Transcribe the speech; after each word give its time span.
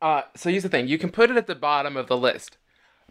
Uh, 0.00 0.22
so 0.36 0.50
here's 0.50 0.62
the 0.62 0.68
thing: 0.68 0.88
you 0.88 0.98
can 0.98 1.10
put 1.10 1.30
it 1.30 1.36
at 1.36 1.46
the 1.46 1.54
bottom 1.54 1.96
of 1.96 2.06
the 2.08 2.16
list, 2.16 2.56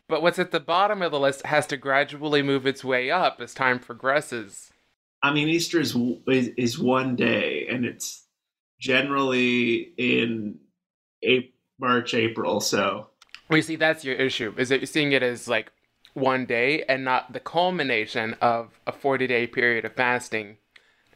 but 0.08 0.22
what's 0.22 0.40
at 0.40 0.52
the 0.52 0.60
bottom 0.60 1.02
of 1.02 1.12
the 1.12 1.20
list 1.20 1.46
has 1.46 1.68
to 1.68 1.78
gradually 1.78 2.42
move 2.42 2.66
its 2.66 2.84
way 2.84 3.12
up 3.12 3.40
as 3.40 3.54
time 3.54 3.80
progresses. 3.80 4.72
I 5.22 5.34
mean, 5.34 5.50
Easter 5.50 5.80
is 5.80 5.96
is, 6.28 6.50
is 6.58 6.80
one 6.80 7.16
day, 7.16 7.68
and 7.70 7.86
it's 7.86 8.26
generally 8.80 9.94
in 9.98 10.60
April, 11.22 11.54
March, 11.80 12.14
April. 12.14 12.60
So 12.60 13.08
we 13.50 13.62
see 13.62 13.76
that's 13.76 14.04
your 14.04 14.16
issue 14.16 14.54
is 14.58 14.70
that 14.70 14.80
you're 14.80 14.88
seeing 14.88 15.12
it 15.12 15.24
as 15.24 15.48
like 15.48 15.72
one 16.14 16.46
day 16.46 16.84
and 16.90 17.04
not 17.04 17.34
the 17.34 17.40
culmination 17.40 18.36
of 18.42 18.80
a 18.88 18.92
40 18.92 19.28
day 19.28 19.48
period 19.48 19.86
of 19.86 19.94
fasting 19.94 20.58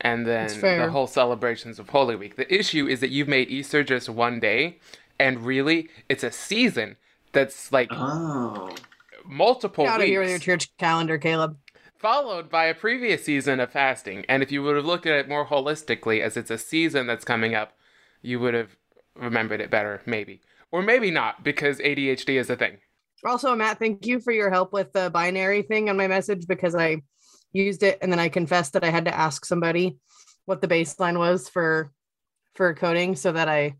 and 0.01 0.25
then 0.25 0.47
the 0.59 0.89
whole 0.89 1.07
celebrations 1.07 1.79
of 1.79 1.89
Holy 1.89 2.15
Week. 2.15 2.35
The 2.35 2.53
issue 2.53 2.87
is 2.87 2.99
that 2.99 3.09
you've 3.09 3.27
made 3.27 3.49
Easter 3.49 3.83
just 3.83 4.09
one 4.09 4.39
day, 4.39 4.79
and 5.19 5.45
really, 5.45 5.89
it's 6.09 6.23
a 6.23 6.31
season 6.31 6.97
that's 7.31 7.71
like 7.71 7.89
oh. 7.91 8.73
multiple 9.25 9.85
Get 9.85 9.93
out 9.93 9.99
weeks. 9.99 10.07
of 10.07 10.09
here 10.09 10.21
with 10.21 10.29
your 10.29 10.39
church 10.39 10.69
calendar, 10.77 11.17
Caleb. 11.17 11.57
Followed 11.97 12.49
by 12.49 12.65
a 12.65 12.75
previous 12.75 13.23
season 13.23 13.59
of 13.59 13.71
fasting. 13.71 14.25
And 14.27 14.43
if 14.43 14.51
you 14.51 14.61
would 14.63 14.75
have 14.75 14.85
looked 14.85 15.05
at 15.05 15.17
it 15.19 15.29
more 15.29 15.45
holistically, 15.45 16.21
as 16.21 16.35
it's 16.35 16.51
a 16.51 16.57
season 16.57 17.07
that's 17.07 17.23
coming 17.23 17.55
up, 17.55 17.73
you 18.21 18.39
would 18.39 18.53
have 18.53 18.75
remembered 19.15 19.61
it 19.61 19.69
better, 19.69 20.01
maybe. 20.05 20.41
Or 20.71 20.81
maybe 20.81 21.11
not, 21.11 21.43
because 21.43 21.77
ADHD 21.79 22.39
is 22.39 22.49
a 22.49 22.55
thing. 22.55 22.79
Also, 23.25 23.55
Matt, 23.55 23.79
thank 23.79 24.05
you 24.05 24.19
for 24.19 24.33
your 24.33 24.49
help 24.49 24.73
with 24.73 24.91
the 24.91 25.09
binary 25.09 25.61
thing 25.61 25.89
on 25.89 25.95
my 25.95 26.07
message 26.07 26.45
because 26.45 26.75
I 26.75 27.01
used 27.53 27.83
it 27.83 27.99
and 28.01 28.11
then 28.11 28.19
I 28.19 28.27
confessed 28.27 28.73
that 28.73 28.83
I 28.83 28.89
had 28.89 29.05
to 29.05 29.17
ask 29.17 29.45
somebody 29.45 29.97
what 30.45 30.61
the 30.61 30.67
baseline 30.67 31.17
was 31.17 31.47
for 31.47 31.91
for 32.55 32.73
coding 32.73 33.15
so 33.15 33.31
that 33.31 33.47
I 33.47 33.75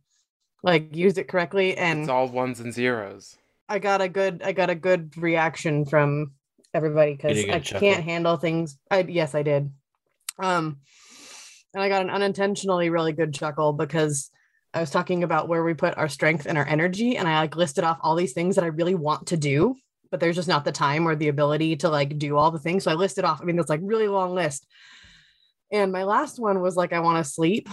like 0.64 0.96
used 0.96 1.18
it 1.18 1.28
correctly 1.28 1.78
and 1.78 2.02
It's 2.02 2.10
all 2.10 2.28
ones 2.28 2.60
and 2.60 2.74
zeros. 2.74 3.38
I 3.70 3.80
got 3.80 4.02
a 4.02 4.10
good 4.10 4.42
I 4.44 4.54
got 4.54 4.70
a 4.70 4.76
good 4.76 5.16
reaction 5.18 5.86
from 5.86 6.32
everybody 6.74 7.14
because 7.16 7.36
Did 7.36 7.42
you 7.42 7.46
get 7.48 7.56
I 7.56 7.58
a 7.58 7.62
chuckle? 7.62 7.90
can't 7.90 8.04
handle 8.04 8.38
things. 8.38 8.78
I 8.90 9.02
yes, 9.02 9.36
I 9.36 9.44
did. 9.44 9.72
Um 10.40 10.78
and 11.74 11.82
I 11.84 11.90
got 11.90 12.02
an 12.02 12.10
unintentionally 12.10 12.90
really 12.90 13.14
good 13.14 13.34
chuckle 13.34 13.74
because 13.74 14.30
I 14.76 14.80
was 14.80 14.90
talking 14.90 15.24
about 15.24 15.48
where 15.48 15.64
we 15.64 15.74
put 15.74 15.98
our 15.98 16.08
strength 16.10 16.46
and 16.48 16.58
our 16.58 16.68
energy, 16.68 17.16
and 17.18 17.28
I 17.28 17.40
like 17.40 17.56
listed 17.56 17.84
off 17.84 18.00
all 18.02 18.16
these 18.16 18.34
things 18.34 18.56
that 18.56 18.64
I 18.64 18.68
really 18.68 18.96
want 18.96 19.28
to 19.28 19.38
do, 19.38 19.76
but 20.10 20.20
there's 20.20 20.36
just 20.36 20.48
not 20.48 20.66
the 20.66 20.72
time 20.72 21.08
or 21.08 21.16
the 21.16 21.28
ability 21.28 21.76
to 21.78 21.90
like 21.90 22.18
do 22.18 22.38
all 22.38 22.50
the 22.50 22.58
things. 22.60 22.84
So 22.84 22.92
I 22.92 22.96
listed 22.96 23.24
off, 23.24 23.40
I 23.40 23.46
mean, 23.46 23.60
it's 23.60 23.70
like 23.70 23.82
really 23.84 24.08
long 24.08 24.34
list. 24.34 24.66
And 25.72 25.92
my 25.92 26.04
last 26.04 26.40
one 26.40 26.60
was 26.62 26.76
like, 26.76 26.92
I 26.94 27.00
want 27.02 27.24
to 27.24 27.32
sleep, 27.32 27.70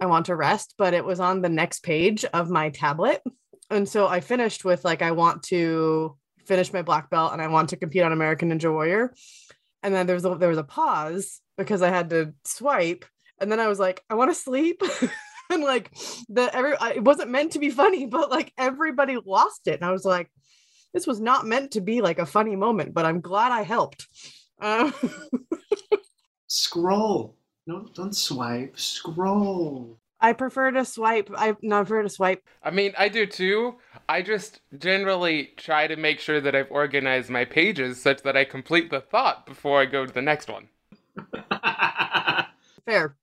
I 0.00 0.06
want 0.06 0.26
to 0.26 0.36
rest, 0.36 0.74
but 0.78 0.94
it 0.94 1.04
was 1.04 1.20
on 1.20 1.42
the 1.42 1.48
next 1.48 1.82
page 1.82 2.24
of 2.24 2.50
my 2.50 2.70
tablet. 2.70 3.22
And 3.70 3.88
so 3.88 4.06
I 4.06 4.20
finished 4.20 4.64
with 4.64 4.84
like, 4.84 5.02
I 5.02 5.12
want 5.12 5.44
to 5.44 6.16
finish 6.46 6.72
my 6.72 6.82
black 6.82 7.10
belt 7.10 7.32
and 7.32 7.40
I 7.40 7.48
want 7.48 7.70
to 7.70 7.76
compete 7.76 8.02
on 8.02 8.12
American 8.12 8.50
Ninja 8.50 8.72
Warrior. 8.72 9.14
And 9.82 9.94
then 9.94 10.06
there 10.06 10.14
was 10.14 10.24
a, 10.24 10.34
there 10.36 10.48
was 10.48 10.58
a 10.58 10.64
pause 10.64 11.40
because 11.56 11.82
I 11.82 11.88
had 11.88 12.10
to 12.10 12.34
swipe. 12.44 13.04
And 13.40 13.50
then 13.50 13.60
I 13.60 13.68
was 13.68 13.78
like, 13.78 14.02
I 14.10 14.14
want 14.14 14.30
to 14.30 14.34
sleep. 14.34 14.82
and 15.50 15.62
like 15.62 15.90
the 16.28 16.50
every 16.54 16.74
it 16.94 17.04
wasn't 17.04 17.30
meant 17.30 17.52
to 17.52 17.58
be 17.58 17.70
funny, 17.70 18.06
but 18.06 18.30
like 18.30 18.52
everybody 18.58 19.18
lost 19.24 19.66
it. 19.66 19.74
And 19.74 19.84
I 19.84 19.92
was 19.92 20.04
like, 20.04 20.30
this 20.92 21.06
was 21.06 21.20
not 21.20 21.46
meant 21.46 21.72
to 21.72 21.80
be 21.80 22.00
like 22.00 22.18
a 22.18 22.26
funny 22.26 22.56
moment, 22.56 22.94
but 22.94 23.06
I'm 23.06 23.20
glad 23.20 23.52
I 23.52 23.62
helped. 23.62 24.06
Um, 24.60 24.92
scroll. 26.46 27.36
No, 27.66 27.86
don't 27.94 28.14
swipe. 28.14 28.78
Scroll. 28.78 29.98
I 30.20 30.32
prefer 30.32 30.70
to 30.70 30.84
swipe. 30.84 31.30
I 31.36 31.56
not 31.62 31.86
prefer 31.86 32.02
to 32.02 32.08
swipe. 32.08 32.42
I 32.62 32.70
mean, 32.70 32.92
I 32.96 33.08
do 33.08 33.26
too. 33.26 33.76
I 34.08 34.22
just 34.22 34.60
generally 34.78 35.50
try 35.56 35.86
to 35.86 35.96
make 35.96 36.20
sure 36.20 36.40
that 36.40 36.54
I've 36.54 36.70
organized 36.70 37.28
my 37.28 37.44
pages 37.44 38.00
such 38.00 38.22
that 38.22 38.36
I 38.36 38.44
complete 38.44 38.90
the 38.90 39.00
thought 39.00 39.46
before 39.46 39.80
I 39.80 39.86
go 39.86 40.06
to 40.06 40.12
the 40.12 40.22
next 40.22 40.48
one. 40.48 40.68
Fair. 42.84 43.16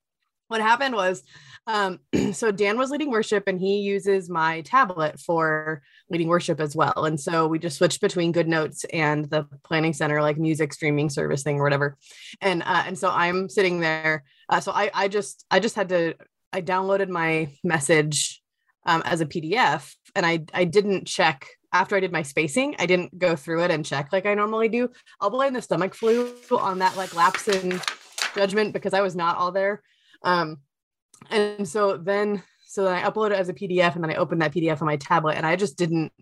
What 0.48 0.60
happened 0.60 0.94
was, 0.94 1.22
um, 1.66 2.00
so 2.32 2.50
Dan 2.50 2.76
was 2.76 2.90
leading 2.90 3.10
worship 3.10 3.44
and 3.46 3.60
he 3.60 3.78
uses 3.78 4.28
my 4.28 4.60
tablet 4.62 5.20
for 5.20 5.82
leading 6.10 6.28
worship 6.28 6.60
as 6.60 6.76
well. 6.76 7.04
And 7.04 7.18
so 7.18 7.46
we 7.46 7.58
just 7.58 7.78
switched 7.78 8.00
between 8.00 8.32
Good 8.32 8.48
Notes 8.48 8.84
and 8.92 9.30
the 9.30 9.46
Planning 9.64 9.92
Center, 9.92 10.20
like 10.20 10.38
music 10.38 10.72
streaming 10.72 11.08
service 11.08 11.42
thing 11.42 11.58
or 11.58 11.62
whatever. 11.62 11.96
And 12.40 12.62
uh, 12.62 12.84
and 12.86 12.98
so 12.98 13.10
I'm 13.10 13.48
sitting 13.48 13.80
there. 13.80 14.24
Uh, 14.48 14.60
so 14.60 14.72
I 14.72 14.90
I 14.92 15.08
just 15.08 15.46
I 15.50 15.60
just 15.60 15.76
had 15.76 15.88
to 15.90 16.14
I 16.52 16.62
downloaded 16.62 17.08
my 17.08 17.48
message 17.64 18.42
um, 18.86 19.02
as 19.04 19.20
a 19.20 19.26
PDF 19.26 19.94
and 20.14 20.26
I 20.26 20.44
I 20.52 20.64
didn't 20.64 21.06
check 21.06 21.46
after 21.72 21.96
I 21.96 22.00
did 22.00 22.12
my 22.12 22.22
spacing. 22.22 22.74
I 22.78 22.86
didn't 22.86 23.16
go 23.18 23.36
through 23.36 23.62
it 23.64 23.70
and 23.70 23.86
check 23.86 24.12
like 24.12 24.26
I 24.26 24.34
normally 24.34 24.68
do. 24.68 24.90
I'll 25.20 25.30
blame 25.30 25.52
the 25.52 25.62
stomach 25.62 25.94
flu 25.94 26.34
on 26.50 26.80
that 26.80 26.96
like 26.96 27.14
lapse 27.14 27.48
in 27.48 27.80
judgment 28.34 28.72
because 28.72 28.94
I 28.94 29.00
was 29.00 29.14
not 29.14 29.36
all 29.36 29.52
there. 29.52 29.82
Um, 30.22 30.58
and 31.28 31.68
so 31.68 31.96
then, 31.96 32.42
so 32.70 32.84
then 32.84 32.94
I 32.94 33.02
uploaded 33.02 33.32
it 33.32 33.40
as 33.40 33.48
a 33.48 33.52
PDF 33.52 33.96
and 33.96 34.04
then 34.04 34.12
I 34.12 34.14
opened 34.14 34.40
that 34.42 34.54
PDF 34.54 34.80
on 34.80 34.86
my 34.86 34.94
tablet 34.94 35.36
and 35.36 35.44
I 35.44 35.56
just 35.56 35.76
didn't, 35.76 36.12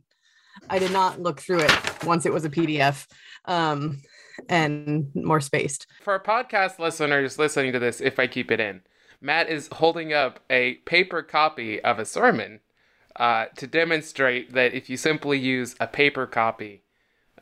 I 0.71 0.79
did 0.79 0.93
not 0.93 1.21
look 1.21 1.43
through 1.43 1.61
it 1.61 2.05
once 2.05 2.25
it 2.25 2.33
was 2.33 2.47
a 2.47 2.49
PDF 2.49 3.07
um, 3.45 4.01
and 4.49 5.15
more 5.15 5.43
spaced. 5.43 5.87
For 6.01 6.15
our 6.15 6.23
podcast 6.23 6.79
listeners 6.79 7.39
listening 7.39 7.75
to 7.75 7.79
this, 7.79 8.01
if 8.01 8.19
I 8.19 8.27
keep 8.27 8.51
it 8.51 8.61
in, 8.61 8.81
Matt 9.21 9.51
is 9.51 9.69
holding 9.73 10.15
up 10.15 10.41
a 10.49 10.77
paper 10.87 11.23
copy 11.23 11.85
of 11.85 11.99
a 11.99 12.07
sermon 12.07 12.61
uh, 13.17 13.47
to 13.57 13.67
demonstrate 13.67 14.55
that 14.55 14.73
if 14.73 14.89
you 14.89 14.97
simply 14.97 15.39
use 15.39 15.77
a 15.81 15.87
paper 15.87 16.27
copy, 16.27 16.83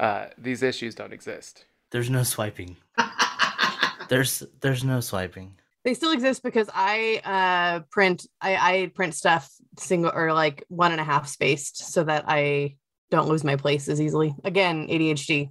uh, 0.00 0.26
these 0.36 0.64
issues 0.64 0.96
don't 0.96 1.12
exist. 1.12 1.64
There's 1.92 2.10
no 2.10 2.24
swiping. 2.24 2.76
There's 4.08 4.44
there's 4.60 4.84
no 4.84 5.00
swiping. 5.00 5.56
They 5.86 5.94
still 5.94 6.10
exist 6.10 6.42
because 6.42 6.68
I 6.74 7.20
uh, 7.24 7.84
print, 7.92 8.26
I, 8.40 8.56
I 8.56 8.90
print 8.92 9.14
stuff 9.14 9.48
single 9.78 10.10
or 10.12 10.32
like 10.32 10.64
one 10.66 10.90
and 10.90 11.00
a 11.00 11.04
half 11.04 11.28
spaced 11.28 11.92
so 11.92 12.02
that 12.02 12.24
I 12.26 12.74
don't 13.12 13.28
lose 13.28 13.44
my 13.44 13.54
place 13.54 13.88
as 13.88 14.00
easily. 14.00 14.34
Again, 14.42 14.88
ADHD. 14.88 15.50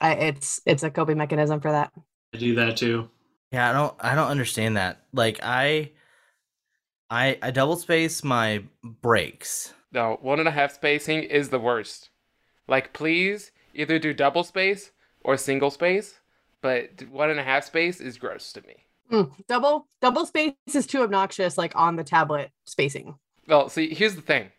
I, 0.00 0.12
it's 0.12 0.60
it's 0.66 0.84
a 0.84 0.90
coping 0.90 1.18
mechanism 1.18 1.60
for 1.60 1.72
that. 1.72 1.90
I 2.32 2.38
do 2.38 2.54
that 2.54 2.76
too. 2.76 3.10
Yeah, 3.50 3.70
I 3.70 3.72
don't 3.72 3.94
I 3.98 4.14
don't 4.14 4.28
understand 4.28 4.76
that. 4.76 5.00
Like 5.12 5.40
I 5.42 5.90
I 7.10 7.36
I 7.42 7.50
double 7.50 7.74
space 7.74 8.22
my 8.22 8.62
breaks. 8.84 9.74
No, 9.90 10.16
one 10.22 10.38
and 10.38 10.46
a 10.46 10.52
half 10.52 10.72
spacing 10.72 11.24
is 11.24 11.48
the 11.48 11.58
worst. 11.58 12.10
Like, 12.68 12.92
please 12.92 13.50
either 13.74 13.98
do 13.98 14.14
double 14.14 14.44
space 14.44 14.92
or 15.22 15.36
single 15.36 15.72
space, 15.72 16.20
but 16.62 17.02
one 17.10 17.30
and 17.30 17.40
a 17.40 17.44
half 17.44 17.64
space 17.64 18.00
is 18.00 18.16
gross 18.16 18.52
to 18.52 18.62
me. 18.62 18.84
Mm, 19.10 19.32
double 19.46 19.86
double 20.00 20.26
space 20.26 20.54
is 20.72 20.86
too 20.86 21.02
obnoxious, 21.02 21.58
like 21.58 21.76
on 21.76 21.96
the 21.96 22.04
tablet 22.04 22.50
spacing. 22.64 23.16
Well, 23.46 23.68
see, 23.68 23.92
here's 23.94 24.14
the 24.14 24.22
thing 24.22 24.50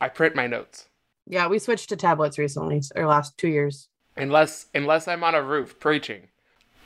I 0.00 0.08
print 0.08 0.34
my 0.36 0.46
notes. 0.46 0.88
Yeah, 1.26 1.46
we 1.46 1.58
switched 1.58 1.88
to 1.90 1.96
tablets 1.96 2.38
recently, 2.38 2.82
or 2.94 3.06
last 3.06 3.38
two 3.38 3.48
years. 3.48 3.88
Unless 4.16 4.66
unless 4.74 5.08
I'm 5.08 5.24
on 5.24 5.34
a 5.34 5.42
roof 5.42 5.78
preaching, 5.80 6.28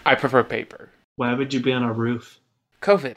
I 0.05 0.15
prefer 0.15 0.45
paper. 0.45 0.91
Why 1.17 1.35
would 1.35 1.53
you 1.53 1.61
be 1.61 1.73
on 1.73 1.83
a 1.83 1.93
roof? 1.93 2.39
COVID, 2.81 3.17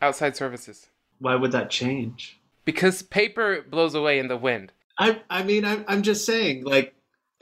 outside 0.00 0.36
services. 0.36 0.86
Why 1.18 1.34
would 1.34 1.52
that 1.52 1.70
change? 1.70 2.38
Because 2.64 3.02
paper 3.02 3.62
blows 3.62 3.94
away 3.94 4.18
in 4.18 4.28
the 4.28 4.36
wind. 4.36 4.72
I 4.98 5.22
I 5.28 5.42
mean 5.42 5.64
I'm 5.64 5.84
I'm 5.88 6.02
just 6.02 6.24
saying 6.24 6.64
like 6.64 6.94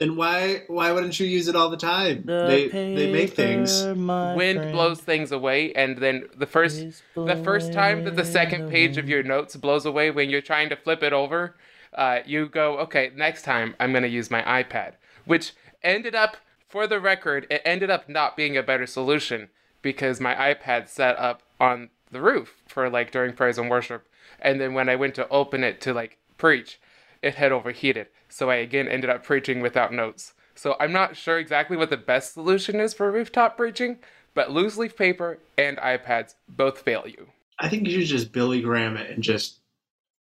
then 0.03 0.15
why 0.15 0.63
why 0.67 0.91
wouldn't 0.91 1.19
you 1.19 1.25
use 1.25 1.47
it 1.47 1.55
all 1.55 1.69
the 1.69 1.77
time? 1.77 2.23
The 2.25 2.45
they 2.47 2.67
they 2.67 3.11
make 3.11 3.33
things. 3.33 3.83
wind 3.83 4.59
friend, 4.59 4.71
blows 4.73 4.99
things 4.99 5.31
away, 5.31 5.71
and 5.73 5.97
then 5.97 6.27
the 6.35 6.45
first 6.45 7.03
the 7.15 7.39
first 7.43 7.71
time 7.71 8.03
that 8.03 8.15
the 8.15 8.25
second 8.25 8.69
page 8.69 8.97
of 8.97 9.07
your 9.07 9.23
notes 9.23 9.55
blows 9.55 9.85
away 9.85 10.11
when 10.11 10.29
you're 10.29 10.41
trying 10.41 10.69
to 10.69 10.75
flip 10.75 11.03
it 11.03 11.13
over, 11.13 11.55
uh, 11.93 12.19
you 12.25 12.47
go, 12.47 12.79
okay, 12.79 13.11
next 13.15 13.43
time 13.43 13.75
I'm 13.79 13.93
gonna 13.93 14.07
use 14.07 14.29
my 14.29 14.41
iPad, 14.41 14.93
which 15.25 15.53
ended 15.83 16.15
up, 16.15 16.37
for 16.67 16.87
the 16.87 16.99
record, 16.99 17.45
it 17.49 17.61
ended 17.63 17.89
up 17.89 18.09
not 18.09 18.35
being 18.35 18.57
a 18.57 18.63
better 18.63 18.87
solution 18.87 19.49
because 19.81 20.19
my 20.19 20.33
iPad 20.35 20.87
set 20.87 21.17
up 21.17 21.43
on 21.59 21.89
the 22.11 22.21
roof 22.21 22.55
for 22.67 22.89
like 22.89 23.11
during 23.11 23.33
praise 23.33 23.57
and 23.57 23.69
worship, 23.69 24.07
and 24.41 24.59
then 24.59 24.73
when 24.73 24.89
I 24.89 24.95
went 24.95 25.15
to 25.15 25.29
open 25.29 25.63
it 25.63 25.79
to 25.81 25.93
like 25.93 26.17
preach, 26.37 26.79
it 27.23 27.35
had 27.35 27.51
overheated, 27.51 28.07
so 28.29 28.49
I 28.49 28.55
again 28.55 28.87
ended 28.87 29.09
up 29.09 29.23
preaching 29.23 29.61
without 29.61 29.93
notes. 29.93 30.33
So 30.55 30.75
I'm 30.79 30.91
not 30.91 31.15
sure 31.15 31.39
exactly 31.39 31.77
what 31.77 31.89
the 31.89 31.97
best 31.97 32.33
solution 32.33 32.79
is 32.79 32.93
for 32.93 33.11
rooftop 33.11 33.57
preaching, 33.57 33.99
but 34.35 34.51
loose 34.51 34.77
leaf 34.77 34.95
paper 34.95 35.39
and 35.57 35.77
iPads 35.77 36.35
both 36.47 36.79
fail 36.79 37.07
you. 37.07 37.27
I 37.59 37.69
think 37.69 37.87
you 37.87 37.99
should 37.99 38.09
just 38.09 38.31
Billy 38.31 38.61
Graham 38.61 38.97
it 38.97 39.09
and 39.09 39.23
just 39.23 39.59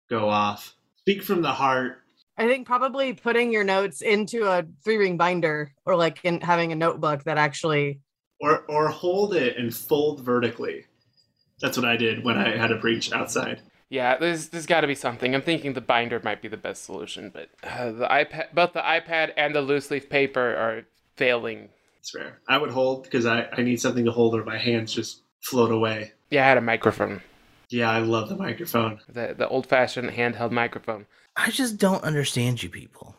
go 0.10 0.28
off. 0.30 0.76
Speak 0.98 1.24
from 1.24 1.42
the 1.42 1.54
heart. 1.54 2.00
I 2.38 2.48
think 2.48 2.68
probably 2.68 3.14
putting 3.14 3.52
your 3.52 3.64
notes 3.64 4.02
into 4.02 4.46
a 4.46 4.66
three 4.84 4.98
ring 4.98 5.18
binder 5.18 5.74
or 5.86 5.96
like 5.96 6.20
in 6.24 6.42
having 6.42 6.72
a 6.72 6.76
notebook 6.76 7.24
that 7.24 7.38
actually 7.38 8.00
Or 8.42 8.64
or 8.70 8.90
hold 8.90 9.34
it 9.36 9.58
and 9.58 9.74
fold 9.74 10.22
vertically. 10.22 10.86
That's 11.62 11.78
what 11.78 11.88
I 11.88 11.98
did 11.98 12.24
when 12.24 12.38
I 12.38 12.56
had 12.56 12.68
to 12.68 12.78
preach 12.78 13.12
outside. 13.12 13.62
Yeah, 13.90 14.18
there's 14.18 14.50
there's 14.50 14.66
got 14.66 14.82
to 14.82 14.88
be 14.88 14.96
something. 14.96 15.34
I'm 15.34 15.42
thinking 15.42 15.74
the 15.74 15.82
binder 15.82 16.20
might 16.24 16.42
be 16.42 16.48
the 16.50 16.58
best 16.58 16.84
solution, 16.84 17.32
but 17.34 17.50
uh, 17.64 17.92
the 17.92 18.06
iPad, 18.08 18.54
both 18.54 18.74
the 18.74 18.82
iPad 18.82 19.32
and 19.38 19.56
the 19.56 19.62
loose 19.62 19.90
leaf 19.90 20.10
paper 20.10 20.42
are 20.56 20.84
failing. 21.16 21.70
It's 22.00 22.12
fair. 22.12 22.40
I 22.50 22.58
would 22.58 22.72
hold 22.72 23.04
because 23.04 23.26
I, 23.26 23.48
I 23.58 23.62
need 23.62 23.80
something 23.80 24.04
to 24.06 24.12
hold 24.12 24.36
or 24.36 24.44
my 24.44 24.58
hands 24.58 24.94
just 24.94 25.22
float 25.42 25.72
away. 25.72 26.12
Yeah, 26.30 26.46
I 26.46 26.50
had 26.50 26.58
a 26.58 26.62
microphone, 26.62 27.22
Yeah, 27.70 27.90
I 27.90 28.00
love 28.00 28.28
the 28.28 28.36
microphone. 28.36 29.00
the 29.08 29.34
the 29.38 29.48
old 29.48 29.68
fashioned 29.68 30.10
handheld 30.10 30.52
microphone. 30.52 31.06
I 31.38 31.52
just 31.52 31.78
don't 31.78 32.04
understand 32.04 32.64
you 32.64 32.70
people. 32.70 33.16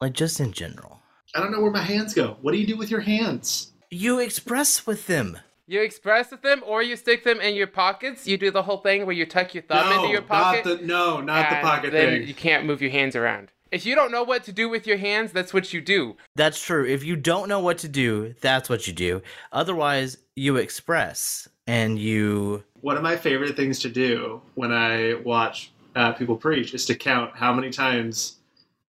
Like 0.00 0.12
just 0.12 0.38
in 0.38 0.52
general. 0.52 1.00
I 1.34 1.40
don't 1.40 1.50
know 1.50 1.60
where 1.60 1.72
my 1.72 1.82
hands 1.82 2.14
go. 2.14 2.36
What 2.40 2.52
do 2.52 2.58
you 2.58 2.66
do 2.66 2.76
with 2.76 2.90
your 2.90 3.00
hands? 3.00 3.72
You 3.90 4.20
express 4.20 4.86
with 4.86 5.06
them. 5.08 5.38
You 5.70 5.82
express 5.82 6.30
with 6.30 6.40
them, 6.40 6.62
or 6.66 6.82
you 6.82 6.96
stick 6.96 7.24
them 7.24 7.42
in 7.42 7.54
your 7.54 7.66
pockets. 7.66 8.26
You 8.26 8.38
do 8.38 8.50
the 8.50 8.62
whole 8.62 8.78
thing 8.78 9.04
where 9.04 9.14
you 9.14 9.26
tuck 9.26 9.52
your 9.52 9.62
thumb 9.64 9.92
into 9.92 10.08
your 10.08 10.22
pocket. 10.22 10.64
Not 10.64 10.80
the, 10.80 10.86
no, 10.86 11.20
not 11.20 11.50
the 11.50 11.56
pocket 11.56 11.92
then 11.92 12.20
thing. 12.20 12.26
you 12.26 12.32
can't 12.32 12.64
move 12.64 12.80
your 12.80 12.90
hands 12.90 13.14
around. 13.14 13.50
If 13.70 13.84
you 13.84 13.94
don't 13.94 14.10
know 14.10 14.22
what 14.22 14.44
to 14.44 14.52
do 14.52 14.70
with 14.70 14.86
your 14.86 14.96
hands, 14.96 15.30
that's 15.30 15.52
what 15.52 15.74
you 15.74 15.82
do. 15.82 16.16
That's 16.36 16.64
true. 16.64 16.86
If 16.86 17.04
you 17.04 17.16
don't 17.16 17.50
know 17.50 17.60
what 17.60 17.76
to 17.78 17.88
do, 17.88 18.34
that's 18.40 18.70
what 18.70 18.86
you 18.86 18.94
do. 18.94 19.20
Otherwise, 19.52 20.16
you 20.34 20.56
express 20.56 21.46
and 21.66 21.98
you 21.98 22.64
One 22.80 22.96
of 22.96 23.02
my 23.02 23.16
favorite 23.16 23.54
things 23.54 23.78
to 23.80 23.90
do 23.90 24.40
when 24.54 24.72
I 24.72 25.20
watch 25.22 25.70
uh, 25.94 26.12
people 26.12 26.36
preach 26.36 26.72
is 26.72 26.86
to 26.86 26.94
count 26.94 27.36
how 27.36 27.52
many 27.52 27.68
times 27.68 28.36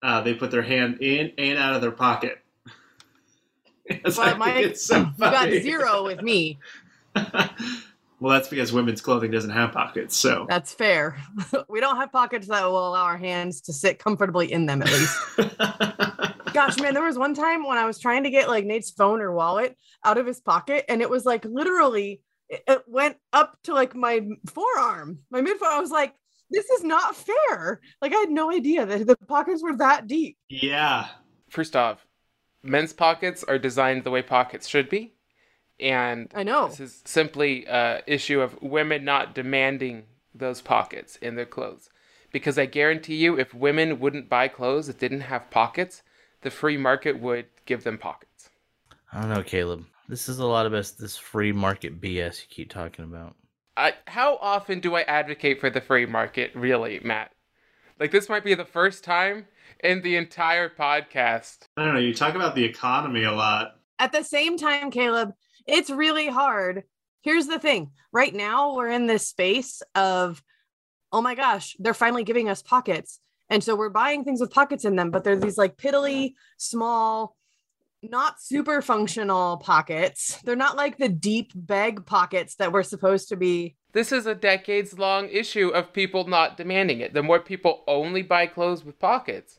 uh, 0.02 0.22
they 0.22 0.34
put 0.34 0.50
their 0.50 0.62
hand 0.62 1.00
in 1.02 1.34
and 1.38 1.58
out 1.58 1.76
of 1.76 1.82
their 1.82 1.92
pocket. 1.92 2.40
Yes, 4.06 4.18
Well, 4.18 4.34
I 4.34 4.38
my- 4.38 4.74
so 4.74 4.98
You 5.00 5.14
got 5.18 5.50
zero 5.50 6.04
with 6.06 6.22
me. 6.22 6.60
well, 7.16 8.34
that's 8.34 8.48
because 8.48 8.72
women's 8.72 9.02
clothing 9.02 9.32
doesn't 9.32 9.50
have 9.50 9.72
pockets. 9.72 10.16
So 10.16 10.46
That's 10.48 10.74
fair. 10.74 11.18
we 11.70 11.80
don't 11.80 11.98
have 11.98 12.12
pockets 12.12 12.48
that 12.48 12.64
will 12.66 12.88
allow 12.90 13.04
our 13.04 13.18
hands 13.18 13.62
to 13.62 13.74
sit 13.74 13.98
comfortably 14.00 14.52
in 14.52 14.66
them, 14.66 14.82
at 14.84 14.90
least. 14.92 15.18
Gosh, 16.54 16.80
man, 16.80 16.94
there 16.94 17.04
was 17.04 17.18
one 17.18 17.34
time 17.34 17.66
when 17.66 17.78
I 17.78 17.86
was 17.86 18.00
trying 18.00 18.24
to 18.24 18.30
get 18.30 18.48
like 18.48 18.66
Nate's 18.66 18.92
phone 18.92 19.22
or 19.22 19.32
wallet 19.34 19.76
out 20.04 20.18
of 20.18 20.26
his 20.26 20.40
pocket, 20.40 20.86
and 20.90 21.02
it 21.02 21.10
was 21.10 21.26
like 21.26 21.46
literally, 21.46 22.22
it, 22.48 22.64
it 22.68 22.84
went 22.88 23.18
up 23.34 23.58
to 23.64 23.74
like 23.74 23.96
my 23.96 24.22
forearm, 24.48 25.20
my 25.32 25.42
mid 25.42 25.62
I 25.64 25.80
was 25.80 25.92
like, 25.92 26.14
this 26.52 26.70
is 26.70 26.84
not 26.84 27.16
fair. 27.16 27.80
Like, 28.02 28.14
I 28.14 28.18
had 28.18 28.32
no 28.32 28.52
idea 28.52 28.86
that 28.86 29.06
the 29.06 29.16
pockets 29.28 29.62
were 29.62 29.76
that 29.78 30.08
deep. 30.08 30.38
yeah, 30.50 31.08
First 31.50 31.76
off, 31.76 32.06
men's 32.64 32.94
pockets 32.94 33.44
are 33.44 33.58
designed 33.58 34.04
the 34.04 34.12
way 34.12 34.22
pockets 34.22 34.68
should 34.68 34.90
be, 34.90 35.14
and 35.80 36.32
I 36.36 36.44
know. 36.44 36.68
this 36.68 36.80
is 36.80 37.02
simply 37.06 37.66
a 37.66 38.02
issue 38.06 38.42
of 38.42 38.62
women 38.62 39.06
not 39.06 39.34
demanding 39.34 40.04
those 40.34 40.62
pockets 40.62 41.16
in 41.18 41.36
their 41.36 41.46
clothes. 41.46 41.90
Because 42.32 42.60
I 42.60 42.68
guarantee 42.68 43.16
you, 43.16 43.40
if 43.40 43.54
women 43.54 44.00
wouldn't 44.00 44.30
buy 44.30 44.48
clothes 44.48 44.88
that 44.88 45.00
didn't 45.00 45.22
have 45.22 45.50
pockets, 45.50 46.04
the 46.42 46.52
free 46.52 46.78
market 46.78 47.20
would 47.20 47.48
give 47.66 47.84
them 47.84 47.98
pockets. 47.98 48.50
I 49.12 49.22
don't 49.22 49.30
know, 49.30 49.44
Caleb. 49.44 49.86
This 50.08 50.30
is 50.30 50.40
a 50.40 50.46
lot 50.46 50.66
of 50.66 50.72
this 50.72 50.92
this 50.92 51.18
free 51.18 51.52
market 51.52 52.00
BS 52.00 52.42
you 52.42 52.48
keep 52.50 52.70
talking 52.72 53.06
about. 53.06 53.36
I, 53.78 53.94
how 54.08 54.38
often 54.42 54.80
do 54.82 54.96
I 54.96 55.02
advocate 55.02 55.60
for 55.60 55.70
the 55.70 55.82
free 55.82 56.06
market, 56.06 56.52
really, 56.54 57.00
Matt? 57.04 57.32
Like, 58.00 58.12
this 58.12 58.28
might 58.28 58.44
be 58.44 58.54
the 58.54 58.66
first 58.66 59.04
time 59.04 59.48
in 59.84 60.02
the 60.02 60.16
entire 60.16 60.70
podcast. 60.70 61.60
I 61.78 61.86
don't 61.86 61.94
know. 61.94 62.00
You 62.00 62.14
talk 62.14 62.36
about 62.36 62.56
the 62.56 62.64
economy 62.64 63.24
a 63.24 63.32
lot. 63.32 63.76
At 63.98 64.12
the 64.12 64.24
same 64.24 64.58
time, 64.58 64.92
Caleb, 64.92 65.32
it's 65.66 65.90
really 65.90 66.28
hard. 66.28 66.84
Here's 67.22 67.48
the 67.48 67.60
thing 67.60 67.92
right 68.12 68.34
now, 68.34 68.76
we're 68.76 68.90
in 68.90 69.08
this 69.08 69.28
space 69.28 69.82
of, 69.94 70.42
oh 71.12 71.22
my 71.22 71.36
gosh, 71.36 71.76
they're 71.80 71.94
finally 71.94 72.24
giving 72.24 72.50
us 72.50 72.62
pockets. 72.62 73.20
And 73.50 73.64
so 73.64 73.76
we're 73.76 73.90
buying 73.90 74.24
things 74.24 74.42
with 74.42 74.52
pockets 74.52 74.86
in 74.86 74.96
them, 74.96 75.12
but 75.12 75.24
they're 75.24 75.36
these 75.36 75.58
like 75.58 75.76
piddly, 75.76 76.34
small, 76.58 77.36
not 78.02 78.42
super 78.42 78.82
functional 78.82 79.58
pockets. 79.58 80.40
They're 80.44 80.56
not 80.56 80.78
like 80.78 80.98
the 80.98 81.10
deep 81.10 81.52
bag 81.56 82.06
pockets 82.06 82.56
that 82.56 82.72
we're 82.72 82.84
supposed 82.84 83.30
to 83.30 83.36
be. 83.36 83.76
This 83.92 84.12
is 84.12 84.28
a 84.28 84.36
decades 84.36 85.00
long 85.00 85.30
issue 85.30 85.70
of 85.70 85.94
people 85.94 86.28
not 86.28 86.58
demanding 86.58 87.00
it. 87.00 87.14
The 87.14 87.24
more 87.24 87.40
people 87.40 87.84
only 87.88 88.22
buy 88.22 88.46
clothes 88.46 88.86
with 88.86 89.00
pockets, 89.00 89.59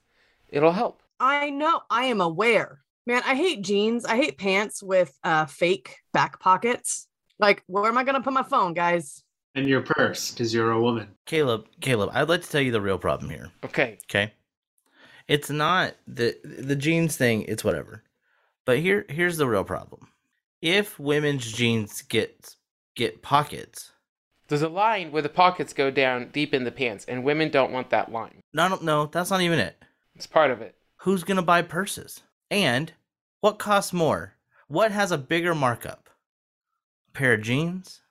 it'll 0.50 0.72
help. 0.72 1.02
I 1.18 1.50
know, 1.50 1.82
I 1.90 2.04
am 2.04 2.20
aware. 2.20 2.80
Man, 3.06 3.22
I 3.26 3.34
hate 3.34 3.62
jeans. 3.62 4.04
I 4.04 4.16
hate 4.16 4.38
pants 4.38 4.82
with 4.82 5.12
uh, 5.24 5.46
fake 5.46 5.98
back 6.12 6.38
pockets. 6.40 7.08
Like, 7.38 7.62
where 7.66 7.86
am 7.86 7.98
I 7.98 8.04
going 8.04 8.14
to 8.14 8.20
put 8.20 8.32
my 8.32 8.42
phone, 8.42 8.74
guys? 8.74 9.22
And 9.54 9.66
your 9.66 9.80
purse, 9.80 10.30
because 10.30 10.54
you're 10.54 10.70
a 10.70 10.80
woman. 10.80 11.08
Caleb, 11.26 11.66
Caleb, 11.80 12.10
I'd 12.12 12.28
like 12.28 12.42
to 12.42 12.48
tell 12.50 12.60
you 12.60 12.70
the 12.70 12.80
real 12.80 12.98
problem 12.98 13.30
here. 13.30 13.50
Okay. 13.64 13.98
Okay. 14.08 14.32
It's 15.26 15.50
not 15.50 15.94
the 16.06 16.36
the 16.44 16.76
jeans 16.76 17.16
thing, 17.16 17.42
it's 17.42 17.64
whatever. 17.64 18.02
But 18.64 18.78
here 18.78 19.06
here's 19.08 19.36
the 19.36 19.46
real 19.48 19.64
problem. 19.64 20.08
If 20.62 20.98
women's 20.98 21.50
jeans 21.52 22.02
get 22.02 22.54
get 22.96 23.22
pockets, 23.22 23.92
There's 24.48 24.62
a 24.62 24.68
line 24.68 25.10
where 25.12 25.22
the 25.22 25.28
pockets 25.28 25.72
go 25.72 25.90
down 25.90 26.30
deep 26.32 26.52
in 26.52 26.64
the 26.64 26.72
pants, 26.72 27.04
and 27.06 27.24
women 27.24 27.48
don't 27.50 27.72
want 27.72 27.90
that 27.90 28.10
line. 28.12 28.40
no 28.52 28.76
no, 28.82 29.06
that's 29.06 29.30
not 29.30 29.40
even 29.40 29.58
it. 29.58 29.82
It's 30.20 30.26
part 30.26 30.50
of 30.50 30.60
it. 30.60 30.74
Who's 30.98 31.24
gonna 31.24 31.40
buy 31.40 31.62
purses? 31.62 32.20
And 32.50 32.92
what 33.40 33.58
costs 33.58 33.94
more? 33.94 34.34
What 34.68 34.92
has 34.92 35.12
a 35.12 35.16
bigger 35.16 35.54
markup? 35.54 36.10
A 37.08 37.16
pair 37.16 37.32
of 37.32 37.40
jeans 37.40 38.02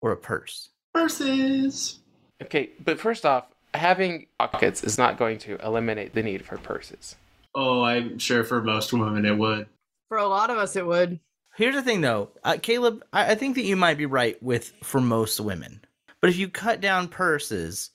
or 0.00 0.10
a 0.10 0.16
purse? 0.16 0.70
Purses. 0.92 2.00
Okay, 2.42 2.70
but 2.84 2.98
first 2.98 3.24
off, 3.24 3.44
having 3.74 4.26
pockets 4.40 4.82
is 4.82 4.98
not 4.98 5.18
going 5.18 5.38
to 5.38 5.56
eliminate 5.64 6.14
the 6.14 6.22
need 6.24 6.44
for 6.44 6.58
purses. 6.58 7.14
Oh, 7.54 7.84
I'm 7.84 8.18
sure 8.18 8.42
for 8.42 8.60
most 8.60 8.92
women 8.92 9.24
it 9.24 9.38
would. 9.38 9.68
For 10.08 10.18
a 10.18 10.26
lot 10.26 10.50
of 10.50 10.58
us, 10.58 10.74
it 10.74 10.84
would. 10.84 11.20
Here's 11.54 11.76
the 11.76 11.82
thing, 11.82 12.00
though, 12.00 12.30
uh, 12.42 12.56
Caleb. 12.60 13.04
I, 13.12 13.30
I 13.30 13.34
think 13.36 13.54
that 13.54 13.62
you 13.62 13.76
might 13.76 13.98
be 13.98 14.06
right 14.06 14.42
with 14.42 14.72
for 14.82 15.00
most 15.00 15.38
women, 15.38 15.80
but 16.20 16.28
if 16.28 16.38
you 16.38 16.48
cut 16.48 16.80
down 16.80 17.06
purses 17.06 17.90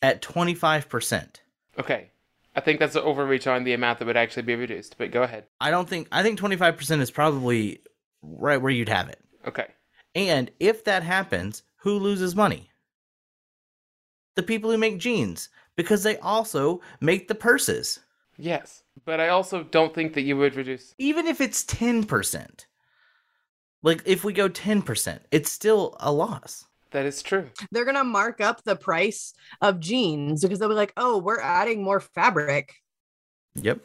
at 0.00 0.22
twenty 0.22 0.54
five 0.54 0.88
percent, 0.88 1.42
Okay, 1.78 2.08
I 2.58 2.60
think 2.60 2.80
that's 2.80 2.96
an 2.96 3.02
overreach 3.02 3.46
on 3.46 3.62
the 3.62 3.72
amount 3.72 4.00
that 4.00 4.06
would 4.06 4.16
actually 4.16 4.42
be 4.42 4.56
reduced, 4.56 4.98
but 4.98 5.12
go 5.12 5.22
ahead. 5.22 5.44
I 5.60 5.70
don't 5.70 5.88
think 5.88 6.08
I 6.10 6.24
think 6.24 6.40
twenty 6.40 6.56
five 6.56 6.76
percent 6.76 7.00
is 7.00 7.08
probably 7.08 7.78
right 8.20 8.60
where 8.60 8.72
you'd 8.72 8.88
have 8.88 9.08
it. 9.08 9.20
Okay. 9.46 9.68
And 10.16 10.50
if 10.58 10.82
that 10.82 11.04
happens, 11.04 11.62
who 11.76 12.00
loses 12.00 12.34
money? 12.34 12.68
The 14.34 14.42
people 14.42 14.72
who 14.72 14.76
make 14.76 14.98
jeans, 14.98 15.50
because 15.76 16.02
they 16.02 16.16
also 16.18 16.80
make 17.00 17.28
the 17.28 17.36
purses. 17.36 18.00
Yes, 18.36 18.82
but 19.04 19.20
I 19.20 19.28
also 19.28 19.62
don't 19.62 19.94
think 19.94 20.14
that 20.14 20.22
you 20.22 20.36
would 20.36 20.56
reduce. 20.56 20.96
Even 20.98 21.28
if 21.28 21.40
it's 21.40 21.62
ten 21.62 22.02
percent, 22.02 22.66
like 23.84 24.02
if 24.04 24.24
we 24.24 24.32
go 24.32 24.48
ten 24.48 24.82
percent, 24.82 25.22
it's 25.30 25.52
still 25.52 25.96
a 26.00 26.10
loss. 26.10 26.64
That 26.90 27.06
is 27.06 27.22
true. 27.22 27.50
They're 27.70 27.84
going 27.84 27.96
to 27.96 28.04
mark 28.04 28.40
up 28.40 28.64
the 28.64 28.76
price 28.76 29.34
of 29.60 29.80
jeans 29.80 30.42
because 30.42 30.58
they'll 30.58 30.68
be 30.68 30.74
like, 30.74 30.92
oh, 30.96 31.18
we're 31.18 31.40
adding 31.40 31.82
more 31.82 32.00
fabric 32.00 32.74
Yep. 33.56 33.80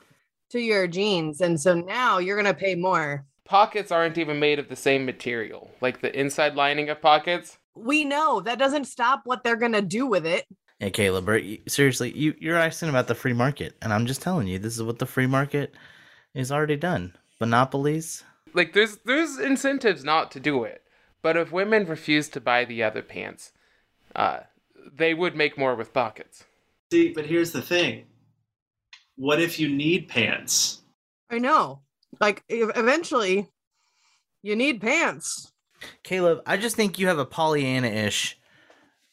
to 0.52 0.60
your 0.60 0.88
jeans. 0.88 1.42
And 1.42 1.60
so 1.60 1.74
now 1.74 2.20
you're 2.20 2.42
going 2.42 2.54
to 2.54 2.60
pay 2.60 2.76
more. 2.76 3.26
Pockets 3.46 3.92
aren't 3.92 4.18
even 4.18 4.40
made 4.40 4.58
of 4.60 4.70
the 4.70 4.76
same 4.76 5.06
material. 5.06 5.70
Like 5.82 6.00
the 6.02 6.18
inside 6.18 6.56
lining 6.56 6.90
of 6.90 7.02
pockets. 7.02 7.58
We 7.76 8.06
know 8.06 8.40
that 8.42 8.60
doesn't 8.60 8.86
stop 8.86 9.22
what 9.26 9.44
they're 9.44 9.58
going 9.58 9.74
to 9.74 9.82
do 9.82 10.06
with 10.06 10.26
it. 10.26 10.46
Hey, 10.80 10.92
Caleb, 10.92 11.28
are 11.30 11.42
seriously, 11.68 12.12
you, 12.12 12.36
you're 12.40 12.58
asking 12.58 12.90
about 12.90 13.08
the 13.08 13.16
free 13.16 13.34
market, 13.34 13.76
and 13.82 13.94
I'm 13.94 14.06
just 14.06 14.22
telling 14.22 14.48
you, 14.48 14.60
this 14.60 14.76
is 14.76 14.84
what 14.84 15.00
the 15.00 15.06
free 15.06 15.28
market 15.28 15.74
is 16.34 16.52
already 16.52 16.76
done. 16.76 17.16
Monopolies. 17.40 18.24
Like 18.54 18.74
there's 18.74 18.98
there's 19.06 19.40
incentives 19.40 20.04
not 20.04 20.32
to 20.32 20.40
do 20.40 20.64
it. 20.64 20.83
But 21.24 21.36
if 21.38 21.52
women 21.52 21.86
refuse 21.86 22.30
to 22.30 22.40
buy 22.42 22.66
the 22.66 22.84
other 22.84 23.02
pants, 23.02 23.52
uh, 24.16 24.42
they 24.96 25.14
would 25.16 25.36
make 25.36 25.58
more 25.58 25.74
with 25.74 25.94
pockets. 25.94 26.44
See, 26.92 27.12
but 27.14 27.26
here's 27.26 27.52
the 27.54 27.62
thing. 27.62 28.06
What 29.16 29.42
if 29.42 29.60
you 29.60 29.70
need 29.70 30.10
pants? 30.10 30.82
I 31.32 31.40
know. 31.40 31.80
Like 32.20 32.44
eventually 32.50 33.50
you 34.44 34.56
need 34.56 34.82
pants. 34.82 35.52
Caleb, 36.04 36.42
I 36.46 36.58
just 36.58 36.76
think 36.76 37.00
you 37.00 37.08
have 37.08 37.18
a 37.20 37.26
Pollyanna 37.26 37.88
ish 37.88 38.38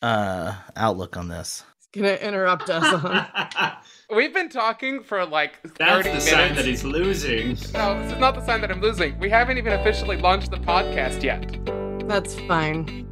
uh, 0.02 0.54
outlook 0.76 1.16
on 1.16 1.28
this. 1.28 1.64
It's 1.78 1.86
going 2.00 2.16
to 2.16 2.26
interrupt 2.26 2.68
us. 2.70 2.84
on- 3.04 3.72
We've 4.16 4.34
been 4.34 4.48
talking 4.48 5.02
for 5.02 5.24
like 5.24 5.60
30 5.62 5.74
That's 5.78 6.02
the 6.04 6.08
minutes. 6.10 6.30
sign 6.30 6.54
that 6.56 6.64
he's 6.64 6.84
losing. 6.84 7.48
No, 7.72 8.00
this 8.02 8.12
is 8.12 8.18
not 8.18 8.34
the 8.34 8.44
sign 8.44 8.60
that 8.62 8.70
I'm 8.70 8.80
losing. 8.80 9.18
We 9.18 9.30
haven't 9.30 9.58
even 9.58 9.72
officially 9.72 10.16
launched 10.16 10.50
the 10.50 10.58
podcast 10.58 11.22
yet. 11.22 11.79
That's 12.10 12.34
fine. 12.40 13.06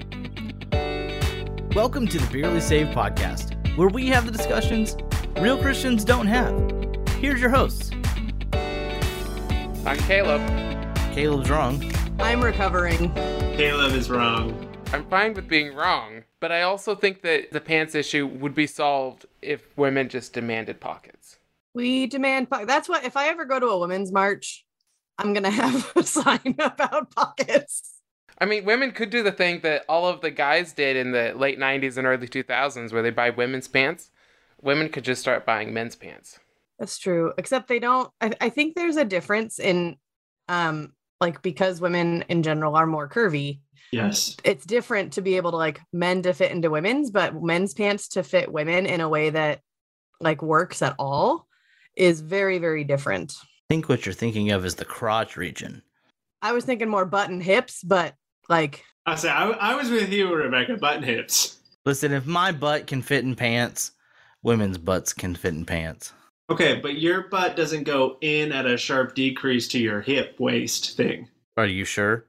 Welcome 1.72 2.08
to 2.08 2.18
the 2.18 2.28
Barely 2.32 2.60
Saved 2.60 2.90
podcast, 2.92 3.54
where 3.76 3.86
we 3.86 4.08
have 4.08 4.26
the 4.26 4.32
discussions 4.32 4.96
real 5.38 5.56
Christians 5.56 6.04
don't 6.04 6.26
have. 6.26 6.52
Here's 7.20 7.40
your 7.40 7.50
hosts. 7.50 7.92
I'm 9.86 9.98
Caleb. 9.98 10.44
Caleb's 11.14 11.48
wrong. 11.48 11.92
I'm 12.18 12.42
recovering. 12.42 13.14
Caleb 13.54 13.92
is 13.92 14.10
wrong. 14.10 14.68
I'm 14.92 15.08
fine 15.08 15.32
with 15.32 15.46
being 15.46 15.76
wrong. 15.76 16.24
But 16.40 16.50
I 16.50 16.62
also 16.62 16.96
think 16.96 17.22
that 17.22 17.52
the 17.52 17.60
pants 17.60 17.94
issue 17.94 18.26
would 18.26 18.56
be 18.56 18.66
solved 18.66 19.26
if 19.40 19.78
women 19.78 20.08
just 20.08 20.32
demanded 20.32 20.80
pockets. 20.80 21.36
We 21.72 22.08
demand 22.08 22.50
pockets. 22.50 22.66
that's 22.66 22.88
what 22.88 23.04
if 23.04 23.16
I 23.16 23.28
ever 23.28 23.44
go 23.44 23.60
to 23.60 23.66
a 23.66 23.78
women's 23.78 24.10
march, 24.10 24.66
I'm 25.18 25.34
gonna 25.34 25.50
have 25.52 25.92
a 25.94 26.02
sign 26.02 26.56
about 26.58 27.12
pockets. 27.12 27.97
I 28.40 28.46
mean, 28.46 28.64
women 28.64 28.92
could 28.92 29.10
do 29.10 29.22
the 29.22 29.32
thing 29.32 29.60
that 29.60 29.84
all 29.88 30.06
of 30.06 30.20
the 30.20 30.30
guys 30.30 30.72
did 30.72 30.96
in 30.96 31.10
the 31.10 31.32
late 31.34 31.58
90s 31.58 31.96
and 31.96 32.06
early 32.06 32.28
2000s 32.28 32.92
where 32.92 33.02
they 33.02 33.10
buy 33.10 33.30
women's 33.30 33.68
pants. 33.68 34.10
Women 34.60 34.88
could 34.88 35.04
just 35.04 35.20
start 35.20 35.44
buying 35.44 35.72
men's 35.72 35.96
pants. 35.96 36.38
That's 36.78 36.98
true. 36.98 37.32
Except 37.36 37.68
they 37.68 37.80
don't 37.80 38.10
I, 38.20 38.32
I 38.40 38.48
think 38.48 38.74
there's 38.74 38.96
a 38.96 39.04
difference 39.04 39.58
in 39.58 39.96
um 40.48 40.92
like 41.20 41.42
because 41.42 41.80
women 41.80 42.24
in 42.28 42.42
general 42.44 42.76
are 42.76 42.86
more 42.86 43.08
curvy, 43.08 43.60
yes. 43.90 44.36
it's 44.44 44.64
different 44.64 45.14
to 45.14 45.22
be 45.22 45.36
able 45.36 45.50
to 45.50 45.56
like 45.56 45.80
men 45.92 46.22
to 46.22 46.32
fit 46.32 46.52
into 46.52 46.70
women's, 46.70 47.10
but 47.10 47.42
men's 47.42 47.74
pants 47.74 48.08
to 48.10 48.22
fit 48.22 48.52
women 48.52 48.86
in 48.86 49.00
a 49.00 49.08
way 49.08 49.30
that 49.30 49.60
like 50.20 50.42
works 50.42 50.80
at 50.80 50.94
all 50.98 51.48
is 51.96 52.20
very, 52.20 52.58
very 52.58 52.84
different. 52.84 53.34
I 53.42 53.74
think 53.74 53.88
what 53.88 54.06
you're 54.06 54.12
thinking 54.12 54.50
of 54.52 54.64
is 54.64 54.76
the 54.76 54.84
crotch 54.84 55.36
region. 55.36 55.82
I 56.40 56.52
was 56.52 56.64
thinking 56.64 56.88
more 56.88 57.04
button 57.04 57.40
hips, 57.40 57.82
but 57.82 58.14
like 58.48 58.84
I 59.06 59.14
say 59.14 59.30
I, 59.30 59.48
I 59.50 59.74
was 59.74 59.90
with 59.90 60.12
you, 60.12 60.34
Rebecca. 60.34 60.76
Button 60.76 61.02
hips. 61.02 61.58
Listen, 61.84 62.12
if 62.12 62.26
my 62.26 62.52
butt 62.52 62.86
can 62.86 63.02
fit 63.02 63.24
in 63.24 63.34
pants, 63.34 63.92
women's 64.42 64.78
butts 64.78 65.12
can 65.12 65.34
fit 65.34 65.54
in 65.54 65.64
pants. 65.64 66.12
Okay, 66.50 66.80
but 66.80 66.98
your 66.98 67.28
butt 67.28 67.56
doesn't 67.56 67.84
go 67.84 68.16
in 68.20 68.52
at 68.52 68.66
a 68.66 68.76
sharp 68.76 69.14
decrease 69.14 69.68
to 69.68 69.78
your 69.78 70.00
hip 70.00 70.36
waist 70.38 70.96
thing. 70.96 71.28
Are 71.56 71.66
you 71.66 71.84
sure? 71.84 72.24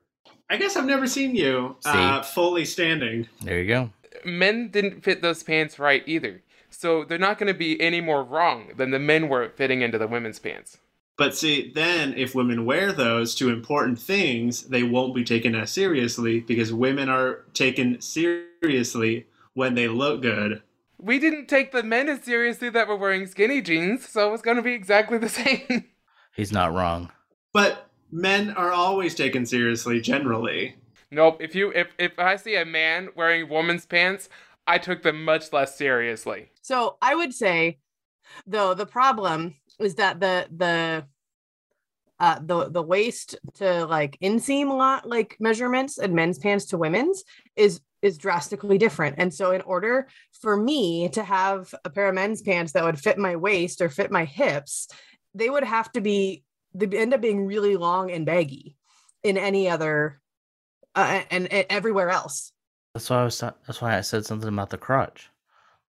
I 0.50 0.58
guess 0.58 0.76
I've 0.76 0.86
never 0.86 1.08
seen 1.08 1.36
you 1.36 1.78
uh, 1.86 2.22
fully 2.24 2.66
standing. 2.66 3.28
There 3.42 3.62
you 3.62 3.68
go. 3.68 3.92
Men 4.26 4.70
didn't 4.70 5.04
fit 5.04 5.22
those 5.22 5.44
pants 5.44 5.80
right 5.80 6.04
either. 6.06 6.42
So 6.70 7.06
they're 7.06 7.18
not 7.18 7.38
going 7.38 7.52
to 7.52 7.58
be 7.58 7.80
any 7.80 8.02
more 8.02 8.24
wrong 8.24 8.72
than 8.76 8.92
the 8.92 9.00
men 9.00 9.30
were 9.30 9.50
fitting 9.50 9.82
into 9.82 9.98
the 9.98 10.08
women's 10.08 10.40
pants. 10.40 10.78
But 11.20 11.36
see, 11.36 11.70
then 11.76 12.14
if 12.18 12.34
women 12.34 12.66
wear 12.66 12.94
those 12.94 13.36
to 13.36 13.50
important 13.50 14.00
things, 14.00 14.64
they 14.64 14.84
won't 14.84 15.14
be 15.14 15.26
taken 15.26 15.54
as 15.54 15.70
seriously 15.70 16.40
because 16.40 16.72
women 16.72 17.10
are 17.10 17.44
taken 17.54 18.00
seriously 18.00 19.28
when 19.54 19.76
they 19.76 19.90
look 19.90 20.22
good. 20.22 20.62
We 20.98 21.20
didn't 21.20 21.48
take 21.48 21.74
the 21.74 21.84
men 21.84 22.08
as 22.08 22.24
seriously 22.24 22.70
that 22.70 22.88
were 22.88 22.96
wearing 22.96 23.28
skinny 23.28 23.62
jeans, 23.62 24.08
so 24.08 24.34
it's 24.34 24.42
going 24.42 24.56
to 24.56 24.64
be 24.64 24.72
exactly 24.72 25.18
the 25.18 25.28
same. 25.42 25.90
He's 26.38 26.54
not 26.54 26.74
wrong. 26.74 27.12
But 27.52 27.90
men 28.10 28.52
are 28.52 28.72
always 28.72 29.14
taken 29.14 29.46
seriously 29.46 30.00
generally. 30.00 30.78
nope, 31.12 31.42
if 31.42 31.54
you 31.54 31.74
if 31.76 31.90
if 32.00 32.18
I 32.18 32.38
see 32.38 32.56
a 32.56 32.64
man 32.64 33.10
wearing 33.14 33.50
woman's 33.50 33.86
pants, 33.86 34.30
I 34.66 34.78
took 34.78 35.04
them 35.04 35.26
much 35.26 35.52
less 35.52 35.78
seriously. 35.78 36.52
so 36.62 36.96
I 37.02 37.14
would 37.14 37.34
say 37.34 37.80
though 38.48 38.74
the 38.74 38.86
problem 38.86 39.56
is 39.80 39.96
that 39.96 40.20
the 40.20 40.48
the 40.56 41.06
uh 42.20 42.40
the 42.42 42.70
the 42.70 42.82
waist 42.82 43.36
to 43.56 43.86
like 43.86 44.18
inseam 44.22 44.68
lot 44.68 45.08
like 45.08 45.38
measurements 45.40 45.98
and 45.98 46.14
men's 46.14 46.38
pants 46.38 46.66
to 46.66 46.78
women's 46.78 47.24
is 47.56 47.82
is 48.02 48.18
drastically 48.18 48.78
different. 48.78 49.16
And 49.18 49.34
so 49.34 49.52
in 49.52 49.62
order 49.62 50.08
for 50.42 50.56
me 50.56 51.10
to 51.10 51.24
have 51.24 51.74
a 51.84 51.90
pair 51.90 52.08
of 52.10 52.16
men's 52.16 52.42
pants 52.42 52.72
that 52.74 52.84
would 52.84 53.00
fit 53.00 53.18
my 53.18 53.36
waist 53.36 53.82
or 53.82 53.90
fit 53.90 54.10
my 54.12 54.26
hips, 54.26 54.88
they 55.34 55.50
would 55.50 55.64
have 55.64 55.92
to 55.94 56.02
be 56.02 56.44
they 56.74 56.86
end 56.98 57.14
up 57.14 57.22
being 57.22 57.46
really 57.46 57.76
long 57.76 58.12
and 58.12 58.26
baggy 58.26 58.78
in 59.24 59.38
any 59.38 59.70
other 59.70 60.22
uh, 60.96 61.24
and, 61.30 61.52
and 61.52 61.66
everywhere 61.70 62.10
else. 62.10 62.52
That's 62.94 63.10
why 63.10 63.22
I 63.22 63.24
was. 63.24 63.40
That's 63.40 63.82
why 63.82 63.98
I 63.98 64.02
said 64.02 64.26
something 64.26 64.50
about 64.50 64.70
the 64.70 64.78
crotch. 64.78 65.30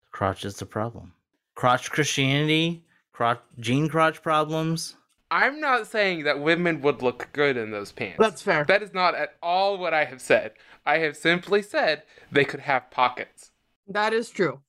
The 0.05 0.11
crotch 0.11 0.45
is 0.45 0.57
the 0.57 0.67
problem. 0.67 1.13
Crotch 1.55 1.91
Christianity, 1.91 2.85
crotch 3.21 3.41
jean 3.59 3.87
crotch 3.87 4.23
problems. 4.23 4.97
I'm 5.31 5.61
not 5.61 5.87
saying 5.87 6.25
that 6.25 6.41
women 6.41 6.81
would 6.81 7.03
look 7.03 7.29
good 7.35 7.59
in 7.59 7.71
those 7.71 7.93
pants. 7.93 8.17
That's 8.19 8.41
fair. 8.41 8.65
That 8.65 8.83
is 8.83 8.95
not 8.95 9.15
at 9.15 9.35
all 9.43 9.77
what 9.77 9.93
I 9.93 10.07
have 10.07 10.23
said. 10.23 10.53
I 10.87 11.01
have 11.01 11.19
simply 11.19 11.61
said 11.61 12.03
they 12.33 12.47
could 12.47 12.61
have 12.61 12.91
pockets. 12.91 13.51
That 13.87 14.15
is 14.15 14.31
true. 14.31 14.61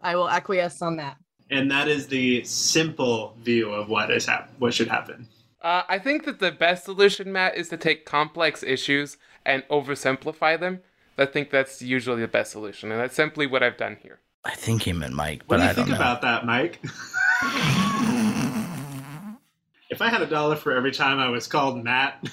I 0.00 0.14
will 0.14 0.30
acquiesce 0.30 0.80
on 0.82 0.98
that. 0.98 1.16
And 1.50 1.68
that 1.72 1.88
is 1.88 2.06
the 2.06 2.44
simple 2.44 3.34
view 3.42 3.72
of 3.72 3.88
what 3.88 4.12
is 4.12 4.26
hap- 4.26 4.52
what 4.60 4.72
should 4.72 4.86
happen. 4.88 5.26
Uh, 5.60 5.82
I 5.88 5.98
think 5.98 6.26
that 6.26 6.38
the 6.38 6.52
best 6.52 6.84
solution, 6.84 7.32
Matt, 7.32 7.56
is 7.56 7.68
to 7.70 7.76
take 7.76 8.06
complex 8.06 8.62
issues 8.62 9.16
and 9.44 9.64
oversimplify 9.68 10.60
them. 10.60 10.78
I 11.18 11.26
think 11.26 11.50
that's 11.50 11.82
usually 11.82 12.20
the 12.20 12.28
best 12.28 12.52
solution, 12.52 12.92
and 12.92 13.00
that's 13.00 13.16
simply 13.16 13.48
what 13.48 13.64
I've 13.64 13.76
done 13.76 13.96
here. 14.00 14.20
I 14.44 14.54
think 14.54 14.82
he 14.82 14.92
meant 14.92 15.12
Mike, 15.14 15.42
What 15.46 15.48
but 15.48 15.56
do 15.56 15.62
you 15.64 15.68
I 15.70 15.72
don't 15.72 15.84
think 15.86 15.88
know. 15.88 15.96
about 15.96 16.22
that, 16.22 16.46
Mike? 16.46 16.80
if 19.90 20.00
I 20.00 20.08
had 20.08 20.22
a 20.22 20.26
dollar 20.26 20.56
for 20.56 20.72
every 20.72 20.92
time 20.92 21.18
I 21.18 21.28
was 21.28 21.46
called 21.46 21.82
Matt, 21.82 22.24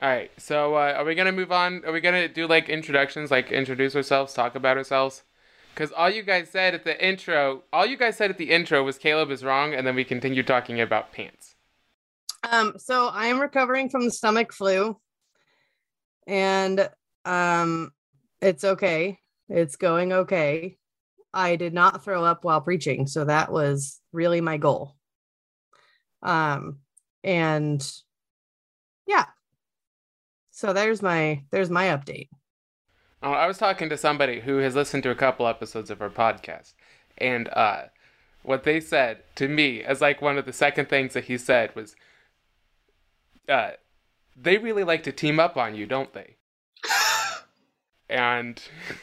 All 0.00 0.08
right, 0.08 0.30
so 0.38 0.76
uh, 0.76 0.94
are 0.96 1.04
we 1.04 1.16
gonna 1.16 1.32
move 1.32 1.50
on? 1.50 1.82
Are 1.84 1.92
we 1.92 2.00
gonna 2.00 2.28
do 2.28 2.46
like 2.46 2.68
introductions, 2.68 3.30
like 3.32 3.50
introduce 3.50 3.96
ourselves, 3.96 4.32
talk 4.32 4.54
about 4.54 4.76
ourselves? 4.76 5.24
Because 5.74 5.90
all 5.92 6.08
you 6.08 6.22
guys 6.22 6.50
said 6.50 6.74
at 6.74 6.84
the 6.84 7.04
intro, 7.04 7.62
all 7.72 7.84
you 7.84 7.96
guys 7.96 8.16
said 8.16 8.30
at 8.30 8.38
the 8.38 8.50
intro 8.50 8.82
was 8.84 8.96
Caleb 8.96 9.30
is 9.30 9.44
wrong, 9.44 9.74
and 9.74 9.86
then 9.86 9.96
we 9.96 10.04
continued 10.04 10.46
talking 10.46 10.80
about 10.80 11.12
pants. 11.12 11.56
Um, 12.48 12.74
so 12.78 13.08
I 13.08 13.26
am 13.26 13.40
recovering 13.40 13.90
from 13.90 14.04
the 14.04 14.10
stomach 14.12 14.52
flu, 14.52 14.98
and 16.26 16.88
um, 17.24 17.92
it's 18.40 18.62
okay. 18.64 19.18
It's 19.48 19.76
going 19.76 20.12
okay. 20.12 20.78
I 21.32 21.56
did 21.56 21.74
not 21.74 22.04
throw 22.04 22.24
up 22.24 22.44
while 22.44 22.60
preaching, 22.60 23.06
so 23.06 23.24
that 23.24 23.52
was 23.52 24.00
really 24.12 24.40
my 24.40 24.56
goal. 24.56 24.96
Um, 26.22 26.78
and 27.22 27.86
yeah, 29.06 29.26
so 30.50 30.72
there's 30.72 31.02
my 31.02 31.44
there's 31.50 31.70
my 31.70 31.86
update. 31.86 32.28
Uh, 33.22 33.30
I 33.30 33.46
was 33.46 33.58
talking 33.58 33.88
to 33.88 33.96
somebody 33.96 34.40
who 34.40 34.58
has 34.58 34.74
listened 34.74 35.02
to 35.04 35.10
a 35.10 35.16
couple 35.16 35.46
episodes 35.46 35.90
of 35.90 36.00
our 36.00 36.10
podcast, 36.10 36.74
and 37.18 37.48
uh, 37.52 37.82
what 38.42 38.64
they 38.64 38.80
said 38.80 39.18
to 39.36 39.48
me 39.48 39.82
as 39.82 40.00
like 40.00 40.22
one 40.22 40.38
of 40.38 40.46
the 40.46 40.52
second 40.52 40.88
things 40.88 41.14
that 41.14 41.24
he 41.24 41.36
said 41.36 41.74
was, 41.76 41.94
uh, 43.48 43.72
"They 44.36 44.58
really 44.58 44.84
like 44.84 45.02
to 45.04 45.12
team 45.12 45.38
up 45.38 45.56
on 45.56 45.74
you, 45.74 45.86
don't 45.86 46.12
they?" 46.12 46.36
and 48.08 48.62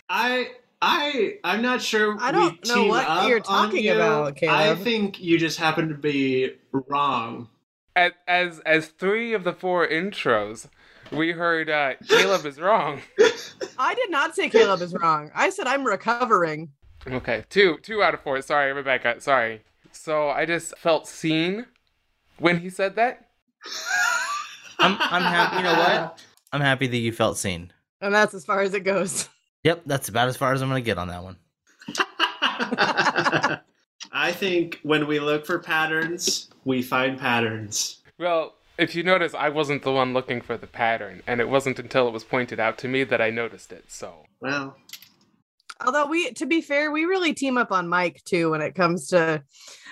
I 0.10 0.50
I 0.86 1.40
I'm 1.44 1.64
not 1.64 1.82
sure. 1.82 2.16
I 2.20 2.32
don't 2.32 2.60
we 2.64 2.70
know 2.74 2.86
what 2.86 3.28
you're 3.28 3.40
talking 3.40 3.84
you. 3.84 3.96
about, 3.96 4.42
I 4.44 4.76
think 4.76 5.20
you 5.20 5.40
just 5.40 5.58
happen 5.58 5.90
to 5.90 5.96
be 5.96 6.52
wrong. 6.72 7.50
as 7.96 8.12
as, 8.28 8.60
as 8.60 8.88
three 8.88 9.34
of 9.34 9.44
the 9.44 9.52
four 9.52 9.88
intros, 9.88 10.68
we 11.12 11.32
heard 11.32 11.72
uh, 11.72 11.96
Caleb 12.08 12.46
is 12.46 12.62
wrong. 12.62 13.02
I 13.80 13.96
did 13.96 14.12
not 14.12 14.36
say 14.36 14.48
Caleb 14.48 14.82
is 14.82 14.94
wrong. 14.94 15.32
I 15.34 15.50
said 15.50 15.66
I'm 15.66 15.86
recovering. 15.86 16.72
Okay, 17.08 17.46
two 17.50 17.80
two 17.82 18.04
out 18.04 18.14
of 18.14 18.22
four. 18.22 18.40
Sorry, 18.44 18.72
Rebecca. 18.72 19.20
Sorry. 19.20 19.64
So 19.92 20.30
I 20.30 20.46
just 20.46 20.78
felt 20.78 21.08
seen 21.08 21.66
when 22.38 22.60
he 22.60 22.70
said 22.70 22.96
that. 22.98 23.30
I'm, 24.78 24.98
I'm 25.00 25.24
happy. 25.24 25.58
You 25.58 25.64
know 25.64 25.74
what? 25.74 26.24
I'm 26.52 26.62
happy 26.62 26.86
that 26.86 26.98
you 26.98 27.12
felt 27.12 27.40
seen. 27.40 27.72
And 28.02 28.14
that's 28.14 28.36
as 28.36 28.46
far 28.46 28.62
as 28.62 28.76
it 28.76 28.82
goes. 28.82 29.30
Yep, 29.66 29.82
that's 29.88 30.10
about 30.10 30.28
as 30.28 30.38
far 30.38 30.54
as 30.54 30.62
I'm 30.62 30.70
gonna 30.70 30.80
get 30.82 31.00
on 31.00 31.08
that 31.08 31.24
one. 31.24 31.38
I 34.12 34.32
think 34.32 34.80
when 34.84 35.08
we 35.08 35.20
look 35.20 35.44
for 35.44 35.58
patterns, 35.58 36.50
we 36.66 36.84
find 36.84 37.20
patterns. 37.20 38.04
Well, 38.20 38.54
if 38.78 38.94
you 38.94 39.02
notice, 39.02 39.34
I 39.34 39.50
wasn't 39.50 39.82
the 39.82 39.92
one 39.92 40.14
looking 40.14 40.40
for 40.40 40.56
the 40.56 40.68
pattern, 40.68 41.24
and 41.26 41.42
it 41.42 41.50
wasn't 41.50 41.80
until 41.80 42.08
it 42.08 42.12
was 42.12 42.24
pointed 42.24 42.60
out 42.60 42.78
to 42.80 42.88
me 42.88 43.04
that 43.06 43.22
I 43.22 43.32
noticed 43.32 43.72
it. 43.72 43.86
So 43.88 44.14
Well, 44.40 44.78
Although 45.84 46.06
we, 46.06 46.32
to 46.34 46.46
be 46.46 46.62
fair, 46.62 46.92
we 46.92 47.06
really 47.06 47.34
team 47.34 47.58
up 47.58 47.72
on 47.72 47.88
Mike 47.90 48.22
too 48.24 48.52
when 48.52 48.62
it 48.62 48.76
comes 48.76 49.08
to 49.08 49.44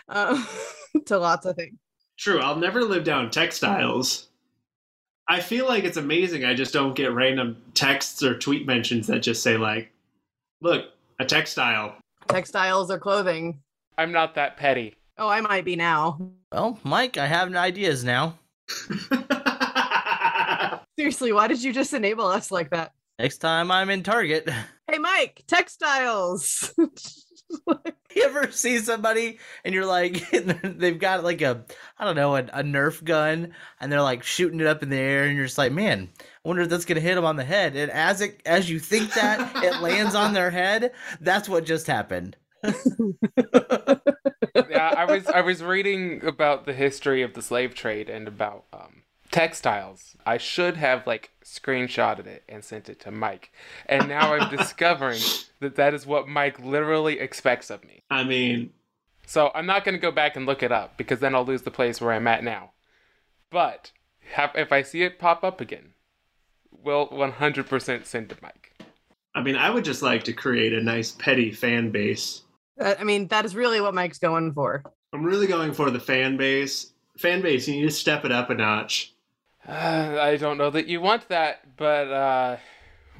uh, 0.07 0.45
to 1.07 1.17
lots 1.17 1.47
of 1.47 1.55
things. 1.55 1.79
true. 2.19 2.39
I'll 2.39 2.57
never 2.57 2.83
live 2.83 3.05
down 3.05 3.31
textiles. 3.31 4.29
I 5.27 5.39
feel 5.39 5.67
like 5.67 5.83
it's 5.83 5.97
amazing. 5.97 6.43
I 6.45 6.53
just 6.53 6.73
don't 6.73 6.95
get 6.95 7.13
random 7.13 7.57
texts 7.73 8.23
or 8.23 8.37
tweet 8.37 8.67
mentions 8.67 9.07
that 9.07 9.19
just 9.19 9.41
say 9.41 9.57
like, 9.57 9.91
"Look, 10.61 10.85
a 11.19 11.25
textile." 11.25 11.95
Textiles 12.27 12.91
or 12.91 12.99
clothing. 12.99 13.61
I'm 13.97 14.11
not 14.11 14.35
that 14.35 14.57
petty. 14.57 14.95
Oh, 15.17 15.27
I 15.27 15.41
might 15.41 15.65
be 15.65 15.75
now. 15.75 16.19
Well, 16.51 16.79
Mike, 16.83 17.17
I 17.17 17.27
have 17.27 17.53
ideas 17.55 18.03
now. 18.03 18.37
Seriously, 20.97 21.31
why 21.33 21.47
did 21.47 21.61
you 21.63 21.73
just 21.73 21.93
enable 21.93 22.25
us 22.25 22.51
like 22.51 22.69
that? 22.71 22.93
Next 23.19 23.37
time 23.39 23.71
I'm 23.71 23.89
in 23.89 24.03
Target, 24.03 24.49
Hey, 24.91 24.97
Mike, 24.97 25.43
textiles. 25.47 26.73
you 28.15 28.23
ever 28.23 28.51
see 28.51 28.79
somebody 28.79 29.39
and 29.63 29.73
you're 29.73 29.85
like, 29.85 30.29
they've 30.63 30.99
got 30.99 31.23
like 31.23 31.41
a, 31.41 31.63
I 31.97 32.05
don't 32.05 32.15
know, 32.15 32.35
a, 32.35 32.39
a 32.39 32.63
Nerf 32.63 33.03
gun, 33.03 33.53
and 33.79 33.91
they're 33.91 34.01
like 34.01 34.23
shooting 34.23 34.59
it 34.59 34.67
up 34.67 34.83
in 34.83 34.89
the 34.89 34.97
air, 34.97 35.25
and 35.25 35.35
you're 35.35 35.45
just 35.45 35.57
like, 35.57 35.71
man, 35.71 36.09
I 36.19 36.47
wonder 36.47 36.63
if 36.63 36.69
that's 36.69 36.85
gonna 36.85 36.99
hit 36.99 37.15
them 37.15 37.25
on 37.25 37.35
the 37.35 37.43
head. 37.43 37.75
And 37.75 37.91
as 37.91 38.21
it, 38.21 38.41
as 38.45 38.69
you 38.69 38.79
think 38.79 39.13
that 39.13 39.63
it 39.63 39.81
lands 39.81 40.15
on 40.15 40.33
their 40.33 40.51
head, 40.51 40.91
that's 41.21 41.49
what 41.49 41.65
just 41.65 41.87
happened. 41.87 42.37
yeah, 42.63 42.71
I 44.95 45.05
was 45.05 45.27
I 45.27 45.41
was 45.41 45.61
reading 45.61 46.25
about 46.25 46.65
the 46.65 46.73
history 46.73 47.21
of 47.21 47.33
the 47.33 47.41
slave 47.41 47.75
trade 47.75 48.09
and 48.09 48.27
about 48.27 48.65
um, 48.71 49.02
textiles. 49.33 50.15
I 50.25 50.37
should 50.37 50.77
have 50.77 51.05
like 51.05 51.31
screenshotted 51.43 52.25
it 52.27 52.43
and 52.47 52.63
sent 52.63 52.87
it 52.87 52.99
to 53.01 53.11
Mike, 53.11 53.51
and 53.87 54.07
now 54.07 54.33
I'm 54.33 54.55
discovering 54.57 55.19
that 55.59 55.75
that 55.75 55.93
is 55.93 56.05
what 56.05 56.27
Mike 56.29 56.59
literally 56.59 57.19
expects 57.19 57.69
of 57.69 57.83
me. 57.83 58.03
I 58.09 58.23
mean, 58.23 58.71
So 59.25 59.51
I'm 59.53 59.65
not 59.65 59.83
going 59.83 59.95
to 59.95 59.99
go 60.01 60.11
back 60.11 60.35
and 60.35 60.45
look 60.45 60.63
it 60.63 60.71
up 60.71 60.97
because 60.97 61.19
then 61.19 61.35
I'll 61.35 61.45
lose 61.45 61.63
the 61.63 61.71
place 61.71 61.99
where 61.99 62.13
I'm 62.13 62.27
at 62.27 62.43
now. 62.43 62.71
But 63.49 63.91
have, 64.33 64.51
if 64.55 64.71
I 64.71 64.81
see 64.83 65.03
it 65.03 65.19
pop 65.19 65.43
up 65.43 65.59
again, 65.59 65.93
we'll 66.71 67.07
100% 67.07 68.05
send 68.05 68.29
to 68.29 68.37
Mike. 68.41 68.73
I 69.35 69.41
mean, 69.41 69.55
I 69.55 69.69
would 69.69 69.83
just 69.85 70.01
like 70.03 70.23
to 70.25 70.33
create 70.33 70.73
a 70.73 70.81
nice 70.81 71.11
petty 71.11 71.51
fan 71.51 71.89
base. 71.91 72.41
Uh, 72.79 72.95
I 72.99 73.03
mean, 73.03 73.27
that 73.29 73.45
is 73.45 73.55
really 73.55 73.81
what 73.81 73.95
Mike's 73.95 74.19
going 74.19 74.53
for. 74.53 74.83
I'm 75.13 75.23
really 75.23 75.47
going 75.47 75.73
for 75.73 75.89
the 75.89 75.99
fan 75.99 76.37
base. 76.37 76.93
Fan 77.17 77.41
base, 77.41 77.67
you 77.67 77.75
need 77.75 77.83
to 77.83 77.91
step 77.91 78.25
it 78.25 78.31
up 78.31 78.49
a 78.49 78.55
notch. 78.55 79.12
Uh, 79.67 80.17
I 80.21 80.37
don't 80.37 80.57
know 80.57 80.69
that 80.69 80.87
you 80.87 81.01
want 81.01 81.29
that, 81.29 81.77
but 81.77 82.11
uh, 82.11 82.57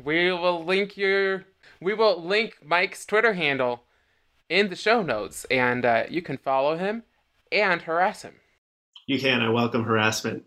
we 0.03 0.31
will 0.31 0.63
link 0.63 0.97
your 0.97 1.45
we 1.81 1.93
will 1.93 2.23
link 2.23 2.55
Mike's 2.63 3.05
Twitter 3.05 3.33
handle 3.33 3.83
in 4.49 4.69
the 4.69 4.75
show 4.75 5.01
notes, 5.01 5.45
and 5.45 5.85
uh, 5.85 6.03
you 6.09 6.21
can 6.21 6.37
follow 6.37 6.77
him 6.77 7.03
and 7.51 7.81
harass 7.81 8.21
him. 8.21 8.35
You 9.05 9.19
can. 9.19 9.41
I 9.41 9.49
welcome 9.49 9.83
harassment. 9.83 10.45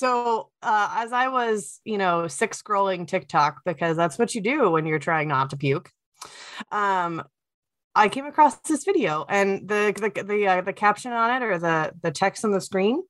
So, 0.00 0.48
uh, 0.62 0.94
as 0.96 1.12
I 1.12 1.28
was, 1.28 1.80
you 1.84 1.98
know, 1.98 2.26
sick 2.26 2.52
scrolling 2.52 3.06
TikTok 3.06 3.60
because 3.66 3.98
that's 3.98 4.18
what 4.18 4.34
you 4.34 4.40
do 4.40 4.70
when 4.70 4.86
you're 4.86 4.98
trying 4.98 5.28
not 5.28 5.50
to 5.50 5.58
puke. 5.58 5.90
Um, 6.72 7.22
I 7.94 8.08
came 8.08 8.26
across 8.26 8.56
this 8.60 8.84
video, 8.84 9.24
and 9.28 9.68
the 9.68 9.92
the 9.96 10.22
the, 10.22 10.46
uh, 10.46 10.60
the 10.60 10.72
caption 10.72 11.12
on 11.12 11.42
it 11.42 11.44
or 11.44 11.58
the 11.58 11.92
the 12.02 12.10
text 12.10 12.44
on 12.44 12.52
the 12.52 12.60
screen, 12.60 13.02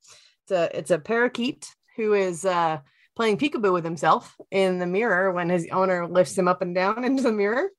it's 0.43 0.51
a 0.51 0.77
it's 0.77 0.91
a 0.91 0.99
parakeet 0.99 1.67
who 1.95 2.13
is 2.13 2.45
uh, 2.45 2.79
playing 3.15 3.37
peekaboo 3.37 3.73
with 3.73 3.83
himself 3.83 4.35
in 4.49 4.79
the 4.79 4.87
mirror 4.87 5.31
when 5.31 5.49
his 5.49 5.67
owner 5.71 6.07
lifts 6.07 6.37
him 6.37 6.47
up 6.47 6.61
and 6.61 6.73
down 6.73 7.03
into 7.05 7.23
the 7.23 7.31
mirror, 7.31 7.69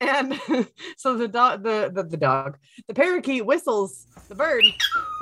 and 0.00 0.38
so 0.96 1.16
the 1.16 1.28
dog 1.28 1.62
the, 1.62 1.90
the 1.92 2.02
the 2.02 2.16
dog 2.16 2.58
the 2.88 2.94
parakeet 2.94 3.46
whistles 3.46 4.06
the 4.28 4.34
bird 4.34 4.64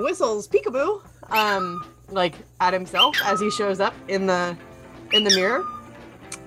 whistles 0.00 0.48
peekaboo 0.48 1.02
um 1.30 1.84
like 2.10 2.34
at 2.60 2.72
himself 2.72 3.16
as 3.24 3.40
he 3.40 3.50
shows 3.50 3.80
up 3.80 3.94
in 4.08 4.26
the 4.26 4.56
in 5.12 5.24
the 5.24 5.30
mirror 5.30 5.64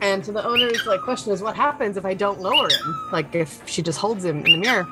and 0.02 0.26
so 0.26 0.32
the 0.32 0.44
owner's 0.46 0.86
like 0.86 1.02
question 1.02 1.32
is 1.32 1.42
what 1.42 1.56
happens 1.56 1.98
if 1.98 2.06
i 2.06 2.14
don't 2.14 2.40
lower 2.40 2.70
him 2.70 3.10
like 3.12 3.34
if 3.36 3.62
she 3.68 3.82
just 3.82 3.98
holds 4.00 4.24
him 4.26 4.38
in 4.46 4.52
the 4.54 4.58
mirror 4.58 4.88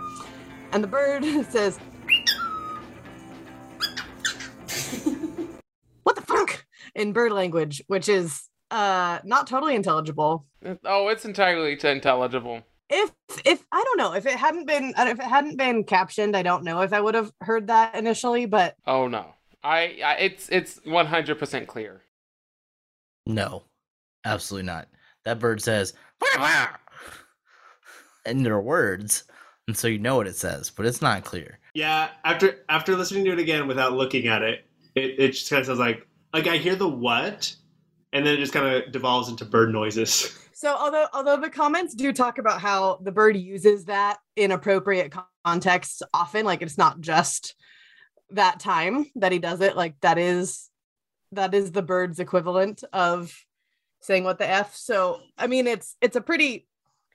and 0.72 0.84
the 0.84 0.88
bird 0.88 1.24
says 1.50 1.78
what 6.04 6.16
the 6.16 6.22
fuck 6.22 6.66
in 6.96 7.14
bird 7.14 7.32
language 7.32 7.82
which 7.88 8.08
is 8.10 8.50
uh 8.72 9.20
not 9.24 9.48
totally 9.48 9.76
intelligible 9.76 10.46
Oh, 10.86 11.10
it's 11.10 11.26
entirely 11.26 11.74
intelligible. 11.74 12.62
if 12.90 13.12
if 13.44 13.66
I 13.72 13.84
don't 13.84 13.98
know 13.98 14.14
if 14.14 14.26
it 14.26 14.36
hadn't 14.36 14.66
been 14.66 14.94
if 14.98 15.20
it 15.20 15.26
hadn't 15.26 15.58
been 15.58 15.84
captioned, 15.84 16.38
I 16.38 16.42
don't 16.42 16.64
know 16.64 16.80
if 16.82 16.94
I 16.94 17.02
would 17.02 17.16
have 17.16 17.34
heard 17.42 17.68
that 17.68 17.96
initially. 17.96 18.46
But 18.46 18.76
Oh 18.88 19.10
no, 19.10 19.34
I, 19.62 20.00
I 20.06 20.14
it's 20.20 20.48
it's 20.50 20.80
100% 20.88 21.68
clear. 21.68 22.04
No, 23.26 23.64
absolutely 24.26 24.68
not. 24.68 24.88
That 25.26 25.40
bird 25.40 25.62
says, 25.62 25.94
"Wah, 26.22 26.42
wah," 26.42 26.68
and 28.26 28.46
there 28.46 28.60
words, 28.60 29.24
and 29.68 29.78
so 29.78 29.88
you 29.88 30.00
know 30.00 30.16
what 30.16 30.28
it 30.28 30.36
says, 30.36 30.70
but 30.70 30.86
it's 30.86 31.02
not 31.02 31.24
clear. 31.24 31.60
Yeah, 31.74 32.10
after 32.24 32.60
after 32.70 32.96
listening 32.96 33.26
to 33.26 33.32
it 33.32 33.40
again 33.40 33.68
without 33.68 33.94
looking 33.94 34.28
at 34.28 34.42
it, 34.42 34.66
it, 34.96 35.20
it 35.20 35.32
just 35.32 35.50
kind 35.50 35.62
of 35.62 35.68
sounds 35.68 35.80
like 35.80 36.08
like 36.34 36.48
I 36.48 36.58
hear 36.58 36.76
the 36.76 36.90
what, 36.90 37.56
and 38.12 38.26
then 38.26 38.36
it 38.36 38.38
just 38.38 38.54
kind 38.54 38.68
of 38.68 38.92
devolves 38.92 39.30
into 39.30 39.46
bird 39.46 39.72
noises. 39.72 40.38
so 40.54 40.76
although 40.76 41.08
although 41.14 41.38
the 41.38 41.50
comments 41.50 41.94
do 41.96 42.12
talk 42.14 42.38
about 42.38 42.62
how 42.62 43.00
the 43.04 43.12
bird 43.12 43.38
uses 43.38 43.86
that 43.86 44.18
in 44.36 44.52
appropriate 44.52 45.12
con- 45.12 45.26
contexts 45.46 46.02
often, 46.14 46.46
like 46.46 46.62
it's 46.62 46.78
not 46.78 47.02
just 47.02 47.56
that 48.32 48.60
time 48.60 49.06
that 49.16 49.32
he 49.32 49.40
does 49.40 49.62
it. 49.62 49.76
Like 49.76 50.00
that 50.02 50.18
is 50.18 50.70
that 51.32 51.54
is 51.54 51.72
the 51.72 51.82
bird's 51.82 52.20
equivalent 52.20 52.84
of 52.94 53.34
saying 54.04 54.24
what 54.24 54.38
the 54.38 54.48
f. 54.50 54.76
So 54.76 55.22
I 55.38 55.48
mean, 55.48 55.68
it's 55.68 55.96
it's 56.02 56.16
a 56.16 56.22
pretty 56.22 56.68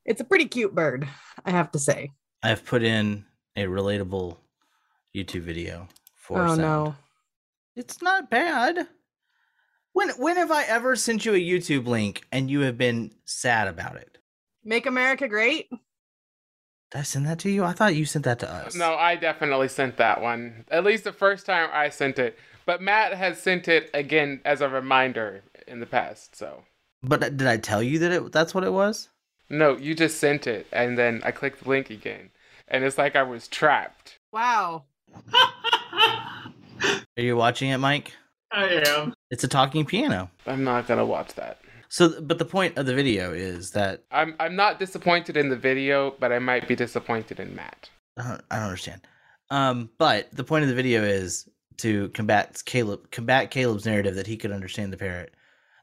it's 0.05 0.20
a 0.20 0.24
pretty 0.24 0.46
cute 0.46 0.74
bird, 0.74 1.07
I 1.44 1.51
have 1.51 1.70
to 1.72 1.79
say. 1.79 2.12
I've 2.42 2.64
put 2.64 2.83
in 2.83 3.24
a 3.57 3.64
relatable 3.64 4.37
YouTube 5.14 5.42
video 5.42 5.88
for 6.14 6.42
oh 6.42 6.46
sound. 6.48 6.61
no. 6.61 6.96
It's 7.77 8.03
not 8.03 8.31
bad. 8.31 8.88
When 9.92 10.11
when 10.11 10.37
have 10.37 10.51
I 10.51 10.64
ever 10.64 10.96
sent 10.96 11.24
you 11.24 11.35
a 11.35 11.38
YouTube 11.38 11.87
link 11.87 12.24
and 12.33 12.51
you 12.51 12.61
have 12.61 12.79
been 12.79 13.12
sad 13.24 13.68
about 13.68 13.96
it? 13.96 14.18
Make 14.64 14.87
America 14.87 15.29
great. 15.29 15.68
Did 16.90 17.01
I 17.01 17.03
send 17.03 17.27
that 17.27 17.38
to 17.40 17.51
you? 17.51 17.64
I 17.64 17.72
thought 17.72 17.94
you 17.94 18.07
sent 18.07 18.24
that 18.24 18.38
to 18.40 18.51
us. 18.51 18.74
No, 18.74 18.94
I 18.94 19.16
definitely 19.16 19.68
sent 19.68 19.98
that 19.98 20.22
one. 20.22 20.64
At 20.70 20.85
least 20.85 21.05
the 21.05 21.12
first 21.12 21.44
time 21.44 21.68
I 21.72 21.90
sent 21.90 22.18
it. 22.18 22.38
But 22.64 22.81
Matt 22.81 23.14
has 23.14 23.40
sent 23.40 23.68
it 23.68 23.90
again 23.92 24.40
as 24.44 24.61
a 24.61 24.68
reminder 24.68 25.42
in 25.66 25.81
the 25.81 25.87
past. 25.87 26.35
So 26.37 26.64
But 27.03 27.21
did 27.21 27.47
I 27.47 27.57
tell 27.57 27.83
you 27.83 27.99
that 28.01 28.13
it 28.13 28.33
that's 28.33 28.55
what 28.55 28.65
it 28.65 28.73
was? 28.73 29.09
no, 29.51 29.77
you 29.77 29.95
just 29.95 30.19
sent 30.19 30.47
it, 30.47 30.67
and 30.73 30.99
then 30.99 31.23
I 31.25 31.31
clicked 31.31 31.63
the 31.63 31.69
link 31.69 31.91
again, 31.91 32.31
and 32.69 32.85
it's 32.85 32.99
like 32.99 33.17
I 33.17 33.23
was 33.23 33.49
trapped. 33.49 34.19
Wow. 34.33 34.85
Are 35.33 37.23
you 37.23 37.37
watching 37.37 37.71
it, 37.71 37.79
Mike? 37.79 38.13
I 38.51 38.83
am. 38.87 39.15
It's 39.31 39.45
a 39.45 39.49
talking 39.49 39.85
piano. 39.85 40.31
I'm 40.47 40.65
not 40.65 40.87
gonna 40.87 41.05
watch 41.05 41.35
that. 41.35 41.59
So, 41.89 42.21
but 42.21 42.39
the 42.39 42.45
point 42.45 42.77
of 42.77 42.87
the 42.87 42.95
video 42.95 43.33
is 43.33 43.71
that 43.73 44.05
I'm 44.11 44.35
I'm 44.39 44.57
not 44.57 44.79
disappointed 44.79 45.37
in 45.37 45.49
the 45.49 45.57
video, 45.57 46.15
but 46.19 46.33
I 46.33 46.39
might 46.39 46.69
be 46.69 46.77
disappointed 46.77 47.41
in 47.41 47.55
Matt. 47.55 47.91
I 48.19 48.29
don't, 48.29 48.45
I 48.51 48.57
don't 48.57 48.67
understand. 48.67 49.01
Um, 49.51 49.91
but 49.99 50.29
the 50.33 50.45
point 50.45 50.65
of 50.65 50.69
the 50.69 50.75
video 50.75 51.03
is 51.03 51.49
to 51.79 52.09
combat 52.11 52.63
Caleb, 52.67 53.11
combat 53.11 53.51
Caleb's 53.51 53.87
narrative 53.87 54.17
that 54.17 54.27
he 54.27 54.37
could 54.37 54.53
understand 54.53 54.93
the 54.93 54.99
parrot, 54.99 55.35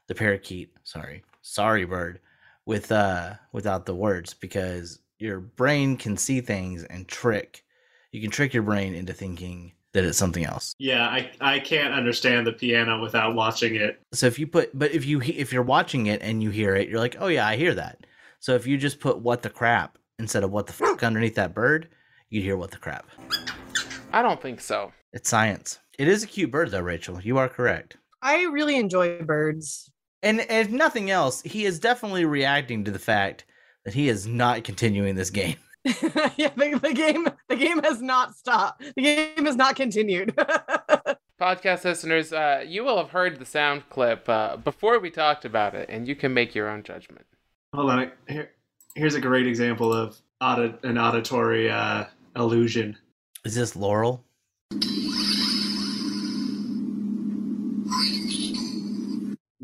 the 0.06 0.14
parakeet. 0.14 0.75
Sorry, 0.86 1.24
sorry, 1.42 1.84
bird, 1.84 2.20
with 2.64 2.92
uh 2.92 3.34
without 3.50 3.86
the 3.86 3.94
words 3.94 4.34
because 4.34 5.00
your 5.18 5.40
brain 5.40 5.96
can 5.96 6.16
see 6.16 6.40
things 6.40 6.84
and 6.84 7.08
trick. 7.08 7.64
You 8.12 8.20
can 8.20 8.30
trick 8.30 8.54
your 8.54 8.62
brain 8.62 8.94
into 8.94 9.12
thinking 9.12 9.72
that 9.94 10.04
it's 10.04 10.16
something 10.16 10.44
else. 10.44 10.76
Yeah, 10.78 11.02
I 11.08 11.32
I 11.40 11.58
can't 11.58 11.92
understand 11.92 12.46
the 12.46 12.52
piano 12.52 13.02
without 13.02 13.34
watching 13.34 13.74
it. 13.74 14.00
So 14.12 14.26
if 14.26 14.38
you 14.38 14.46
put, 14.46 14.78
but 14.78 14.92
if 14.92 15.04
you 15.04 15.20
if 15.22 15.52
you're 15.52 15.64
watching 15.64 16.06
it 16.06 16.22
and 16.22 16.40
you 16.40 16.50
hear 16.50 16.76
it, 16.76 16.88
you're 16.88 17.00
like, 17.00 17.16
oh 17.18 17.26
yeah, 17.26 17.48
I 17.48 17.56
hear 17.56 17.74
that. 17.74 18.06
So 18.38 18.54
if 18.54 18.64
you 18.64 18.78
just 18.78 19.00
put 19.00 19.18
what 19.18 19.42
the 19.42 19.50
crap 19.50 19.98
instead 20.20 20.44
of 20.44 20.52
what 20.52 20.68
the 20.68 20.72
fuck 20.72 21.02
underneath 21.02 21.34
that 21.34 21.52
bird, 21.52 21.88
you'd 22.30 22.44
hear 22.44 22.56
what 22.56 22.70
the 22.70 22.76
crap. 22.76 23.06
I 24.12 24.22
don't 24.22 24.40
think 24.40 24.60
so. 24.60 24.92
It's 25.12 25.28
science. 25.28 25.80
It 25.98 26.06
is 26.06 26.22
a 26.22 26.28
cute 26.28 26.52
bird 26.52 26.70
though, 26.70 26.80
Rachel. 26.80 27.20
You 27.20 27.38
are 27.38 27.48
correct. 27.48 27.96
I 28.22 28.44
really 28.44 28.76
enjoy 28.76 29.20
birds. 29.22 29.90
And 30.26 30.44
if 30.50 30.68
nothing 30.70 31.08
else, 31.08 31.40
he 31.42 31.64
is 31.66 31.78
definitely 31.78 32.24
reacting 32.24 32.82
to 32.82 32.90
the 32.90 32.98
fact 32.98 33.44
that 33.84 33.94
he 33.94 34.08
is 34.08 34.26
not 34.26 34.64
continuing 34.64 35.14
this 35.14 35.30
game. 35.30 35.54
yeah, 35.84 36.50
the, 36.56 36.80
the 36.82 36.92
game 36.92 37.28
the 37.48 37.54
game 37.54 37.80
has 37.84 38.02
not 38.02 38.34
stopped. 38.34 38.82
The 38.96 39.02
game 39.02 39.46
has 39.46 39.54
not 39.54 39.76
continued. 39.76 40.34
Podcast 41.40 41.84
listeners, 41.84 42.32
uh, 42.32 42.64
you 42.66 42.82
will 42.82 42.96
have 42.96 43.10
heard 43.10 43.38
the 43.38 43.44
sound 43.44 43.88
clip 43.88 44.28
uh, 44.28 44.56
before 44.56 44.98
we 44.98 45.10
talked 45.10 45.44
about 45.44 45.76
it, 45.76 45.88
and 45.88 46.08
you 46.08 46.16
can 46.16 46.34
make 46.34 46.56
your 46.56 46.68
own 46.68 46.82
judgment. 46.82 47.24
Hold 47.72 47.90
on. 47.90 48.10
Here, 48.26 48.50
here's 48.96 49.14
a 49.14 49.20
great 49.20 49.46
example 49.46 49.92
of 49.92 50.20
audit, 50.40 50.82
an 50.82 50.98
auditory 50.98 51.70
uh, 51.70 52.06
illusion. 52.34 52.96
Is 53.44 53.54
this 53.54 53.76
Laurel? 53.76 54.24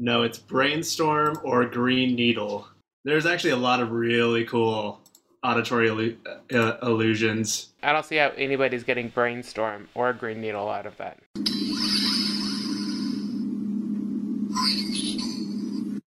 No, 0.02 0.24
it's 0.24 0.36
brainstorm 0.36 1.38
or 1.44 1.64
green 1.64 2.16
needle. 2.16 2.66
There's 3.04 3.24
actually 3.24 3.50
a 3.50 3.56
lot 3.56 3.78
of 3.78 3.92
really 3.92 4.44
cool 4.44 5.00
auditory 5.44 5.88
illu- 5.90 6.16
uh, 6.52 6.76
illusions. 6.82 7.68
I 7.84 7.92
don't 7.92 8.04
see 8.04 8.16
how 8.16 8.32
anybody's 8.36 8.82
getting 8.82 9.10
brainstorm 9.10 9.88
or 9.94 10.12
green 10.12 10.40
needle 10.40 10.68
out 10.68 10.86
of 10.86 10.96
that. 10.96 11.20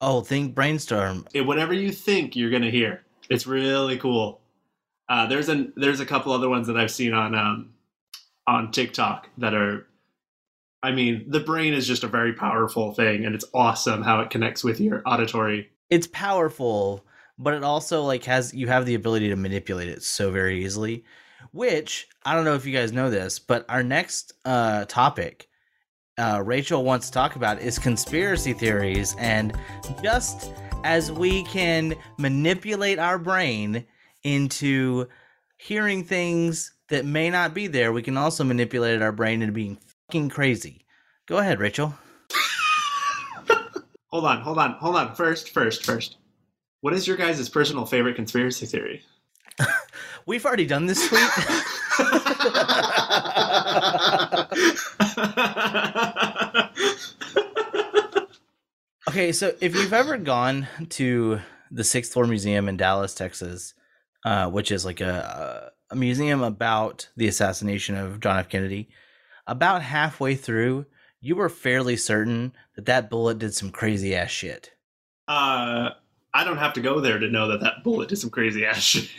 Oh, 0.01 0.19
think 0.25 0.53
brainstorm. 0.53 1.25
It, 1.33 1.45
whatever 1.45 1.73
you 1.73 1.93
think, 1.93 2.35
you're 2.35 2.51
gonna 2.51 2.71
hear. 2.71 3.01
It's 3.29 3.47
really 3.47 3.97
cool. 3.97 4.41
Uh, 5.07 5.25
there's 5.27 5.47
a 5.47 5.67
there's 5.77 6.01
a 6.01 6.05
couple 6.05 6.33
other 6.33 6.49
ones 6.49 6.67
that 6.67 6.75
I've 6.75 6.91
seen 6.91 7.13
on 7.13 7.33
um, 7.33 7.69
on 8.45 8.73
TikTok 8.73 9.29
that 9.37 9.53
are. 9.53 9.87
I 10.85 10.91
mean, 10.91 11.25
the 11.27 11.39
brain 11.39 11.73
is 11.73 11.87
just 11.87 12.03
a 12.03 12.07
very 12.07 12.33
powerful 12.33 12.93
thing, 12.93 13.25
and 13.25 13.33
it's 13.33 13.45
awesome 13.53 14.03
how 14.03 14.19
it 14.21 14.29
connects 14.29 14.63
with 14.63 14.79
your 14.79 15.01
auditory. 15.05 15.71
It's 15.89 16.07
powerful, 16.07 17.05
but 17.39 17.53
it 17.53 17.63
also 17.63 18.03
like 18.03 18.23
has 18.25 18.53
you 18.53 18.67
have 18.67 18.85
the 18.85 18.95
ability 18.95 19.29
to 19.29 19.35
manipulate 19.35 19.89
it 19.89 20.03
so 20.03 20.31
very 20.31 20.63
easily. 20.63 21.03
Which 21.51 22.07
I 22.23 22.35
don't 22.35 22.45
know 22.45 22.55
if 22.55 22.65
you 22.65 22.73
guys 22.73 22.91
know 22.91 23.09
this, 23.09 23.39
but 23.39 23.65
our 23.69 23.81
next 23.81 24.33
uh, 24.45 24.85
topic 24.85 25.47
uh, 26.17 26.41
Rachel 26.45 26.83
wants 26.83 27.07
to 27.07 27.13
talk 27.13 27.35
about 27.35 27.59
is 27.59 27.77
conspiracy 27.77 28.53
theories. 28.53 29.15
And 29.17 29.53
just 30.03 30.51
as 30.83 31.11
we 31.11 31.43
can 31.43 31.95
manipulate 32.17 32.99
our 32.99 33.17
brain 33.17 33.85
into 34.23 35.07
hearing 35.57 36.03
things 36.03 36.71
that 36.89 37.05
may 37.05 37.29
not 37.29 37.53
be 37.53 37.67
there, 37.67 37.91
we 37.91 38.01
can 38.01 38.17
also 38.17 38.43
manipulate 38.43 39.01
our 39.01 39.11
brain 39.11 39.41
into 39.41 39.53
being 39.53 39.77
fucking 40.07 40.29
crazy. 40.29 40.85
Go 41.27 41.37
ahead, 41.37 41.59
Rachel. 41.59 41.93
hold 44.07 44.25
on, 44.25 44.41
hold 44.41 44.59
on, 44.59 44.73
hold 44.73 44.95
on. 44.95 45.15
First, 45.15 45.51
first, 45.51 45.85
first. 45.85 46.17
What 46.81 46.93
is 46.93 47.07
your 47.07 47.17
guys' 47.17 47.49
personal 47.49 47.85
favorite 47.85 48.15
conspiracy 48.15 48.65
theory? 48.65 49.03
We've 50.27 50.45
already 50.45 50.65
done 50.65 50.85
this 50.85 51.07
tweet. 51.07 51.21
okay, 59.09 59.31
so 59.31 59.53
if 59.61 59.75
you've 59.75 59.93
ever 59.93 60.17
gone 60.17 60.67
to 60.89 61.39
the 61.71 61.83
Sixth 61.83 62.13
Floor 62.13 62.27
Museum 62.27 62.69
in 62.69 62.77
Dallas, 62.77 63.15
Texas, 63.15 63.73
uh, 64.25 64.49
which 64.49 64.71
is 64.71 64.85
like 64.85 65.01
a, 65.01 65.71
a 65.89 65.95
museum 65.95 66.43
about 66.43 67.09
the 67.15 67.27
assassination 67.27 67.95
of 67.95 68.19
John 68.19 68.37
F. 68.37 68.49
Kennedy, 68.49 68.89
about 69.47 69.81
halfway 69.81 70.35
through, 70.35 70.85
you 71.21 71.35
were 71.35 71.49
fairly 71.49 71.97
certain 71.97 72.53
that 72.75 72.85
that 72.85 73.09
bullet 73.09 73.39
did 73.39 73.53
some 73.53 73.71
crazy 73.71 74.15
ass 74.15 74.29
shit. 74.29 74.71
Uh, 75.27 75.89
I 76.33 76.43
don't 76.43 76.57
have 76.57 76.73
to 76.73 76.81
go 76.81 76.99
there 76.99 77.17
to 77.17 77.29
know 77.29 77.47
that 77.47 77.61
that 77.61 77.83
bullet 77.83 78.09
did 78.09 78.17
some 78.17 78.29
crazy 78.29 78.65
ass 78.65 78.81
shit. 78.83 79.09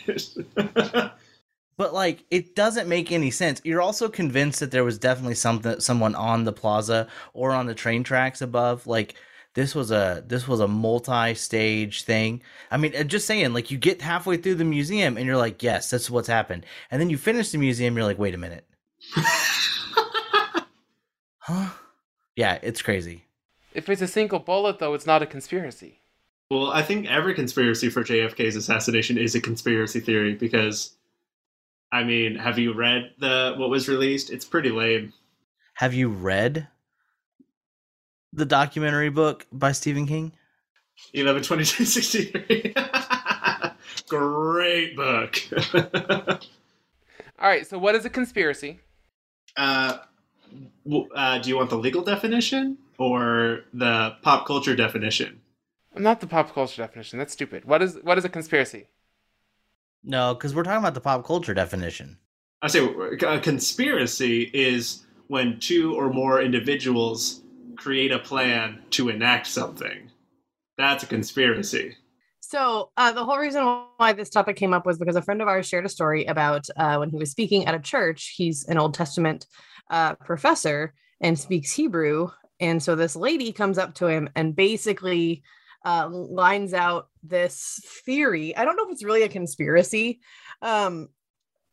but 1.75 1.93
like 1.93 2.23
it 2.29 2.55
doesn't 2.55 2.87
make 2.87 3.11
any 3.11 3.31
sense. 3.31 3.59
You're 3.63 3.81
also 3.81 4.07
convinced 4.07 4.59
that 4.59 4.71
there 4.71 4.83
was 4.83 4.99
definitely 4.99 5.35
something 5.35 5.79
someone 5.79 6.15
on 6.15 6.43
the 6.43 6.53
plaza 6.53 7.07
or 7.33 7.51
on 7.51 7.65
the 7.65 7.75
train 7.75 8.03
tracks 8.03 8.41
above. 8.41 8.85
Like 8.85 9.15
this 9.55 9.73
was 9.73 9.89
a 9.89 10.23
this 10.27 10.47
was 10.47 10.59
a 10.59 10.67
multi-stage 10.67 12.03
thing. 12.03 12.41
I 12.69 12.77
mean 12.77 12.93
just 13.07 13.25
saying 13.25 13.51
like 13.51 13.71
you 13.71 13.79
get 13.79 14.01
halfway 14.01 14.37
through 14.37 14.55
the 14.55 14.63
museum 14.63 15.17
and 15.17 15.25
you're 15.25 15.37
like 15.37 15.63
yes 15.63 15.89
that's 15.89 16.11
what's 16.11 16.27
happened. 16.27 16.65
And 16.91 17.01
then 17.01 17.09
you 17.09 17.17
finish 17.17 17.49
the 17.49 17.57
museum 17.57 17.97
you're 17.97 18.05
like 18.05 18.19
wait 18.19 18.35
a 18.35 18.37
minute 18.37 18.65
huh 21.47 21.69
yeah 22.35 22.59
it's 22.61 22.81
crazy 22.81 23.25
if 23.73 23.89
it's 23.89 24.01
a 24.01 24.07
single 24.07 24.39
bullet 24.39 24.79
though 24.79 24.93
it's 24.93 25.05
not 25.05 25.21
a 25.21 25.25
conspiracy 25.25 25.99
well 26.51 26.71
i 26.71 26.81
think 26.81 27.09
every 27.09 27.33
conspiracy 27.33 27.89
for 27.89 28.03
jfk's 28.03 28.55
assassination 28.55 29.17
is 29.17 29.33
a 29.35 29.41
conspiracy 29.41 29.99
theory 29.99 30.35
because 30.35 30.97
I 31.91 32.03
mean, 32.03 32.35
have 32.35 32.59
you 32.59 32.73
read 32.73 33.11
the 33.17 33.55
what 33.57 33.69
was 33.69 33.87
released? 33.87 34.29
It's 34.29 34.45
pretty 34.45 34.69
lame. 34.69 35.13
Have 35.75 35.93
you 35.93 36.09
read 36.09 36.67
the 38.33 38.45
documentary 38.45 39.09
book 39.09 39.45
by 39.51 39.71
Stephen 39.71 40.05
King? 40.05 40.33
11 41.13 41.43
2263. 41.43 42.73
Great 44.09 44.95
book. 44.95 45.37
All 47.39 47.47
right, 47.47 47.65
so 47.65 47.77
what 47.77 47.95
is 47.95 48.03
a 48.03 48.09
conspiracy? 48.09 48.79
Uh, 49.55 49.99
uh, 51.15 51.39
do 51.39 51.49
you 51.49 51.57
want 51.57 51.69
the 51.69 51.77
legal 51.77 52.03
definition 52.03 52.77
or 52.97 53.61
the 53.73 54.15
pop 54.21 54.45
culture 54.45 54.75
definition? 54.75 55.41
Not 55.95 56.19
the 56.19 56.27
pop 56.27 56.53
culture 56.53 56.81
definition. 56.81 57.19
That's 57.19 57.33
stupid. 57.33 57.65
What 57.65 57.81
is 57.81 57.97
what 58.03 58.17
is 58.17 58.25
a 58.25 58.29
conspiracy? 58.29 58.87
No, 60.03 60.33
because 60.33 60.55
we're 60.55 60.63
talking 60.63 60.79
about 60.79 60.93
the 60.93 61.01
pop 61.01 61.25
culture 61.25 61.53
definition. 61.53 62.17
I 62.61 62.67
say 62.67 62.85
a 62.85 63.39
conspiracy 63.39 64.49
is 64.53 65.05
when 65.27 65.59
two 65.59 65.95
or 65.95 66.11
more 66.11 66.41
individuals 66.41 67.41
create 67.75 68.11
a 68.11 68.19
plan 68.19 68.81
to 68.91 69.09
enact 69.09 69.47
something. 69.47 70.09
That's 70.77 71.03
a 71.03 71.07
conspiracy. 71.07 71.97
So 72.49 72.91
uh, 72.95 73.11
the 73.11 73.25
whole 73.25 73.39
reason 73.39 73.65
why 73.97 74.13
this 74.13 74.29
topic 74.29 74.55
came 74.55 74.73
up 74.73 74.85
was 74.85 74.97
because 74.97 75.17
a 75.17 75.21
friend 75.21 75.41
of 75.41 75.49
ours 75.49 75.67
shared 75.67 75.85
a 75.85 75.89
story 75.89 76.23
about 76.23 76.65
uh, 76.77 76.95
when 76.95 77.09
he 77.09 77.17
was 77.17 77.29
speaking 77.29 77.65
at 77.65 77.75
a 77.75 77.79
church. 77.79 78.35
He's 78.37 78.65
an 78.69 78.77
Old 78.77 78.93
Testament 78.93 79.45
uh, 79.91 80.15
professor 80.15 80.93
and 81.19 81.37
speaks 81.37 81.73
Hebrew, 81.73 82.29
and 82.61 82.81
so 82.81 82.95
this 82.95 83.17
lady 83.17 83.51
comes 83.51 83.77
up 83.77 83.95
to 83.95 84.07
him 84.07 84.29
and 84.33 84.55
basically 84.55 85.43
uh, 85.83 86.07
lines 86.09 86.73
out 86.73 87.09
this 87.21 87.81
theory. 88.05 88.55
I 88.55 88.63
don't 88.63 88.77
know 88.77 88.85
if 88.85 88.93
it's 88.93 89.03
really 89.03 89.23
a 89.23 89.29
conspiracy. 89.29 90.21
Um, 90.61 91.09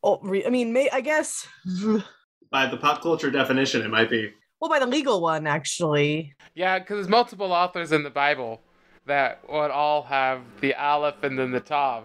oh, 0.02 0.18
I 0.44 0.50
mean, 0.50 0.72
may, 0.72 0.90
I 0.90 1.02
guess 1.02 1.46
by 2.50 2.66
the 2.66 2.78
pop 2.78 3.00
culture 3.00 3.30
definition, 3.30 3.82
it 3.82 3.90
might 3.90 4.10
be. 4.10 4.32
Well, 4.60 4.70
by 4.70 4.80
the 4.80 4.86
legal 4.86 5.20
one, 5.20 5.46
actually. 5.46 6.34
Yeah, 6.56 6.80
because 6.80 6.96
there's 6.96 7.08
multiple 7.08 7.52
authors 7.52 7.92
in 7.92 8.02
the 8.02 8.10
Bible 8.10 8.63
that 9.06 9.40
would 9.50 9.70
all 9.70 10.02
have 10.02 10.42
the 10.60 10.74
Aleph 10.74 11.22
and 11.22 11.38
then 11.38 11.50
the 11.50 11.60
Tav 11.60 12.04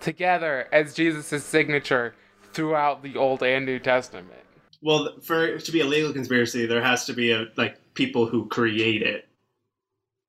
together 0.00 0.68
as 0.72 0.94
Jesus' 0.94 1.44
signature 1.44 2.14
throughout 2.52 3.02
the 3.02 3.16
Old 3.16 3.42
and 3.42 3.64
New 3.64 3.78
Testament. 3.78 4.28
Well, 4.82 5.20
for 5.22 5.46
it 5.46 5.64
to 5.64 5.72
be 5.72 5.80
a 5.80 5.86
legal 5.86 6.12
conspiracy, 6.12 6.66
there 6.66 6.82
has 6.82 7.04
to 7.06 7.12
be 7.12 7.30
a, 7.30 7.46
like 7.56 7.78
people 7.94 8.26
who 8.26 8.46
create 8.48 9.02
it. 9.02 9.28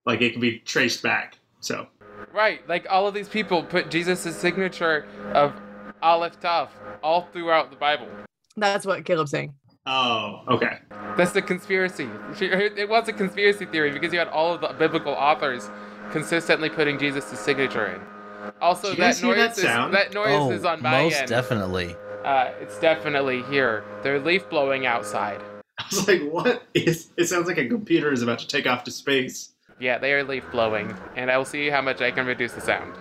Like 0.05 0.21
it 0.21 0.33
can 0.33 0.41
be 0.41 0.59
traced 0.59 1.01
back. 1.01 1.37
So. 1.59 1.87
Right, 2.31 2.67
like 2.69 2.85
all 2.89 3.07
of 3.07 3.13
these 3.13 3.29
people 3.29 3.63
put 3.63 3.89
Jesus' 3.89 4.35
signature 4.35 5.07
of 5.33 5.53
Aleph 6.01 6.39
Tav 6.39 6.69
all 7.01 7.27
throughout 7.33 7.71
the 7.71 7.77
Bible. 7.77 8.07
That's 8.55 8.85
what 8.85 9.05
Caleb's 9.05 9.31
saying. 9.31 9.53
Oh, 9.85 10.43
okay. 10.47 10.79
That's 11.17 11.33
the 11.33 11.41
conspiracy. 11.41 12.09
It 12.39 12.87
was 12.89 13.07
a 13.07 13.13
conspiracy 13.13 13.65
theory 13.65 13.91
because 13.91 14.13
you 14.13 14.19
had 14.19 14.29
all 14.29 14.53
of 14.53 14.61
the 14.61 14.69
biblical 14.79 15.11
authors 15.11 15.69
consistently 16.11 16.69
putting 16.69 16.97
Jesus' 16.97 17.37
signature 17.39 17.87
in. 17.87 18.01
Also, 18.61 18.93
that 18.95 19.21
noise, 19.21 19.37
that, 19.37 19.57
is, 19.57 19.63
that 19.63 20.13
noise 20.13 20.29
oh, 20.31 20.51
is 20.51 20.65
on 20.65 20.81
my 20.81 21.03
most 21.03 21.15
end. 21.15 21.29
definitely. 21.29 21.95
Uh, 22.23 22.51
it's 22.61 22.79
definitely 22.79 23.43
here. 23.43 23.83
They're 24.03 24.19
leaf 24.19 24.49
blowing 24.49 24.85
outside. 24.85 25.41
I 25.77 25.85
was 25.89 26.07
like, 26.07 26.21
what 26.23 26.63
is? 26.73 27.09
It 27.17 27.25
sounds 27.25 27.47
like 27.47 27.57
a 27.57 27.67
computer 27.67 28.11
is 28.11 28.21
about 28.21 28.39
to 28.39 28.47
take 28.47 28.67
off 28.67 28.83
to 28.85 28.91
space. 28.91 29.53
Yeah, 29.79 29.97
they 29.97 30.13
are 30.13 30.23
leaf 30.23 30.43
blowing, 30.51 30.95
and 31.15 31.31
I 31.31 31.37
will 31.37 31.45
see 31.45 31.69
how 31.69 31.81
much 31.81 32.01
I 32.01 32.11
can 32.11 32.25
reduce 32.25 32.53
the 32.53 32.61
sound. 32.61 32.95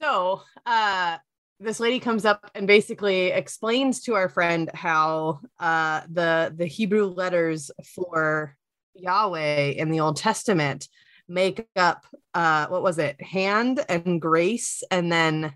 So, 0.00 0.42
uh, 0.66 1.18
this 1.60 1.80
lady 1.80 1.98
comes 1.98 2.24
up 2.24 2.50
and 2.54 2.66
basically 2.66 3.26
explains 3.26 4.00
to 4.02 4.14
our 4.14 4.28
friend 4.28 4.70
how 4.74 5.40
uh, 5.58 6.02
the 6.10 6.52
the 6.56 6.66
Hebrew 6.66 7.06
letters 7.06 7.70
for 7.94 8.56
Yahweh 8.94 9.70
in 9.70 9.90
the 9.90 10.00
Old 10.00 10.16
Testament 10.16 10.88
make 11.28 11.66
up 11.76 12.06
uh, 12.34 12.66
what 12.66 12.82
was 12.82 12.98
it, 12.98 13.20
hand 13.22 13.84
and 13.88 14.20
grace, 14.20 14.82
and 14.90 15.10
then 15.10 15.52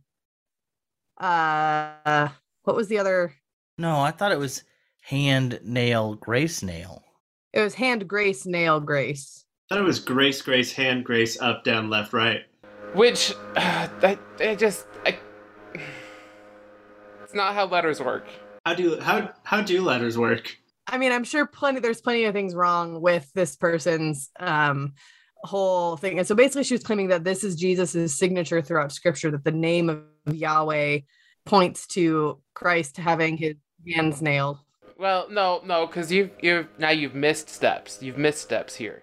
uh, 1.18 2.28
what 2.64 2.76
was 2.76 2.88
the 2.88 2.98
other? 2.98 3.34
No, 3.78 4.00
I 4.00 4.10
thought 4.10 4.32
it 4.32 4.38
was 4.38 4.64
hand 5.02 5.60
nail 5.62 6.14
grace 6.14 6.62
nail. 6.62 7.04
It 7.52 7.60
was 7.60 7.74
hand 7.74 8.08
grace 8.08 8.46
nail 8.46 8.80
grace 8.80 9.42
thought 9.72 9.80
it 9.80 9.86
was 9.86 10.00
Grace, 10.00 10.42
Grace, 10.42 10.70
Hand, 10.70 11.02
Grace, 11.02 11.40
up, 11.40 11.64
down, 11.64 11.88
left, 11.88 12.12
right. 12.12 12.42
Which, 12.92 13.32
uh, 13.56 13.88
that 14.00 14.18
it 14.38 14.58
just, 14.58 14.86
I, 17.32 17.34
it's 17.34 17.36
not 17.36 17.54
how 17.54 17.66
letters 17.66 18.00
work. 18.00 18.26
How 18.66 18.74
do 18.74 19.00
how 19.00 19.30
how 19.42 19.62
do 19.62 19.82
letters 19.82 20.18
work? 20.18 20.56
I 20.86 20.98
mean, 20.98 21.12
I'm 21.12 21.24
sure 21.24 21.46
plenty. 21.46 21.80
There's 21.80 22.00
plenty 22.00 22.24
of 22.24 22.34
things 22.34 22.54
wrong 22.54 23.00
with 23.00 23.30
this 23.34 23.56
person's 23.56 24.30
um, 24.38 24.94
whole 25.42 25.96
thing, 25.96 26.18
and 26.18 26.26
so 26.26 26.34
basically, 26.34 26.64
she 26.64 26.74
was 26.74 26.82
claiming 26.82 27.08
that 27.08 27.24
this 27.24 27.44
is 27.44 27.56
Jesus's 27.56 28.16
signature 28.16 28.62
throughout 28.62 28.92
Scripture. 28.92 29.30
That 29.30 29.44
the 29.44 29.52
name 29.52 29.88
of 29.88 30.02
Yahweh 30.34 31.00
points 31.44 31.86
to 31.88 32.40
Christ 32.54 32.96
having 32.98 33.36
his 33.36 33.54
hands 33.94 34.22
nailed. 34.22 34.58
Well, 34.98 35.26
no, 35.30 35.62
no, 35.64 35.86
because 35.86 36.12
you've 36.12 36.30
you've 36.40 36.68
now 36.78 36.90
you've 36.90 37.14
missed 37.14 37.48
steps. 37.48 38.02
You've 38.02 38.18
missed 38.18 38.42
steps 38.42 38.76
here 38.76 39.02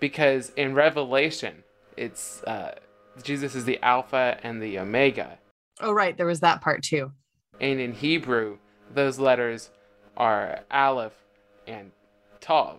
because 0.00 0.50
in 0.56 0.74
Revelation, 0.74 1.62
it's 1.96 2.42
uh, 2.44 2.74
Jesus 3.22 3.54
is 3.54 3.64
the 3.64 3.78
Alpha 3.82 4.38
and 4.42 4.62
the 4.62 4.78
Omega. 4.78 5.38
Oh, 5.80 5.92
right. 5.92 6.16
There 6.16 6.26
was 6.26 6.40
that 6.40 6.60
part 6.60 6.82
too. 6.82 7.12
And 7.60 7.80
in 7.80 7.92
Hebrew, 7.94 8.58
those 8.92 9.18
letters 9.18 9.70
are 10.16 10.60
Aleph 10.70 11.24
and 11.66 11.92
Tav. 12.40 12.78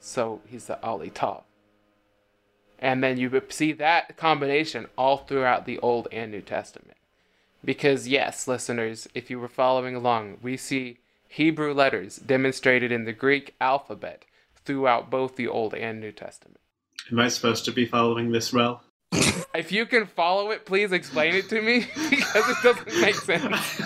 So 0.00 0.40
he's 0.46 0.66
the 0.66 0.82
Aleph 0.82 1.14
Tav. 1.14 1.44
And 2.78 3.02
then 3.02 3.16
you 3.16 3.42
see 3.48 3.72
that 3.72 4.16
combination 4.16 4.86
all 4.98 5.18
throughout 5.18 5.64
the 5.64 5.78
Old 5.78 6.08
and 6.12 6.30
New 6.30 6.42
Testament. 6.42 6.96
Because, 7.64 8.06
yes, 8.06 8.46
listeners, 8.46 9.08
if 9.14 9.30
you 9.30 9.40
were 9.40 9.48
following 9.48 9.96
along, 9.96 10.38
we 10.42 10.56
see 10.56 10.98
Hebrew 11.28 11.72
letters 11.72 12.16
demonstrated 12.16 12.92
in 12.92 13.04
the 13.04 13.12
Greek 13.12 13.54
alphabet 13.60 14.24
throughout 14.64 15.10
both 15.10 15.36
the 15.36 15.48
Old 15.48 15.74
and 15.74 16.00
New 16.00 16.12
Testament. 16.12 16.60
Am 17.10 17.18
I 17.18 17.28
supposed 17.28 17.64
to 17.64 17.72
be 17.72 17.86
following 17.86 18.30
this 18.30 18.52
well? 18.52 18.82
If 19.12 19.72
you 19.72 19.86
can 19.86 20.06
follow 20.06 20.50
it, 20.50 20.66
please 20.66 20.92
explain 20.92 21.34
it 21.34 21.48
to 21.48 21.62
me 21.62 21.80
because 22.10 22.48
it 22.48 22.56
doesn't 22.62 23.00
make 23.00 23.14
sense. 23.14 23.80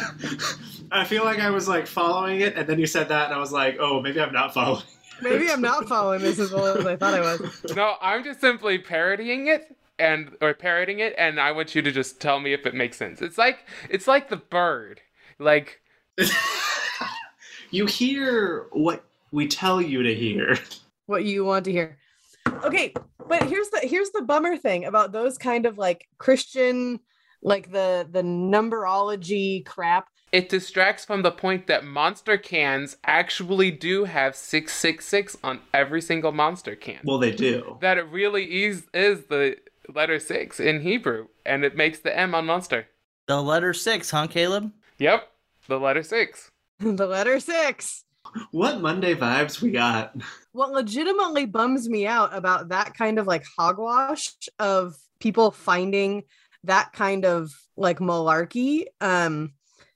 I 0.92 1.04
feel 1.04 1.24
like 1.24 1.38
I 1.38 1.50
was 1.50 1.68
like 1.68 1.86
following 1.86 2.40
it, 2.40 2.56
and 2.56 2.68
then 2.68 2.78
you 2.78 2.86
said 2.86 3.08
that, 3.08 3.26
and 3.26 3.34
I 3.34 3.38
was 3.38 3.52
like, 3.52 3.76
oh, 3.78 4.00
maybe 4.00 4.20
I'm 4.20 4.32
not 4.32 4.52
following. 4.52 4.82
Maybe 5.22 5.50
I'm 5.50 5.60
not 5.60 5.86
following 5.86 6.22
this 6.22 6.38
as 6.38 6.50
well 6.50 6.66
as 6.66 6.86
I 6.86 6.96
thought 6.96 7.14
I 7.14 7.20
was. 7.20 7.64
No, 7.76 7.96
I'm 8.00 8.24
just 8.24 8.40
simply 8.40 8.78
parodying 8.78 9.48
it 9.48 9.76
and 9.98 10.34
or 10.40 10.54
parroting 10.54 10.98
it 11.00 11.14
and 11.18 11.38
I 11.38 11.52
want 11.52 11.74
you 11.74 11.82
to 11.82 11.92
just 11.92 12.20
tell 12.20 12.40
me 12.40 12.52
if 12.52 12.66
it 12.66 12.74
makes 12.74 12.96
sense. 12.96 13.20
It's 13.20 13.36
like 13.36 13.66
it's 13.90 14.08
like 14.08 14.30
the 14.30 14.38
bird. 14.38 15.02
Like 15.38 15.80
you 17.70 17.86
hear 17.86 18.66
what 18.72 19.04
we 19.30 19.46
tell 19.46 19.80
you 19.80 20.02
to 20.02 20.14
hear. 20.14 20.58
What 21.06 21.24
you 21.24 21.44
want 21.44 21.66
to 21.66 21.72
hear. 21.72 21.98
Okay, 22.46 22.92
but 23.28 23.44
here's 23.44 23.68
the 23.70 23.80
here's 23.82 24.10
the 24.10 24.22
bummer 24.22 24.56
thing 24.56 24.84
about 24.84 25.12
those 25.12 25.38
kind 25.38 25.66
of 25.66 25.78
like 25.78 26.08
Christian 26.18 27.00
like 27.42 27.70
the 27.72 28.06
the 28.10 28.22
numberology 28.22 29.64
crap. 29.64 30.08
it 30.32 30.48
distracts 30.48 31.04
from 31.04 31.22
the 31.22 31.30
point 31.30 31.66
that 31.66 31.84
monster 31.84 32.36
cans 32.36 32.96
actually 33.04 33.70
do 33.70 34.04
have 34.04 34.36
666 34.36 35.36
on 35.42 35.60
every 35.72 36.00
single 36.02 36.32
monster 36.32 36.76
can. 36.76 37.00
Well, 37.04 37.18
they 37.18 37.32
do. 37.32 37.78
that 37.80 37.98
it 37.98 38.08
really 38.10 38.64
is 38.64 38.86
is 38.92 39.24
the 39.24 39.56
letter 39.92 40.18
6 40.20 40.60
in 40.60 40.82
Hebrew 40.82 41.28
and 41.46 41.64
it 41.64 41.76
makes 41.76 41.98
the 42.00 42.16
M 42.16 42.34
on 42.34 42.46
monster. 42.46 42.88
The 43.26 43.42
letter 43.42 43.72
six, 43.72 44.10
huh, 44.10 44.26
Caleb? 44.26 44.72
Yep, 44.98 45.28
the 45.68 45.78
letter 45.78 46.02
6. 46.02 46.50
the 46.80 47.06
letter 47.06 47.38
6. 47.38 48.04
What 48.50 48.80
Monday 48.80 49.14
vibes 49.14 49.60
we 49.60 49.70
got? 49.70 50.14
What 50.52 50.72
legitimately 50.72 51.46
bums 51.46 51.88
me 51.88 52.06
out 52.06 52.34
about 52.34 52.68
that 52.68 52.94
kind 52.94 53.18
of 53.18 53.26
like 53.26 53.44
hogwash 53.58 54.32
of 54.58 54.94
people 55.20 55.50
finding 55.50 56.24
that 56.64 56.92
kind 56.92 57.24
of 57.24 57.50
like 57.76 57.98
malarkey 57.98 58.84
um 59.00 59.52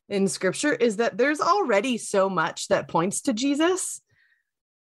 in 0.09 0.29
scripture 0.29 0.73
is 0.73 0.97
that 0.97 1.17
there's 1.17 1.41
already 1.41 1.99
so 1.99 2.29
much 2.29 2.69
that 2.69 2.89
points 2.89 3.23
to 3.23 3.33
Jesus. 3.33 4.01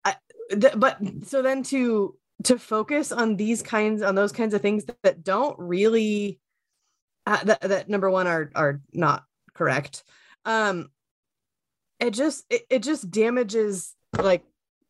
I, 0.05 0.15
th- 0.49 0.75
but 0.77 0.97
so 1.25 1.41
then 1.41 1.63
to 1.63 2.15
to 2.43 2.59
focus 2.59 3.11
on 3.11 3.35
these 3.35 3.63
kinds 3.63 4.01
on 4.01 4.15
those 4.15 4.31
kinds 4.31 4.53
of 4.53 4.61
things 4.61 4.85
that, 4.85 4.97
that 5.03 5.23
don't 5.23 5.57
really 5.59 6.39
uh, 7.25 7.43
that, 7.43 7.61
that 7.61 7.89
number 7.89 8.09
one 8.09 8.27
are 8.27 8.51
are 8.55 8.81
not 8.93 9.23
correct 9.53 10.03
um 10.45 10.89
it 11.99 12.11
just 12.11 12.45
it, 12.49 12.63
it 12.69 12.83
just 12.83 13.09
damages 13.11 13.93
like 14.19 14.43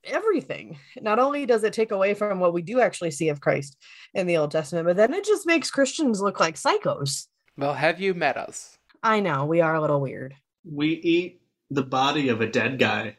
everything 0.03 0.77
not 1.01 1.19
only 1.19 1.45
does 1.45 1.63
it 1.63 1.73
take 1.73 1.91
away 1.91 2.13
from 2.13 2.39
what 2.39 2.53
we 2.53 2.61
do 2.61 2.79
actually 2.79 3.11
see 3.11 3.29
of 3.29 3.41
christ 3.41 3.75
in 4.13 4.25
the 4.27 4.37
old 4.37 4.51
testament 4.51 4.85
but 4.85 4.95
then 4.95 5.13
it 5.13 5.25
just 5.25 5.45
makes 5.45 5.69
christians 5.71 6.21
look 6.21 6.39
like 6.39 6.55
psychos 6.55 7.27
Well, 7.57 7.73
have 7.73 7.99
you 7.99 8.13
met 8.13 8.37
us? 8.37 8.77
i 9.03 9.19
know 9.19 9.45
we 9.45 9.59
are 9.61 9.75
a 9.75 9.81
little 9.81 9.99
weird 10.01 10.35
We 10.63 10.89
eat 10.89 11.41
the 11.69 11.83
body 11.83 12.29
of 12.29 12.39
a 12.41 12.47
dead 12.47 12.79
guy, 12.79 13.17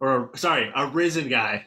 or 0.00 0.30
sorry, 0.34 0.70
a 0.74 0.86
risen 0.86 1.28
guy, 1.28 1.66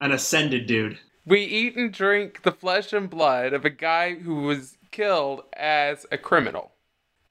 an 0.00 0.12
ascended 0.12 0.66
dude. 0.66 0.98
We 1.26 1.40
eat 1.42 1.76
and 1.76 1.92
drink 1.92 2.42
the 2.42 2.52
flesh 2.52 2.92
and 2.92 3.10
blood 3.10 3.52
of 3.52 3.64
a 3.64 3.70
guy 3.70 4.14
who 4.14 4.42
was 4.42 4.76
killed 4.92 5.42
as 5.56 6.06
a 6.12 6.18
criminal. 6.18 6.70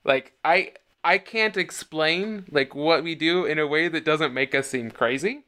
Like 0.04 0.34
I 0.44 0.74
I 1.08 1.18
can't 1.18 1.56
explain 1.56 2.46
like 2.52 2.76
what 2.76 3.04
we 3.04 3.16
do 3.16 3.46
in 3.46 3.60
a 3.60 3.68
way 3.68 3.88
that 3.88 4.04
doesn't 4.04 4.34
make 4.34 4.54
us 4.54 4.68
seem 4.68 4.92
crazy. 4.92 5.46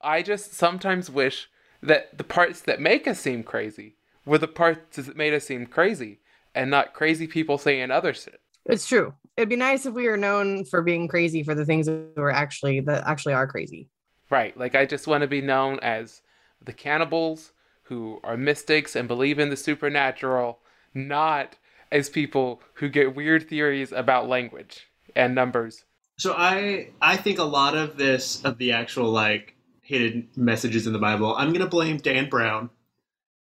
I 0.00 0.22
just 0.22 0.52
sometimes 0.52 1.10
wish 1.10 1.48
that 1.82 2.18
the 2.18 2.24
parts 2.24 2.60
that 2.62 2.80
make 2.80 3.06
us 3.06 3.20
seem 3.20 3.44
crazy 3.44 3.96
were 4.24 4.38
the 4.38 4.48
parts 4.48 4.96
that 4.96 5.16
made 5.16 5.32
us 5.32 5.44
seem 5.44 5.66
crazy 5.66 6.20
and 6.54 6.70
not 6.70 6.92
crazy 6.92 7.26
people 7.26 7.58
saying 7.58 7.90
other 7.90 8.12
shit. 8.12 8.40
it's 8.64 8.86
true 8.86 9.14
it'd 9.36 9.48
be 9.48 9.56
nice 9.56 9.86
if 9.86 9.94
we 9.94 10.08
were 10.08 10.16
known 10.16 10.64
for 10.64 10.82
being 10.82 11.06
crazy 11.06 11.44
for 11.44 11.54
the 11.54 11.64
things 11.64 11.86
that 11.86 12.16
were 12.16 12.32
actually 12.32 12.80
that 12.80 13.06
actually 13.06 13.34
are 13.34 13.46
crazy 13.46 13.88
Right. 14.30 14.56
Like 14.56 14.74
I 14.74 14.84
just 14.84 15.06
want 15.06 15.22
to 15.22 15.28
be 15.28 15.40
known 15.40 15.78
as 15.80 16.22
the 16.62 16.72
cannibals 16.72 17.52
who 17.84 18.20
are 18.22 18.36
mystics 18.36 18.94
and 18.94 19.08
believe 19.08 19.38
in 19.38 19.48
the 19.48 19.56
supernatural, 19.56 20.58
not 20.92 21.56
as 21.92 22.08
people 22.08 22.60
who 22.74 22.88
get 22.88 23.14
weird 23.16 23.48
theories 23.48 23.92
about 23.92 24.28
language 24.28 24.86
and 25.16 25.34
numbers. 25.34 25.84
So 26.18 26.34
I 26.36 26.90
I 27.00 27.16
think 27.16 27.38
a 27.38 27.44
lot 27.44 27.76
of 27.76 27.96
this 27.96 28.44
of 28.44 28.58
the 28.58 28.72
actual 28.72 29.10
like 29.10 29.54
hidden 29.82 30.28
messages 30.36 30.86
in 30.86 30.92
the 30.92 30.98
Bible, 30.98 31.34
I'm 31.36 31.52
gonna 31.52 31.66
blame 31.68 31.96
Dan 31.98 32.28
Brown. 32.28 32.70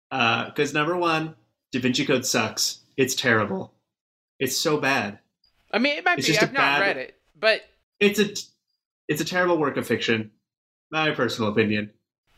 Uh, 0.09 0.45
because 0.45 0.73
number 0.73 0.95
one, 0.97 1.35
Da 1.71 1.79
Vinci 1.79 2.05
Code 2.05 2.25
sucks. 2.25 2.79
It's 2.97 3.15
terrible. 3.15 3.73
It's 4.39 4.57
so 4.57 4.77
bad. 4.77 5.19
I 5.71 5.77
mean, 5.79 5.97
it 5.97 6.03
might 6.03 6.19
It's 6.19 6.27
be. 6.27 6.37
I've 6.37 6.51
not 6.51 6.79
bad- 6.79 6.81
read 6.81 6.97
it, 6.97 7.15
but 7.39 7.61
It's 7.99 8.19
a 8.19 8.33
it's 9.07 9.21
a 9.21 9.25
terrible 9.25 9.57
work 9.57 9.77
of 9.77 9.85
fiction. 9.87 10.31
My 10.89 11.11
personal 11.11 11.49
opinion. 11.51 11.91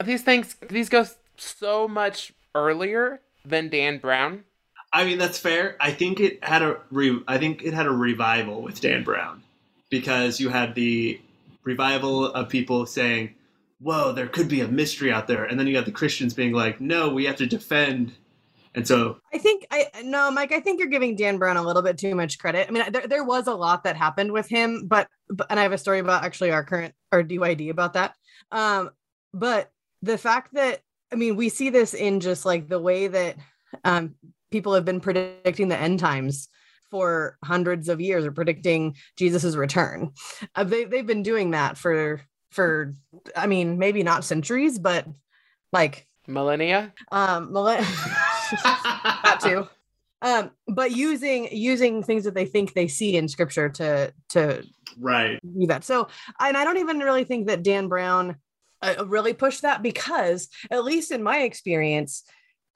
these 0.03 0.21
things 0.21 0.55
these 0.69 0.89
go 0.89 1.05
so 1.37 1.87
much 1.87 2.33
earlier 2.53 3.21
than 3.45 3.69
Dan 3.69 3.97
Brown. 3.97 4.43
I 4.93 5.05
mean 5.05 5.17
that's 5.17 5.39
fair. 5.39 5.75
I 5.79 5.91
think 5.91 6.19
it 6.19 6.43
had 6.43 6.61
a 6.61 6.77
re- 6.91 7.23
I 7.27 7.39
think 7.39 7.63
it 7.63 7.73
had 7.73 7.87
a 7.87 7.91
revival 7.91 8.61
with 8.61 8.79
Dan 8.79 9.03
Brown 9.03 9.41
because 9.89 10.39
you 10.39 10.49
had 10.49 10.75
the 10.75 11.19
revival 11.63 12.25
of 12.25 12.49
people 12.49 12.85
saying, 12.85 13.33
"Whoa, 13.79 14.11
there 14.11 14.27
could 14.27 14.47
be 14.47 14.61
a 14.61 14.67
mystery 14.67 15.11
out 15.11 15.27
there," 15.27 15.45
and 15.45 15.59
then 15.59 15.65
you 15.65 15.75
had 15.75 15.85
the 15.85 15.91
Christians 15.91 16.35
being 16.35 16.53
like, 16.53 16.79
"No, 16.79 17.09
we 17.09 17.25
have 17.25 17.37
to 17.37 17.47
defend." 17.47 18.13
And 18.75 18.87
so, 18.87 19.17
I 19.33 19.39
think 19.39 19.65
I 19.71 19.87
no, 20.03 20.29
Mike. 20.29 20.51
I 20.51 20.59
think 20.59 20.79
you're 20.79 20.89
giving 20.89 21.15
Dan 21.15 21.39
Brown 21.39 21.57
a 21.57 21.63
little 21.63 21.81
bit 21.81 21.97
too 21.97 22.13
much 22.13 22.37
credit. 22.37 22.67
I 22.67 22.71
mean, 22.71 22.91
there, 22.91 23.07
there 23.07 23.23
was 23.23 23.47
a 23.47 23.53
lot 23.53 23.83
that 23.83 23.97
happened 23.97 24.31
with 24.31 24.47
him, 24.47 24.87
but, 24.87 25.07
but 25.29 25.47
and 25.49 25.59
I 25.59 25.63
have 25.63 25.73
a 25.73 25.77
story 25.77 25.99
about 25.99 26.23
actually 26.23 26.51
our 26.51 26.63
current 26.63 26.93
our 27.11 27.23
DYD 27.23 27.69
about 27.69 27.93
that. 27.93 28.15
Um, 28.51 28.91
but 29.33 29.71
the 30.03 30.17
fact 30.17 30.53
that 30.53 30.81
I 31.11 31.15
mean, 31.15 31.35
we 31.35 31.49
see 31.49 31.69
this 31.69 31.93
in 31.93 32.19
just 32.19 32.45
like 32.45 32.67
the 32.67 32.79
way 32.79 33.07
that 33.07 33.37
um, 33.83 34.15
people 34.53 34.75
have 34.75 34.85
been 34.85 35.01
predicting 35.01 35.67
the 35.67 35.77
end 35.77 35.99
times 35.99 36.47
for 36.91 37.37
hundreds 37.43 37.89
of 37.89 37.99
years, 37.99 38.23
or 38.23 38.31
predicting 38.31 38.95
Jesus's 39.17 39.57
return. 39.57 40.11
Uh, 40.55 40.63
they 40.63 40.85
they've 40.85 41.05
been 41.05 41.23
doing 41.23 41.51
that 41.51 41.77
for 41.77 42.21
for 42.51 42.93
I 43.35 43.47
mean, 43.47 43.79
maybe 43.79 44.03
not 44.03 44.23
centuries, 44.23 44.77
but 44.77 45.07
like 45.73 46.07
Millennia. 46.27 46.93
um, 47.11 47.51
millenn- 47.51 47.79
that 49.23 49.39
too 49.41 49.67
um 50.23 50.51
but 50.67 50.91
using 50.91 51.49
using 51.51 52.01
things 52.01 52.23
that 52.23 52.33
they 52.33 52.45
think 52.45 52.73
they 52.73 52.87
see 52.87 53.17
in 53.17 53.27
scripture 53.27 53.67
to 53.67 54.13
to 54.29 54.63
right. 54.97 55.39
do 55.41 55.67
that 55.67 55.83
so 55.83 56.07
and 56.39 56.55
i 56.55 56.63
don't 56.63 56.77
even 56.77 56.99
really 56.99 57.25
think 57.25 57.47
that 57.47 57.61
dan 57.61 57.87
brown 57.89 58.37
uh, 58.81 59.05
really 59.07 59.33
pushed 59.33 59.63
that 59.63 59.83
because 59.83 60.47
at 60.71 60.85
least 60.85 61.11
in 61.11 61.21
my 61.21 61.39
experience 61.39 62.23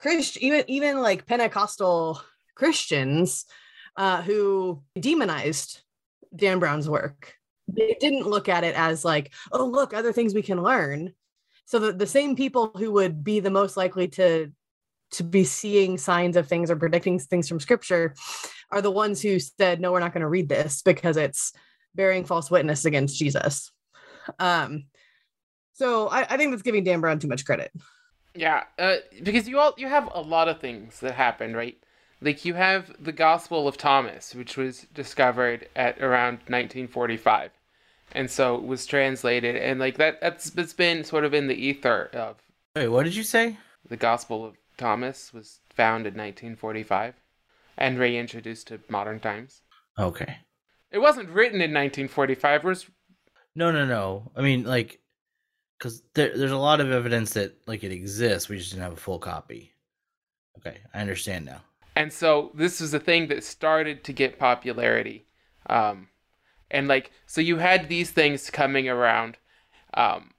christ 0.00 0.36
even 0.38 0.64
even 0.68 1.00
like 1.00 1.26
pentecostal 1.26 2.20
christians 2.54 3.44
uh 3.96 4.22
who 4.22 4.82
demonized 4.98 5.82
dan 6.34 6.58
brown's 6.58 6.88
work. 6.88 7.34
They 7.68 7.96
didn't 8.00 8.26
look 8.26 8.48
at 8.48 8.64
it 8.64 8.74
as 8.76 9.04
like 9.04 9.32
oh 9.52 9.66
look 9.66 9.92
other 9.92 10.12
things 10.12 10.34
we 10.34 10.42
can 10.42 10.62
learn. 10.62 11.14
So 11.66 11.78
the, 11.78 11.92
the 11.92 12.06
same 12.06 12.34
people 12.34 12.72
who 12.76 12.92
would 12.92 13.22
be 13.22 13.40
the 13.40 13.50
most 13.50 13.76
likely 13.76 14.08
to 14.08 14.50
to 15.12 15.24
be 15.24 15.44
seeing 15.44 15.96
signs 15.96 16.36
of 16.36 16.46
things 16.46 16.70
or 16.70 16.76
predicting 16.76 17.18
things 17.18 17.48
from 17.48 17.60
scripture 17.60 18.14
are 18.70 18.82
the 18.82 18.90
ones 18.90 19.22
who 19.22 19.38
said 19.38 19.80
no 19.80 19.90
we're 19.90 20.00
not 20.00 20.12
going 20.12 20.20
to 20.20 20.28
read 20.28 20.48
this 20.48 20.82
because 20.82 21.16
it's 21.16 21.52
bearing 21.94 22.24
false 22.24 22.50
witness 22.50 22.84
against 22.84 23.18
jesus. 23.18 23.70
Um 24.38 24.86
so 25.72 26.08
I, 26.08 26.22
I 26.22 26.36
think 26.36 26.50
that's 26.50 26.62
giving 26.62 26.84
dan 26.84 27.00
brown 27.00 27.18
too 27.18 27.28
much 27.28 27.44
credit 27.44 27.70
Yeah, 28.38 28.64
uh, 28.78 28.96
because 29.22 29.48
you 29.48 29.58
all 29.58 29.74
you 29.76 29.88
have 29.88 30.08
a 30.14 30.20
lot 30.20 30.48
of 30.48 30.60
things 30.60 31.00
that 31.00 31.14
happen, 31.14 31.56
right? 31.56 31.76
Like 32.20 32.44
you 32.44 32.54
have 32.54 32.94
the 32.98 33.12
Gospel 33.12 33.66
of 33.66 33.76
Thomas, 33.76 34.34
which 34.34 34.56
was 34.56 34.86
discovered 34.94 35.68
at 35.74 36.00
around 36.00 36.38
1945, 36.46 37.50
and 38.12 38.30
so 38.30 38.54
it 38.54 38.62
was 38.62 38.86
translated, 38.86 39.56
and 39.56 39.80
like 39.80 39.96
that 39.98 40.20
that's 40.20 40.54
it's 40.56 40.72
been 40.72 41.02
sort 41.02 41.24
of 41.24 41.34
in 41.34 41.48
the 41.48 41.54
ether 41.54 42.10
of 42.12 42.36
Wait, 42.76 42.88
what 42.88 43.04
did 43.04 43.16
you 43.16 43.24
say? 43.24 43.56
the 43.88 43.96
Gospel 43.96 44.44
of 44.44 44.56
Thomas 44.76 45.32
was 45.32 45.60
found 45.70 46.06
in 46.06 46.12
1945 46.12 47.14
and 47.76 47.98
reintroduced 47.98 48.68
to 48.68 48.80
modern 48.88 49.18
times. 49.18 49.62
Okay. 49.98 50.38
It 50.90 50.98
wasn't 50.98 51.30
written 51.30 51.60
in 51.60 51.72
1945. 51.72 52.64
It 52.64 52.66
was 52.66 52.86
No, 53.54 53.70
no, 53.72 53.84
no. 53.86 54.30
I 54.36 54.42
mean, 54.42 54.64
like, 54.64 55.00
because 55.78 56.02
there, 56.14 56.36
there's 56.36 56.50
a 56.50 56.56
lot 56.56 56.80
of 56.80 56.90
evidence 56.90 57.34
that 57.34 57.56
like 57.66 57.84
it 57.84 57.92
exists. 57.92 58.48
We 58.48 58.58
just 58.58 58.70
didn't 58.70 58.82
have 58.82 58.92
a 58.92 58.96
full 58.96 59.18
copy. 59.18 59.72
Okay, 60.58 60.78
I 60.92 61.00
understand 61.00 61.46
now. 61.46 61.60
And 61.94 62.12
so 62.12 62.50
this 62.54 62.80
is 62.80 62.94
a 62.94 63.00
thing 63.00 63.28
that 63.28 63.44
started 63.44 64.04
to 64.04 64.12
get 64.12 64.38
popularity. 64.38 65.26
Um, 65.66 66.08
and 66.70 66.88
like, 66.88 67.10
so 67.26 67.40
you 67.40 67.56
had 67.56 67.88
these 67.88 68.10
things 68.10 68.50
coming 68.50 68.88
around. 68.88 69.36
Um, 69.94 70.32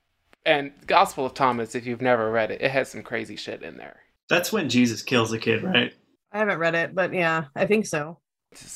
and 0.46 0.72
Gospel 0.88 1.26
of 1.26 1.34
Thomas, 1.34 1.76
if 1.76 1.86
you've 1.86 2.02
never 2.02 2.32
read 2.32 2.52
it, 2.52 2.62
it 2.62 2.72
has 2.72 2.90
some 2.90 3.04
crazy 3.04 3.36
shit 3.36 3.62
in 3.62 3.78
there. 3.78 3.98
That's 4.30 4.54
when 4.54 4.70
Jesus 4.70 5.02
kills 5.02 5.34
a 5.34 5.38
kid, 5.38 5.64
right? 5.64 5.94
I 6.32 6.38
haven't 6.38 6.60
read 6.60 6.76
it, 6.76 6.94
but 6.94 7.14
yeah, 7.14 7.46
I 7.56 7.66
think 7.66 7.86
so. 7.86 8.20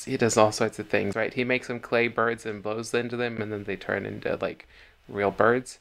He 0.05 0.17
does 0.17 0.37
all 0.37 0.51
sorts 0.51 0.79
of 0.79 0.87
things, 0.87 1.15
right? 1.15 1.33
He 1.33 1.43
makes 1.43 1.67
them 1.67 1.79
clay 1.79 2.07
birds 2.07 2.45
and 2.45 2.61
blows 2.61 2.93
into 2.93 3.15
them, 3.15 3.41
and 3.41 3.51
then 3.51 3.63
they 3.63 3.75
turn 3.75 4.05
into 4.05 4.37
like 4.41 4.67
real 5.07 5.31
birds. 5.31 5.79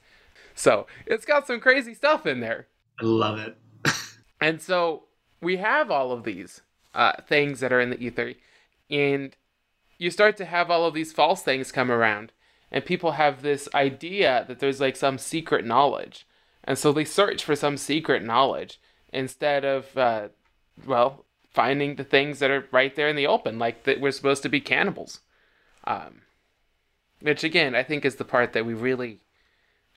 So 0.55 0.87
it's 1.07 1.25
got 1.25 1.47
some 1.47 1.61
crazy 1.61 1.95
stuff 1.95 2.27
in 2.27 2.41
there. 2.41 2.69
I 3.01 3.05
love 3.05 3.39
it. 3.39 3.57
And 4.41 4.61
so 4.61 5.05
we 5.41 5.59
have 5.59 5.93
all 5.93 6.11
of 6.11 6.25
these 6.25 6.63
uh, 6.95 7.13
things 7.29 7.61
that 7.61 7.73
are 7.73 7.81
in 7.81 7.91
the 7.91 8.03
ether, 8.03 8.35
and 8.91 9.37
you 9.99 10.11
start 10.11 10.37
to 10.39 10.45
have 10.45 10.69
all 10.69 10.85
of 10.85 10.95
these 10.95 11.13
false 11.13 11.43
things 11.43 11.71
come 11.71 11.93
around, 11.93 12.33
and 12.73 12.85
people 12.85 13.13
have 13.13 13.43
this 13.43 13.69
idea 13.73 14.45
that 14.49 14.59
there's 14.59 14.81
like 14.81 14.97
some 14.97 15.17
secret 15.17 15.65
knowledge, 15.65 16.27
and 16.65 16.77
so 16.77 16.93
they 16.93 17.05
search 17.05 17.45
for 17.45 17.55
some 17.55 17.77
secret 17.77 18.25
knowledge 18.25 18.81
instead 19.13 19.65
of, 19.65 19.97
uh, 19.97 20.29
well, 20.85 21.25
finding 21.53 21.95
the 21.95 22.05
things 22.05 22.41
that 22.41 22.51
are 22.51 22.67
right 22.73 22.97
there 22.97 23.09
in 23.09 23.15
the 23.15 23.29
open, 23.29 23.61
like 23.61 23.85
that 23.85 24.01
we're 24.01 24.11
supposed 24.11 24.43
to 24.43 24.49
be 24.49 24.61
cannibals. 24.61 25.21
Um, 25.85 26.23
which 27.21 27.45
again, 27.45 27.75
I 27.75 27.85
think 27.85 28.05
is 28.05 28.17
the 28.17 28.25
part 28.25 28.53
that 28.53 28.67
we 28.67 28.75
really 28.75 29.21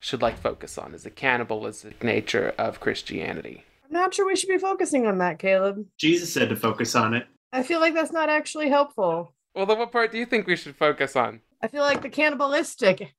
should 0.06 0.22
like 0.22 0.38
focus 0.38 0.78
on 0.78 0.94
is 0.94 1.02
the 1.02 1.10
cannibalistic 1.10 2.04
nature 2.04 2.54
of 2.58 2.78
Christianity. 2.78 3.64
I'm 3.84 3.92
not 3.92 4.14
sure 4.14 4.24
we 4.24 4.36
should 4.36 4.48
be 4.48 4.56
focusing 4.56 5.04
on 5.04 5.18
that, 5.18 5.40
Caleb. 5.40 5.84
Jesus 5.98 6.32
said 6.32 6.48
to 6.48 6.56
focus 6.56 6.94
on 6.94 7.12
it. 7.12 7.26
I 7.52 7.64
feel 7.64 7.80
like 7.80 7.92
that's 7.92 8.12
not 8.12 8.28
actually 8.28 8.68
helpful. 8.68 9.34
Well, 9.52 9.66
then 9.66 9.78
what 9.78 9.90
part 9.90 10.12
do 10.12 10.18
you 10.18 10.24
think 10.24 10.46
we 10.46 10.54
should 10.54 10.76
focus 10.76 11.16
on? 11.16 11.40
I 11.60 11.66
feel 11.66 11.82
like 11.82 12.02
the 12.02 12.08
cannibalistic. 12.08 13.14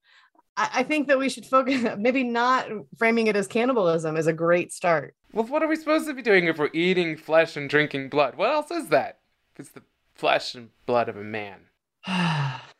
I, 0.55 0.69
I 0.75 0.83
think 0.83 1.09
that 1.09 1.19
we 1.19 1.27
should 1.27 1.45
focus, 1.45 1.83
maybe 1.97 2.23
not 2.23 2.69
framing 2.97 3.27
it 3.27 3.35
as 3.35 3.47
cannibalism 3.47 4.15
is 4.15 4.27
a 4.27 4.33
great 4.33 4.71
start. 4.71 5.13
Well, 5.33 5.45
what 5.45 5.63
are 5.63 5.67
we 5.67 5.75
supposed 5.75 6.07
to 6.07 6.13
be 6.13 6.21
doing 6.21 6.45
if 6.45 6.57
we're 6.57 6.69
eating 6.71 7.17
flesh 7.17 7.57
and 7.57 7.69
drinking 7.69 8.07
blood? 8.07 8.35
What 8.35 8.49
else 8.49 8.71
is 8.71 8.87
that? 8.89 9.19
It's 9.57 9.71
the 9.71 9.83
flesh 10.15 10.55
and 10.55 10.69
blood 10.85 11.09
of 11.09 11.17
a 11.17 11.23
man. 11.23 11.63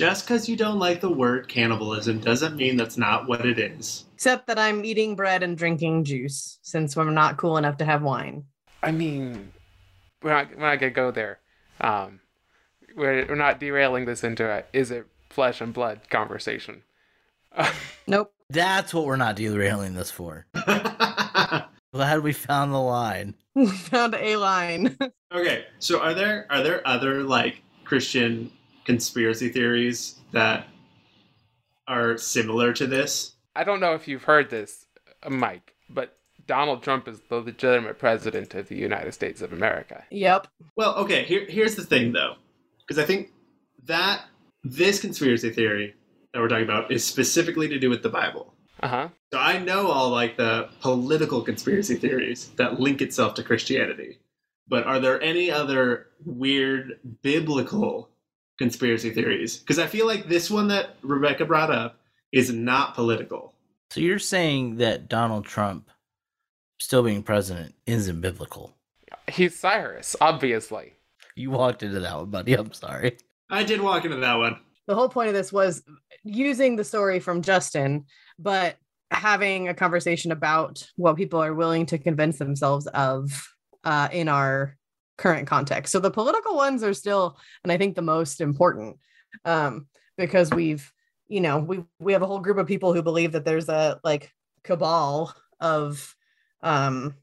Just 0.00 0.24
because 0.24 0.48
you 0.48 0.56
don't 0.56 0.78
like 0.78 1.02
the 1.02 1.12
word 1.12 1.46
cannibalism 1.46 2.20
doesn't 2.20 2.56
mean 2.56 2.78
that's 2.78 2.96
not 2.96 3.28
what 3.28 3.44
it 3.44 3.58
is. 3.58 4.06
Except 4.14 4.46
that 4.46 4.58
I'm 4.58 4.82
eating 4.82 5.14
bread 5.14 5.42
and 5.42 5.58
drinking 5.58 6.04
juice 6.04 6.58
since 6.62 6.96
we're 6.96 7.10
not 7.10 7.36
cool 7.36 7.58
enough 7.58 7.76
to 7.76 7.84
have 7.84 8.00
wine. 8.00 8.44
I 8.82 8.92
mean, 8.92 9.52
we're 10.22 10.30
not, 10.30 10.56
we're 10.56 10.70
not 10.70 10.80
gonna 10.80 10.90
go 10.92 11.10
there. 11.10 11.40
Um, 11.82 12.20
we're, 12.96 13.26
we're 13.26 13.34
not 13.34 13.60
derailing 13.60 14.06
this 14.06 14.24
into 14.24 14.48
a 14.50 14.64
is 14.72 14.90
it 14.90 15.04
flesh 15.28 15.60
and 15.60 15.74
blood 15.74 16.00
conversation. 16.08 16.82
Nope. 18.06 18.32
That's 18.48 18.94
what 18.94 19.04
we're 19.04 19.16
not 19.16 19.36
derailing 19.36 19.94
this 19.94 20.10
for. 20.10 20.46
Glad 21.92 22.22
we 22.22 22.32
found 22.32 22.72
the 22.72 22.78
line. 22.78 23.34
Found 23.66 24.14
a 24.14 24.36
line. 24.36 24.96
okay, 25.30 25.66
so 25.78 26.00
are 26.00 26.14
there 26.14 26.46
are 26.48 26.62
there 26.62 26.80
other 26.88 27.22
like 27.22 27.62
Christian 27.84 28.50
conspiracy 28.84 29.48
theories 29.48 30.16
that 30.32 30.66
are 31.86 32.16
similar 32.16 32.72
to 32.74 32.86
this? 32.86 33.32
I 33.54 33.64
don't 33.64 33.80
know 33.80 33.94
if 33.94 34.06
you've 34.06 34.24
heard 34.24 34.50
this, 34.50 34.86
uh, 35.22 35.30
Mike, 35.30 35.74
but 35.88 36.16
Donald 36.46 36.82
Trump 36.82 37.08
is 37.08 37.20
the 37.28 37.36
legitimate 37.36 37.98
president 37.98 38.54
of 38.54 38.68
the 38.68 38.76
United 38.76 39.12
States 39.12 39.42
of 39.42 39.52
America. 39.52 40.04
yep. 40.10 40.46
Well, 40.76 40.94
okay, 40.96 41.24
here, 41.24 41.44
here's 41.48 41.76
the 41.76 41.84
thing 41.84 42.12
though. 42.12 42.34
Because 42.86 43.02
I 43.02 43.06
think 43.06 43.30
that 43.84 44.22
this 44.64 45.00
conspiracy 45.00 45.50
theory 45.50 45.94
that 46.32 46.40
we're 46.40 46.48
talking 46.48 46.64
about 46.64 46.90
is 46.90 47.04
specifically 47.04 47.68
to 47.68 47.78
do 47.78 47.90
with 47.90 48.02
the 48.02 48.08
Bible. 48.08 48.54
Uh 48.82 48.88
huh. 48.88 49.08
So 49.32 49.38
I 49.38 49.58
know 49.58 49.90
all 49.90 50.10
like 50.10 50.36
the 50.36 50.70
political 50.80 51.42
conspiracy 51.42 51.96
theories 51.96 52.50
that 52.56 52.80
link 52.80 53.00
itself 53.00 53.34
to 53.34 53.42
Christianity. 53.42 54.18
But 54.68 54.86
are 54.86 55.00
there 55.00 55.20
any 55.20 55.50
other 55.50 56.06
weird 56.24 57.00
biblical 57.22 58.10
conspiracy 58.60 59.10
theories? 59.10 59.56
Because 59.56 59.78
I 59.78 59.86
feel 59.86 60.06
like 60.06 60.28
this 60.28 60.50
one 60.50 60.68
that 60.68 60.96
Rebecca 61.02 61.46
brought 61.46 61.70
up 61.70 61.98
is 62.30 62.52
not 62.52 62.94
political. 62.94 63.54
So 63.90 64.00
you're 64.00 64.18
saying 64.18 64.76
that 64.76 65.08
Donald 65.08 65.46
Trump 65.46 65.90
still 66.78 67.02
being 67.02 67.22
president 67.22 67.74
isn't 67.86 68.20
biblical? 68.20 68.76
He's 69.28 69.58
Cyrus, 69.58 70.14
obviously. 70.20 70.92
You 71.34 71.50
walked 71.50 71.82
into 71.82 72.00
that 72.00 72.16
one, 72.16 72.30
buddy. 72.30 72.52
I'm 72.52 72.72
sorry. 72.72 73.16
I 73.48 73.64
did 73.64 73.80
walk 73.80 74.04
into 74.04 74.18
that 74.18 74.34
one. 74.34 74.58
The 74.86 74.94
whole 74.94 75.08
point 75.08 75.28
of 75.28 75.34
this 75.34 75.52
was 75.52 75.82
using 76.22 76.76
the 76.76 76.84
story 76.84 77.18
from 77.18 77.42
Justin, 77.42 78.04
but 78.38 78.76
having 79.10 79.68
a 79.68 79.74
conversation 79.74 80.32
about 80.32 80.86
what 80.96 81.16
people 81.16 81.42
are 81.42 81.54
willing 81.54 81.86
to 81.86 81.98
convince 81.98 82.38
themselves 82.38 82.86
of 82.88 83.48
uh, 83.84 84.08
in 84.12 84.28
our 84.28 84.76
current 85.20 85.46
context. 85.46 85.92
So 85.92 86.00
the 86.00 86.10
political 86.10 86.56
ones 86.56 86.82
are 86.82 86.94
still, 86.94 87.38
and 87.62 87.70
I 87.70 87.76
think 87.76 87.94
the 87.94 88.02
most 88.16 88.40
important, 88.40 88.96
um, 89.44 89.86
because 90.16 90.50
we've, 90.50 90.92
you 91.28 91.40
know, 91.40 91.58
we 91.58 91.84
we 91.98 92.12
have 92.14 92.22
a 92.22 92.26
whole 92.26 92.40
group 92.40 92.58
of 92.58 92.66
people 92.66 92.92
who 92.92 93.02
believe 93.02 93.32
that 93.32 93.44
there's 93.44 93.68
a 93.68 94.00
like 94.02 94.32
cabal 94.64 95.34
of, 95.60 96.16
um, 96.62 97.14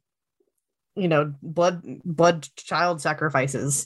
you 0.95 1.07
know, 1.07 1.33
blood 1.41 1.81
blood 2.05 2.47
child 2.55 3.01
sacrifices. 3.01 3.85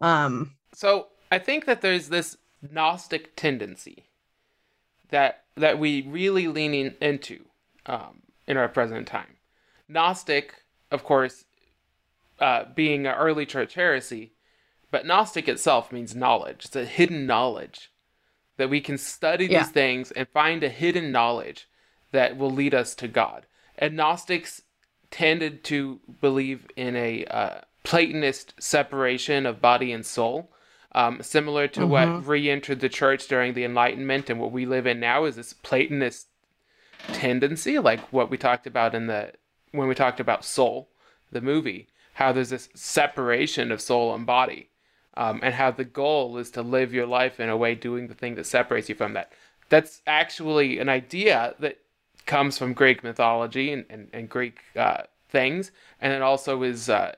Um, 0.00 0.56
So 0.74 1.08
I 1.30 1.38
think 1.38 1.64
that 1.66 1.80
there's 1.80 2.08
this 2.08 2.36
Gnostic 2.70 3.34
tendency 3.36 4.04
that 5.10 5.44
that 5.56 5.78
we 5.78 6.02
really 6.08 6.48
lean 6.48 6.74
in, 6.74 6.94
into 7.00 7.44
um, 7.86 8.22
in 8.46 8.56
our 8.56 8.68
present 8.68 9.06
time. 9.06 9.36
Gnostic, 9.88 10.54
of 10.90 11.04
course, 11.04 11.44
uh, 12.42 12.64
being 12.74 13.06
an 13.06 13.14
early 13.14 13.46
church 13.46 13.74
heresy, 13.74 14.32
but 14.90 15.06
Gnostic 15.06 15.48
itself 15.48 15.92
means 15.92 16.14
knowledge. 16.14 16.64
It's 16.66 16.76
a 16.76 16.84
hidden 16.84 17.24
knowledge 17.24 17.90
that 18.56 18.68
we 18.68 18.80
can 18.80 18.98
study 18.98 19.46
Yeah. 19.46 19.60
these 19.60 19.70
things 19.70 20.10
and 20.10 20.28
find 20.28 20.62
a 20.62 20.68
hidden 20.68 21.12
knowledge 21.12 21.68
that 22.10 22.36
will 22.36 22.50
lead 22.50 22.74
us 22.74 22.94
to 22.96 23.08
God. 23.08 23.46
And 23.78 23.96
Gnostics 23.96 24.62
tended 25.10 25.62
to 25.64 26.00
believe 26.20 26.66
in 26.76 26.96
a 26.96 27.24
uh, 27.26 27.60
Platonist 27.84 28.54
separation 28.60 29.46
of 29.46 29.60
body 29.60 29.92
and 29.92 30.04
soul, 30.04 30.52
um, 30.92 31.22
similar 31.22 31.68
to 31.68 31.86
what 31.86 32.08
Mhm. 32.08 32.26
re-entered 32.26 32.80
the 32.80 32.88
church 32.88 33.26
during 33.28 33.54
the 33.54 33.64
Enlightenment 33.64 34.28
and 34.30 34.40
what 34.40 34.52
we 34.52 34.66
live 34.66 34.86
in 34.86 35.00
now 35.00 35.24
is 35.24 35.36
this 35.36 35.52
Platonist 35.52 36.28
tendency, 37.12 37.78
like 37.78 38.00
what 38.12 38.30
we 38.30 38.36
talked 38.36 38.66
about 38.66 38.94
in 38.94 39.06
the 39.06 39.32
when 39.72 39.88
we 39.88 39.94
talked 39.94 40.20
about 40.20 40.44
Soul, 40.44 40.90
the 41.30 41.40
movie, 41.40 41.88
how 42.14 42.32
there's 42.32 42.50
this 42.50 42.68
separation 42.74 43.72
of 43.72 43.80
soul 43.80 44.14
and 44.14 44.26
body, 44.26 44.68
um, 45.14 45.40
and 45.42 45.54
how 45.54 45.70
the 45.70 45.84
goal 45.84 46.38
is 46.38 46.50
to 46.50 46.62
live 46.62 46.92
your 46.92 47.06
life 47.06 47.40
in 47.40 47.48
a 47.48 47.56
way 47.56 47.74
doing 47.74 48.08
the 48.08 48.14
thing 48.14 48.34
that 48.34 48.46
separates 48.46 48.88
you 48.88 48.94
from 48.94 49.14
that. 49.14 49.32
That's 49.68 50.02
actually 50.06 50.78
an 50.78 50.88
idea 50.88 51.54
that 51.58 51.78
comes 52.26 52.58
from 52.58 52.74
Greek 52.74 53.02
mythology 53.02 53.72
and, 53.72 53.84
and, 53.88 54.08
and 54.12 54.28
Greek 54.28 54.58
uh, 54.76 55.02
things, 55.28 55.70
and 56.00 56.12
it 56.12 56.22
also 56.22 56.62
is 56.62 56.88
uh, 56.88 57.14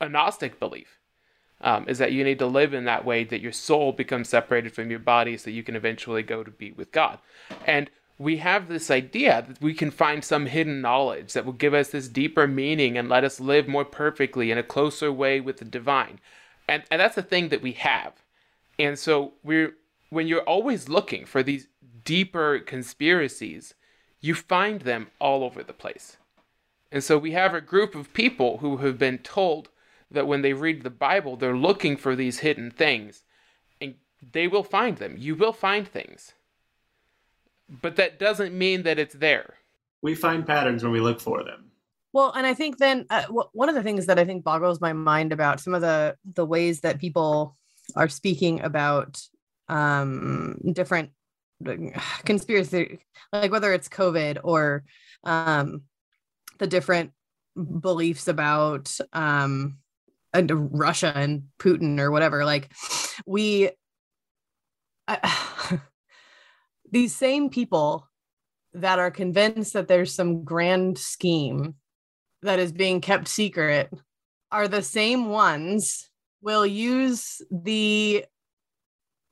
a 0.00 0.08
Gnostic 0.08 0.58
belief. 0.58 0.98
Um, 1.60 1.88
is 1.88 1.98
that 1.98 2.12
you 2.12 2.22
need 2.22 2.38
to 2.38 2.46
live 2.46 2.72
in 2.72 2.84
that 2.84 3.04
way 3.04 3.24
that 3.24 3.40
your 3.40 3.50
soul 3.50 3.90
becomes 3.90 4.28
separated 4.28 4.72
from 4.72 4.90
your 4.90 5.00
body 5.00 5.36
so 5.36 5.50
you 5.50 5.64
can 5.64 5.74
eventually 5.74 6.22
go 6.22 6.44
to 6.44 6.52
be 6.52 6.70
with 6.70 6.92
God. 6.92 7.18
And 7.66 7.90
we 8.18 8.38
have 8.38 8.68
this 8.68 8.90
idea 8.90 9.44
that 9.46 9.60
we 9.60 9.72
can 9.72 9.90
find 9.90 10.24
some 10.24 10.46
hidden 10.46 10.80
knowledge 10.80 11.32
that 11.32 11.44
will 11.44 11.52
give 11.52 11.72
us 11.72 11.90
this 11.90 12.08
deeper 12.08 12.46
meaning 12.46 12.98
and 12.98 13.08
let 13.08 13.24
us 13.24 13.38
live 13.38 13.68
more 13.68 13.84
perfectly 13.84 14.50
in 14.50 14.58
a 14.58 14.62
closer 14.62 15.12
way 15.12 15.40
with 15.40 15.58
the 15.58 15.64
divine. 15.64 16.18
And, 16.68 16.82
and 16.90 17.00
that's 17.00 17.14
the 17.14 17.22
thing 17.22 17.48
that 17.50 17.62
we 17.62 17.72
have. 17.72 18.14
And 18.78 18.98
so 18.98 19.34
we're 19.42 19.74
when 20.10 20.26
you're 20.26 20.42
always 20.42 20.88
looking 20.88 21.26
for 21.26 21.42
these 21.42 21.68
deeper 22.04 22.58
conspiracies, 22.58 23.74
you 24.20 24.34
find 24.34 24.80
them 24.82 25.08
all 25.20 25.44
over 25.44 25.62
the 25.62 25.72
place. 25.72 26.16
And 26.90 27.04
so 27.04 27.18
we 27.18 27.32
have 27.32 27.52
a 27.52 27.60
group 27.60 27.94
of 27.94 28.14
people 28.14 28.58
who 28.58 28.78
have 28.78 28.98
been 28.98 29.18
told 29.18 29.68
that 30.10 30.26
when 30.26 30.40
they 30.40 30.54
read 30.54 30.82
the 30.82 30.90
Bible, 30.90 31.36
they're 31.36 31.56
looking 31.56 31.96
for 31.96 32.16
these 32.16 32.38
hidden 32.38 32.70
things. 32.70 33.24
And 33.80 33.96
they 34.32 34.48
will 34.48 34.62
find 34.62 34.96
them. 34.96 35.16
You 35.18 35.34
will 35.34 35.52
find 35.52 35.86
things. 35.86 36.32
But 37.68 37.96
that 37.96 38.18
doesn't 38.18 38.56
mean 38.56 38.82
that 38.84 38.98
it's 38.98 39.14
there. 39.14 39.54
We 40.02 40.14
find 40.14 40.46
patterns 40.46 40.82
when 40.82 40.92
we 40.92 41.00
look 41.00 41.20
for 41.20 41.44
them. 41.44 41.70
Well, 42.12 42.32
and 42.34 42.46
I 42.46 42.54
think 42.54 42.78
then 42.78 43.04
uh, 43.10 43.22
w- 43.22 43.48
one 43.52 43.68
of 43.68 43.74
the 43.74 43.82
things 43.82 44.06
that 44.06 44.18
I 44.18 44.24
think 44.24 44.42
boggles 44.42 44.80
my 44.80 44.92
mind 44.92 45.32
about 45.32 45.60
some 45.60 45.74
of 45.74 45.82
the 45.82 46.16
the 46.34 46.46
ways 46.46 46.80
that 46.80 46.98
people 46.98 47.56
are 47.94 48.08
speaking 48.08 48.60
about 48.62 49.20
um, 49.68 50.58
different 50.72 51.10
conspiracy, 52.24 53.00
like 53.32 53.52
whether 53.52 53.72
it's 53.72 53.88
COVID 53.88 54.38
or 54.42 54.84
um, 55.24 55.82
the 56.58 56.66
different 56.66 57.12
beliefs 57.80 58.28
about 58.28 58.96
um 59.12 59.78
and 60.32 60.78
Russia 60.78 61.12
and 61.14 61.44
Putin 61.58 61.98
or 61.98 62.10
whatever. 62.10 62.44
Like 62.44 62.70
we 63.26 63.70
I, 65.06 65.80
these 66.90 67.14
same 67.14 67.50
people 67.50 68.08
that 68.74 68.98
are 68.98 69.10
convinced 69.10 69.72
that 69.72 69.88
there's 69.88 70.14
some 70.14 70.44
grand 70.44 70.98
scheme 70.98 71.74
that 72.42 72.58
is 72.58 72.72
being 72.72 73.00
kept 73.00 73.28
secret 73.28 73.90
are 74.50 74.68
the 74.68 74.82
same 74.82 75.26
ones 75.28 76.08
will 76.40 76.66
use 76.66 77.42
the 77.50 78.24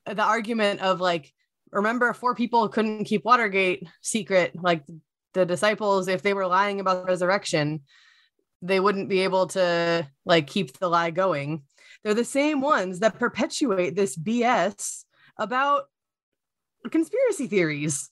the 0.07 0.23
argument 0.23 0.81
of 0.81 1.01
like 1.01 1.33
remember 1.73 2.13
four 2.13 2.35
people 2.35 2.69
couldn't 2.69 3.05
keep 3.05 3.25
watergate 3.25 3.87
secret. 4.01 4.53
Like 4.55 4.85
the 5.35 5.47
disciples 5.47 6.09
if 6.09 6.23
they 6.23 6.35
were 6.35 6.47
lying 6.47 6.81
about 6.81 7.03
the 7.03 7.11
resurrection 7.13 7.83
they 8.63 8.81
wouldn't 8.81 9.11
be 9.11 9.21
able 9.21 9.47
to 9.47 10.09
like 10.25 10.47
keep 10.47 10.79
the 10.79 10.89
lie 10.89 11.11
going. 11.11 11.63
They're 12.03 12.15
the 12.15 12.25
same 12.25 12.61
ones 12.61 13.01
that 13.01 13.19
perpetuate 13.19 13.95
this 13.95 14.17
bs 14.17 15.05
about 15.39 15.85
conspiracy 16.91 17.47
theories 17.47 18.11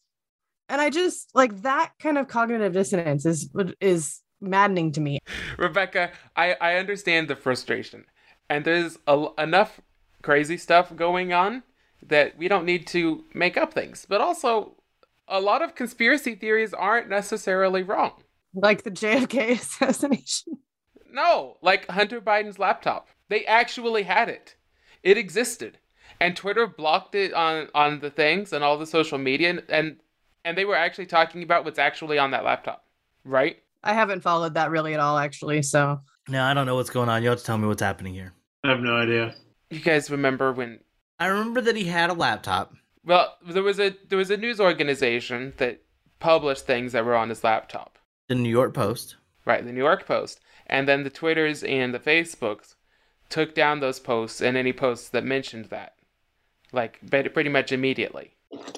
and 0.69 0.81
i 0.81 0.91
just 0.91 1.31
like 1.35 1.63
that 1.63 1.93
kind 1.99 2.19
of 2.19 2.29
cognitive 2.29 2.73
dissonance 2.73 3.25
is 3.27 3.49
is 3.81 4.21
maddening 4.41 4.93
to 4.93 5.01
me 5.01 5.19
Rebecca, 5.57 6.11
I, 6.37 6.55
I 6.61 6.75
understand 6.77 7.29
the 7.29 7.37
frustration. 7.37 8.05
And 8.51 8.65
there's 8.65 8.99
a, 9.07 9.27
enough 9.39 9.81
crazy 10.23 10.57
stuff 10.57 10.95
going 10.95 11.33
on 11.33 11.63
that 12.07 12.37
we 12.37 12.49
don't 12.49 12.67
need 12.67 12.87
to 12.89 13.25
make 13.35 13.57
up 13.57 13.73
things. 13.73 14.07
But 14.07 14.21
also, 14.21 14.75
a 15.29 15.41
lot 15.41 15.63
of 15.63 15.75
conspiracy 15.75 16.35
theories 16.35 16.75
aren't 16.75 17.09
necessarily 17.09 17.83
wrong. 17.83 18.13
like 18.55 18.83
the 18.83 18.91
jfk 18.91 19.51
assassination 19.61 20.59
No, 21.11 21.57
like 21.63 21.89
Hunter 21.89 22.21
Biden's 22.21 22.59
laptop. 22.59 23.09
They 23.29 23.45
actually 23.47 24.03
had 24.03 24.29
it. 24.29 24.57
It 25.03 25.17
existed. 25.17 25.79
And 26.21 26.37
Twitter 26.37 26.67
blocked 26.67 27.15
it 27.15 27.33
on, 27.35 27.69
on 27.75 28.01
the 28.01 28.11
things 28.11 28.53
and 28.53 28.65
all 28.65 28.79
the 28.79 28.87
social 28.87 29.19
media 29.19 29.63
and 29.69 29.97
and 30.47 30.59
they 30.59 30.65
were 30.67 30.77
actually 30.77 31.07
talking 31.07 31.43
about 31.43 31.65
what's 31.65 31.79
actually 31.79 32.19
on 32.19 32.31
that 32.33 32.45
laptop. 32.45 32.85
Right? 33.25 33.59
i 33.87 33.93
haven't 33.93 34.23
followed 34.23 34.55
that 34.55 34.71
really 34.71 34.95
at 34.95 35.01
all 35.01 35.19
actually 35.19 35.61
so 35.63 36.01
No, 36.29 36.43
I 36.43 36.55
don't 36.55 36.65
know 36.65 36.75
what's 36.75 36.89
going 36.89 37.11
on. 37.11 37.23
You 37.23 37.29
have 37.29 37.39
to 37.39 37.45
tell 37.45 37.59
me 37.59 37.67
what's 37.67 37.83
happening 37.83 38.15
here. 38.15 38.33
I 38.65 38.69
have 38.71 38.81
no 38.81 38.97
idea. 38.97 39.35
You 39.71 39.81
guys 39.81 40.11
remember 40.11 40.53
when 40.53 40.81
I 41.19 41.27
remember 41.27 41.61
that 41.61 41.77
he 41.77 41.85
had 41.85 42.09
a 42.11 42.15
laptop. 42.15 42.73
well, 43.05 43.37
there 43.47 43.63
was 43.63 43.79
a 43.79 43.95
there 44.09 44.19
was 44.19 44.31
a 44.31 44.37
news 44.39 44.59
organization 44.61 45.53
that 45.59 45.83
published 46.19 46.65
things 46.67 46.93
that 46.93 47.05
were 47.05 47.15
on 47.15 47.29
his 47.29 47.45
laptop. 47.45 47.99
The 48.29 48.35
New 48.35 48.49
York 48.49 48.73
Post. 48.73 49.17
Right, 49.45 49.65
the 49.65 49.73
New 49.73 49.83
York 49.83 50.07
Post. 50.07 50.41
And 50.67 50.89
then 50.89 51.05
the 51.05 51.11
Twitters 51.11 51.63
and 51.63 51.93
the 51.93 51.99
Facebooks 51.99 52.75
took 53.29 53.55
down 53.55 53.81
those 53.81 54.01
posts 54.01 54.41
and 54.41 54.57
any 54.57 54.73
posts 54.73 55.11
that 55.11 55.25
mentioned 55.25 55.67
that. 55.67 55.93
Like 56.75 56.99
pretty 57.11 57.49
much 57.49 57.73
immediately. 57.73 58.33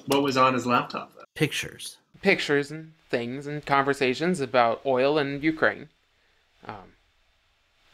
What 0.05 0.23
was 0.23 0.37
on 0.37 0.53
his 0.53 0.65
laptop? 0.65 1.15
Then? 1.15 1.25
Pictures. 1.35 1.97
Pictures 2.21 2.71
and 2.71 2.93
things 3.09 3.47
and 3.47 3.65
conversations 3.65 4.39
about 4.39 4.81
oil 4.85 5.17
and 5.17 5.43
Ukraine. 5.43 5.89
Um, 6.65 6.93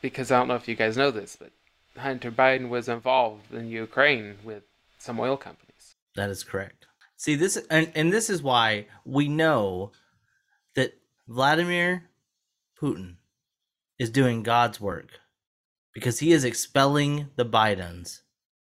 because 0.01 0.31
I 0.31 0.39
don't 0.39 0.47
know 0.47 0.55
if 0.55 0.67
you 0.67 0.75
guys 0.75 0.97
know 0.97 1.11
this, 1.11 1.37
but 1.39 1.51
Hunter 1.97 2.31
Biden 2.31 2.69
was 2.69 2.89
involved 2.89 3.53
in 3.53 3.69
Ukraine 3.69 4.35
with 4.43 4.63
some 4.97 5.19
oil 5.19 5.37
companies. 5.37 5.95
That 6.15 6.29
is 6.29 6.43
correct. 6.43 6.87
See 7.15 7.35
this, 7.35 7.57
and, 7.69 7.91
and 7.95 8.11
this 8.11 8.29
is 8.29 8.43
why 8.43 8.87
we 9.05 9.27
know 9.27 9.91
that 10.75 10.97
Vladimir 11.27 12.09
Putin 12.79 13.15
is 13.97 14.09
doing 14.09 14.43
God's 14.43 14.81
work 14.81 15.19
because 15.93 16.19
he 16.19 16.31
is 16.31 16.43
expelling 16.43 17.29
the 17.35 17.45
Bidens 17.45 18.21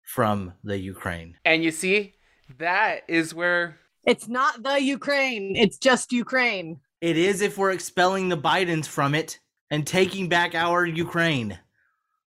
from 0.10 0.54
the 0.64 0.80
Ukraine. 0.80 1.38
And 1.46 1.64
you 1.64 1.70
see, 1.70 2.16
that 2.58 3.02
is 3.08 3.36
where 3.36 3.78
it's 4.08 4.28
not 4.28 4.64
the 4.64 4.82
ukraine 4.82 5.56
it's 5.56 5.78
just 5.78 6.12
ukraine 6.12 6.80
It 7.00 7.16
is 7.16 7.42
if 7.42 7.60
we're 7.60 7.72
expelling 7.72 8.28
the 8.28 8.38
Bidens 8.38 8.88
from 8.88 9.14
it 9.14 9.40
and 9.70 9.86
taking 9.86 10.28
back 10.28 10.56
our 10.56 10.84
Ukraine. 10.84 11.60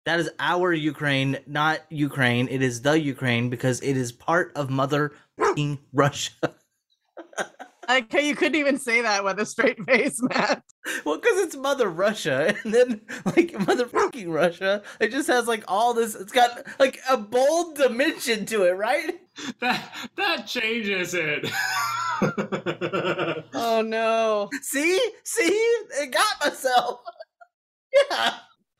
That 0.06 0.18
is 0.18 0.28
our 0.40 0.72
Ukraine, 0.72 1.38
not 1.46 1.80
Ukraine. 1.88 2.48
It 2.48 2.62
is 2.62 2.82
the 2.82 2.98
Ukraine 2.98 3.48
because 3.48 3.80
it 3.80 3.96
is 3.96 4.10
part 4.10 4.50
of 4.56 4.70
mother 4.70 5.12
Russia. 5.92 6.32
like 7.88 8.12
you 8.12 8.36
couldn't 8.36 8.56
even 8.56 8.78
say 8.78 9.02
that 9.02 9.24
with 9.24 9.40
a 9.40 9.46
straight 9.46 9.82
face 9.84 10.20
matt 10.22 10.62
well, 11.04 11.16
because 11.16 11.38
it's 11.38 11.56
mother 11.56 11.88
Russia, 11.88 12.54
and 12.64 12.74
then 12.74 13.00
like 13.24 13.66
mother 13.66 13.86
fucking 13.86 14.30
Russia, 14.30 14.82
it 15.00 15.10
just 15.10 15.28
has 15.28 15.46
like 15.46 15.64
all 15.68 15.94
this. 15.94 16.14
It's 16.14 16.32
got 16.32 16.66
like 16.78 17.00
a 17.08 17.16
bold 17.16 17.76
dimension 17.76 18.46
to 18.46 18.64
it, 18.64 18.72
right? 18.72 19.12
That 19.60 19.94
that 20.16 20.46
changes 20.46 21.14
it. 21.14 21.50
oh 23.54 23.82
no 23.86 24.48
See, 24.62 25.00
see, 25.24 25.44
it 25.44 26.10
got 26.10 26.44
myself. 26.44 27.00
yeah. 28.10 28.34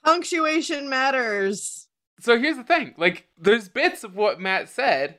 punctuation 0.05 0.89
matters 0.89 1.89
So 2.21 2.39
here's 2.39 2.57
the 2.57 2.65
thing 2.65 2.95
like, 2.99 3.29
there's 3.39 3.69
bits 3.69 4.03
of 4.03 4.17
what 4.17 4.41
Matt 4.41 4.69
said 4.69 5.19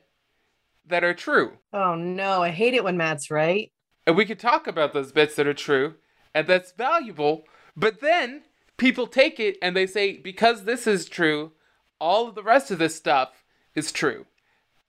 that 0.86 1.02
are 1.04 1.14
true. 1.14 1.52
oh 1.72 1.94
no 1.94 2.42
i 2.42 2.50
hate 2.50 2.74
it 2.74 2.84
when 2.84 2.96
matt's 2.96 3.30
right 3.30 3.70
And 4.06 4.16
we 4.16 4.24
could 4.24 4.38
talk 4.38 4.66
about 4.66 4.92
those 4.92 5.12
bits 5.12 5.36
that 5.36 5.46
are 5.46 5.54
true 5.54 5.94
and 6.34 6.46
that's 6.46 6.72
valuable. 6.72 7.44
But 7.76 8.00
then 8.00 8.42
people 8.76 9.06
take 9.06 9.38
it 9.38 9.56
and 9.62 9.76
they 9.76 9.86
say, 9.86 10.16
because 10.16 10.64
this 10.64 10.86
is 10.86 11.06
true, 11.06 11.52
all 12.00 12.28
of 12.28 12.34
the 12.34 12.42
rest 12.42 12.70
of 12.70 12.78
this 12.78 12.94
stuff 12.94 13.44
is 13.74 13.92
true. 13.92 14.26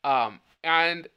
Um, 0.03 0.39
and 0.64 1.07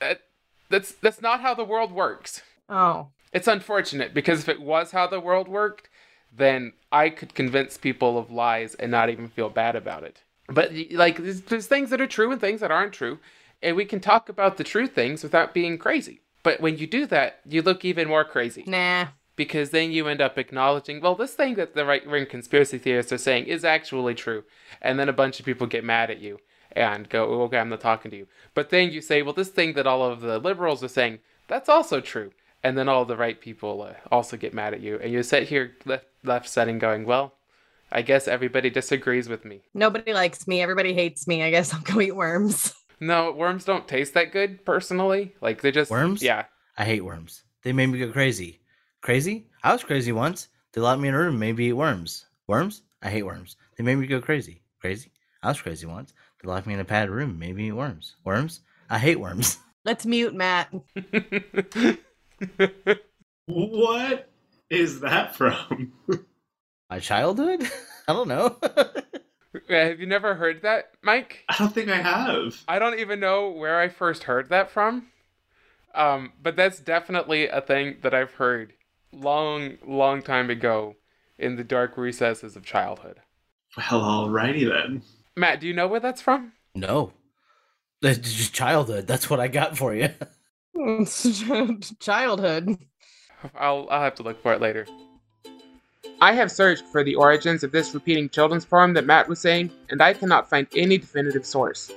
that, 0.00 0.22
that's 0.68 0.92
that's 0.92 1.20
not 1.20 1.40
how 1.40 1.54
the 1.54 1.64
world 1.64 1.92
works. 1.92 2.42
oh 2.68 3.08
It's 3.32 3.48
unfortunate 3.48 4.14
because 4.14 4.40
if 4.40 4.48
it 4.48 4.60
was 4.60 4.92
how 4.92 5.06
the 5.06 5.20
world 5.20 5.48
worked, 5.48 5.88
then 6.36 6.72
I 6.92 7.10
could 7.10 7.34
convince 7.34 7.76
people 7.76 8.18
of 8.18 8.30
lies 8.30 8.74
and 8.74 8.90
not 8.90 9.10
even 9.10 9.28
feel 9.28 9.48
bad 9.48 9.76
about 9.76 10.04
it. 10.04 10.22
But 10.48 10.72
like, 10.90 11.16
there's, 11.18 11.40
there's 11.42 11.66
things 11.66 11.90
that 11.90 12.00
are 12.00 12.06
true 12.06 12.30
and 12.30 12.40
things 12.40 12.60
that 12.60 12.70
aren't 12.70 12.92
true, 12.92 13.18
and 13.62 13.76
we 13.76 13.84
can 13.84 14.00
talk 14.00 14.28
about 14.28 14.56
the 14.56 14.64
true 14.64 14.86
things 14.86 15.22
without 15.22 15.54
being 15.54 15.78
crazy. 15.78 16.20
But 16.44 16.60
when 16.60 16.78
you 16.78 16.86
do 16.86 17.06
that, 17.06 17.40
you 17.44 17.60
look 17.62 17.84
even 17.84 18.06
more 18.06 18.24
crazy 18.24 18.62
nah 18.66 19.06
because 19.34 19.70
then 19.70 19.90
you 19.90 20.06
end 20.06 20.20
up 20.20 20.38
acknowledging, 20.38 21.00
well, 21.00 21.16
this 21.16 21.34
thing 21.34 21.56
that 21.56 21.74
the 21.74 21.84
right 21.84 22.08
wing 22.08 22.26
conspiracy 22.26 22.78
theorists 22.78 23.12
are 23.12 23.18
saying 23.18 23.46
is 23.46 23.64
actually 23.64 24.14
true, 24.14 24.44
and 24.80 24.96
then 24.96 25.08
a 25.08 25.12
bunch 25.12 25.40
of 25.40 25.46
people 25.46 25.66
get 25.66 25.82
mad 25.82 26.08
at 26.08 26.20
you 26.20 26.38
and 26.70 27.08
go, 27.08 27.24
"Oh, 27.26 27.42
okay, 27.42 27.58
I'm 27.58 27.68
not 27.68 27.80
talking 27.80 28.10
to 28.12 28.16
you. 28.16 28.26
But 28.54 28.70
then 28.70 28.92
you 28.92 29.00
say, 29.00 29.22
well, 29.22 29.32
this 29.32 29.48
thing 29.48 29.72
that 29.74 29.86
all 29.88 30.02
of 30.04 30.20
the 30.20 30.38
liberals 30.38 30.84
are 30.84 30.88
saying, 30.88 31.18
that's 31.48 31.68
also 31.68 32.00
true. 32.00 32.30
And 32.62 32.78
then 32.78 32.88
all 32.88 33.04
the 33.04 33.16
right 33.16 33.40
people 33.40 33.82
uh, 33.82 33.94
also 34.10 34.36
get 34.36 34.54
mad 34.54 34.72
at 34.74 34.80
you. 34.80 34.98
And 34.98 35.12
you 35.12 35.22
sit 35.22 35.48
here 35.48 35.72
left, 35.84 36.06
left 36.22 36.48
setting 36.48 36.78
going, 36.78 37.04
well, 37.04 37.34
I 37.92 38.02
guess 38.02 38.26
everybody 38.26 38.70
disagrees 38.70 39.28
with 39.28 39.44
me. 39.44 39.62
nobody 39.72 40.12
likes 40.12 40.48
me 40.48 40.60
everybody 40.60 40.92
hates 40.94 41.28
me 41.28 41.44
i 41.44 41.50
guess 41.50 41.72
i'll 41.72 41.80
go 41.82 42.00
eat 42.00 42.16
worms 42.16 42.74
No, 43.06 43.32
worms 43.32 43.64
don't 43.64 43.86
taste 43.86 44.14
that 44.14 44.32
good, 44.32 44.64
personally. 44.64 45.34
Like, 45.42 45.60
they 45.60 45.70
just. 45.70 45.90
Worms? 45.90 46.22
Yeah. 46.22 46.46
I 46.78 46.84
hate 46.84 47.04
worms. 47.04 47.42
They 47.62 47.72
made 47.72 47.86
me 47.86 47.98
go 47.98 48.10
crazy. 48.10 48.60
Crazy? 49.02 49.46
I 49.62 49.72
was 49.72 49.84
crazy 49.84 50.10
once. 50.10 50.48
They 50.72 50.80
locked 50.80 51.02
me 51.02 51.08
in 51.08 51.14
a 51.14 51.18
room 51.18 51.30
and 51.30 51.40
made 51.40 51.56
me 51.56 51.68
eat 51.68 51.74
worms. 51.74 52.24
Worms? 52.46 52.80
I 53.02 53.10
hate 53.10 53.24
worms. 53.24 53.56
They 53.76 53.84
made 53.84 53.96
me 53.96 54.06
go 54.06 54.22
crazy. 54.22 54.62
Crazy? 54.80 55.12
I 55.42 55.48
was 55.48 55.60
crazy 55.60 55.86
once. 55.86 56.14
They 56.42 56.48
locked 56.48 56.66
me 56.66 56.72
in 56.72 56.80
a 56.80 56.84
padded 56.84 57.10
room 57.10 57.30
and 57.30 57.38
made 57.38 57.56
me 57.56 57.68
eat 57.68 57.72
worms. 57.72 58.16
Worms? 58.24 58.60
I 58.88 58.98
hate 58.98 59.20
worms. 59.20 59.58
let's 59.84 60.06
mute 60.06 60.34
matt 60.34 60.72
what 63.46 64.30
is 64.70 65.00
that 65.00 65.36
from? 65.36 65.92
My 66.88 66.98
childhood? 66.98 67.70
I 68.08 68.12
don't 68.14 68.28
know. 68.28 68.56
Have 69.68 70.00
you 70.00 70.06
never 70.06 70.34
heard 70.34 70.62
that, 70.62 70.90
Mike? 71.02 71.44
I 71.48 71.56
don't 71.58 71.72
think 71.72 71.88
I 71.88 72.00
have. 72.00 72.62
I 72.66 72.78
don't 72.78 72.98
even 72.98 73.20
know 73.20 73.50
where 73.50 73.78
I 73.80 73.88
first 73.88 74.24
heard 74.24 74.48
that 74.48 74.70
from. 74.70 75.08
Um, 75.94 76.32
but 76.42 76.56
that's 76.56 76.80
definitely 76.80 77.46
a 77.46 77.60
thing 77.60 77.98
that 78.02 78.12
I've 78.14 78.32
heard 78.32 78.72
long, 79.12 79.78
long 79.86 80.22
time 80.22 80.50
ago 80.50 80.96
in 81.38 81.56
the 81.56 81.62
dark 81.64 81.96
recesses 81.96 82.56
of 82.56 82.64
childhood. 82.64 83.20
Well, 83.76 84.00
alrighty 84.02 84.68
then. 84.68 85.02
Matt, 85.36 85.60
do 85.60 85.68
you 85.68 85.74
know 85.74 85.86
where 85.88 86.00
that's 86.00 86.22
from? 86.22 86.52
no. 86.74 87.12
That's 88.02 88.18
just 88.18 88.52
childhood. 88.52 89.06
That's 89.06 89.30
what 89.30 89.40
I 89.40 89.48
got 89.48 89.78
for 89.78 89.94
you. 89.94 90.10
childhood 92.00 92.76
I'll 93.54 93.88
I'll 93.90 94.02
have 94.02 94.16
to 94.16 94.22
look 94.22 94.42
for 94.42 94.52
it 94.52 94.60
later. 94.60 94.86
I 96.20 96.32
have 96.32 96.50
searched 96.50 96.84
for 96.86 97.02
the 97.02 97.16
origins 97.16 97.64
of 97.64 97.72
this 97.72 97.92
repeating 97.92 98.28
children's 98.28 98.64
poem 98.64 98.94
that 98.94 99.06
Matt 99.06 99.28
was 99.28 99.40
saying, 99.40 99.70
and 99.90 100.00
I 100.00 100.14
cannot 100.14 100.48
find 100.48 100.66
any 100.74 100.96
definitive 100.96 101.44
source. 101.44 101.90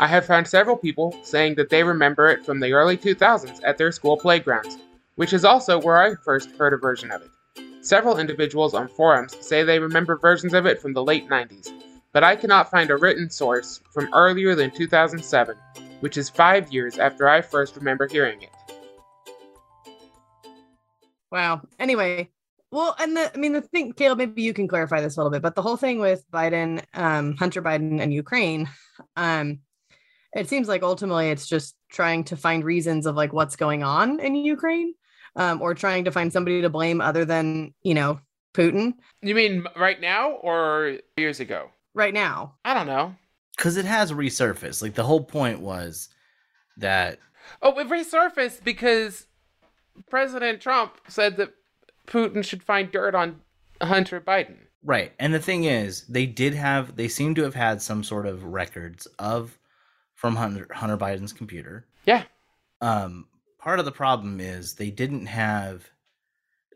I 0.00 0.06
have 0.06 0.26
found 0.26 0.46
several 0.46 0.76
people 0.76 1.16
saying 1.22 1.54
that 1.56 1.70
they 1.70 1.82
remember 1.82 2.28
it 2.28 2.44
from 2.44 2.60
the 2.60 2.72
early 2.72 2.96
2000s 2.96 3.60
at 3.62 3.78
their 3.78 3.92
school 3.92 4.16
playgrounds, 4.16 4.78
which 5.16 5.32
is 5.32 5.44
also 5.44 5.80
where 5.80 5.98
I 5.98 6.14
first 6.24 6.50
heard 6.52 6.72
a 6.72 6.76
version 6.76 7.10
of 7.10 7.22
it. 7.22 7.30
Several 7.84 8.18
individuals 8.18 8.74
on 8.74 8.88
forums 8.88 9.36
say 9.40 9.62
they 9.62 9.78
remember 9.78 10.16
versions 10.16 10.54
of 10.54 10.66
it 10.66 10.80
from 10.80 10.92
the 10.92 11.04
late 11.04 11.28
90s, 11.28 11.70
but 12.12 12.24
I 12.24 12.36
cannot 12.36 12.70
find 12.70 12.90
a 12.90 12.96
written 12.96 13.28
source 13.30 13.80
from 13.92 14.08
earlier 14.14 14.54
than 14.54 14.70
2007, 14.70 15.56
which 16.00 16.16
is 16.16 16.28
five 16.28 16.72
years 16.72 16.98
after 16.98 17.28
I 17.28 17.40
first 17.40 17.76
remember 17.76 18.08
hearing 18.08 18.42
it. 18.42 18.50
Wow. 21.30 21.62
Anyway, 21.78 22.30
well, 22.72 22.96
and 22.98 23.16
the 23.16 23.30
I 23.32 23.38
mean 23.38 23.52
the 23.52 23.60
thing, 23.60 23.92
Caleb, 23.92 24.18
maybe 24.18 24.42
you 24.42 24.52
can 24.54 24.66
clarify 24.66 25.00
this 25.00 25.16
a 25.16 25.20
little 25.20 25.30
bit, 25.30 25.42
but 25.42 25.54
the 25.54 25.62
whole 25.62 25.76
thing 25.76 25.98
with 26.00 26.24
Biden, 26.32 26.82
um, 26.94 27.36
Hunter 27.36 27.62
Biden 27.62 28.00
and 28.00 28.12
Ukraine, 28.12 28.68
um, 29.16 29.60
it 30.34 30.48
seems 30.48 30.66
like 30.68 30.82
ultimately 30.82 31.28
it's 31.30 31.46
just 31.46 31.76
trying 31.90 32.24
to 32.24 32.36
find 32.36 32.64
reasons 32.64 33.06
of 33.06 33.14
like 33.14 33.32
what's 33.32 33.54
going 33.56 33.82
on 33.82 34.18
in 34.20 34.34
Ukraine, 34.34 34.94
um, 35.36 35.60
or 35.62 35.74
trying 35.74 36.04
to 36.04 36.10
find 36.10 36.32
somebody 36.32 36.62
to 36.62 36.70
blame 36.70 37.00
other 37.00 37.24
than 37.24 37.74
you 37.82 37.94
know 37.94 38.18
Putin 38.54 38.94
You 39.22 39.34
mean 39.34 39.66
right 39.76 40.00
now 40.00 40.32
or 40.32 40.98
years 41.16 41.40
ago? 41.40 41.70
right 41.94 42.14
now. 42.14 42.54
I 42.64 42.72
don't 42.74 42.86
know. 42.86 43.14
because 43.56 43.76
it 43.76 43.84
has 43.84 44.12
resurfaced. 44.12 44.80
Like 44.82 44.94
the 44.94 45.04
whole 45.04 45.22
point 45.24 45.60
was 45.60 46.08
that 46.78 47.18
Oh, 47.60 47.78
it 47.78 47.88
resurfaced 47.88 48.64
because 48.64 49.26
President 50.08 50.60
Trump 50.62 50.92
said 51.08 51.36
that 51.36 51.52
Putin 52.06 52.44
should 52.44 52.62
find 52.62 52.90
dirt 52.90 53.14
on 53.14 53.40
Hunter 53.80 54.20
Biden. 54.20 54.56
right, 54.82 55.12
and 55.18 55.32
the 55.32 55.40
thing 55.40 55.64
is, 55.64 56.06
they 56.06 56.26
did 56.26 56.54
have 56.54 56.96
they 56.96 57.08
seem 57.08 57.34
to 57.34 57.42
have 57.42 57.54
had 57.54 57.80
some 57.80 58.02
sort 58.02 58.26
of 58.26 58.44
records 58.44 59.06
of 59.18 59.58
from 60.14 60.36
Hunter, 60.36 60.68
Hunter 60.72 60.96
Biden's 60.96 61.32
computer. 61.32 61.86
Yeah. 62.04 62.24
Um, 62.80 63.26
part 63.58 63.78
of 63.78 63.84
the 63.84 63.92
problem 63.92 64.40
is 64.40 64.74
they 64.74 64.90
didn't 64.90 65.26
have 65.26 65.88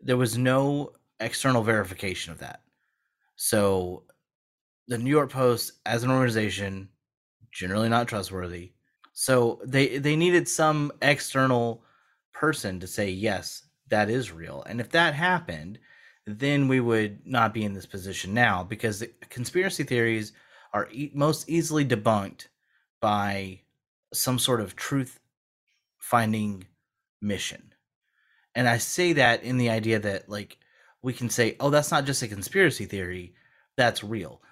there 0.02 0.16
was 0.16 0.38
no 0.38 0.92
external 1.20 1.62
verification 1.62 2.32
of 2.32 2.38
that. 2.38 2.60
So 3.36 4.04
the 4.88 4.98
New 4.98 5.10
York 5.10 5.30
Post 5.30 5.72
as 5.84 6.04
an 6.04 6.10
organization 6.10 6.88
generally 7.52 7.88
not 7.88 8.08
trustworthy. 8.08 8.72
So 9.12 9.60
they 9.64 9.98
they 9.98 10.14
needed 10.14 10.48
some 10.48 10.92
external 11.02 11.82
person 12.32 12.80
to 12.80 12.86
say 12.86 13.10
yes, 13.10 13.62
that 13.88 14.10
is 14.10 14.32
real. 14.32 14.62
And 14.66 14.80
if 14.80 14.90
that 14.90 15.14
happened, 15.14 15.78
then 16.26 16.68
we 16.68 16.80
would 16.80 17.26
not 17.26 17.54
be 17.54 17.64
in 17.64 17.74
this 17.74 17.86
position 17.86 18.34
now 18.34 18.64
because 18.64 19.00
the 19.00 19.10
conspiracy 19.28 19.84
theories 19.84 20.32
are 20.72 20.88
e- 20.90 21.12
most 21.14 21.48
easily 21.48 21.84
debunked 21.84 22.48
by 23.00 23.60
some 24.12 24.38
sort 24.38 24.60
of 24.60 24.74
truth 24.74 25.20
finding 25.98 26.64
mission. 27.20 27.72
And 28.54 28.68
I 28.68 28.78
say 28.78 29.12
that 29.14 29.42
in 29.42 29.58
the 29.58 29.70
idea 29.70 29.98
that 30.00 30.28
like 30.28 30.58
we 31.02 31.12
can 31.12 31.30
say, 31.30 31.56
"Oh, 31.60 31.70
that's 31.70 31.90
not 31.90 32.06
just 32.06 32.22
a 32.22 32.28
conspiracy 32.28 32.86
theory, 32.86 33.34
that's 33.76 34.02
real." 34.02 34.42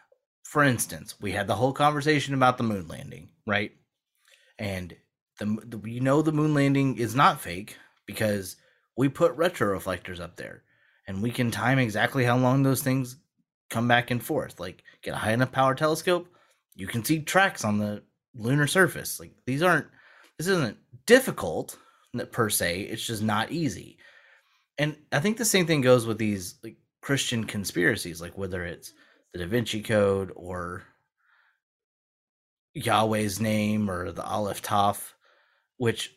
For 0.44 0.62
instance, 0.62 1.14
we 1.20 1.32
had 1.32 1.46
the 1.46 1.56
whole 1.56 1.72
conversation 1.72 2.34
about 2.34 2.58
the 2.58 2.64
moon 2.64 2.86
landing, 2.86 3.30
right? 3.46 3.72
And 4.58 4.94
the, 5.38 5.46
the 5.64 5.90
you 5.90 6.00
know 6.00 6.22
the 6.22 6.32
moon 6.32 6.54
landing 6.54 6.98
is 6.98 7.14
not 7.14 7.40
fake 7.40 7.76
because 8.06 8.56
we 8.96 9.08
put 9.08 9.36
retro 9.36 9.68
reflectors 9.68 10.20
up 10.20 10.36
there 10.36 10.62
and 11.06 11.22
we 11.22 11.30
can 11.30 11.50
time 11.50 11.78
exactly 11.78 12.24
how 12.24 12.36
long 12.36 12.62
those 12.62 12.82
things 12.82 13.16
come 13.70 13.88
back 13.88 14.10
and 14.10 14.22
forth. 14.22 14.60
Like 14.60 14.82
get 15.02 15.14
a 15.14 15.18
high 15.18 15.32
enough 15.32 15.52
power 15.52 15.74
telescope, 15.74 16.28
you 16.74 16.86
can 16.86 17.04
see 17.04 17.20
tracks 17.20 17.64
on 17.64 17.78
the 17.78 18.02
lunar 18.34 18.66
surface. 18.66 19.20
Like 19.20 19.32
these 19.46 19.62
aren't 19.62 19.86
this 20.38 20.46
isn't 20.48 20.76
difficult 21.06 21.76
per 22.32 22.48
se, 22.50 22.82
it's 22.82 23.06
just 23.06 23.22
not 23.22 23.50
easy. 23.50 23.98
And 24.78 24.96
I 25.12 25.20
think 25.20 25.36
the 25.36 25.44
same 25.44 25.66
thing 25.66 25.80
goes 25.80 26.06
with 26.06 26.18
these 26.18 26.56
like 26.62 26.76
Christian 27.00 27.44
conspiracies, 27.44 28.20
like 28.20 28.36
whether 28.36 28.64
it's 28.64 28.92
the 29.32 29.40
Da 29.40 29.46
Vinci 29.46 29.82
Code 29.82 30.32
or 30.34 30.84
Yahweh's 32.74 33.40
name 33.40 33.90
or 33.90 34.10
the 34.10 34.24
Aleph 34.24 34.62
Tav, 34.62 35.14
which 35.76 36.16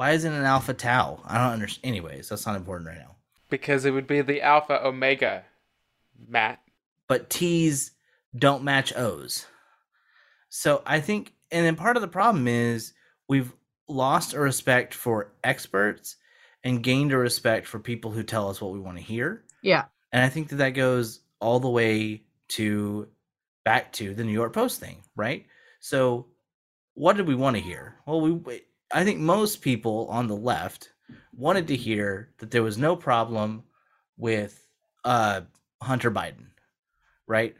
why 0.00 0.12
isn't 0.12 0.32
an 0.32 0.46
Alpha 0.46 0.72
Tau? 0.72 1.20
I 1.26 1.36
don't 1.36 1.52
understand. 1.52 1.84
Anyways, 1.84 2.30
that's 2.30 2.46
not 2.46 2.56
important 2.56 2.88
right 2.88 2.96
now. 2.96 3.16
Because 3.50 3.84
it 3.84 3.90
would 3.90 4.06
be 4.06 4.22
the 4.22 4.40
Alpha 4.40 4.82
Omega, 4.82 5.44
Matt. 6.26 6.58
But 7.06 7.28
T's 7.28 7.90
don't 8.34 8.64
match 8.64 8.96
O's. 8.96 9.44
So 10.48 10.82
I 10.86 11.00
think, 11.00 11.34
and 11.50 11.66
then 11.66 11.76
part 11.76 11.98
of 11.98 12.00
the 12.00 12.08
problem 12.08 12.48
is 12.48 12.94
we've 13.28 13.52
lost 13.88 14.32
a 14.32 14.40
respect 14.40 14.94
for 14.94 15.32
experts 15.44 16.16
and 16.64 16.82
gained 16.82 17.12
a 17.12 17.18
respect 17.18 17.66
for 17.66 17.78
people 17.78 18.10
who 18.10 18.22
tell 18.22 18.48
us 18.48 18.58
what 18.58 18.72
we 18.72 18.80
want 18.80 18.96
to 18.96 19.04
hear. 19.04 19.44
Yeah. 19.60 19.84
And 20.12 20.24
I 20.24 20.30
think 20.30 20.48
that 20.48 20.56
that 20.56 20.70
goes 20.70 21.20
all 21.40 21.60
the 21.60 21.68
way 21.68 22.22
to 22.48 23.06
back 23.66 23.92
to 23.92 24.14
the 24.14 24.24
New 24.24 24.32
York 24.32 24.54
Post 24.54 24.80
thing, 24.80 25.02
right? 25.14 25.44
So, 25.78 26.28
what 26.94 27.18
did 27.18 27.28
we 27.28 27.34
want 27.34 27.56
to 27.56 27.62
hear? 27.62 27.96
Well, 28.06 28.22
we 28.22 28.62
I 28.92 29.04
think 29.04 29.18
most 29.18 29.62
people 29.62 30.06
on 30.10 30.26
the 30.26 30.36
left 30.36 30.90
wanted 31.32 31.68
to 31.68 31.76
hear 31.76 32.30
that 32.38 32.50
there 32.50 32.62
was 32.62 32.78
no 32.78 32.96
problem 32.96 33.62
with 34.16 34.66
uh 35.04 35.42
Hunter 35.82 36.10
Biden, 36.10 36.46
right? 37.26 37.54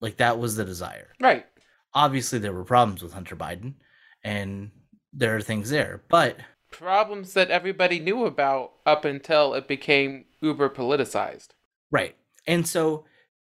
Like 0.00 0.18
that 0.18 0.38
was 0.38 0.56
the 0.56 0.64
desire. 0.64 1.12
Right. 1.20 1.46
Obviously 1.94 2.38
there 2.38 2.52
were 2.52 2.64
problems 2.64 3.02
with 3.02 3.12
Hunter 3.12 3.36
Biden 3.36 3.74
and 4.22 4.70
there 5.12 5.34
are 5.36 5.40
things 5.40 5.70
there, 5.70 6.02
but 6.08 6.36
Problems 6.70 7.32
that 7.32 7.50
everybody 7.50 7.98
knew 7.98 8.26
about 8.26 8.72
up 8.84 9.06
until 9.06 9.54
it 9.54 9.66
became 9.66 10.26
uber 10.42 10.68
politicized. 10.68 11.48
Right. 11.90 12.14
And 12.46 12.66
so 12.66 13.06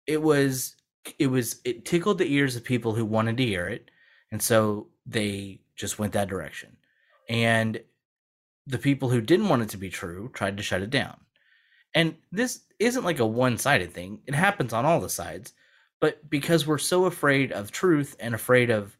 it 0.07 0.21
was 0.21 0.75
it 1.19 1.29
was 1.29 1.61
it 1.65 1.85
tickled 1.85 2.19
the 2.19 2.33
ears 2.33 2.57
of 2.57 2.65
people 2.65 2.95
who 2.95 3.05
wanted 3.05 3.37
to 3.37 3.45
hear 3.45 3.69
it. 3.69 3.91
And 4.33 4.43
so 4.43 4.89
they 5.07 5.61
just 5.77 5.99
went 5.99 6.13
that 6.15 6.29
direction. 6.29 6.77
And 7.29 7.81
the 8.67 8.79
people 8.79 9.11
who 9.11 9.21
didn't 9.21 9.49
want 9.49 9.63
it 9.63 9.69
to 9.71 9.77
be 9.77 9.91
true 9.91 10.31
tried 10.33 10.57
to 10.57 10.63
shut 10.63 10.83
it 10.83 10.91
down. 10.91 11.17
And 11.95 12.17
this 12.33 12.61
isn't 12.79 13.05
like 13.05 13.21
a 13.21 13.27
one-sided 13.27 13.93
thing. 13.93 14.21
It 14.27 14.35
happens 14.35 14.73
on 14.73 14.85
all 14.85 15.01
the 15.01 15.09
sides. 15.09 15.53
But 16.01 16.29
because 16.29 16.67
we're 16.67 16.79
so 16.79 17.07
afraid 17.07 17.53
of 17.53 17.71
truth 17.71 18.17
and 18.19 18.35
afraid 18.35 18.71
of 18.71 18.97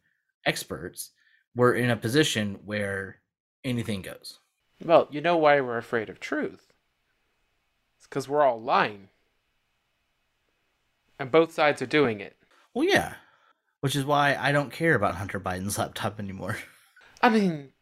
experts, 0.47 1.11
we're 1.55 1.75
in 1.75 1.91
a 1.91 1.97
position 1.97 2.61
where 2.65 3.21
anything 3.65 4.03
goes. 4.03 4.39
Well, 4.83 5.09
you 5.11 5.21
know 5.21 5.37
why 5.37 5.61
we're 5.61 5.79
afraid 5.79 6.09
of 6.09 6.21
truth? 6.21 6.73
It's 7.99 8.07
because 8.07 8.29
we're 8.29 8.43
all 8.43 8.61
lying. 8.61 9.09
And 11.19 11.31
both 11.31 11.53
sides 11.53 11.83
are 11.83 11.87
doing 11.87 12.21
it. 12.21 12.37
Well, 12.73 12.89
yeah. 12.89 13.15
Which 13.81 13.97
is 13.97 14.05
why 14.05 14.37
I 14.37 14.53
don't 14.53 14.73
care 14.73 14.95
about 14.95 15.17
Hunter 15.17 15.41
Biden's 15.41 15.79
laptop 15.79 16.19
anymore. 16.19 16.57
I 17.23 17.29
mean, 17.29 17.73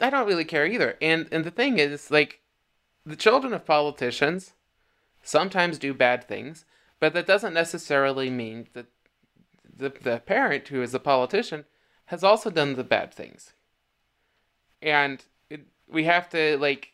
I, 0.00 0.06
I 0.06 0.10
don't 0.10 0.26
really 0.26 0.44
care 0.44 0.66
either. 0.66 0.96
And 1.00 1.28
and 1.32 1.44
the 1.44 1.50
thing 1.50 1.78
is, 1.78 2.10
like, 2.10 2.40
the 3.04 3.16
children 3.16 3.52
of 3.52 3.64
politicians 3.64 4.52
sometimes 5.22 5.78
do 5.78 5.94
bad 5.94 6.26
things, 6.26 6.64
but 7.00 7.14
that 7.14 7.26
doesn't 7.26 7.54
necessarily 7.54 8.30
mean 8.30 8.68
that 8.74 8.86
the 9.76 9.90
the 9.90 10.18
parent 10.18 10.68
who 10.68 10.82
is 10.82 10.94
a 10.94 10.98
politician 10.98 11.64
has 12.06 12.22
also 12.22 12.50
done 12.50 12.74
the 12.74 12.84
bad 12.84 13.12
things. 13.12 13.52
And 14.80 15.24
it, 15.48 15.60
we 15.88 16.04
have 16.04 16.28
to 16.30 16.58
like 16.58 16.92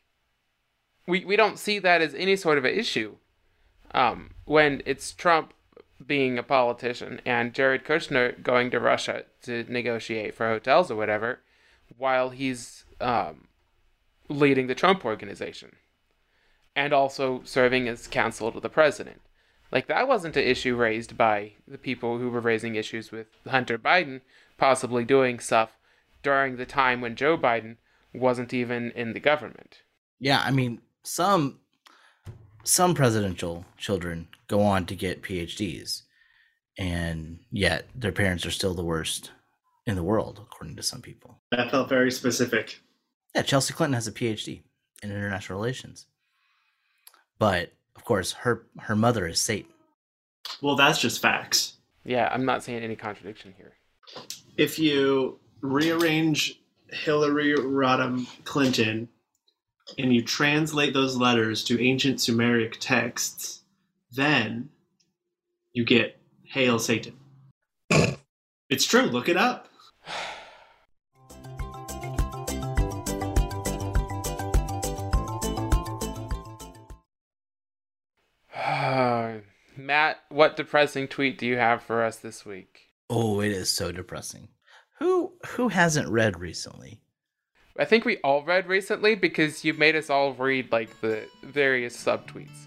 we 1.07 1.25
we 1.25 1.37
don't 1.37 1.59
see 1.59 1.79
that 1.79 2.01
as 2.01 2.15
any 2.15 2.37
sort 2.37 2.59
of 2.59 2.65
an 2.65 2.75
issue 2.75 3.17
um, 3.93 4.31
when 4.45 4.83
it's 4.87 5.13
Trump 5.13 5.55
being 6.07 6.39
a 6.39 6.43
politician 6.43 7.21
and 7.27 7.55
Jared 7.55 7.85
Kushner 7.85 8.41
going 8.43 8.71
to 8.71 8.79
Russia 8.79 9.25
to 9.43 9.65
negotiate 9.69 10.35
for 10.35 10.49
hotels 10.49 10.91
or 10.91 10.97
whatever, 10.97 11.41
while 11.97 12.31
he's 12.31 12.85
um, 13.01 13.49
leading 14.29 14.67
the 14.67 14.75
Trump 14.75 15.05
organization 15.05 15.77
and 16.77 16.93
also 16.93 17.41
serving 17.45 17.89
as 17.89 18.07
counsel 18.07 18.53
to 18.53 18.61
the 18.61 18.69
president. 18.69 19.21
Like 19.71 19.87
that 19.89 20.09
wasn't 20.09 20.37
an 20.37 20.45
issue 20.45 20.77
raised 20.77 21.17
by 21.19 21.53
the 21.67 21.79
people 21.79 22.19
who 22.19 22.31
were 22.31 22.41
raising 22.41 22.75
issues 22.75 23.11
with 23.11 23.27
Hunter 23.47 23.79
Biden 23.79 24.21
possibly 24.57 25.05
doing 25.05 25.39
stuff 25.39 25.71
during 26.23 26.57
the 26.57 26.67
time 26.67 27.01
when 27.01 27.17
Joe 27.17 27.37
Biden 27.37 27.77
wasn't 28.15 28.55
even 28.55 28.91
in 28.93 29.13
the 29.13 29.21
government. 29.21 29.83
Yeah, 30.19 30.43
I 30.45 30.51
mean, 30.51 30.81
some 31.03 31.61
some 32.65 32.95
presidential 32.95 33.65
children 33.77 34.29
go 34.47 34.63
on 34.63 34.87
to 34.87 34.95
get 34.95 35.23
PhDs, 35.23 36.03
and 36.77 37.39
yet 37.51 37.87
their 37.95 38.13
parents 38.13 38.45
are 38.47 38.51
still 38.51 38.75
the 38.75 38.85
worst 38.85 39.31
in 39.89 39.97
the 39.97 40.03
world, 40.03 40.39
according 40.41 40.77
to 40.77 40.83
some 40.83 41.01
people. 41.01 41.41
That 41.51 41.71
felt 41.71 41.89
very 41.89 42.13
specific. 42.13 42.81
Yeah, 43.35 43.43
Chelsea 43.43 43.73
Clinton 43.73 43.95
has 43.95 44.07
a 44.07 44.13
PhD 44.13 44.61
in 45.03 45.11
international 45.11 45.59
relations, 45.59 46.07
but 47.39 47.73
of 47.97 48.05
course, 48.05 48.33
her 48.33 48.67
her 48.81 48.95
mother 48.95 49.27
is 49.27 49.41
Satan. 49.41 49.73
Well, 50.61 50.77
that's 50.77 51.01
just 51.01 51.21
facts. 51.21 51.75
Yeah, 52.05 52.29
I'm 52.31 52.45
not 52.45 52.63
saying 52.63 52.83
any 52.83 52.97
contradiction 52.97 53.55
here. 53.57 53.73
If 54.57 54.79
you 54.79 55.41
rearrange 55.61 56.61
Hillary 56.91 57.55
Rodham 57.55 58.27
Clinton 58.45 59.09
and 59.99 60.15
you 60.15 60.23
translate 60.23 60.93
those 60.93 61.17
letters 61.17 61.65
to 61.65 61.83
ancient 61.83 62.21
Sumeric 62.21 62.79
texts, 62.79 63.63
then 64.13 64.69
you 65.73 65.85
get 65.85 66.19
Hail 66.45 66.79
Satan. 66.79 67.17
It's 68.71 68.85
true, 68.85 69.03
look 69.03 69.29
it 69.29 69.37
up. 69.37 69.68
Matt, 79.77 80.19
what 80.29 80.57
depressing 80.57 81.09
tweet 81.09 81.39
do 81.39 81.47
you 81.47 81.57
have 81.57 81.83
for 81.83 82.05
us 82.05 82.17
this 82.17 82.45
week? 82.45 82.89
Oh, 83.09 83.41
it 83.41 83.53
is 83.53 83.71
so 83.71 83.91
depressing. 83.93 84.49
Who 84.99 85.33
who 85.47 85.69
hasn't 85.69 86.09
read 86.11 86.39
recently? 86.41 87.01
I 87.79 87.85
think 87.85 88.05
we 88.05 88.19
all 88.19 88.43
read 88.45 88.67
recently 88.67 89.15
because 89.15 89.65
you 89.65 89.73
made 89.73 89.95
us 89.95 90.11
all 90.11 90.33
read 90.33 90.73
like 90.73 91.01
the 91.01 91.25
various 91.45 91.97
subtweets. 91.97 92.67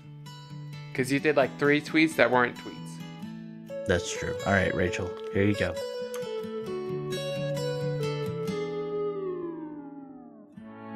Because 0.92 1.12
you 1.12 1.20
did 1.20 1.36
like 1.36 1.58
three 1.60 1.82
tweets 1.82 2.16
that 2.16 2.32
weren't 2.32 2.56
tweets. 2.56 3.86
That's 3.88 4.12
true. 4.18 4.36
All 4.46 4.54
right, 4.54 4.74
Rachel, 4.74 5.12
here 5.34 5.44
you 5.44 5.56
go. 5.56 5.76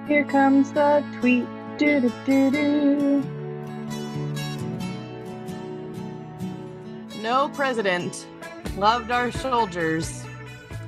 Here 0.08 0.24
comes 0.24 0.72
the 0.72 1.04
tweet. 1.20 1.48
Do 1.78 2.00
do 2.00 2.12
do 2.26 2.52
do. 2.52 3.24
No 7.22 7.50
president 7.56 8.28
loved 8.78 9.10
our 9.10 9.32
soldiers 9.32 10.24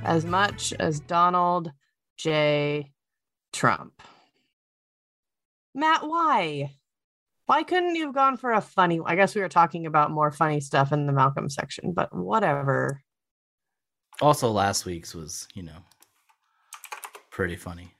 as 0.04 0.24
much 0.24 0.72
as 0.80 1.00
Donald 1.00 1.72
J. 2.18 2.92
Trump. 3.54 4.04
Matt, 5.74 6.08
why? 6.08 6.76
Why 7.48 7.64
couldn't 7.64 7.96
you 7.96 8.06
have 8.06 8.14
gone 8.14 8.38
for 8.38 8.52
a 8.52 8.62
funny? 8.62 9.00
I 9.04 9.16
guess 9.16 9.34
we 9.34 9.42
were 9.42 9.50
talking 9.50 9.88
about 9.88 10.12
more 10.12 10.32
funny 10.32 10.60
stuff 10.60 10.92
in 10.92 11.08
the 11.08 11.14
Malcolm 11.14 11.50
section, 11.50 11.92
but 11.92 12.16
whatever. 12.16 13.02
Also, 14.22 14.52
last 14.52 14.86
week's 14.86 15.16
was, 15.16 15.48
you 15.56 15.64
know, 15.64 15.84
pretty 17.32 17.56
funny. 17.56 17.97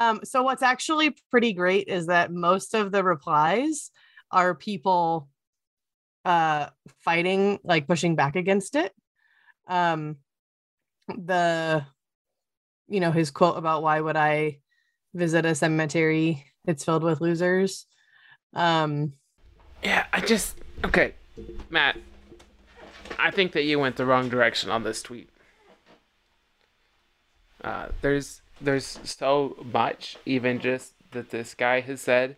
Um, 0.00 0.20
so 0.24 0.42
what's 0.42 0.62
actually 0.62 1.14
pretty 1.30 1.52
great 1.52 1.88
is 1.88 2.06
that 2.06 2.32
most 2.32 2.74
of 2.74 2.90
the 2.90 3.04
replies 3.04 3.90
are 4.30 4.54
people 4.54 5.28
uh 6.24 6.66
fighting 6.98 7.58
like 7.64 7.86
pushing 7.88 8.14
back 8.14 8.36
against 8.36 8.76
it 8.76 8.92
um 9.68 10.16
the 11.08 11.82
you 12.88 13.00
know 13.00 13.10
his 13.10 13.30
quote 13.30 13.56
about 13.56 13.82
why 13.82 13.98
would 13.98 14.16
i 14.16 14.58
visit 15.14 15.46
a 15.46 15.54
cemetery 15.54 16.44
it's 16.66 16.84
filled 16.84 17.02
with 17.02 17.22
losers 17.22 17.86
um 18.54 19.14
Yeah, 19.82 20.04
I 20.12 20.20
just 20.20 20.58
okay, 20.84 21.14
Matt. 21.70 21.96
I 23.18 23.30
think 23.30 23.52
that 23.52 23.64
you 23.64 23.78
went 23.78 23.96
the 23.96 24.04
wrong 24.04 24.28
direction 24.28 24.70
on 24.70 24.84
this 24.84 25.02
tweet. 25.02 25.30
Uh, 27.64 27.88
there's 28.02 28.39
there's 28.60 28.98
so 29.04 29.56
much, 29.72 30.16
even 30.26 30.60
just 30.60 30.94
that 31.12 31.30
this 31.30 31.54
guy 31.54 31.80
has 31.80 32.00
said, 32.00 32.36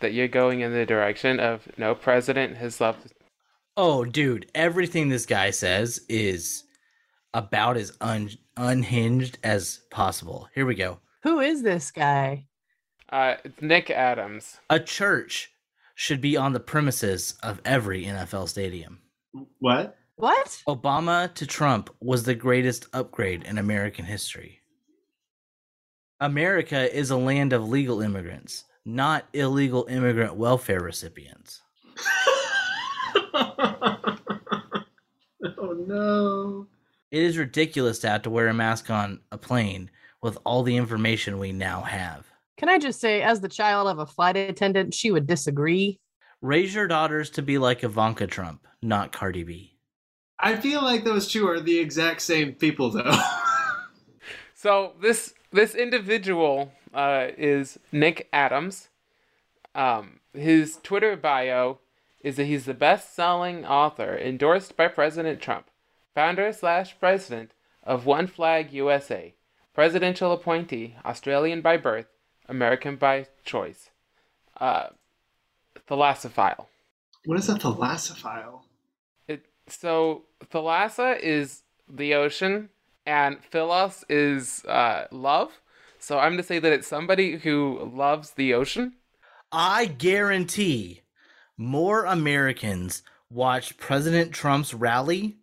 that 0.00 0.12
you're 0.12 0.28
going 0.28 0.60
in 0.60 0.72
the 0.72 0.86
direction 0.86 1.38
of 1.38 1.68
no 1.76 1.94
president 1.94 2.56
has 2.56 2.80
loved. 2.80 3.12
Oh, 3.76 4.04
dude, 4.04 4.50
everything 4.54 5.08
this 5.08 5.26
guy 5.26 5.50
says 5.50 6.00
is 6.08 6.64
about 7.34 7.76
as 7.76 7.92
un- 8.00 8.30
unhinged 8.56 9.38
as 9.44 9.80
possible. 9.90 10.48
Here 10.54 10.66
we 10.66 10.74
go. 10.74 10.98
who 11.22 11.40
is 11.40 11.62
this 11.62 11.90
guy 11.90 12.46
Uh, 13.10 13.34
it's 13.44 13.60
Nick 13.60 13.90
Adams. 13.90 14.58
A 14.70 14.80
church 14.80 15.52
should 15.94 16.20
be 16.20 16.36
on 16.36 16.52
the 16.52 16.60
premises 16.60 17.34
of 17.42 17.60
every 17.64 18.04
NFL 18.04 18.48
stadium. 18.48 19.00
What? 19.58 19.96
what 20.16 20.62
Obama 20.68 21.32
to 21.34 21.46
Trump 21.46 21.90
was 22.00 22.22
the 22.24 22.34
greatest 22.34 22.86
upgrade 22.92 23.42
in 23.44 23.58
American 23.58 24.04
history. 24.04 24.59
America 26.20 26.94
is 26.94 27.10
a 27.10 27.16
land 27.16 27.52
of 27.54 27.68
legal 27.68 28.02
immigrants, 28.02 28.64
not 28.84 29.26
illegal 29.32 29.86
immigrant 29.88 30.34
welfare 30.34 30.80
recipients. 30.80 31.62
oh 33.34 34.24
no. 35.86 36.66
It 37.10 37.22
is 37.22 37.38
ridiculous 37.38 37.98
to 38.00 38.10
have 38.10 38.22
to 38.22 38.30
wear 38.30 38.48
a 38.48 38.54
mask 38.54 38.90
on 38.90 39.20
a 39.32 39.38
plane 39.38 39.90
with 40.22 40.36
all 40.44 40.62
the 40.62 40.76
information 40.76 41.38
we 41.38 41.52
now 41.52 41.80
have. 41.80 42.26
can 42.58 42.68
i 42.68 42.78
just 42.78 43.00
say 43.00 43.22
as 43.22 43.40
the 43.40 43.48
child 43.48 43.88
of 43.88 43.98
a 43.98 44.04
flight 44.06 44.36
attendant 44.36 44.92
she 44.92 45.10
would 45.10 45.26
disagree 45.26 45.98
Raise 46.42 46.74
your 46.74 46.86
daughters 46.86 47.28
to 47.30 47.42
be 47.42 47.58
like 47.58 47.84
Ivanka 47.84 48.26
Trump, 48.26 48.66
not 48.80 49.12
Cardi 49.12 49.42
B. 49.42 49.76
I 50.38 50.56
feel 50.56 50.82
like 50.82 51.04
those 51.04 51.28
two 51.28 51.46
are 51.46 51.60
the 51.60 51.78
exact 51.78 52.22
same 52.22 52.52
people 52.54 52.90
though. 52.90 53.10
So 54.54 54.92
this 55.00 55.32
this 55.50 55.74
individual 55.74 56.72
uh, 56.94 57.28
is 57.36 57.78
Nick 57.92 58.28
Adams. 58.32 58.88
Um, 59.74 60.20
his 60.32 60.78
Twitter 60.82 61.16
bio 61.16 61.78
is 62.22 62.36
that 62.36 62.44
he's 62.44 62.66
the 62.66 62.74
best-selling 62.74 63.64
author 63.64 64.16
endorsed 64.16 64.76
by 64.76 64.88
President 64.88 65.40
Trump, 65.40 65.66
founder 66.14 66.52
slash 66.52 66.98
president 66.98 67.52
of 67.82 68.06
One 68.06 68.26
Flag 68.26 68.72
USA, 68.72 69.34
presidential 69.74 70.32
appointee, 70.32 70.96
Australian 71.04 71.60
by 71.62 71.76
birth, 71.76 72.06
American 72.48 72.96
by 72.96 73.26
choice. 73.44 73.90
Uh, 74.60 74.88
thalassophile. 75.88 76.66
what 77.24 77.38
is 77.38 77.48
a 77.48 77.54
thalassophile? 77.54 78.60
It 79.26 79.46
so 79.66 80.24
thalassa 80.52 81.18
is 81.18 81.62
the 81.88 82.14
ocean 82.14 82.68
and 83.06 83.42
philos 83.44 84.04
is 84.08 84.64
uh, 84.64 85.06
love. 85.10 85.60
So 85.98 86.18
I'm 86.18 86.32
going 86.32 86.38
to 86.38 86.46
say 86.46 86.58
that 86.58 86.72
it's 86.72 86.88
somebody 86.88 87.36
who 87.36 87.90
loves 87.94 88.32
the 88.32 88.54
ocean. 88.54 88.94
I 89.52 89.86
guarantee 89.86 91.02
more 91.56 92.04
Americans 92.04 93.02
watch 93.30 93.76
President 93.76 94.32
Trump's 94.32 94.72
rally 94.72 95.36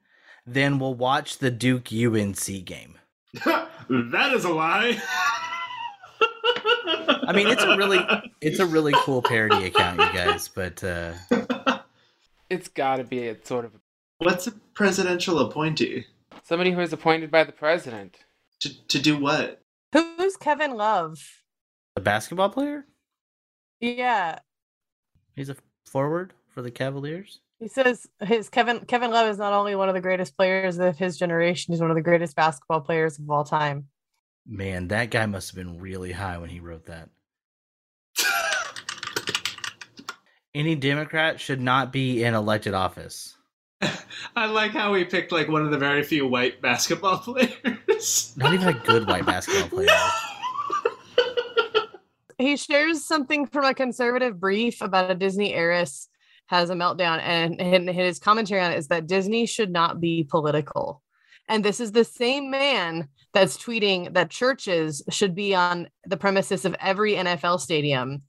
than 0.45 0.79
will 0.79 0.95
watch 0.95 1.37
the 1.37 1.51
Duke 1.51 1.91
UNC 1.93 2.65
game. 2.65 2.97
that 3.33 4.33
is 4.33 4.45
a 4.45 4.49
lie. 4.49 5.01
I 7.27 7.33
mean, 7.33 7.47
it's 7.47 7.63
a 7.63 7.77
really 7.77 7.99
it's 8.41 8.59
a 8.59 8.65
really 8.65 8.93
cool 8.95 9.21
parody 9.21 9.65
account, 9.65 9.99
you 9.99 10.13
guys, 10.13 10.47
but 10.47 10.83
uh 10.83 11.13
It's 12.49 12.69
got 12.69 12.97
to 12.97 13.03
be 13.03 13.27
a 13.27 13.35
sort 13.45 13.65
of 13.65 13.73
What's 14.19 14.47
a 14.47 14.51
presidential 14.73 15.39
appointee? 15.39 16.05
Somebody 16.47 16.71
who 16.71 16.81
is 16.81 16.93
appointed 16.93 17.29
by 17.29 17.43
the 17.43 17.51
president. 17.51 18.17
To 18.61 18.87
to 18.87 18.99
do 18.99 19.17
what? 19.17 19.61
who's 19.93 20.35
kevin 20.35 20.75
love 20.75 21.19
a 21.95 22.01
basketball 22.01 22.49
player? 22.49 22.85
yeah 23.79 24.39
He's 25.37 25.49
a 25.49 25.55
forward 25.85 26.33
for 26.49 26.63
the 26.63 26.71
Cavaliers. 26.71 27.39
He 27.59 27.67
says 27.67 28.07
his 28.21 28.49
Kevin 28.49 28.79
Kevin 28.85 29.11
Love 29.11 29.29
is 29.29 29.37
not 29.37 29.53
only 29.53 29.75
one 29.75 29.87
of 29.87 29.93
the 29.95 30.01
greatest 30.01 30.35
players 30.35 30.79
of 30.79 30.97
his 30.97 31.17
generation, 31.17 31.73
he's 31.73 31.81
one 31.81 31.91
of 31.91 31.95
the 31.95 32.01
greatest 32.01 32.35
basketball 32.35 32.81
players 32.81 33.19
of 33.19 33.29
all 33.29 33.43
time. 33.43 33.85
Man, 34.47 34.87
that 34.87 35.11
guy 35.11 35.27
must 35.27 35.49
have 35.49 35.55
been 35.55 35.79
really 35.79 36.11
high 36.11 36.39
when 36.39 36.49
he 36.49 36.59
wrote 36.59 36.85
that. 36.87 37.09
Any 40.55 40.73
Democrat 40.73 41.39
should 41.39 41.61
not 41.61 41.93
be 41.93 42.23
in 42.23 42.33
elected 42.33 42.73
office. 42.73 43.36
I 44.35 44.45
like 44.47 44.71
how 44.71 44.93
we 44.93 45.05
picked 45.05 45.31
like 45.31 45.47
one 45.47 45.63
of 45.63 45.71
the 45.71 45.77
very 45.77 46.03
few 46.03 46.27
white 46.27 46.61
basketball 46.61 47.17
players. 47.19 48.33
Not 48.37 48.53
even 48.53 48.67
a 48.67 48.73
good 48.73 49.07
white 49.07 49.25
basketball 49.25 49.69
player. 49.69 49.89
He 52.39 52.55
shares 52.55 53.03
something 53.03 53.47
from 53.47 53.65
a 53.65 53.73
conservative 53.73 54.39
brief 54.39 54.81
about 54.81 55.09
a 55.09 55.15
Disney 55.15 55.55
heiress 55.55 56.07
has 56.47 56.69
a 56.69 56.75
meltdown, 56.75 57.19
and, 57.19 57.59
and 57.59 57.89
his 57.89 58.19
commentary 58.19 58.61
on 58.61 58.71
it 58.71 58.77
is 58.77 58.89
that 58.89 59.07
Disney 59.07 59.47
should 59.47 59.71
not 59.71 59.99
be 59.99 60.23
political. 60.23 61.01
And 61.49 61.65
this 61.65 61.79
is 61.79 61.91
the 61.91 62.03
same 62.03 62.51
man 62.51 63.07
that's 63.33 63.57
tweeting 63.57 64.13
that 64.13 64.29
churches 64.29 65.01
should 65.09 65.33
be 65.33 65.55
on 65.55 65.89
the 66.05 66.17
premises 66.17 66.63
of 66.65 66.75
every 66.79 67.13
NFL 67.13 67.59
stadium. 67.59 68.21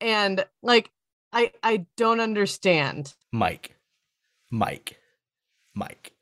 And 0.00 0.44
like, 0.62 0.90
I 1.32 1.52
I 1.62 1.86
don't 1.96 2.20
understand. 2.20 3.14
Mike. 3.30 3.76
Mike. 4.52 5.00
Mike. 5.74 6.12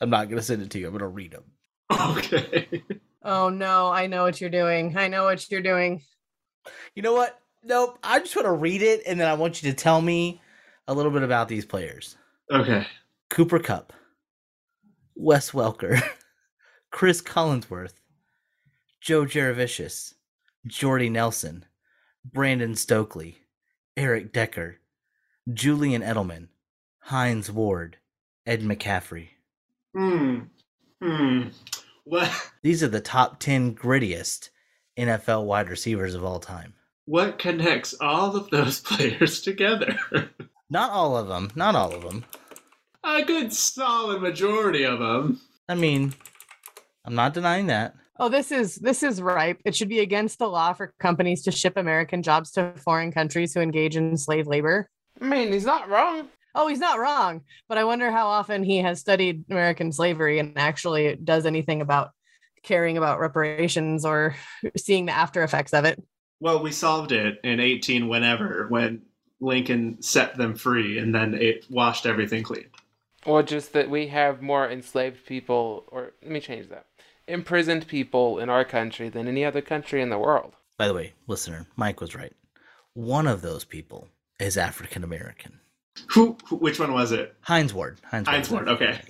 I'm 0.00 0.10
not 0.10 0.28
going 0.28 0.38
to 0.38 0.42
send 0.42 0.62
it 0.62 0.70
to 0.70 0.78
you. 0.80 0.86
I'm 0.86 0.92
going 0.92 1.00
to 1.00 1.06
read 1.08 1.30
them. 1.32 1.44
okay. 1.92 2.82
Oh 3.22 3.48
no, 3.48 3.90
I 3.90 4.06
know 4.06 4.22
what 4.22 4.40
you're 4.40 4.50
doing. 4.50 4.96
I 4.96 5.08
know 5.08 5.24
what 5.24 5.50
you're 5.50 5.62
doing. 5.62 6.02
You 6.94 7.02
know 7.02 7.12
what? 7.12 7.40
Nope. 7.62 7.98
I 8.02 8.18
just 8.18 8.34
want 8.34 8.46
to 8.46 8.52
read 8.52 8.82
it 8.82 9.02
and 9.06 9.20
then 9.20 9.28
I 9.28 9.34
want 9.34 9.62
you 9.62 9.70
to 9.70 9.76
tell 9.76 10.00
me 10.00 10.42
a 10.88 10.94
little 10.94 11.12
bit 11.12 11.22
about 11.22 11.48
these 11.48 11.64
players. 11.64 12.16
Okay. 12.50 12.86
Cooper 13.30 13.58
Kupp, 13.58 13.92
Wes 15.14 15.52
Welker, 15.52 16.02
Chris 16.90 17.22
Collinsworth, 17.22 17.94
Joe 19.00 19.24
Jurevicius, 19.24 20.14
Jordy 20.66 21.08
Nelson, 21.08 21.64
Brandon 22.24 22.74
Stokley, 22.74 23.36
Eric 23.96 24.32
Decker, 24.32 24.76
Julian 25.52 26.02
Edelman, 26.02 26.48
Hines 27.08 27.52
Ward, 27.52 27.98
Ed 28.46 28.62
McCaffrey. 28.62 29.28
Hmm. 29.94 30.38
Hmm. 31.02 31.48
What? 32.04 32.32
These 32.62 32.82
are 32.82 32.88
the 32.88 33.02
top 33.02 33.40
10 33.40 33.74
grittiest 33.74 34.48
NFL 34.98 35.44
wide 35.44 35.68
receivers 35.68 36.14
of 36.14 36.24
all 36.24 36.40
time. 36.40 36.72
What 37.04 37.38
connects 37.38 37.94
all 38.00 38.34
of 38.34 38.48
those 38.48 38.80
players 38.84 39.42
together? 39.42 39.98
Not 40.70 40.92
all 40.92 41.14
of 41.18 41.28
them, 41.28 41.50
not 41.54 41.76
all 41.76 41.94
of 41.94 42.02
them. 42.02 42.24
A 43.04 43.22
good 43.22 43.52
solid 43.52 44.22
majority 44.22 44.82
of 44.84 44.98
them. 44.98 45.38
I 45.68 45.74
mean, 45.74 46.14
I'm 47.04 47.14
not 47.14 47.34
denying 47.34 47.66
that. 47.66 47.94
Oh, 48.18 48.30
this 48.30 48.50
is 48.50 48.76
this 48.76 49.02
is 49.02 49.20
ripe. 49.20 49.60
It 49.66 49.76
should 49.76 49.90
be 49.90 50.00
against 50.00 50.38
the 50.38 50.48
law 50.48 50.72
for 50.72 50.94
companies 50.98 51.42
to 51.42 51.52
ship 51.52 51.76
American 51.76 52.22
jobs 52.22 52.50
to 52.52 52.72
foreign 52.82 53.12
countries 53.12 53.52
who 53.52 53.60
engage 53.60 53.94
in 53.94 54.16
slave 54.16 54.46
labor. 54.46 54.88
I 55.20 55.26
mean, 55.26 55.52
he's 55.52 55.66
not 55.66 55.88
wrong. 55.88 56.28
Oh, 56.54 56.68
he's 56.68 56.78
not 56.78 56.98
wrong, 56.98 57.42
but 57.68 57.78
I 57.78 57.84
wonder 57.84 58.10
how 58.10 58.28
often 58.28 58.62
he 58.62 58.78
has 58.78 59.00
studied 59.00 59.44
American 59.50 59.90
slavery 59.92 60.38
and 60.38 60.56
actually 60.56 61.16
does 61.16 61.46
anything 61.46 61.80
about 61.80 62.10
caring 62.62 62.96
about 62.96 63.20
reparations 63.20 64.04
or 64.04 64.36
seeing 64.76 65.06
the 65.06 65.12
after 65.12 65.42
effects 65.42 65.74
of 65.74 65.84
it. 65.84 66.02
Well, 66.40 66.62
we 66.62 66.72
solved 66.72 67.12
it 67.12 67.38
in 67.44 67.60
18 67.60 68.08
whenever 68.08 68.66
when 68.68 69.02
Lincoln 69.40 70.00
set 70.02 70.36
them 70.36 70.54
free 70.54 70.98
and 70.98 71.14
then 71.14 71.34
it 71.34 71.66
washed 71.70 72.06
everything 72.06 72.42
clean. 72.42 72.66
Or 73.26 73.42
just 73.42 73.72
that 73.72 73.88
we 73.88 74.08
have 74.08 74.42
more 74.42 74.70
enslaved 74.70 75.24
people, 75.26 75.84
or 75.88 76.12
let 76.22 76.30
me 76.30 76.40
change 76.40 76.68
that. 76.68 76.86
Imprisoned 77.26 77.86
people 77.88 78.38
in 78.38 78.50
our 78.50 78.64
country 78.64 79.08
than 79.08 79.28
any 79.28 79.44
other 79.44 79.62
country 79.62 80.02
in 80.02 80.10
the 80.10 80.18
world. 80.18 80.54
By 80.76 80.88
the 80.88 80.94
way, 80.94 81.14
listener, 81.26 81.66
Mike 81.76 82.00
was 82.00 82.14
right. 82.14 82.34
One 82.92 83.26
of 83.26 83.40
those 83.40 83.64
people 83.64 84.08
is 84.38 84.58
African 84.58 85.02
American. 85.02 85.60
Who, 86.08 86.36
who? 86.46 86.56
Which 86.56 86.78
one 86.80 86.92
was 86.92 87.12
it? 87.12 87.34
Hines 87.42 87.72
Ward. 87.74 88.00
Hines, 88.10 88.26
Hines 88.28 88.50
Ward's 88.50 88.66
Ward, 88.66 88.82
okay. 88.82 89.00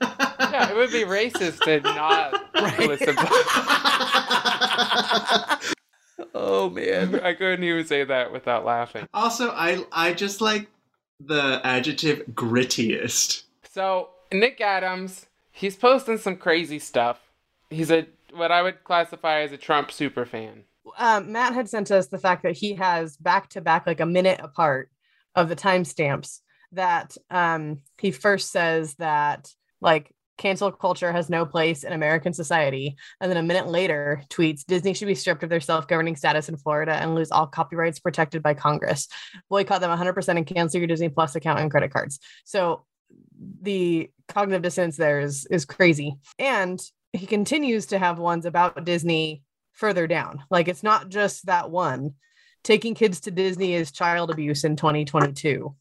Yeah, 0.00 0.68
it 0.70 0.76
would 0.76 0.92
be 0.92 1.04
racist 1.04 1.60
to 1.64 1.80
not 1.80 2.34
Right. 2.54 2.78
listen. 2.88 3.16
Oh 6.34 6.70
man. 6.70 7.20
I 7.20 7.34
couldn't 7.34 7.64
even 7.64 7.84
say 7.86 8.04
that 8.04 8.32
without 8.32 8.64
laughing. 8.64 9.06
also, 9.12 9.50
I 9.50 9.84
I 9.92 10.12
just 10.14 10.40
like 10.40 10.68
the 11.20 11.60
adjective 11.64 12.22
grittiest. 12.32 13.42
So 13.70 14.10
Nick 14.32 14.60
Adams, 14.60 15.26
he's 15.50 15.76
posting 15.76 16.18
some 16.18 16.36
crazy 16.36 16.78
stuff. 16.78 17.20
He's 17.70 17.90
a 17.90 18.06
what 18.32 18.50
I 18.52 18.62
would 18.62 18.82
classify 18.84 19.40
as 19.40 19.52
a 19.52 19.56
Trump 19.58 19.90
super 19.92 20.24
fan. 20.24 20.64
Um, 20.98 21.32
Matt 21.32 21.52
had 21.54 21.68
sent 21.68 21.90
us 21.90 22.06
the 22.08 22.18
fact 22.18 22.42
that 22.44 22.56
he 22.56 22.74
has 22.74 23.16
back 23.18 23.48
to 23.50 23.60
back, 23.60 23.86
like 23.86 24.00
a 24.00 24.06
minute 24.06 24.40
apart 24.42 24.90
of 25.36 25.48
the 25.48 25.56
timestamps 25.56 26.40
that 26.72 27.16
um, 27.30 27.80
he 27.98 28.10
first 28.10 28.50
says 28.50 28.94
that 28.94 29.48
like 29.80 30.12
cancel 30.38 30.70
culture 30.70 31.12
has 31.12 31.30
no 31.30 31.46
place 31.46 31.84
in 31.84 31.92
American 31.92 32.32
society. 32.32 32.96
And 33.20 33.30
then 33.30 33.38
a 33.38 33.42
minute 33.42 33.68
later 33.68 34.22
tweets 34.28 34.64
Disney 34.64 34.94
should 34.94 35.06
be 35.06 35.14
stripped 35.14 35.42
of 35.42 35.50
their 35.50 35.60
self 35.60 35.88
governing 35.88 36.16
status 36.16 36.48
in 36.48 36.56
Florida 36.56 36.92
and 36.94 37.14
lose 37.14 37.30
all 37.30 37.46
copyrights 37.46 38.00
protected 38.00 38.42
by 38.42 38.54
Congress. 38.54 39.08
Boycott 39.48 39.80
them 39.80 39.96
100% 39.96 40.28
and 40.36 40.46
cancel 40.46 40.78
your 40.78 40.88
Disney 40.88 41.08
Plus 41.08 41.36
account 41.36 41.60
and 41.60 41.70
credit 41.70 41.92
cards. 41.92 42.18
So 42.44 42.84
the 43.62 44.10
cognitive 44.28 44.62
dissonance 44.62 44.96
there 44.96 45.20
is 45.20 45.46
is 45.46 45.64
crazy. 45.64 46.16
And 46.38 46.80
he 47.12 47.26
continues 47.26 47.86
to 47.86 47.98
have 47.98 48.18
ones 48.18 48.44
about 48.44 48.84
Disney 48.84 49.42
further 49.72 50.06
down. 50.06 50.42
Like 50.50 50.68
it's 50.68 50.82
not 50.82 51.08
just 51.08 51.46
that 51.46 51.70
one. 51.70 52.14
Taking 52.66 52.96
kids 52.96 53.20
to 53.20 53.30
Disney 53.30 53.74
is 53.74 53.92
child 53.92 54.28
abuse 54.28 54.64
in 54.64 54.74
2022. 54.74 55.72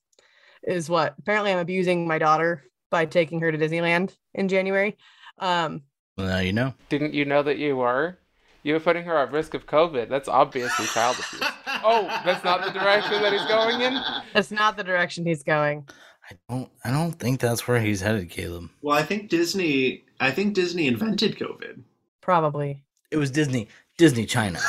Is 0.68 0.88
what 0.88 1.16
apparently 1.18 1.52
I'm 1.52 1.58
abusing 1.58 2.08
my 2.08 2.20
daughter 2.20 2.64
by 2.92 3.08
taking 3.08 3.40
her 3.40 3.52
to 3.52 3.58
Disneyland 3.58 4.16
in 4.36 4.48
January. 4.48 4.96
Um, 5.40 5.82
Well, 6.16 6.28
now 6.28 6.38
you 6.38 6.54
know. 6.54 6.76
Didn't 6.90 7.16
you 7.16 7.26
know 7.26 7.42
that 7.42 7.58
you 7.58 7.76
were? 7.76 8.20
You 8.62 8.74
were 8.74 8.80
putting 8.80 9.04
her 9.06 9.18
at 9.18 9.32
risk 9.32 9.56
of 9.56 9.66
COVID. 9.66 10.10
That's 10.10 10.28
obviously 10.28 10.86
child 10.86 11.16
abuse. 11.16 11.52
Oh, 11.88 12.06
that's 12.24 12.44
not 12.44 12.64
the 12.64 12.72
direction 12.72 13.20
that 13.24 13.34
he's 13.34 13.46
going 13.46 13.82
in? 13.82 14.00
that's 14.34 14.52
not 14.52 14.78
the 14.78 14.84
direction 14.84 15.26
he's 15.26 15.42
going. 15.42 15.88
I 16.30 16.36
don't. 16.48 16.70
I 16.84 16.92
don't 16.92 17.14
think 17.14 17.40
that's 17.40 17.68
where 17.68 17.80
he's 17.80 18.02
headed, 18.02 18.30
Caleb. 18.30 18.70
Well, 18.84 18.96
I 18.96 19.02
think 19.02 19.30
Disney. 19.30 20.06
I 20.20 20.30
think 20.30 20.54
Disney 20.54 20.86
invented 20.86 21.38
COVID. 21.40 21.82
Probably. 22.22 22.84
It 23.10 23.18
was 23.18 23.32
Disney. 23.32 23.70
Disney 23.98 24.28
China. 24.28 24.60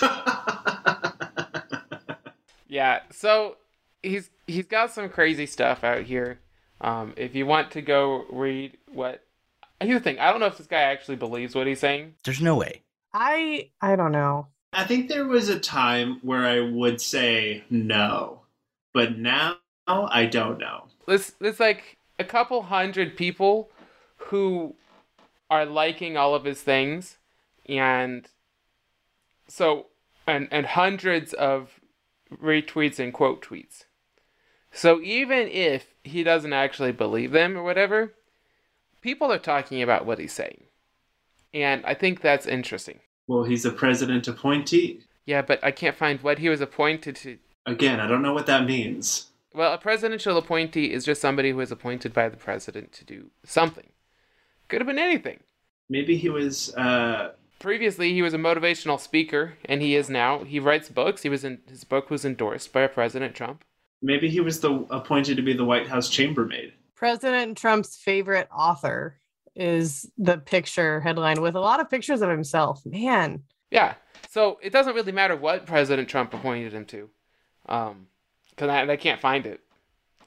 Yeah, 2.72 3.00
so 3.10 3.58
he's 4.02 4.30
he's 4.46 4.64
got 4.64 4.90
some 4.90 5.10
crazy 5.10 5.44
stuff 5.44 5.84
out 5.84 6.04
here. 6.04 6.40
Um, 6.80 7.12
if 7.18 7.34
you 7.34 7.44
want 7.44 7.70
to 7.72 7.82
go 7.82 8.24
read 8.30 8.78
what 8.90 9.22
here's 9.78 10.00
the 10.00 10.04
thing, 10.04 10.18
I 10.18 10.30
don't 10.30 10.40
know 10.40 10.46
if 10.46 10.56
this 10.56 10.68
guy 10.68 10.80
actually 10.80 11.16
believes 11.16 11.54
what 11.54 11.66
he's 11.66 11.80
saying. 11.80 12.14
There's 12.24 12.40
no 12.40 12.56
way. 12.56 12.80
I 13.12 13.68
I 13.82 13.94
don't 13.94 14.10
know. 14.10 14.46
I 14.72 14.84
think 14.84 15.10
there 15.10 15.26
was 15.26 15.50
a 15.50 15.60
time 15.60 16.18
where 16.22 16.46
I 16.46 16.60
would 16.60 16.98
say 16.98 17.62
no, 17.68 18.40
but 18.94 19.18
now 19.18 19.58
I 19.86 20.24
don't 20.24 20.58
know. 20.58 20.86
There's 21.06 21.32
there's 21.40 21.60
like 21.60 21.98
a 22.18 22.24
couple 22.24 22.62
hundred 22.62 23.18
people 23.18 23.68
who 24.16 24.76
are 25.50 25.66
liking 25.66 26.16
all 26.16 26.34
of 26.34 26.44
his 26.44 26.62
things 26.62 27.18
and 27.68 28.26
so 29.46 29.88
and 30.26 30.48
and 30.50 30.64
hundreds 30.64 31.34
of 31.34 31.81
retweets 32.40 32.98
and 32.98 33.12
quote 33.12 33.42
tweets. 33.44 33.84
So 34.72 35.00
even 35.00 35.48
if 35.48 35.94
he 36.02 36.22
doesn't 36.22 36.52
actually 36.52 36.92
believe 36.92 37.32
them 37.32 37.56
or 37.56 37.62
whatever, 37.62 38.14
people 39.00 39.30
are 39.30 39.38
talking 39.38 39.82
about 39.82 40.06
what 40.06 40.18
he's 40.18 40.32
saying. 40.32 40.64
And 41.52 41.84
I 41.84 41.94
think 41.94 42.20
that's 42.20 42.46
interesting. 42.46 43.00
Well, 43.26 43.44
he's 43.44 43.64
a 43.64 43.70
president 43.70 44.26
appointee. 44.26 45.02
Yeah, 45.26 45.42
but 45.42 45.62
I 45.62 45.70
can't 45.70 45.96
find 45.96 46.20
what 46.22 46.38
he 46.38 46.48
was 46.48 46.60
appointed 46.60 47.16
to. 47.16 47.38
Again, 47.66 48.00
I 48.00 48.08
don't 48.08 48.22
know 48.22 48.32
what 48.32 48.46
that 48.46 48.66
means. 48.66 49.28
Well, 49.54 49.72
a 49.74 49.78
presidential 49.78 50.36
appointee 50.38 50.92
is 50.92 51.04
just 51.04 51.20
somebody 51.20 51.50
who 51.50 51.60
is 51.60 51.70
appointed 51.70 52.12
by 52.12 52.28
the 52.28 52.36
president 52.36 52.92
to 52.92 53.04
do 53.04 53.30
something. 53.44 53.90
Could 54.68 54.80
have 54.80 54.88
been 54.88 54.98
anything. 54.98 55.40
Maybe 55.90 56.16
he 56.16 56.30
was. 56.30 56.74
Uh, 56.74 57.32
Previously, 57.62 58.12
he 58.12 58.22
was 58.22 58.34
a 58.34 58.38
motivational 58.38 58.98
speaker, 58.98 59.54
and 59.66 59.80
he 59.80 59.94
is 59.94 60.10
now. 60.10 60.42
He 60.42 60.58
writes 60.58 60.88
books. 60.88 61.22
He 61.22 61.28
was 61.28 61.44
in 61.44 61.60
his 61.68 61.84
book 61.84 62.10
was 62.10 62.24
endorsed 62.24 62.72
by 62.72 62.86
President 62.88 63.34
Trump. 63.36 63.64
maybe 64.02 64.28
he 64.28 64.40
was 64.40 64.58
the 64.60 64.70
appointed 64.90 65.36
to 65.36 65.42
be 65.42 65.52
the 65.52 65.64
White 65.64 65.86
House 65.86 66.08
chambermaid. 66.10 66.72
President 66.96 67.56
Trump's 67.56 67.96
favorite 67.96 68.48
author 68.52 69.16
is 69.54 70.10
the 70.18 70.38
picture 70.38 71.00
headline 71.00 71.40
with 71.40 71.54
a 71.54 71.60
lot 71.60 71.78
of 71.78 71.88
pictures 71.88 72.20
of 72.20 72.28
himself. 72.30 72.82
Man, 72.84 73.44
Yeah. 73.70 73.94
So 74.28 74.58
it 74.62 74.72
doesn't 74.72 74.94
really 74.94 75.12
matter 75.12 75.36
what 75.36 75.66
President 75.66 76.08
Trump 76.08 76.32
appointed 76.34 76.72
him 76.72 76.86
to, 76.86 77.10
um, 77.68 78.06
because 78.50 78.70
I, 78.70 78.90
I 78.90 78.96
can't 78.96 79.20
find 79.20 79.46
it. 79.46 79.60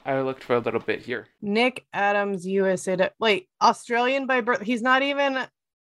I 0.05 0.21
looked 0.21 0.43
for 0.43 0.55
a 0.55 0.59
little 0.59 0.79
bit 0.79 1.01
here. 1.01 1.27
Nick 1.41 1.85
Adams, 1.91 2.45
USA. 2.45 2.95
to- 2.95 3.11
Wait, 3.19 3.49
Australian 3.61 4.25
by 4.27 4.39
birth. 4.41 4.61
He's 4.61 4.81
not 4.83 5.01
even. 5.01 5.39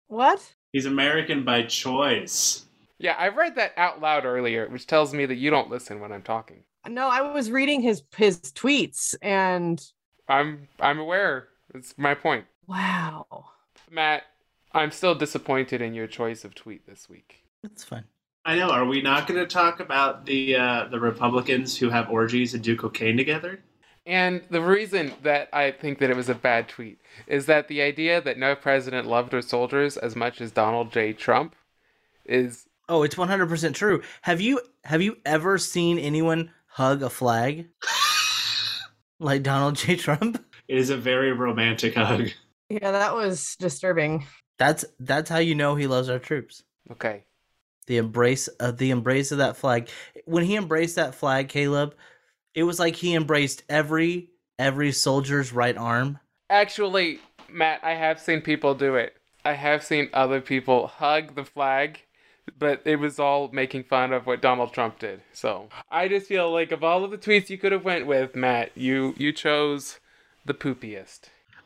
What? 0.07 0.55
He's 0.77 0.85
American 0.85 1.43
by 1.43 1.63
choice. 1.63 2.63
Yeah, 2.99 3.15
I 3.17 3.29
read 3.29 3.55
that 3.55 3.71
out 3.77 3.99
loud 3.99 4.25
earlier, 4.25 4.69
which 4.69 4.85
tells 4.85 5.11
me 5.11 5.25
that 5.25 5.37
you 5.37 5.49
don't 5.49 5.71
listen 5.71 5.99
when 5.99 6.11
I'm 6.11 6.21
talking. 6.21 6.65
No, 6.87 7.09
I 7.09 7.21
was 7.33 7.49
reading 7.49 7.81
his 7.81 8.03
his 8.15 8.39
tweets 8.41 9.15
and 9.23 9.83
I'm 10.29 10.67
I'm 10.79 10.99
aware. 10.99 11.47
It's 11.73 11.97
my 11.97 12.13
point. 12.13 12.45
wow. 12.67 13.25
Matt, 13.89 14.21
I'm 14.71 14.91
still 14.91 15.15
disappointed 15.15 15.81
in 15.81 15.95
your 15.95 16.05
choice 16.05 16.45
of 16.45 16.53
tweet 16.53 16.85
this 16.85 17.09
week. 17.09 17.43
That's 17.63 17.83
fine. 17.83 18.03
I 18.45 18.55
know. 18.57 18.69
Are 18.69 18.85
we 18.85 19.01
not 19.01 19.25
going 19.25 19.39
to 19.39 19.47
talk 19.47 19.79
about 19.79 20.27
the 20.27 20.57
uh, 20.57 20.87
the 20.91 20.99
Republicans 20.99 21.75
who 21.75 21.89
have 21.89 22.11
orgies 22.11 22.53
and 22.53 22.63
do 22.63 22.75
cocaine 22.75 23.17
together? 23.17 23.61
And 24.07 24.41
the 24.49 24.61
reason 24.61 25.13
that 25.23 25.49
I 25.51 25.69
think 25.71 25.99
that 25.99 26.09
it 26.09 26.15
was 26.15 26.29
a 26.29 26.33
bad 26.33 26.69
tweet 26.69 26.99
is 27.27 27.45
that 27.47 27.67
the 27.67 27.81
idea 27.81 28.21
that 28.21 28.37
no 28.39 28.55
president 28.55 29.05
loved 29.05 29.33
our 29.33 29.41
soldiers 29.41 29.97
as 29.97 30.15
much 30.15 30.39
as 30.39 30.49
Donald 30.51 30.91
J. 30.93 31.11
Trump 31.13 31.55
is 32.25 32.63
Oh, 32.89 33.03
it's 33.03 33.15
100% 33.15 33.73
true. 33.73 34.01
Have 34.21 34.39
you 34.39 34.61
have 34.85 35.01
you 35.01 35.17
ever 35.25 35.57
seen 35.57 35.99
anyone 35.99 36.51
hug 36.67 37.03
a 37.03 37.09
flag 37.09 37.67
like 39.19 39.43
Donald 39.43 39.75
J. 39.75 39.97
Trump? 39.97 40.43
It 40.69 40.77
is 40.77 40.89
a 40.89 40.97
very 40.97 41.33
romantic 41.33 41.95
hug. 41.95 42.29
Yeah, 42.69 42.91
that 42.91 43.13
was 43.13 43.55
disturbing. 43.57 44.25
That's 44.57 44.85
that's 44.99 45.29
how 45.29 45.37
you 45.39 45.55
know 45.55 45.75
he 45.75 45.87
loves 45.87 46.09
our 46.09 46.19
troops. 46.19 46.63
okay. 46.91 47.25
The 47.87 47.97
embrace 47.97 48.47
of 48.49 48.77
the 48.77 48.89
embrace 48.89 49.31
of 49.31 49.37
that 49.37 49.55
flag. 49.55 49.89
When 50.25 50.43
he 50.43 50.57
embraced 50.57 50.97
that 50.97 51.15
flag, 51.15 51.47
Caleb, 51.47 51.95
it 52.57 52.63
was 52.63 52.79
like 52.79 52.95
he 52.95 53.13
embraced 53.13 53.63
every 53.69 54.31
every 54.57 54.91
soldier's 54.91 55.53
right 55.53 55.77
arm. 55.77 56.19
Actually, 56.49 57.19
Matt, 57.49 57.79
I 57.83 57.93
have 57.93 58.19
seen 58.19 58.41
people 58.41 58.73
do 58.73 58.95
it. 58.95 59.15
I 59.45 59.53
have 59.53 59.83
seen 59.83 60.09
other 60.11 60.41
people 60.41 60.87
hug 60.87 61.35
the 61.35 61.45
flag 61.45 62.01
but 62.57 62.81
it 62.85 62.97
was 62.97 63.19
all 63.19 63.49
making 63.51 63.83
fun 63.83 64.13
of 64.13 64.25
what 64.25 64.41
Donald 64.41 64.73
Trump 64.73 64.99
did. 64.99 65.21
So 65.33 65.69
I 65.91 66.07
just 66.07 66.27
feel 66.27 66.51
like 66.51 66.71
of 66.71 66.83
all 66.83 67.03
of 67.03 67.11
the 67.11 67.17
tweets 67.17 67.49
you 67.49 67.57
could 67.57 67.71
have 67.71 67.83
went 67.83 68.07
with, 68.07 68.35
Matt, 68.35 68.71
you 68.75 69.13
you 69.17 69.31
chose 69.33 69.99
the 70.45 70.53
poopiest. 70.53 71.23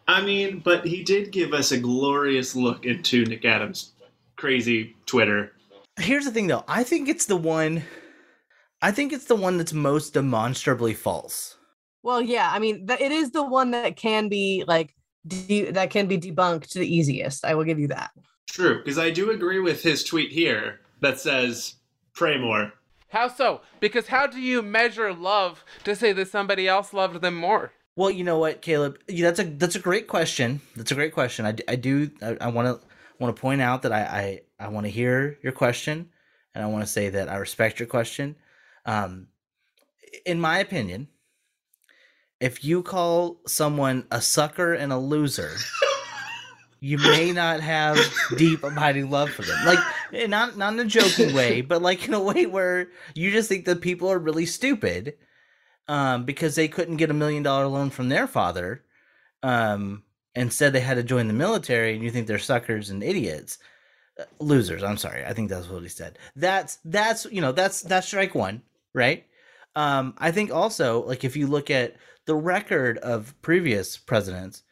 I 0.08 0.22
mean, 0.22 0.60
but 0.60 0.86
he 0.86 1.04
did 1.04 1.32
give 1.32 1.54
us 1.54 1.72
a 1.72 1.80
glorious 1.80 2.56
look 2.56 2.86
into 2.86 3.26
Nick 3.26 3.46
Adams' 3.46 3.92
crazy 4.36 4.96
Twitter. 5.06 5.54
Here's 5.98 6.26
the 6.26 6.32
thing, 6.32 6.48
though. 6.48 6.64
I 6.68 6.84
think 6.84 7.08
it's 7.08 7.28
the 7.28 7.38
one. 7.38 7.84
I 8.82 8.92
think 8.92 9.14
it's 9.14 9.26
the 9.26 9.36
one 9.36 9.58
that's 9.58 9.74
most 9.74 10.14
demonstrably 10.14 10.94
false. 10.94 11.58
Well, 12.04 12.22
yeah, 12.22 12.50
I 12.52 12.60
mean, 12.60 12.88
th- 12.88 13.00
it 13.00 13.12
is 13.12 13.32
the 13.32 13.44
one 13.44 13.72
that 13.72 13.96
can 13.96 14.28
be 14.28 14.64
like 14.68 14.96
de- 15.28 15.72
that 15.72 15.92
can 15.92 16.08
be 16.08 16.18
debunked 16.18 16.74
the 16.74 16.82
easiest. 16.82 17.46
I 17.46 17.54
will 17.54 17.64
give 17.64 17.80
you 17.80 17.88
that. 17.90 18.12
True, 18.50 18.80
because 18.84 18.98
I 18.98 19.12
do 19.12 19.32
agree 19.32 19.60
with 19.60 19.84
his 19.84 20.04
tweet 20.04 20.32
here 20.32 20.80
that 21.02 21.20
says, 21.20 21.76
pray 22.14 22.38
more. 22.38 22.74
How 23.10 23.28
so? 23.28 23.62
Because 23.80 24.08
how 24.08 24.26
do 24.26 24.40
you 24.40 24.62
measure 24.62 25.14
love 25.14 25.64
to 25.84 25.96
say 25.96 26.14
that 26.14 26.30
somebody 26.30 26.68
else 26.68 26.94
loved 26.94 27.22
them 27.22 27.36
more? 27.36 27.74
Well, 27.96 28.10
you 28.10 28.24
know 28.24 28.40
what, 28.40 28.62
Caleb? 28.62 29.00
Yeah, 29.08 29.28
that's 29.28 29.40
a 29.40 29.44
that's 29.44 29.76
a 29.76 29.80
great 29.80 30.08
question. 30.08 30.62
That's 30.76 30.92
a 30.92 30.96
great 30.96 31.14
question. 31.14 31.46
I, 31.46 31.56
I 31.68 31.76
do 31.76 32.10
I 32.22 32.48
want 32.48 32.68
to 32.68 32.88
want 33.20 33.36
to 33.36 33.40
point 33.40 33.62
out 33.62 33.82
that 33.84 33.92
I 33.92 34.42
I, 34.60 34.66
I 34.66 34.68
want 34.70 34.86
to 34.86 34.90
hear 34.90 35.38
your 35.44 35.52
question, 35.52 36.10
and 36.56 36.64
I 36.64 36.68
want 36.68 36.84
to 36.86 36.92
say 36.92 37.10
that 37.10 37.30
I 37.30 37.36
respect 37.36 37.80
your 37.80 37.88
question. 37.88 38.36
Um, 38.86 39.28
in 40.26 40.40
my 40.40 40.60
opinion, 40.60 41.08
if 42.40 42.66
you 42.66 42.82
call 42.82 43.40
someone 43.48 44.06
a 44.12 44.22
sucker 44.22 44.74
and 44.74 44.92
a 44.92 44.98
loser, 44.98 45.52
you 46.80 46.98
may 46.98 47.32
not 47.32 47.62
have 47.62 47.98
deep 48.36 48.64
abiding 48.64 49.12
love 49.12 49.30
for 49.30 49.44
them. 49.44 49.58
Like 49.66 49.80
eh, 50.12 50.28
not 50.28 50.58
not 50.58 50.74
in 50.74 50.80
a 50.80 50.86
joking 50.86 51.34
way, 51.34 51.62
but 51.72 51.82
like 51.82 52.08
in 52.08 52.14
a 52.14 52.20
way 52.20 52.48
where 52.48 52.90
you 53.14 53.32
just 53.32 53.48
think 53.48 53.66
that 53.66 53.82
people 53.82 54.12
are 54.12 54.20
really 54.20 54.48
stupid 54.48 55.16
um, 55.88 56.26
because 56.26 56.56
they 56.56 56.68
couldn't 56.68 56.98
get 56.98 57.12
a 57.12 57.14
million 57.16 57.44
dollar 57.44 57.68
loan 57.68 57.92
from 57.92 58.10
their 58.10 58.28
father 58.28 58.84
um, 59.44 60.04
and 60.34 60.52
said 60.52 60.74
they 60.74 60.80
had 60.80 60.96
to 60.96 61.04
join 61.04 61.28
the 61.28 61.34
military 61.34 61.94
and 61.94 62.04
you 62.04 62.10
think 62.10 62.26
they're 62.28 62.40
suckers 62.40 62.90
and 62.90 63.04
idiots. 63.04 63.60
Uh, 64.20 64.24
losers 64.42 64.84
i'm 64.84 64.98
sorry 64.98 65.24
i 65.24 65.32
think 65.32 65.50
that's 65.50 65.70
what 65.70 65.82
he 65.82 65.88
said. 65.88 66.18
That's 66.36 66.80
that's 66.84 67.24
you 67.26 67.40
know 67.40 67.54
that's 67.54 67.82
that's 67.82 68.08
strike 68.08 68.36
one 68.36 68.62
right 68.94 69.26
um 69.76 70.14
i 70.18 70.32
think 70.32 70.52
also 70.52 71.04
like 71.06 71.24
if 71.24 71.36
you 71.36 71.48
look 71.48 71.70
at 71.70 71.96
the 72.26 72.36
record 72.36 72.98
of 73.00 73.34
previous 73.42 73.98
presidents 73.98 74.64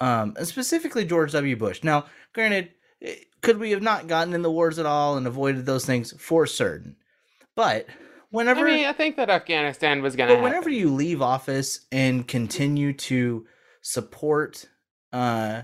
um 0.00 0.34
and 0.36 0.46
specifically 0.46 1.04
george 1.04 1.32
w 1.32 1.56
bush 1.56 1.82
now 1.82 2.04
granted 2.32 2.70
eh, 3.02 3.14
could 3.40 3.58
we 3.58 3.70
have 3.70 3.82
not 3.82 4.08
gotten 4.08 4.34
in 4.34 4.42
the 4.42 4.50
wars 4.50 4.78
at 4.78 4.86
all 4.86 5.16
and 5.16 5.26
avoided 5.26 5.64
those 5.66 5.84
things 5.84 6.12
for 6.20 6.46
certain 6.46 6.96
but 7.54 7.86
whenever 8.30 8.68
I 8.68 8.76
mean, 8.76 8.86
I 8.86 8.92
think 8.92 9.16
that 9.16 9.30
Afghanistan 9.30 10.02
was 10.02 10.16
gonna. 10.16 10.28
but 10.28 10.36
happen. 10.36 10.44
whenever 10.44 10.70
you 10.70 10.92
leave 10.92 11.22
office 11.22 11.86
and 11.90 12.26
continue 12.26 12.92
to 12.92 13.46
support 13.82 14.68
uh, 15.12 15.62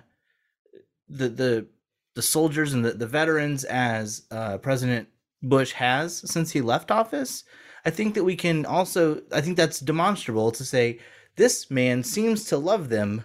the 1.09 1.29
the 1.29 1.67
the 2.15 2.23
soldiers 2.23 2.73
and 2.73 2.85
the, 2.85 2.93
the 2.93 3.07
veterans 3.07 3.65
as 3.65 4.27
uh, 4.31 4.59
President 4.59 5.09
Bush 5.43 5.73
has 5.73 6.29
since 6.31 6.53
he 6.53 6.61
left 6.61 6.91
office, 6.91 7.45
I 7.85 7.91
think 7.91 8.15
that 8.15 8.25
we 8.25 8.37
can 8.37 8.67
also 8.67 9.23
I 9.33 9.41
think 9.41 9.57
that's 9.57 9.81
demonstrable 9.81 10.51
to 10.53 10.65
say 10.65 10.99
this 11.37 11.71
man 11.71 12.03
seems 12.03 12.45
to 12.45 12.59
love 12.59 12.89
them 12.89 13.25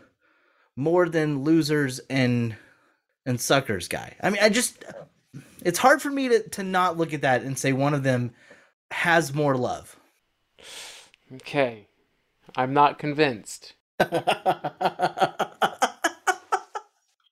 more 0.76 1.08
than 1.10 1.44
losers 1.44 2.00
and 2.10 2.56
and 3.26 3.40
suckers 3.40 3.88
guy. 3.88 4.16
I 4.22 4.30
mean, 4.30 4.42
I 4.42 4.50
just 4.50 4.84
it's 5.64 5.80
hard 5.80 6.02
for 6.02 6.10
me 6.10 6.30
to 6.30 6.50
to 6.50 6.64
not 6.64 6.98
look 6.98 7.14
at 7.14 7.22
that 7.22 7.44
and 7.44 7.58
say 7.58 7.74
one 7.74 7.94
of 7.94 8.04
them 8.04 8.32
has 8.92 9.34
more 9.34 9.56
love. 9.56 9.96
Okay, 11.36 11.88
I'm 12.56 12.74
not 12.74 13.00
convinced. 13.00 13.74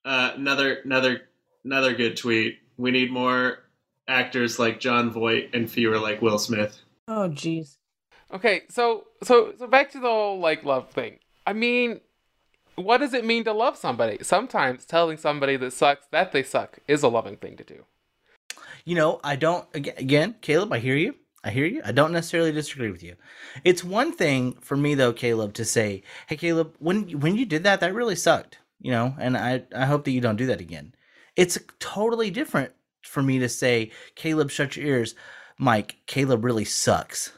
Uh, 0.07 0.31
another 0.37 0.77
another 0.85 1.23
another 1.65 1.93
good 1.93 2.15
tweet. 2.15 2.59
We 2.77 2.91
need 2.91 3.11
more 3.11 3.65
actors 4.07 4.57
like 4.57 4.79
Jon 4.79 5.11
Voight 5.11 5.49
and 5.53 5.69
fewer 5.69 5.99
like 5.99 6.21
Will 6.21 6.39
Smith. 6.39 6.79
Oh, 7.07 7.29
jeez. 7.29 7.77
Okay, 8.33 8.63
so 8.69 9.05
so 9.23 9.53
so 9.57 9.67
back 9.67 9.91
to 9.91 9.99
the 9.99 10.07
whole 10.07 10.39
like 10.39 10.63
love 10.63 10.89
thing. 10.91 11.19
I 11.45 11.53
mean, 11.53 12.01
what 12.75 12.97
does 12.99 13.13
it 13.13 13.25
mean 13.25 13.43
to 13.45 13.53
love 13.53 13.77
somebody? 13.77 14.19
Sometimes 14.23 14.85
telling 14.85 15.17
somebody 15.17 15.57
that 15.57 15.73
sucks 15.73 16.07
that 16.11 16.31
they 16.33 16.43
suck 16.43 16.79
is 16.87 17.03
a 17.03 17.07
loving 17.09 17.37
thing 17.37 17.57
to 17.57 17.63
do. 17.63 17.85
you 18.85 18.95
know, 18.95 19.19
I 19.23 19.35
don't 19.35 19.65
again, 19.73 19.95
again, 19.97 20.35
Caleb, 20.41 20.71
I 20.73 20.79
hear 20.79 20.95
you. 20.95 21.15
I 21.43 21.51
hear 21.51 21.65
you. 21.65 21.81
I 21.85 21.91
don't 21.91 22.11
necessarily 22.11 22.51
disagree 22.51 22.91
with 22.91 23.03
you. 23.03 23.15
It's 23.63 23.83
one 23.83 24.11
thing 24.11 24.53
for 24.61 24.75
me 24.75 24.95
though, 24.95 25.13
Caleb, 25.13 25.53
to 25.55 25.65
say, 25.65 26.03
"Hey 26.27 26.35
Caleb, 26.37 26.75
when 26.79 27.09
when 27.19 27.35
you 27.37 27.45
did 27.45 27.63
that, 27.63 27.79
that 27.81 27.93
really 27.93 28.15
sucked." 28.15 28.59
You 28.81 28.91
know, 28.91 29.15
and 29.19 29.37
I 29.37 29.63
I 29.75 29.85
hope 29.85 30.03
that 30.05 30.11
you 30.11 30.21
don't 30.21 30.35
do 30.37 30.47
that 30.47 30.61
again. 30.61 30.93
It's 31.35 31.57
totally 31.79 32.31
different 32.31 32.73
for 33.03 33.21
me 33.23 33.39
to 33.39 33.49
say, 33.49 33.91
"Caleb, 34.15 34.49
shut 34.51 34.75
your 34.75 34.85
ears." 34.87 35.15
Mike, 35.57 35.97
Caleb 36.05 36.43
really 36.43 36.65
sucks. 36.65 37.33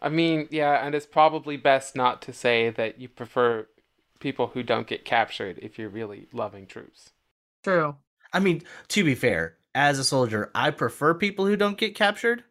I 0.00 0.08
mean, 0.08 0.48
yeah, 0.50 0.84
and 0.84 0.94
it's 0.94 1.06
probably 1.06 1.56
best 1.56 1.96
not 1.96 2.20
to 2.22 2.32
say 2.32 2.70
that 2.70 3.00
you 3.00 3.08
prefer 3.08 3.66
people 4.20 4.48
who 4.48 4.62
don't 4.62 4.86
get 4.86 5.04
captured 5.04 5.58
if 5.62 5.78
you're 5.78 5.88
really 5.88 6.28
loving 6.32 6.66
troops. 6.66 7.10
True. 7.62 7.96
I 8.32 8.40
mean, 8.40 8.62
to 8.88 9.04
be 9.04 9.14
fair, 9.14 9.56
as 9.74 9.98
a 9.98 10.04
soldier, 10.04 10.50
I 10.54 10.70
prefer 10.70 11.14
people 11.14 11.46
who 11.46 11.56
don't 11.56 11.78
get 11.78 11.94
captured. 11.94 12.44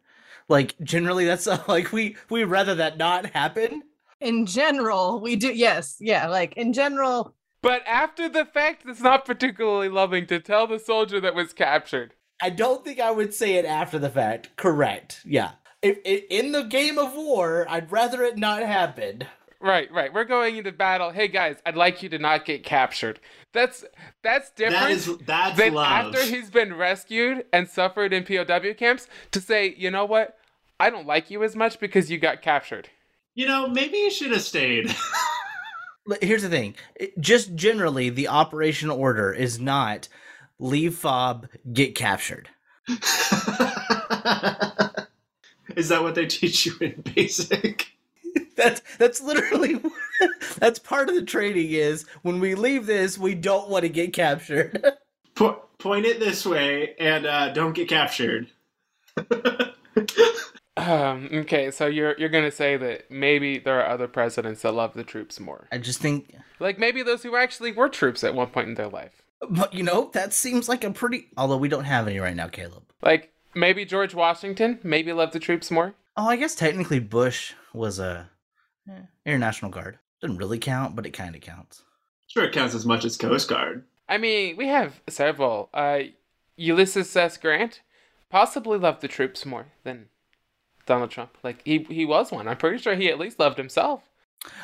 Like 0.48 0.74
generally 0.82 1.24
that's 1.24 1.46
like 1.68 1.92
we 1.92 2.16
we 2.28 2.44
rather 2.44 2.74
that 2.74 2.98
not 2.98 3.26
happen. 3.26 3.82
In 4.20 4.46
general, 4.46 5.20
we 5.20 5.36
do. 5.36 5.52
Yes. 5.52 5.96
Yeah. 6.00 6.28
Like 6.28 6.54
in 6.56 6.72
general, 6.72 7.34
But 7.62 7.82
after 7.86 8.28
the 8.28 8.44
fact, 8.44 8.82
it's 8.86 9.00
not 9.00 9.24
particularly 9.24 9.88
loving 9.88 10.26
to 10.26 10.40
tell 10.40 10.66
the 10.66 10.78
soldier 10.78 11.20
that 11.20 11.34
was 11.34 11.52
captured. 11.52 12.14
I 12.40 12.50
don't 12.50 12.84
think 12.84 13.00
I 13.00 13.10
would 13.10 13.32
say 13.32 13.54
it 13.54 13.64
after 13.64 13.98
the 13.98 14.10
fact. 14.10 14.56
Correct. 14.56 15.20
Yeah. 15.24 15.52
If, 15.82 15.98
if 16.04 16.24
in 16.30 16.52
the 16.52 16.62
game 16.62 16.98
of 16.98 17.14
war, 17.14 17.66
I'd 17.68 17.90
rather 17.92 18.22
it 18.22 18.36
not 18.38 18.62
happen. 18.62 19.24
Right, 19.60 19.90
right. 19.92 20.12
We're 20.12 20.24
going 20.24 20.56
into 20.56 20.72
battle. 20.72 21.10
Hey 21.10 21.28
guys, 21.28 21.56
I'd 21.64 21.76
like 21.76 22.02
you 22.02 22.08
to 22.10 22.18
not 22.18 22.44
get 22.44 22.64
captured. 22.64 23.18
That's 23.52 23.84
that's 24.22 24.50
different. 24.50 24.80
That 24.82 24.90
is 24.90 25.16
that's 25.26 25.56
then 25.56 25.74
love. 25.74 25.86
after 26.14 26.22
he's 26.22 26.50
been 26.50 26.74
rescued 26.74 27.44
and 27.52 27.68
suffered 27.68 28.12
in 28.12 28.24
POW 28.24 28.74
camps 28.74 29.06
to 29.30 29.40
say, 29.40 29.74
you 29.78 29.90
know 29.90 30.04
what? 30.04 30.36
I 30.80 30.90
don't 30.90 31.06
like 31.06 31.30
you 31.30 31.42
as 31.44 31.54
much 31.56 31.78
because 31.80 32.10
you 32.10 32.18
got 32.18 32.42
captured. 32.42 32.88
you 33.34 33.46
know, 33.46 33.68
maybe 33.68 33.96
you 33.96 34.10
should 34.10 34.32
have 34.32 34.42
stayed. 34.42 34.94
Here's 36.20 36.42
the 36.42 36.50
thing. 36.50 36.74
Just 37.18 37.54
generally, 37.54 38.10
the 38.10 38.28
operation 38.28 38.90
order 38.90 39.32
is 39.32 39.58
not 39.58 40.08
leave 40.58 40.94
fob, 40.94 41.48
get 41.72 41.94
captured. 41.94 42.48
is 45.76 45.88
that 45.88 46.02
what 46.02 46.14
they 46.14 46.26
teach 46.26 46.66
you 46.66 46.74
in 46.80 47.02
basic? 47.14 47.90
That's 48.56 48.82
that's 48.98 49.20
literally 49.20 49.80
that's 50.58 50.78
part 50.78 51.08
of 51.08 51.16
the 51.16 51.24
training 51.24 51.72
is 51.72 52.06
when 52.22 52.38
we 52.38 52.54
leave 52.54 52.86
this, 52.86 53.18
we 53.18 53.34
don't 53.34 53.68
want 53.68 53.82
to 53.82 53.88
get 53.88 54.12
captured. 54.12 54.92
Po- 55.34 55.64
point 55.78 56.06
it 56.06 56.20
this 56.20 56.46
way 56.46 56.94
and 56.98 57.26
uh, 57.26 57.52
don't 57.52 57.74
get 57.74 57.88
captured. 57.88 58.48
Um, 60.76 61.28
okay, 61.32 61.70
so 61.70 61.86
you're 61.86 62.16
you're 62.18 62.28
gonna 62.28 62.50
say 62.50 62.76
that 62.76 63.10
maybe 63.10 63.58
there 63.58 63.80
are 63.80 63.88
other 63.88 64.08
presidents 64.08 64.62
that 64.62 64.72
love 64.72 64.94
the 64.94 65.04
troops 65.04 65.38
more, 65.38 65.68
I 65.70 65.78
just 65.78 66.00
think 66.00 66.34
like 66.58 66.78
maybe 66.78 67.02
those 67.02 67.22
who 67.22 67.36
actually 67.36 67.72
were 67.72 67.88
troops 67.88 68.24
at 68.24 68.34
one 68.34 68.48
point 68.48 68.68
in 68.68 68.74
their 68.74 68.88
life, 68.88 69.22
but 69.50 69.74
you 69.74 69.82
know, 69.82 70.10
that 70.12 70.32
seems 70.32 70.68
like 70.68 70.84
a 70.84 70.90
pretty 70.90 71.28
although 71.36 71.56
we 71.56 71.68
don't 71.68 71.84
have 71.84 72.06
any 72.06 72.18
right 72.18 72.36
now, 72.36 72.48
Caleb. 72.48 72.84
like 73.02 73.32
maybe 73.54 73.84
George 73.84 74.14
Washington 74.14 74.78
maybe 74.82 75.12
loved 75.12 75.32
the 75.32 75.40
troops 75.40 75.70
more. 75.70 75.94
Oh, 76.16 76.28
I 76.28 76.36
guess 76.36 76.54
technically 76.54 77.00
Bush 77.00 77.54
was 77.72 77.98
a 77.98 78.30
eh, 78.88 79.02
Air 79.26 79.38
National 79.38 79.70
Guard. 79.70 79.98
Doesn't 80.20 80.38
really 80.38 80.58
count, 80.58 80.94
but 80.94 81.06
it 81.06 81.10
kind 81.10 81.34
of 81.34 81.40
counts. 81.40 81.82
Sure, 82.26 82.44
it 82.44 82.52
counts 82.52 82.74
as 82.74 82.86
much 82.86 83.04
as 83.04 83.16
Coast 83.16 83.48
Guard. 83.48 83.84
I 84.08 84.18
mean, 84.18 84.56
we 84.56 84.68
have 84.68 85.00
several. 85.08 85.68
Uh, 85.72 86.00
Ulysses 86.56 87.14
S. 87.16 87.36
Grant 87.36 87.80
possibly 88.30 88.78
loved 88.78 89.00
the 89.00 89.08
troops 89.08 89.44
more 89.44 89.66
than 89.82 90.06
Donald 90.86 91.10
Trump. 91.10 91.36
Like 91.42 91.62
he 91.64 91.86
he 91.88 92.04
was 92.04 92.30
one. 92.30 92.48
I'm 92.48 92.56
pretty 92.56 92.78
sure 92.78 92.94
he 92.94 93.08
at 93.08 93.18
least 93.18 93.38
loved 93.38 93.58
himself. 93.58 94.02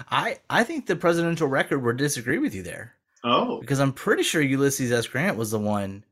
I 0.09 0.39
I 0.49 0.65
think 0.65 0.87
the 0.87 0.97
presidential 0.97 1.49
record 1.49 1.83
would 1.83 1.97
disagree 1.97 2.39
with 2.39 2.55
you 2.55 2.63
there 2.63 2.95
Oh. 3.23 3.61
because 3.61 3.81
I'm 3.81 3.93
pretty 3.93 4.23
sure 4.23 4.41
Ulysses 4.41 4.93
S. 4.93 5.07
Grant 5.07 5.37
was 5.37 5.51
the 5.51 5.59
one 5.59 6.05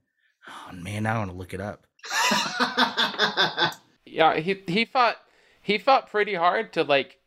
oh 0.47 0.73
man, 0.75 1.07
I 1.07 1.19
want 1.19 1.31
to 1.31 1.37
look 1.37 1.55
it 1.55 1.61
up. 1.61 1.87
Yeah, 4.19 4.39
he 4.39 4.63
he 4.67 4.85
fought 4.85 5.17
he 5.63 5.79
fought 5.79 6.11
pretty 6.11 6.35
hard 6.35 6.73
to 6.73 6.83
like 6.83 7.19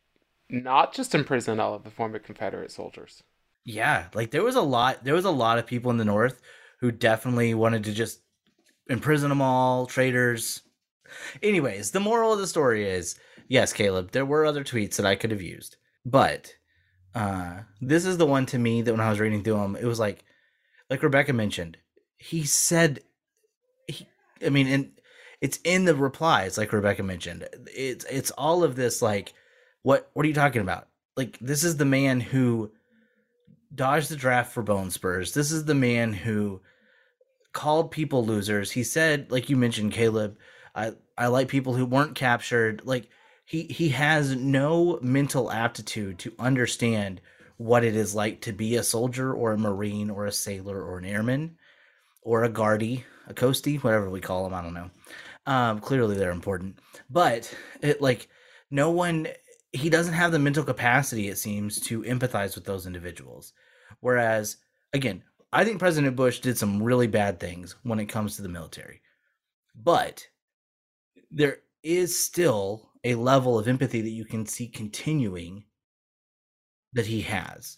not 0.49 0.93
just 0.93 1.15
imprison 1.15 1.59
all 1.59 1.73
of 1.73 1.83
the 1.83 1.89
former 1.89 2.19
Confederate 2.19 2.71
soldiers. 2.71 3.23
Yeah, 3.63 4.07
like 4.13 4.31
there 4.31 4.43
was 4.43 4.55
a 4.55 4.61
lot 4.61 5.03
there 5.03 5.13
was 5.13 5.23
a 5.25 5.31
lot 5.31 5.57
of 5.57 5.65
people 5.65 5.91
in 5.91 5.97
the 5.97 6.03
north 6.03 6.41
who 6.81 6.91
definitely 6.91 7.53
wanted 7.53 7.85
to 7.85 7.93
just 7.93 8.19
imprison 8.89 9.29
them 9.29 9.41
all, 9.41 9.85
traitors. 9.85 10.63
Anyways, 11.41 11.91
the 11.91 11.99
moral 12.01 12.33
of 12.33 12.39
the 12.39 12.47
story 12.47 12.89
is 12.89 13.15
yes, 13.47 13.71
Caleb, 13.71 14.11
there 14.11 14.25
were 14.25 14.45
other 14.45 14.63
tweets 14.63 14.97
that 14.97 15.05
I 15.05 15.15
could 15.15 15.31
have 15.31 15.41
used, 15.41 15.77
but 16.05 16.53
uh, 17.13 17.61
this 17.81 18.05
is 18.05 18.17
the 18.17 18.25
one 18.25 18.45
to 18.47 18.57
me 18.57 18.81
that 18.81 18.91
when 18.91 19.01
I 19.01 19.09
was 19.09 19.19
reading 19.19 19.43
through 19.43 19.57
them, 19.57 19.75
it 19.75 19.85
was 19.85 19.99
like, 19.99 20.23
like 20.89 21.03
Rebecca 21.03 21.33
mentioned, 21.33 21.77
he 22.17 22.43
said, 22.43 23.01
he, 23.87 24.07
I 24.45 24.49
mean, 24.49 24.67
and 24.67 24.91
it's 25.41 25.59
in 25.63 25.85
the 25.85 25.95
replies, 25.95 26.57
like 26.57 26.71
Rebecca 26.71 27.03
mentioned. 27.03 27.47
It's 27.75 28.05
it's 28.05 28.31
all 28.31 28.63
of 28.63 28.75
this 28.75 29.01
like, 29.01 29.33
what 29.81 30.09
what 30.13 30.23
are 30.25 30.27
you 30.29 30.35
talking 30.35 30.61
about? 30.61 30.87
Like 31.17 31.37
this 31.39 31.63
is 31.63 31.77
the 31.77 31.85
man 31.85 32.19
who 32.19 32.71
dodged 33.73 34.09
the 34.09 34.15
draft 34.15 34.53
for 34.53 34.61
Bone 34.61 34.91
Spurs. 34.91 35.33
This 35.33 35.51
is 35.51 35.65
the 35.65 35.75
man 35.75 36.13
who 36.13 36.61
called 37.53 37.91
people 37.91 38.25
losers. 38.25 38.71
He 38.71 38.83
said, 38.83 39.31
like 39.31 39.49
you 39.49 39.57
mentioned, 39.57 39.93
Caleb, 39.93 40.37
I 40.75 40.93
I 41.17 41.27
like 41.27 41.47
people 41.47 41.73
who 41.73 41.85
weren't 41.85 42.15
captured. 42.15 42.83
Like 42.85 43.09
he 43.51 43.63
he 43.63 43.89
has 43.89 44.33
no 44.33 44.97
mental 45.01 45.51
aptitude 45.51 46.17
to 46.17 46.31
understand 46.39 47.19
what 47.57 47.83
it 47.83 47.97
is 47.97 48.15
like 48.15 48.39
to 48.39 48.53
be 48.53 48.77
a 48.77 48.83
soldier 48.83 49.33
or 49.33 49.51
a 49.51 49.57
marine 49.57 50.09
or 50.09 50.25
a 50.25 50.31
sailor 50.31 50.81
or 50.81 50.97
an 50.97 51.03
airman 51.03 51.57
or 52.21 52.45
a 52.45 52.49
guardie, 52.49 53.03
a 53.27 53.33
coastie, 53.33 53.83
whatever 53.83 54.09
we 54.09 54.21
call 54.21 54.45
them. 54.45 54.53
I 54.53 54.61
don't 54.61 54.73
know. 54.73 54.89
Um, 55.45 55.79
clearly 55.81 56.15
they're 56.15 56.31
important, 56.31 56.79
but 57.09 57.53
it 57.81 58.01
like 58.01 58.29
no 58.69 58.89
one. 58.89 59.27
He 59.73 59.89
doesn't 59.89 60.13
have 60.13 60.31
the 60.31 60.39
mental 60.39 60.63
capacity, 60.63 61.27
it 61.27 61.37
seems, 61.37 61.77
to 61.81 62.03
empathize 62.03 62.55
with 62.55 62.63
those 62.63 62.87
individuals. 62.87 63.51
Whereas, 63.99 64.57
again, 64.93 65.23
I 65.51 65.65
think 65.65 65.79
President 65.79 66.15
Bush 66.15 66.39
did 66.39 66.57
some 66.57 66.81
really 66.81 67.07
bad 67.07 67.37
things 67.41 67.75
when 67.83 67.99
it 67.99 68.05
comes 68.05 68.37
to 68.37 68.43
the 68.43 68.49
military. 68.49 69.01
But 69.75 70.25
there 71.29 71.57
is 71.83 72.17
still 72.17 72.90
a 73.03 73.15
level 73.15 73.57
of 73.57 73.67
empathy 73.67 74.01
that 74.01 74.09
you 74.09 74.25
can 74.25 74.45
see 74.45 74.67
continuing 74.67 75.65
that 76.93 77.07
he 77.07 77.21
has. 77.21 77.77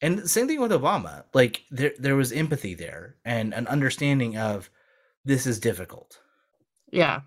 And 0.00 0.28
same 0.28 0.46
thing 0.46 0.60
with 0.60 0.70
Obama. 0.70 1.24
Like 1.34 1.62
there 1.70 1.92
there 1.98 2.16
was 2.16 2.32
empathy 2.32 2.74
there 2.74 3.16
and 3.24 3.52
an 3.52 3.66
understanding 3.66 4.36
of 4.36 4.70
this 5.24 5.46
is 5.46 5.60
difficult. 5.60 6.20
Yeah. 6.90 7.20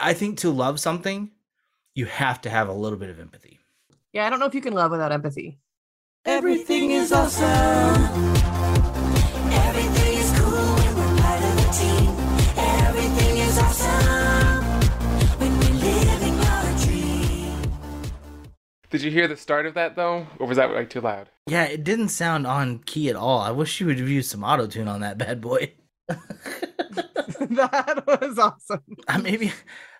I 0.00 0.14
think 0.14 0.38
to 0.38 0.50
love 0.50 0.80
something, 0.80 1.30
you 1.94 2.06
have 2.06 2.40
to 2.42 2.50
have 2.50 2.68
a 2.68 2.72
little 2.72 2.98
bit 2.98 3.10
of 3.10 3.20
empathy. 3.20 3.60
Yeah, 4.12 4.26
I 4.26 4.30
don't 4.30 4.40
know 4.40 4.46
if 4.46 4.54
you 4.54 4.60
can 4.60 4.72
love 4.72 4.90
without 4.90 5.12
empathy. 5.12 5.60
Everything 6.24 6.90
is 6.90 7.12
awesome. 7.12 8.35
Did 18.90 19.02
you 19.02 19.10
hear 19.10 19.26
the 19.28 19.36
start 19.36 19.66
of 19.66 19.74
that 19.74 19.96
though, 19.96 20.26
or 20.38 20.46
was 20.46 20.56
that 20.56 20.70
like 20.70 20.90
too 20.90 21.00
loud? 21.00 21.28
Yeah, 21.46 21.64
it 21.64 21.84
didn't 21.84 22.08
sound 22.08 22.46
on 22.46 22.80
key 22.80 23.08
at 23.08 23.16
all. 23.16 23.40
I 23.40 23.50
wish 23.50 23.80
you 23.80 23.86
would 23.86 23.98
have 23.98 24.08
used 24.08 24.30
some 24.30 24.44
auto 24.44 24.66
tune 24.66 24.88
on 24.88 25.00
that 25.00 25.18
bad 25.18 25.40
boy. 25.40 25.72
that 26.08 28.04
was 28.06 28.38
awesome. 28.38 28.82
Uh, 29.08 29.18
Maybe 29.18 29.52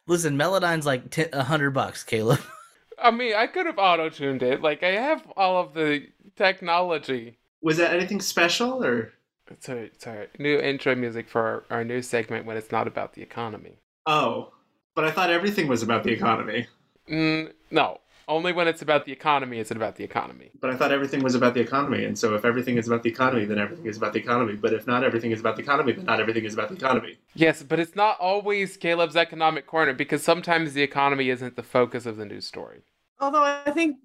listen, 0.07 0.37
Melodyne's 0.37 0.87
like 0.87 1.11
t- 1.11 1.27
a 1.33 1.43
hundred 1.45 1.71
bucks, 1.71 2.03
Caleb. 2.05 2.41
I 2.99 3.11
mean, 3.11 3.35
I 3.35 3.47
could 3.47 3.67
have 3.67 3.79
auto 3.79 4.09
tuned 4.09 4.43
it. 4.43 4.63
Like 4.63 4.83
I 4.83 4.93
have 4.93 5.23
all 5.37 5.61
of 5.61 5.75
the 5.75 6.07
technology. 6.37 7.39
Was 7.63 7.77
that 7.79 7.93
anything 7.93 8.21
special 8.21 8.85
or? 8.85 9.13
It's 9.49 9.69
a, 9.69 9.77
it's 9.77 10.07
a 10.07 10.27
new 10.39 10.59
intro 10.59 10.97
music 10.97 11.29
for 11.29 11.41
our, 11.71 11.79
our 11.79 11.85
new 11.85 12.03
segment 12.03 12.47
when 12.47 12.57
it's 12.57 12.73
not 12.73 12.89
about 12.89 13.13
the 13.15 13.23
economy. 13.23 13.79
Oh, 14.07 14.53
but 14.97 15.05
I 15.05 15.13
thought 15.13 15.31
everything 15.31 15.69
was 15.69 15.85
about 15.85 16.03
the 16.03 16.11
economy. 16.11 16.67
Mm, 17.09 17.53
no, 17.71 18.01
only 18.29 18.53
when 18.53 18.67
it's 18.67 18.83
about 18.83 19.05
the 19.05 19.13
economy 19.13 19.59
is 19.59 19.71
it 19.71 19.77
about 19.77 19.97
the 19.97 20.05
economy. 20.05 20.51
But 20.61 20.71
I 20.71 20.77
thought 20.77 20.91
everything 20.91 21.23
was 21.23 21.35
about 21.35 21.55
the 21.55 21.61
economy, 21.61 22.05
and 22.05 22.19
so 22.19 22.35
if 22.35 22.45
everything 22.45 22.77
is 22.77 22.89
about 22.89 23.03
the 23.03 23.09
economy, 23.09 23.45
then 23.45 23.59
everything 23.59 23.87
is 23.87 23.97
about 23.97 24.13
the 24.13 24.19
economy. 24.19 24.55
But 24.57 24.73
if 24.73 24.87
not 24.87 25.05
everything 25.05 25.31
is 25.31 25.41
about 25.41 25.57
the 25.57 25.63
economy, 25.63 25.93
then 25.93 26.05
not 26.07 26.21
everything 26.21 26.45
is 26.45 26.55
about 26.55 26.71
the 26.71 26.75
economy. 26.75 27.19
Yes, 27.35 27.63
but 27.63 27.79
it's 27.79 27.95
not 27.95 28.19
always 28.19 28.77
Caleb's 28.77 29.17
economic 29.17 29.67
corner 29.67 29.93
because 29.93 30.23
sometimes 30.25 30.73
the 30.73 30.83
economy 30.83 31.31
isn't 31.31 31.57
the 31.57 31.63
focus 31.63 32.05
of 32.07 32.17
the 32.17 32.25
news 32.25 32.47
story. 32.47 32.83
Although 33.21 33.45
I 33.45 33.71
think 33.71 33.99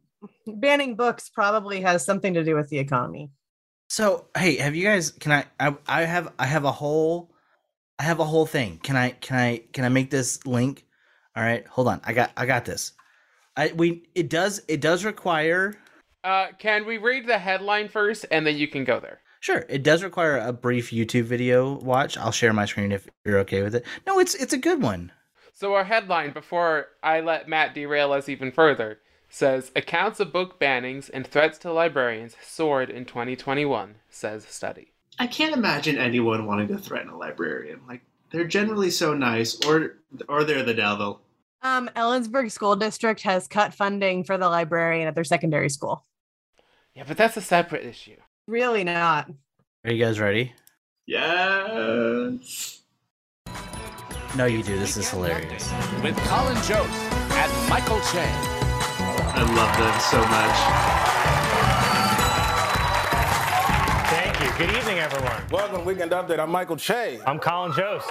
banning 0.46 0.96
books 0.96 1.30
probably 1.30 1.82
has 1.82 2.06
something 2.06 2.34
to 2.36 2.44
do 2.44 2.56
with 2.56 2.70
the 2.70 2.78
economy. 2.78 3.32
So 3.90 4.28
hey, 4.38 4.56
have 4.58 4.76
you 4.76 4.84
guys? 4.84 5.12
Can 5.12 5.32
I? 5.32 5.46
I, 5.60 5.76
I 5.88 6.02
have 6.04 6.32
I 6.38 6.46
have 6.46 6.64
a 6.64 6.72
whole, 6.72 7.34
I 8.00 8.04
have 8.04 8.20
a 8.20 8.26
whole 8.26 8.46
thing. 8.46 8.80
Can 8.84 8.96
I? 8.96 9.12
Can 9.12 9.38
I? 9.38 9.64
Can 9.74 9.84
I 9.84 9.90
make 9.90 10.12
this 10.12 10.46
link? 10.46 10.86
All 11.36 11.44
right, 11.44 11.66
hold 11.68 11.88
on. 11.88 12.02
I 12.04 12.14
got 12.14 12.32
I 12.38 12.46
got 12.46 12.66
this. 12.66 12.94
I 13.56 13.72
we 13.76 14.04
it 14.16 14.30
does 14.30 14.62
it 14.68 14.82
does 14.82 15.04
require 15.06 15.76
Uh, 16.24 16.48
can 16.60 16.86
we 16.86 16.98
read 16.98 17.28
the 17.28 17.40
headline 17.40 17.88
first 17.90 18.26
and 18.32 18.46
then 18.46 18.58
you 18.58 18.68
can 18.68 18.84
go 18.84 19.00
there? 19.00 19.22
Sure, 19.40 19.66
it 19.70 19.82
does 19.82 20.04
require 20.04 20.38
a 20.38 20.54
brief 20.54 20.92
YouTube 20.92 21.24
video 21.24 21.74
watch. 21.80 22.16
I'll 22.18 22.32
share 22.32 22.54
my 22.54 22.66
screen 22.66 22.92
if 22.92 23.08
you're 23.26 23.40
okay 23.40 23.64
with 23.64 23.74
it. 23.76 23.86
No, 24.06 24.20
it's 24.20 24.36
it's 24.36 24.54
a 24.54 24.58
good 24.58 24.82
one. 24.82 25.12
So 25.54 25.74
our 25.74 25.84
headline, 25.84 26.32
before 26.32 26.88
I 27.04 27.20
let 27.22 27.48
Matt 27.48 27.76
derail 27.76 28.14
us 28.14 28.30
even 28.30 28.52
further, 28.52 29.00
says 29.30 29.72
accounts 29.76 30.20
of 30.20 30.32
book 30.32 30.60
bannings 30.60 31.10
and 31.10 31.26
threats 31.26 31.58
to 31.60 31.72
librarians 31.72 32.36
soared 32.44 32.90
in 32.90 33.06
2021, 33.06 33.96
says 34.10 34.46
study. 34.46 34.92
I 35.20 35.28
can't 35.28 35.54
imagine 35.54 35.98
anyone 35.98 36.46
wanting 36.46 36.68
to 36.70 36.78
threaten 36.78 37.10
a 37.10 37.18
librarian. 37.18 37.82
Like 37.88 38.02
they're 38.32 38.48
generally 38.48 38.92
so 38.92 39.14
nice, 39.14 39.60
or 39.66 39.98
or 40.30 40.44
they're 40.44 40.64
the 40.64 40.74
devil. 40.74 41.22
Um, 41.64 41.90
Ellensburg 41.96 42.52
School 42.52 42.76
District 42.76 43.22
has 43.22 43.48
cut 43.48 43.74
funding 43.74 44.24
for 44.24 44.38
the 44.38 44.50
librarian 44.50 45.08
at 45.08 45.16
their 45.16 45.24
secondary 45.24 45.70
school. 45.70 46.04
Yeah, 46.96 47.04
but 47.08 47.18
that's 47.18 47.38
a 47.38 47.42
separate 47.42 47.86
issue. 47.86 48.18
Really 48.48 48.84
not. 48.84 49.30
Are 49.86 49.92
you 49.92 50.04
guys 50.04 50.20
ready? 50.20 50.54
Yes. 51.06 52.82
No, 54.36 54.46
you 54.46 54.64
do. 54.64 54.78
This 54.80 54.98
is 54.98 55.10
hilarious. 55.10 55.72
with 56.02 56.18
Colin 56.28 56.56
Jost 56.64 56.90
and 57.34 57.70
Michael 57.70 58.00
Che. 58.12 58.26
I 59.34 59.44
love 59.56 59.78
them 59.78 60.00
so 60.10 60.20
much. 60.30 60.58
Thank 64.10 64.40
you. 64.42 64.50
Good 64.58 64.76
evening, 64.78 65.00
everyone. 65.00 65.44
Welcome 65.52 65.80
to 65.80 65.84
Weekend 65.84 66.12
Update. 66.12 66.40
I'm 66.40 66.50
Michael 66.52 66.78
Che. 66.78 67.20
I'm 67.26 67.40
Colin 67.40 67.72
Jost. 67.74 68.10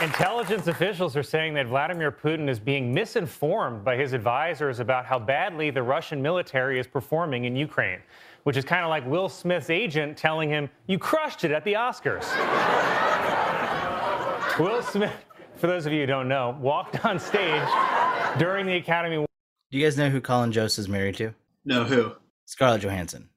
Intelligence 0.00 0.66
officials 0.66 1.14
are 1.14 1.22
saying 1.22 1.52
that 1.52 1.66
Vladimir 1.66 2.10
Putin 2.10 2.48
is 2.48 2.58
being 2.58 2.94
misinformed 2.94 3.84
by 3.84 3.96
his 3.96 4.14
advisors 4.14 4.80
about 4.80 5.04
how 5.04 5.18
badly 5.18 5.68
the 5.68 5.82
Russian 5.82 6.22
military 6.22 6.80
is 6.80 6.86
performing 6.86 7.44
in 7.44 7.54
Ukraine, 7.54 7.98
which 8.44 8.56
is 8.56 8.64
kind 8.64 8.82
of 8.82 8.88
like 8.88 9.06
Will 9.06 9.28
Smith's 9.28 9.68
agent 9.68 10.16
telling 10.16 10.48
him, 10.48 10.70
You 10.86 10.98
crushed 10.98 11.44
it 11.44 11.50
at 11.50 11.64
the 11.64 11.74
Oscars. 11.74 12.24
Will 14.58 14.82
Smith, 14.82 15.12
for 15.56 15.66
those 15.66 15.84
of 15.84 15.92
you 15.92 16.00
who 16.00 16.06
don't 16.06 16.28
know, 16.28 16.56
walked 16.62 17.04
on 17.04 17.18
stage 17.18 17.68
during 18.38 18.64
the 18.64 18.76
Academy 18.76 19.26
Do 19.70 19.78
you 19.78 19.84
guys 19.84 19.98
know 19.98 20.08
who 20.08 20.22
Colin 20.22 20.50
Jost 20.50 20.78
is 20.78 20.88
married 20.88 21.16
to? 21.16 21.34
No, 21.66 21.84
who? 21.84 22.12
Scarlett 22.46 22.80
Johansson. 22.80 23.28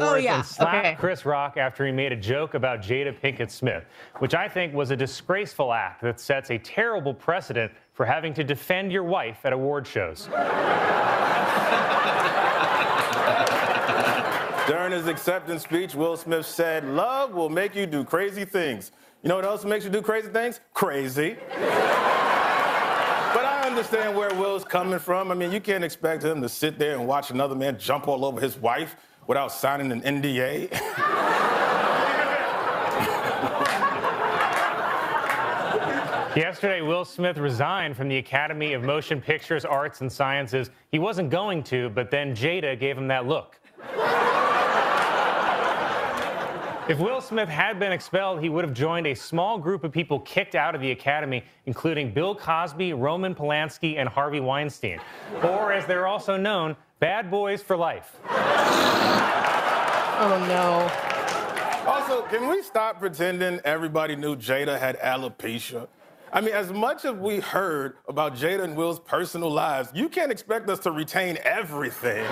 Oh 0.00 0.10
Awards 0.10 0.24
yeah. 0.24 0.36
and 0.36 0.46
slapped 0.46 0.86
Okay. 0.86 0.94
Chris 0.96 1.26
Rock 1.26 1.56
after 1.56 1.84
he 1.84 1.90
made 1.90 2.12
a 2.12 2.16
joke 2.16 2.54
about 2.54 2.80
Jada 2.80 3.12
Pinkett 3.20 3.50
Smith, 3.50 3.84
which 4.20 4.32
I 4.32 4.48
think 4.48 4.72
was 4.72 4.92
a 4.92 4.96
disgraceful 4.96 5.72
act 5.72 6.02
that 6.02 6.20
sets 6.20 6.50
a 6.50 6.58
terrible 6.58 7.12
precedent 7.12 7.72
for 7.94 8.06
having 8.06 8.32
to 8.34 8.44
defend 8.44 8.92
your 8.92 9.02
wife 9.02 9.38
at 9.44 9.52
award 9.52 9.88
shows. 9.88 10.28
During 14.68 14.92
his 14.92 15.08
acceptance 15.08 15.62
speech, 15.64 15.96
Will 15.96 16.16
Smith 16.16 16.46
said, 16.46 16.84
Love 16.84 17.32
will 17.32 17.48
make 17.48 17.74
you 17.74 17.86
do 17.86 18.04
crazy 18.04 18.44
things. 18.44 18.92
You 19.22 19.30
know 19.30 19.34
what 19.36 19.44
else 19.46 19.64
makes 19.64 19.82
you 19.84 19.90
do 19.90 20.00
crazy 20.02 20.28
things? 20.28 20.60
Crazy. 20.74 21.36
but 21.50 21.64
I 23.44 23.62
understand 23.66 24.16
where 24.16 24.32
Will's 24.34 24.64
coming 24.64 24.98
from. 25.00 25.32
I 25.32 25.34
mean, 25.34 25.50
you 25.50 25.60
can't 25.60 25.82
expect 25.82 26.22
him 26.22 26.40
to 26.42 26.48
sit 26.48 26.78
there 26.78 26.94
and 26.96 27.08
watch 27.08 27.30
another 27.32 27.56
man 27.56 27.78
jump 27.78 28.06
all 28.06 28.24
over 28.24 28.40
his 28.40 28.56
wife 28.58 28.94
without 29.28 29.52
signing 29.52 29.92
an 29.92 30.00
NDA. 30.00 30.72
Yesterday, 36.36 36.82
Will 36.82 37.04
Smith 37.04 37.36
resigned 37.36 37.96
from 37.96 38.08
the 38.08 38.16
Academy 38.16 38.72
of 38.72 38.82
Motion 38.82 39.20
Pictures, 39.20 39.64
Arts, 39.64 40.00
and 40.00 40.10
Sciences. 40.10 40.70
He 40.90 40.98
wasn't 40.98 41.30
going 41.30 41.62
to, 41.64 41.90
but 41.90 42.10
then 42.10 42.34
Jada 42.34 42.78
gave 42.78 42.96
him 42.96 43.08
that 43.08 43.26
look. 43.26 43.58
If 46.88 46.98
Will 46.98 47.20
Smith 47.20 47.50
had 47.50 47.78
been 47.78 47.92
expelled, 47.92 48.40
he 48.40 48.48
would 48.48 48.64
have 48.64 48.72
joined 48.72 49.06
a 49.06 49.14
small 49.14 49.58
group 49.58 49.84
of 49.84 49.92
people 49.92 50.20
kicked 50.20 50.54
out 50.54 50.74
of 50.74 50.80
the 50.80 50.90
Academy, 50.90 51.44
including 51.66 52.12
Bill 52.12 52.34
Cosby, 52.34 52.94
Roman 52.94 53.34
Polanski, 53.34 53.98
and 53.98 54.08
Harvey 54.08 54.40
Weinstein. 54.40 55.00
Or, 55.42 55.70
as 55.70 55.84
they're 55.84 56.06
also 56.06 56.38
known, 56.38 56.76
Bad 56.98 57.30
Boys 57.30 57.62
for 57.62 57.76
Life. 57.76 58.16
Oh 60.20 60.36
no. 60.48 61.88
Also, 61.88 62.22
can 62.22 62.48
we 62.48 62.60
stop 62.60 62.98
pretending 62.98 63.60
everybody 63.64 64.16
knew 64.16 64.34
Jada 64.34 64.76
had 64.76 64.98
alopecia? 64.98 65.86
I 66.32 66.40
mean, 66.40 66.54
as 66.54 66.72
much 66.72 67.04
as 67.04 67.12
we 67.14 67.38
heard 67.38 67.98
about 68.08 68.34
Jada 68.34 68.64
and 68.64 68.76
Will's 68.76 68.98
personal 68.98 69.48
lives, 69.48 69.90
you 69.94 70.08
can't 70.08 70.32
expect 70.32 70.68
us 70.68 70.80
to 70.80 70.90
retain 70.90 71.38
everything. 71.44 72.26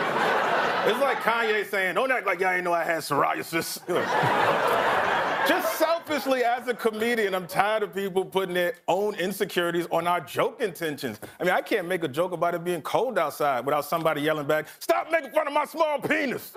it's 0.85 0.99
like 1.01 1.19
Kanye 1.19 1.65
saying, 1.71 1.95
don't 1.95 2.11
act 2.11 2.27
like 2.27 2.41
y'all 2.41 2.51
ain't 2.51 2.65
know 2.65 2.73
I 2.73 2.83
had 2.83 2.99
psoriasis. 2.99 3.79
Just 5.49 5.79
selfishly, 6.07 6.45
as 6.45 6.69
a 6.69 6.75
comedian, 6.75 7.35
I'm 7.35 7.47
tired 7.47 7.83
of 7.83 7.93
people 7.95 8.25
putting 8.25 8.55
their 8.55 8.75
own 8.87 9.17
insecurities 9.17 9.87
on 9.91 10.07
our 10.07 10.21
joke 10.21 10.61
intentions. 10.61 11.19
I 11.41 11.45
mean, 11.45 11.53
I 11.53 11.61
can't 11.61 11.89
make 11.89 12.05
a 12.05 12.09
joke 12.09 12.33
about 12.33 12.55
it 12.55 12.63
being 12.65 12.83
cold 12.83 13.19
outside 13.19 13.65
without 13.65 13.85
somebody 13.85 14.21
yelling 14.21 14.47
back, 14.47 14.69
stop 14.79 15.11
making 15.11 15.33
fun 15.33 15.49
of 15.49 15.53
my 15.53 15.65
small 15.65 15.99
penis. 15.99 16.53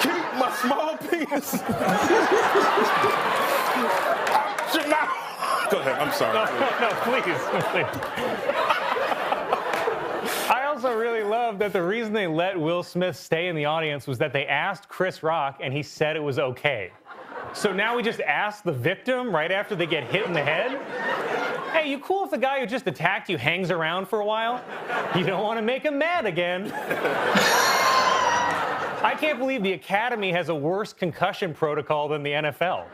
Keep 0.00 0.24
my 0.34 0.52
small 0.60 0.96
penis. 0.96 1.52
Not. 4.88 5.70
Go 5.70 5.80
ahead, 5.80 6.00
I'm 6.00 6.12
sorry. 6.12 6.34
no, 6.80 6.88
please, 7.02 7.38
please. 7.68 7.86
I 10.50 10.64
also 10.66 10.96
really 10.96 11.22
love 11.22 11.58
that 11.58 11.72
the 11.74 11.82
reason 11.82 12.12
they 12.14 12.26
let 12.26 12.58
Will 12.58 12.82
Smith 12.82 13.16
stay 13.16 13.48
in 13.48 13.56
the 13.56 13.66
audience 13.66 14.06
was 14.06 14.16
that 14.18 14.32
they 14.32 14.46
asked 14.46 14.88
Chris 14.88 15.22
Rock 15.22 15.60
and 15.62 15.74
he 15.74 15.82
said 15.82 16.16
it 16.16 16.22
was 16.22 16.38
okay. 16.38 16.90
So 17.54 17.72
now 17.72 17.96
we 17.96 18.02
just 18.02 18.20
ask 18.20 18.62
the 18.62 18.72
victim 18.72 19.34
right 19.34 19.50
after 19.50 19.74
they 19.74 19.86
get 19.86 20.04
hit 20.04 20.26
in 20.26 20.32
the 20.32 20.42
head? 20.42 20.80
Hey, 21.72 21.90
you 21.90 21.98
cool 21.98 22.24
if 22.24 22.30
the 22.30 22.38
guy 22.38 22.60
who 22.60 22.66
just 22.66 22.86
attacked 22.86 23.28
you 23.28 23.36
hangs 23.36 23.70
around 23.70 24.08
for 24.08 24.20
a 24.20 24.24
while? 24.24 24.62
You 25.16 25.24
don't 25.24 25.42
want 25.42 25.58
to 25.58 25.62
make 25.62 25.82
him 25.82 25.98
mad 25.98 26.26
again. 26.26 26.72
I 29.00 29.14
can't 29.18 29.38
believe 29.38 29.62
the 29.62 29.74
Academy 29.74 30.32
has 30.32 30.48
a 30.48 30.54
worse 30.54 30.92
concussion 30.92 31.54
protocol 31.54 32.08
than 32.08 32.22
the 32.22 32.30
NFL. 32.30 32.84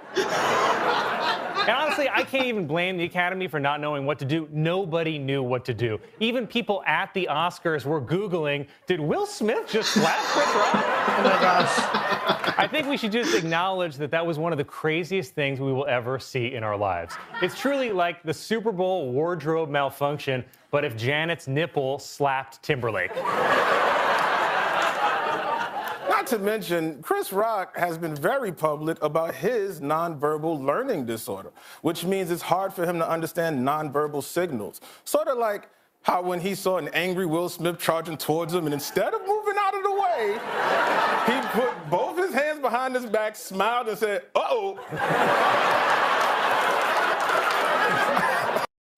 And 1.67 1.71
honestly, 1.71 2.11
I 2.11 2.25
can't 2.25 2.45
even 2.45 2.67
blame 2.67 2.99
the 2.99 3.05
Academy 3.05 3.49
for 3.49 3.59
not 3.59 3.81
knowing 3.81 4.05
what 4.05 4.19
to 4.19 4.27
do. 4.27 4.47
Nobody 4.53 5.19
knew 5.19 5.43
what 5.43 5.65
to 5.65 5.73
do. 5.73 5.99
Even 6.21 6.47
people 6.47 6.83
at 6.87 7.15
the 7.15 7.27
Oscars 7.31 7.87
were 7.87 8.03
Googling, 8.03 8.67
did 8.87 9.01
Will 9.01 9.25
Smith 9.25 9.67
just 9.71 9.93
slap 9.93 10.19
Chris 10.19 10.55
Rock? 10.55 10.75
Oh 10.75 11.21
my 11.25 11.41
gosh. 11.41 12.55
I 12.59 12.69
think 12.71 12.87
we 12.87 12.99
should 12.99 13.13
just 13.13 13.35
acknowledge 13.35 13.97
that 13.97 14.11
that 14.11 14.27
was 14.27 14.39
one 14.39 14.53
of 14.53 14.59
the 14.59 14.65
craziest 14.65 15.35
things 15.35 15.59
we 15.59 15.73
will 15.73 15.87
ever 15.87 16.19
see 16.19 16.55
in 16.55 16.63
our 16.63 16.77
lives. 16.77 17.15
It's 17.41 17.59
truly 17.59 17.93
like 17.93 18.23
the 18.23 18.35
Super 18.35 18.71
Bowl 18.71 19.11
wardrobe 19.11 19.71
malfunction, 19.71 20.45
but 20.71 20.85
if 20.85 20.97
Janet's 20.99 21.49
nipple 21.49 21.99
slapped 21.99 22.63
Timberlake. 22.63 23.13
Not 26.25 26.39
to 26.39 26.39
mention, 26.39 27.03
Chris 27.03 27.35
Rock 27.35 27.77
has 27.77 27.99
been 27.99 28.17
very 28.17 28.51
public 28.51 28.97
about 29.03 29.35
his 29.35 29.83
nonverbal 29.83 30.59
learning 30.59 31.05
disorder, 31.05 31.51
which 31.83 32.07
means 32.07 32.31
it's 32.31 32.41
hard 32.41 32.73
for 32.73 32.87
him 32.87 32.99
to 32.99 33.07
understand 33.07 33.59
nonverbal 33.59 34.23
signals. 34.23 34.81
Sort 35.05 35.29
of 35.29 35.37
like 35.37 35.69
how 36.01 36.23
when 36.23 36.41
he 36.41 36.55
saw 36.55 36.79
an 36.79 36.89
angry 36.95 37.27
Will 37.27 37.51
Smith 37.51 37.79
charging 37.79 38.17
towards 38.17 38.55
him, 38.55 38.65
and 38.65 38.73
instead 38.73 39.13
of 39.13 39.21
moving 39.27 39.55
out 39.59 39.75
of 39.75 39.83
the 39.83 39.93
way, 39.93 40.39
he 41.27 41.49
put 41.49 41.91
both 41.91 42.17
his 42.17 42.33
hands 42.33 42.59
behind 42.59 42.95
his 42.95 43.05
back, 43.05 43.37
smiled, 43.37 43.89
and 43.89 43.99
said, 43.99 44.23
uh 44.35 44.45
oh. 44.49 44.81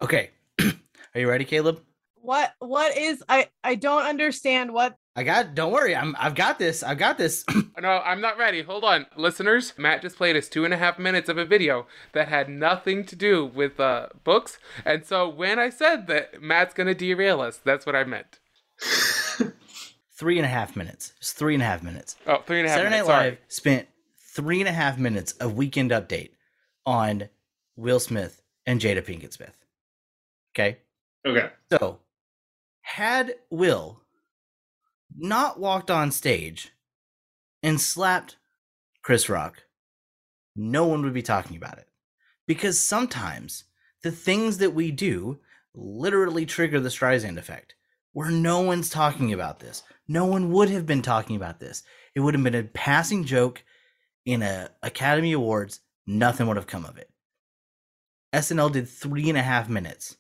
Okay. 0.01 0.31
Are 0.61 1.21
you 1.21 1.29
ready, 1.29 1.45
Caleb? 1.45 1.81
What 2.27 2.55
what 2.59 2.99
is 2.99 3.23
I 3.29 3.51
I 3.63 3.77
don't 3.77 4.03
understand 4.03 4.73
what 4.73 4.99
I 5.15 5.23
got 5.23 5.55
don't 5.55 5.73
worry, 5.73 5.95
I'm 5.95 6.17
I've 6.19 6.35
got 6.35 6.59
this. 6.59 6.83
I've 6.83 6.99
got 6.99 7.19
this. 7.19 7.45
No, 7.79 8.01
I'm 8.05 8.23
not 8.23 8.39
ready. 8.39 8.63
Hold 8.63 8.85
on. 8.85 9.05
Listeners, 9.17 9.75
Matt 9.77 10.01
just 10.01 10.17
played 10.17 10.35
us 10.35 10.49
two 10.49 10.65
and 10.65 10.73
a 10.73 10.79
half 10.79 10.99
minutes 10.99 11.29
of 11.29 11.37
a 11.37 11.45
video 11.45 11.87
that 12.15 12.29
had 12.29 12.49
nothing 12.49 13.05
to 13.05 13.15
do 13.15 13.45
with 13.45 13.79
uh, 13.79 14.09
books. 14.25 14.59
And 14.85 15.05
so 15.05 15.29
when 15.29 15.59
I 15.59 15.69
said 15.69 16.07
that 16.07 16.41
Matt's 16.43 16.73
going 16.73 16.87
to 16.87 16.95
derail 16.95 17.43
us, 17.43 17.61
that's 17.63 17.85
what 17.85 17.95
I 17.95 18.05
meant. 18.05 18.41
three 20.17 20.39
and 20.39 20.47
a 20.47 20.49
half 20.49 20.75
minutes. 20.75 21.13
It's 21.19 21.33
three 21.33 21.53
and 21.53 21.63
a 21.63 21.67
half 21.67 21.83
minutes. 21.83 22.17
Oh, 22.27 22.43
three 22.47 22.61
and 22.61 22.67
a 22.67 22.71
half 22.71 22.79
Saturday 22.79 22.91
minutes. 22.93 23.09
Night 23.09 23.15
Sorry. 23.15 23.31
Live 23.31 23.39
spent 23.49 23.89
three 24.35 24.61
and 24.61 24.69
a 24.69 24.73
half 24.73 24.99
minutes 24.99 25.33
of 25.33 25.55
weekend 25.55 25.91
update 25.91 26.31
on 26.87 27.29
Will 27.77 28.01
Smith 28.01 28.41
and 28.65 28.81
Jada 28.81 29.03
Pinkett 29.03 29.35
Smith. 29.35 29.55
Okay. 30.55 30.79
Okay. 31.27 31.51
So, 31.71 31.99
had 32.97 33.35
Will 33.51 34.01
not 35.15 35.61
walked 35.61 35.91
on 35.91 36.11
stage 36.11 36.73
and 37.63 37.79
slapped 37.79 38.37
Chris 39.03 39.29
Rock, 39.29 39.65
no 40.57 40.87
one 40.87 41.03
would 41.03 41.13
be 41.13 41.21
talking 41.21 41.59
about 41.59 41.77
it. 41.77 41.89
Because 42.47 42.81
sometimes 42.81 43.65
the 44.03 44.11
things 44.11 44.57
that 44.59 44.73
we 44.73 44.91
do 44.91 45.41
literally 45.75 46.47
trigger 46.47 46.81
the 46.81 46.89
Streisand 46.89 47.37
effect, 47.37 47.75
where 48.15 48.31
no 48.31 48.63
one's 48.63 48.89
talking 48.89 49.31
about 49.31 49.59
this. 49.61 49.83
No 50.09 50.25
one 50.25 50.51
would 50.53 50.71
have 50.71 50.87
been 50.87 51.03
talking 51.03 51.37
about 51.37 51.61
this. 51.61 51.83
It 52.15 52.21
would 52.21 52.33
have 52.33 52.43
been 52.43 52.55
a 52.55 52.63
passing 52.63 53.25
joke 53.25 53.63
in 54.25 54.41
a 54.41 54.71
Academy 54.83 55.33
Awards. 55.33 55.81
Nothing 56.07 56.47
would 56.47 56.57
have 56.57 56.67
come 56.67 56.87
of 56.87 56.97
it. 56.97 57.11
SNL 58.33 58.73
did 58.73 58.89
three 58.89 59.29
and 59.29 59.37
a 59.37 59.43
half 59.43 59.69
minutes. 59.69 60.17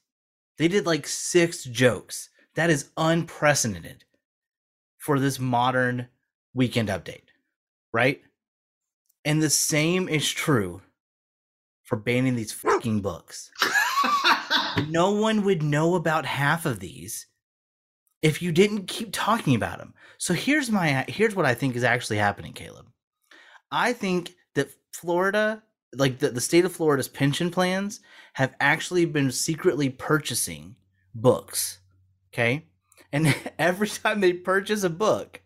They 0.58 0.68
did 0.68 0.84
like 0.84 1.06
six 1.06 1.64
jokes. 1.64 2.28
That 2.56 2.70
is 2.70 2.90
unprecedented 2.96 4.04
for 4.98 5.20
this 5.20 5.38
modern 5.38 6.08
weekend 6.54 6.88
update, 6.88 7.28
right? 7.92 8.20
And 9.24 9.42
the 9.42 9.50
same 9.50 10.08
is 10.08 10.28
true 10.28 10.82
for 11.84 11.96
banning 11.96 12.34
these 12.34 12.52
fucking 12.52 13.00
books. 13.00 13.50
no 14.88 15.12
one 15.12 15.44
would 15.44 15.62
know 15.62 15.94
about 15.94 16.26
half 16.26 16.66
of 16.66 16.80
these 16.80 17.26
if 18.22 18.42
you 18.42 18.50
didn't 18.52 18.88
keep 18.88 19.10
talking 19.12 19.54
about 19.54 19.78
them. 19.78 19.94
So 20.18 20.34
here's 20.34 20.70
my 20.70 21.04
here's 21.08 21.34
what 21.36 21.46
I 21.46 21.54
think 21.54 21.76
is 21.76 21.84
actually 21.84 22.16
happening, 22.16 22.52
Caleb. 22.52 22.86
I 23.70 23.92
think 23.92 24.34
that 24.54 24.70
Florida, 24.92 25.62
like 25.94 26.18
the, 26.18 26.30
the 26.30 26.40
state 26.40 26.64
of 26.64 26.72
Florida's 26.72 27.08
pension 27.08 27.50
plans, 27.50 28.00
have 28.34 28.54
actually 28.60 29.04
been 29.04 29.30
secretly 29.30 29.90
purchasing 29.90 30.76
books. 31.14 31.78
Okay. 32.36 32.66
And 33.12 33.34
every 33.58 33.88
time 33.88 34.20
they 34.20 34.34
purchase 34.34 34.84
a 34.84 34.90
book, 34.90 35.40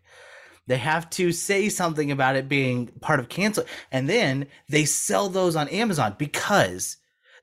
they 0.67 0.77
have 0.77 1.09
to 1.11 1.31
say 1.31 1.69
something 1.69 2.11
about 2.11 2.35
it 2.35 2.49
being 2.49 2.87
part 2.99 3.19
of 3.19 3.29
cancel. 3.29 3.63
And 3.91 4.09
then 4.09 4.47
they 4.67 4.85
sell 4.85 5.29
those 5.29 5.55
on 5.55 5.69
Amazon 5.69 6.15
because 6.17 6.97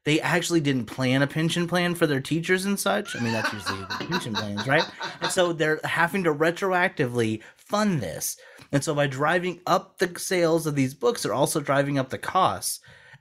they 0.05 0.21
actually 0.21 0.61
didn't 0.61 0.85
plan 0.85 1.23
a 1.23 1.27
pension 1.27 1.67
plan 1.67 1.95
for 1.95 2.07
their 2.07 2.21
teachers 2.21 2.65
and 2.65 2.79
such. 2.79 3.17
I 3.17 3.21
mean, 3.21 3.33
that's 3.33 3.53
usually 3.53 3.81
the 3.81 3.87
pension 4.11 4.35
plans, 4.35 4.67
right? 4.67 4.89
And 5.21 5.31
so 5.31 5.53
they're 5.53 5.81
having 5.83 6.25
to 6.25 6.35
retroactively 6.35 7.43
fund 7.57 8.01
this. 8.01 8.37
And 8.71 8.85
so 8.85 8.95
by 8.95 9.07
driving 9.07 9.61
up 9.67 9.99
the 9.99 10.19
sales 10.19 10.67
of 10.67 10.75
these 10.75 10.95
books, 10.95 11.23
they're 11.23 11.35
also 11.35 11.61
driving 11.61 11.99
up 11.99 12.11
the 12.11 12.19
costs. 12.19 12.81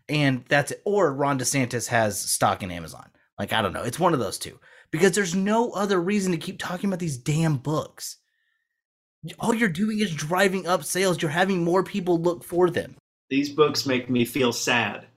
And 0.09 0.43
that's 0.49 0.71
it. 0.71 0.81
Or 0.85 1.13
Ron 1.13 1.39
DeSantis 1.39 1.87
has 1.87 2.19
stock 2.19 2.63
in 2.63 2.71
Amazon. 2.71 3.09
Like, 3.39 3.53
I 3.53 3.61
don't 3.61 3.73
know. 3.73 3.83
It's 3.83 3.99
one 3.99 4.13
of 4.13 4.19
those 4.19 4.37
two. 4.37 4.59
Because 4.91 5.11
there's 5.13 5.35
no 5.35 5.71
other 5.71 5.99
reason 6.01 6.31
to 6.31 6.37
keep 6.37 6.59
talking 6.59 6.89
about 6.89 6.99
these 6.99 7.17
damn 7.17 7.57
books. 7.57 8.17
All 9.39 9.53
you're 9.53 9.67
doing 9.69 9.99
is 9.99 10.13
driving 10.13 10.67
up 10.67 10.83
sales. 10.83 11.21
You're 11.21 11.31
having 11.31 11.63
more 11.63 11.83
people 11.83 12.19
look 12.21 12.43
for 12.43 12.69
them. 12.69 12.95
These 13.29 13.49
books 13.49 13.85
make 13.85 14.09
me 14.09 14.23
feel 14.23 14.53
sad. 14.53 15.07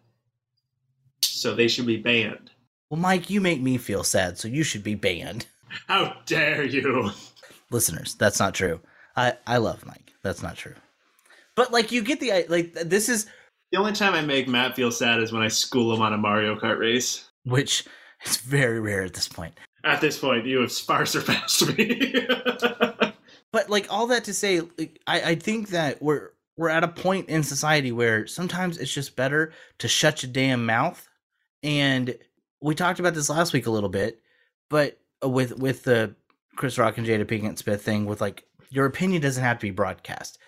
So 1.22 1.54
they 1.54 1.68
should 1.68 1.86
be 1.86 1.98
banned. 1.98 2.50
Well, 2.90 3.00
Mike, 3.00 3.30
you 3.30 3.40
make 3.40 3.60
me 3.60 3.78
feel 3.78 4.02
sad, 4.02 4.36
so 4.38 4.48
you 4.48 4.62
should 4.64 4.82
be 4.82 4.96
banned. 4.96 5.46
How 5.86 6.16
dare 6.26 6.64
you? 6.64 7.10
Listeners, 7.70 8.14
that's 8.16 8.40
not 8.40 8.54
true. 8.54 8.80
I 9.16 9.34
I 9.46 9.58
love 9.58 9.86
Mike. 9.86 10.12
That's 10.22 10.42
not 10.42 10.56
true. 10.56 10.74
But 11.54 11.72
like 11.72 11.92
you 11.92 12.02
get 12.02 12.18
the 12.18 12.32
i- 12.32 12.46
like 12.48 12.72
this 12.74 13.08
is 13.08 13.26
The 13.70 13.78
only 13.78 13.92
time 13.92 14.14
I 14.14 14.22
make 14.22 14.48
Matt 14.48 14.74
feel 14.74 14.90
sad 14.90 15.20
is 15.22 15.30
when 15.32 15.42
I 15.42 15.48
school 15.48 15.94
him 15.94 16.02
on 16.02 16.12
a 16.12 16.18
Mario 16.18 16.58
Kart 16.58 16.78
race. 16.80 17.30
which 17.44 17.84
is 18.24 18.38
very 18.38 18.80
rare 18.80 19.02
at 19.02 19.14
this 19.14 19.28
point. 19.28 19.54
At 19.84 20.00
this 20.00 20.18
point, 20.18 20.46
you 20.46 20.60
have 20.60 20.72
far 20.72 21.06
surpassed 21.06 21.76
me. 21.76 22.26
But 23.52 23.68
like 23.68 23.86
all 23.90 24.06
that 24.08 24.24
to 24.24 24.34
say, 24.34 24.60
like, 24.60 25.00
I 25.06 25.22
I 25.22 25.34
think 25.34 25.70
that 25.70 26.00
we're 26.02 26.30
we're 26.56 26.68
at 26.68 26.84
a 26.84 26.88
point 26.88 27.28
in 27.28 27.42
society 27.42 27.90
where 27.90 28.26
sometimes 28.26 28.78
it's 28.78 28.92
just 28.92 29.16
better 29.16 29.52
to 29.78 29.88
shut 29.88 30.22
your 30.22 30.32
damn 30.32 30.66
mouth. 30.66 31.08
And 31.62 32.16
we 32.60 32.74
talked 32.74 33.00
about 33.00 33.14
this 33.14 33.30
last 33.30 33.52
week 33.52 33.66
a 33.66 33.70
little 33.70 33.88
bit, 33.88 34.20
but 34.68 34.98
with 35.24 35.58
with 35.58 35.82
the 35.82 36.14
Chris 36.56 36.78
Rock 36.78 36.98
and 36.98 37.06
Jada 37.06 37.24
Pinkett 37.24 37.58
Smith 37.58 37.82
thing, 37.82 38.06
with 38.06 38.20
like 38.20 38.44
your 38.68 38.86
opinion 38.86 39.22
doesn't 39.22 39.42
have 39.42 39.58
to 39.58 39.66
be 39.66 39.70
broadcast, 39.72 40.38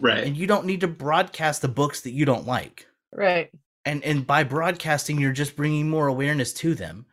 right. 0.00 0.24
and 0.24 0.36
you 0.36 0.46
don't 0.46 0.66
need 0.66 0.80
to 0.80 0.88
broadcast 0.88 1.62
the 1.62 1.68
books 1.68 2.00
that 2.00 2.10
you 2.10 2.24
don't 2.24 2.46
like. 2.46 2.86
right. 3.12 3.50
and 3.84 4.02
and 4.02 4.26
by 4.26 4.42
broadcasting 4.42 5.20
you're 5.20 5.32
just 5.32 5.54
bringing 5.54 5.88
more 5.88 6.08
awareness 6.08 6.52
to 6.52 6.74
them 6.74 7.06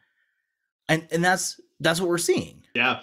and 0.90 1.08
and 1.12 1.24
that's 1.24 1.60
that's 1.80 2.00
what 2.00 2.10
we're 2.10 2.18
seeing 2.18 2.64
Yeah. 2.74 3.02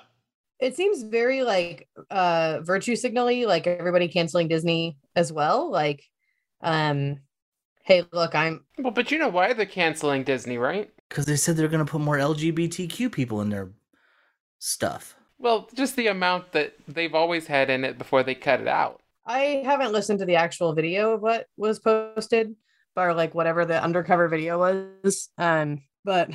It 0.61 0.77
seems 0.77 1.03
very 1.03 1.43
like 1.43 1.89
uh 2.11 2.61
virtue 2.63 2.95
signally, 2.97 3.47
like 3.47 3.67
everybody 3.67 4.09
canceling 4.09 4.49
Disney 4.49 4.97
as 5.17 5.33
well. 5.33 5.71
Like 5.71 6.03
Um, 6.61 7.21
hey, 7.83 8.05
look, 8.13 8.35
I'm 8.35 8.65
Well, 8.79 8.93
but 8.93 9.11
you 9.11 9.19
know 9.19 9.29
why 9.29 9.53
they're 9.53 9.67
canceling 9.67 10.23
Disney, 10.25 10.59
right? 10.59 10.91
Because 11.09 11.27
they 11.27 11.37
said 11.37 11.57
they're 11.57 11.69
going 11.69 11.85
to 11.85 11.91
put 11.91 12.01
more 12.01 12.17
LGBTQ 12.17 13.11
people 13.13 13.41
in 13.43 13.51
their 13.51 13.71
stuff. 14.61 15.17
Well, 15.39 15.69
just 15.75 15.97
the 15.97 16.07
amount 16.07 16.53
that 16.53 16.75
they've 16.87 17.15
always 17.15 17.49
had 17.49 17.69
in 17.69 17.85
it 17.85 17.99
before 17.99 18.23
they 18.23 18.35
cut 18.35 18.61
it 18.61 18.69
out. 18.69 19.03
I 19.27 19.63
haven't 19.65 19.93
listened 19.93 20.21
to 20.21 20.25
the 20.25 20.37
actual 20.37 20.73
video 20.73 21.13
of 21.13 21.21
what 21.21 21.47
was 21.57 21.81
posted, 21.81 22.55
or 22.97 23.13
like 23.15 23.35
whatever 23.35 23.65
the 23.65 23.83
undercover 23.83 24.29
video 24.29 24.59
was. 24.59 25.29
Um, 25.39 25.83
but 26.05 26.31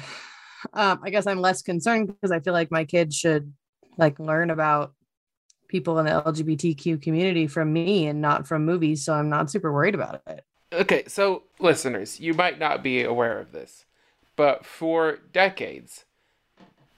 um, 0.74 1.00
I 1.04 1.10
guess 1.10 1.28
I'm 1.28 1.40
less 1.42 1.62
concerned 1.62 2.08
because 2.08 2.32
I 2.32 2.40
feel 2.40 2.54
like 2.54 2.72
my 2.72 2.86
kids 2.86 3.16
should 3.16 3.54
like 3.98 4.20
learn 4.20 4.50
about 4.50 4.94
people 5.68 6.00
in 6.00 6.06
the 6.06 6.12
LGBTQ 6.12 7.02
community 7.02 7.48
from 7.48 7.74
me 7.74 8.08
and 8.08 8.22
not 8.22 8.48
from 8.48 8.66
movies. 8.66 9.04
So 9.04 9.14
I'm 9.14 9.30
not 9.30 9.52
super 9.52 9.72
worried 9.72 9.96
about 9.96 10.22
it. 10.28 10.46
Okay, 10.74 11.04
so 11.08 11.44
listeners, 11.60 12.20
you 12.20 12.34
might 12.34 12.60
not 12.60 12.84
be 12.84 13.02
aware 13.02 13.40
of 13.40 13.52
this, 13.52 13.86
but 14.36 14.66
for 14.66 15.20
decades, 15.32 16.06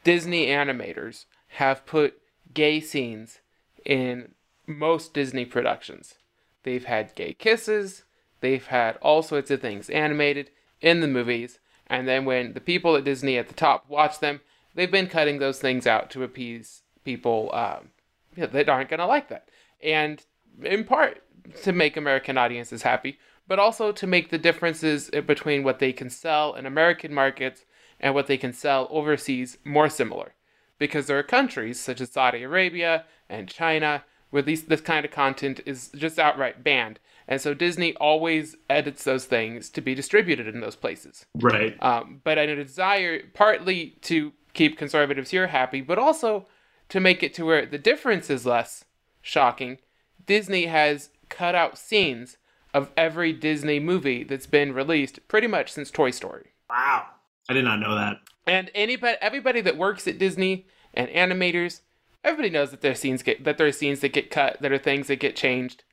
Disney 0.03 0.48
animators 0.48 1.26
have 1.53 1.86
put 1.86 2.19
gay 2.53 2.80
scenes 2.80 3.40
in 3.86 4.34
most 4.65 5.14
Disney 5.14 5.45
productions. 5.45 6.15
They've 6.64 6.86
had 6.86 7.15
gay 7.15 7.34
kisses, 7.34 8.03
they've 8.41 8.65
had 8.65 8.98
all 8.98 9.22
sorts 9.22 9.52
of 9.52 9.61
things 9.61 9.90
animated 9.90 10.49
in 10.81 11.02
the 11.02 11.07
movies, 11.07 11.60
and 11.90 12.07
then 12.07 12.26
when 12.26 12.53
the 12.53 12.61
people 12.61 12.95
at 12.95 13.03
Disney 13.03 13.38
at 13.38 13.48
the 13.48 13.53
top 13.53 13.90
watch 13.90 14.20
them, 14.20 14.41
they've 14.76 14.91
been 14.91 15.07
cutting 15.07 15.40
those 15.40 15.60
things 15.60 15.88
out 15.88 16.10
to 16.11 16.24
appease 16.24 16.84
people 17.03 17.49
um, 17.53 17.90
that 18.36 18.70
aren't 18.70 18.90
going 18.90 18.99
to 18.99 19.06
like 19.06 19.30
that. 19.30 19.49
And 19.82 20.24
in 20.61 20.84
part 20.84 21.24
to 21.64 21.72
make 21.72 21.98
American 21.98 22.38
audiences 22.38 22.84
happy, 22.84 23.18
but 23.48 23.60
also 23.60 23.91
to 23.91 24.06
make 24.06 24.30
the 24.30 24.38
differences 24.38 25.10
between 25.26 25.64
what 25.64 25.80
they 25.80 25.91
can 25.91 26.10
sell 26.10 26.53
in 26.53 26.66
American 26.66 27.14
markets 27.14 27.66
and 27.99 28.14
what 28.14 28.28
they 28.28 28.38
can 28.38 28.53
sell 28.53 28.88
overseas 28.91 29.57
more 29.66 29.90
similar. 29.90 30.34
Because 30.78 31.07
there 31.07 31.18
are 31.18 31.24
countries 31.24 31.80
such 31.80 31.99
as 31.99 32.11
Saudi 32.11 32.44
Arabia 32.44 33.06
and 33.28 33.49
China 33.49 34.03
where 34.30 34.44
these, 34.44 34.66
this 34.66 34.82
kind 34.82 35.06
of 35.06 35.11
content 35.11 35.60
is 35.66 35.90
just 35.95 36.20
outright 36.20 36.64
banned. 36.64 36.99
And 37.30 37.39
so 37.39 37.53
Disney 37.53 37.95
always 37.97 38.56
edits 38.72 39.03
those 39.03 39.26
things 39.26 39.69
to 39.69 39.81
be 39.81 39.93
distributed 39.93 40.47
in 40.47 40.61
those 40.61 40.76
places. 40.76 41.27
Right. 41.35 41.77
Um, 41.81 42.22
but 42.23 42.39
in 42.39 42.49
a 42.49 42.56
desire, 42.56 43.22
partly 43.35 43.97
to 44.01 44.34
keep 44.53 44.80
conservatives 44.80 45.30
here 45.30 45.47
happy, 45.47 45.81
but 45.81 45.99
also 45.99 46.47
to 46.89 46.99
make 46.99 47.22
it 47.22 47.35
to 47.35 47.45
where 47.45 47.68
the 47.68 47.77
difference 47.77 48.31
is 48.31 48.47
less 48.47 48.84
shocking, 49.22 49.77
Disney 50.26 50.65
has 50.65 51.11
cut 51.30 51.53
out 51.53 51.77
scenes 51.77 52.38
of 52.73 52.89
every 52.97 53.31
Disney 53.31 53.80
movie 53.80 54.23
that's 54.23 54.47
been 54.47 54.73
released 54.73 55.19
pretty 55.27 55.47
much 55.47 55.72
since 55.72 55.91
Toy 55.91 56.10
Story. 56.10 56.53
Wow. 56.68 57.06
I 57.47 57.53
did 57.53 57.64
not 57.64 57.80
know 57.80 57.93
that. 57.93 58.18
And 58.47 58.72
anybody, 58.73 59.18
everybody 59.22 59.61
that 59.61 59.77
works 59.77 60.07
at 60.07 60.18
Disney 60.18 60.65
and 60.95 61.07
animators, 61.10 61.81
everybody 62.23 62.49
knows 62.49 62.72
that 62.72 62.81
there's 62.81 62.99
scenes 62.99 63.22
get 63.22 63.43
that 63.43 63.60
there 63.60 63.68
are 63.68 63.72
scenes 63.72 63.99
that 63.99 64.14
get 64.14 64.31
cut, 64.31 64.60
that 64.61 64.72
are 64.72 64.80
things 64.80 65.07
that 65.07 65.19
get 65.19 65.35
changed. 65.35 65.84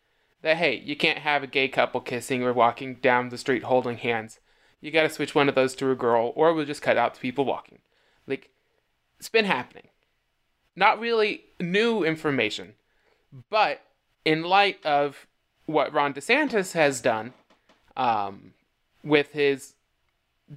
That 0.42 0.58
hey, 0.58 0.76
you 0.84 0.96
can't 0.96 1.18
have 1.18 1.42
a 1.42 1.46
gay 1.48 1.68
couple 1.68 2.00
kissing 2.00 2.42
or 2.42 2.52
walking 2.52 2.96
down 2.96 3.30
the 3.30 3.38
street 3.38 3.64
holding 3.64 3.96
hands. 3.96 4.38
You 4.80 4.90
got 4.90 5.02
to 5.02 5.08
switch 5.10 5.34
one 5.34 5.48
of 5.48 5.54
those 5.54 5.74
to 5.76 5.90
a 5.90 5.94
girl, 5.96 6.32
or 6.36 6.52
we'll 6.52 6.66
just 6.66 6.82
cut 6.82 6.96
out 6.96 7.14
the 7.14 7.20
people 7.20 7.44
walking. 7.44 7.78
Like, 8.26 8.50
it's 9.18 9.28
been 9.30 9.46
happening. 9.46 9.88
Not 10.76 11.00
really 11.00 11.44
new 11.58 12.04
information, 12.04 12.74
but 13.50 13.80
in 14.24 14.42
light 14.42 14.84
of 14.84 15.26
what 15.64 15.92
Ron 15.92 16.12
DeSantis 16.12 16.72
has 16.72 17.00
done 17.00 17.32
um, 17.96 18.52
with 19.02 19.32
his 19.32 19.74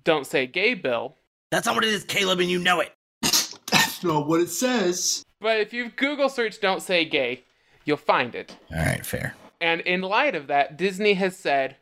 "Don't 0.03 0.27
Say 0.27 0.45
Gay" 0.45 0.73
bill, 0.73 1.15
That's 1.51 1.65
not 1.65 1.75
what 1.75 1.85
it 1.85 1.93
is, 1.93 2.03
Caleb, 2.03 2.39
and 2.41 2.49
you 2.49 2.59
know 2.59 2.81
it. 2.81 2.93
That's 3.21 4.03
not 4.03 4.27
what 4.27 4.41
it 4.41 4.49
says. 4.49 5.23
but 5.39 5.59
if 5.61 5.71
you 5.73 5.89
Google 5.89 6.27
search 6.29 6.59
"Don't 6.59 6.81
Say 6.81 7.05
Gay," 7.05 7.43
you'll 7.85 7.97
find 7.97 8.35
it. 8.35 8.55
All 8.71 8.77
right, 8.85 9.05
fair. 9.05 9.35
And 9.61 9.81
in 9.81 10.01
light 10.01 10.35
of 10.35 10.47
that, 10.47 10.77
Disney 10.77 11.15
has 11.15 11.35
said, 11.37 11.77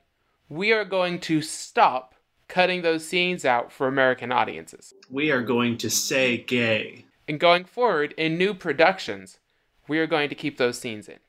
we 0.50 0.72
are 0.72 0.86
going 0.86 1.20
to 1.22 1.42
stop 1.42 2.16
cutting 2.48 2.82
those 2.82 3.06
scenes 3.06 3.46
out 3.46 3.72
for 3.72 3.88
American 3.88 4.32
audiences. 4.32 4.94
We 5.10 5.32
are 5.32 5.42
going 5.42 5.78
to 5.80 5.90
say 5.90 6.38
gay. 6.38 7.06
And 7.28 7.40
going 7.40 7.66
forward, 7.66 8.14
in 8.18 8.38
new 8.38 8.54
productions, 8.54 9.40
we 9.88 10.00
are 10.00 10.08
going 10.08 10.30
to 10.30 10.36
keep 10.36 10.58
those 10.58 10.80
scenes 10.80 11.08
in. 11.08 11.20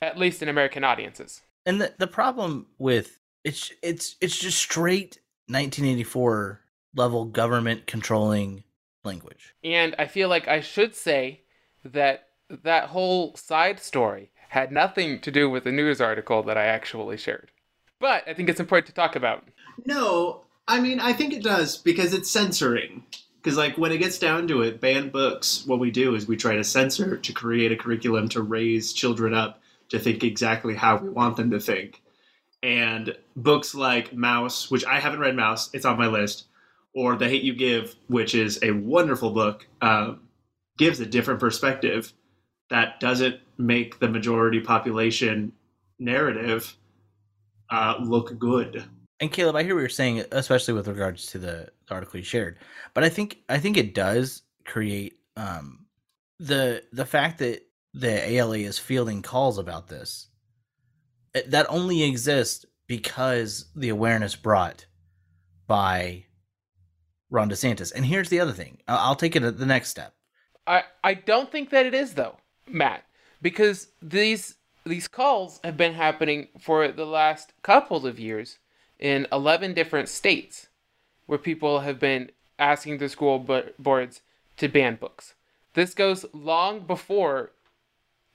At 0.00 0.18
least 0.18 0.42
in 0.42 0.48
American 0.48 0.84
audiences. 0.84 1.42
And 1.66 1.80
the 1.80 1.92
the 1.98 2.06
problem 2.06 2.66
with 2.78 3.18
it's 3.42 3.72
it's 3.82 4.16
it's 4.20 4.38
just 4.38 4.58
straight 4.58 5.18
1984 5.48 6.60
level 6.94 7.24
government 7.24 7.86
controlling 7.86 8.62
language. 9.04 9.54
And 9.64 9.94
I 9.98 10.06
feel 10.06 10.28
like 10.28 10.46
I 10.46 10.60
should 10.60 10.94
say 10.94 11.40
that 11.84 12.28
that 12.48 12.88
whole 12.90 13.34
side 13.34 13.80
story 13.80 14.30
had 14.48 14.72
nothing 14.72 15.20
to 15.20 15.30
do 15.30 15.48
with 15.48 15.64
the 15.64 15.72
news 15.72 16.00
article 16.00 16.42
that 16.44 16.56
I 16.56 16.64
actually 16.64 17.16
shared. 17.16 17.50
But 18.00 18.24
I 18.26 18.34
think 18.34 18.48
it's 18.48 18.60
important 18.60 18.86
to 18.86 18.92
talk 18.92 19.16
about. 19.16 19.44
No, 19.84 20.42
I 20.66 20.80
mean, 20.80 21.00
I 21.00 21.12
think 21.12 21.32
it 21.32 21.42
does 21.42 21.76
because 21.76 22.12
it's 22.12 22.30
censoring. 22.30 23.04
Because, 23.42 23.56
like, 23.56 23.78
when 23.78 23.92
it 23.92 23.98
gets 23.98 24.18
down 24.18 24.48
to 24.48 24.62
it, 24.62 24.80
banned 24.80 25.12
books, 25.12 25.64
what 25.64 25.78
we 25.78 25.90
do 25.90 26.14
is 26.14 26.26
we 26.26 26.36
try 26.36 26.56
to 26.56 26.64
censor 26.64 27.16
to 27.16 27.32
create 27.32 27.70
a 27.70 27.76
curriculum 27.76 28.28
to 28.30 28.42
raise 28.42 28.92
children 28.92 29.32
up 29.32 29.60
to 29.90 29.98
think 29.98 30.24
exactly 30.24 30.74
how 30.74 30.96
we 30.96 31.08
want 31.08 31.36
them 31.36 31.50
to 31.52 31.60
think. 31.60 32.02
And 32.62 33.16
books 33.36 33.74
like 33.74 34.10
Maus, 34.10 34.70
which 34.70 34.84
I 34.84 34.98
haven't 34.98 35.20
read 35.20 35.36
Maus, 35.36 35.70
it's 35.72 35.84
on 35.84 35.98
my 35.98 36.08
list, 36.08 36.46
or 36.92 37.16
The 37.16 37.28
Hate 37.28 37.44
You 37.44 37.54
Give, 37.54 37.94
which 38.08 38.34
is 38.34 38.58
a 38.62 38.72
wonderful 38.72 39.30
book, 39.30 39.66
um, 39.80 40.20
gives 40.76 40.98
a 41.00 41.06
different 41.06 41.40
perspective 41.40 42.12
that 42.70 42.98
doesn't 43.00 43.40
make 43.58 43.98
the 43.98 44.08
majority 44.08 44.60
population 44.60 45.52
narrative 45.98 46.76
uh, 47.70 47.96
look 48.00 48.38
good. 48.38 48.84
And 49.20 49.32
Caleb, 49.32 49.56
I 49.56 49.64
hear 49.64 49.74
what 49.74 49.80
you're 49.80 49.88
saying, 49.88 50.24
especially 50.30 50.74
with 50.74 50.86
regards 50.86 51.26
to 51.26 51.38
the, 51.38 51.68
the 51.88 51.94
article 51.94 52.18
you 52.20 52.24
shared. 52.24 52.58
But 52.94 53.04
I 53.04 53.08
think 53.08 53.38
I 53.48 53.58
think 53.58 53.76
it 53.76 53.94
does 53.94 54.42
create 54.64 55.18
um, 55.36 55.86
the 56.38 56.84
the 56.92 57.04
fact 57.04 57.38
that 57.38 57.62
the 57.94 58.30
ALA 58.30 58.58
is 58.58 58.78
fielding 58.78 59.22
calls 59.22 59.58
about 59.58 59.88
this. 59.88 60.28
That 61.48 61.66
only 61.68 62.04
exists 62.04 62.64
because 62.86 63.66
the 63.74 63.88
awareness 63.88 64.36
brought 64.36 64.86
by 65.66 66.24
Ron 67.30 67.50
DeSantis. 67.50 67.92
And 67.94 68.06
here's 68.06 68.30
the 68.30 68.40
other 68.40 68.52
thing. 68.52 68.78
I- 68.88 68.96
I'll 68.96 69.16
take 69.16 69.36
it 69.36 69.42
at 69.42 69.58
the 69.58 69.66
next 69.66 69.90
step. 69.90 70.14
I, 70.66 70.84
I 71.02 71.14
don't 71.14 71.50
think 71.50 71.70
that 71.70 71.86
it 71.86 71.94
is 71.94 72.14
though, 72.14 72.36
Matt, 72.68 73.04
because 73.42 73.88
these 74.02 74.56
these 74.84 75.08
calls 75.08 75.60
have 75.64 75.76
been 75.76 75.94
happening 75.94 76.48
for 76.58 76.88
the 76.88 77.04
last 77.04 77.52
couple 77.62 78.06
of 78.06 78.18
years 78.18 78.58
in 78.98 79.26
11 79.30 79.74
different 79.74 80.08
states 80.08 80.68
where 81.26 81.38
people 81.38 81.80
have 81.80 81.98
been 81.98 82.30
asking 82.58 82.98
the 82.98 83.08
school 83.08 83.38
boards 83.78 84.22
to 84.56 84.68
ban 84.68 84.96
books. 84.96 85.34
This 85.74 85.94
goes 85.94 86.24
long 86.32 86.80
before 86.80 87.50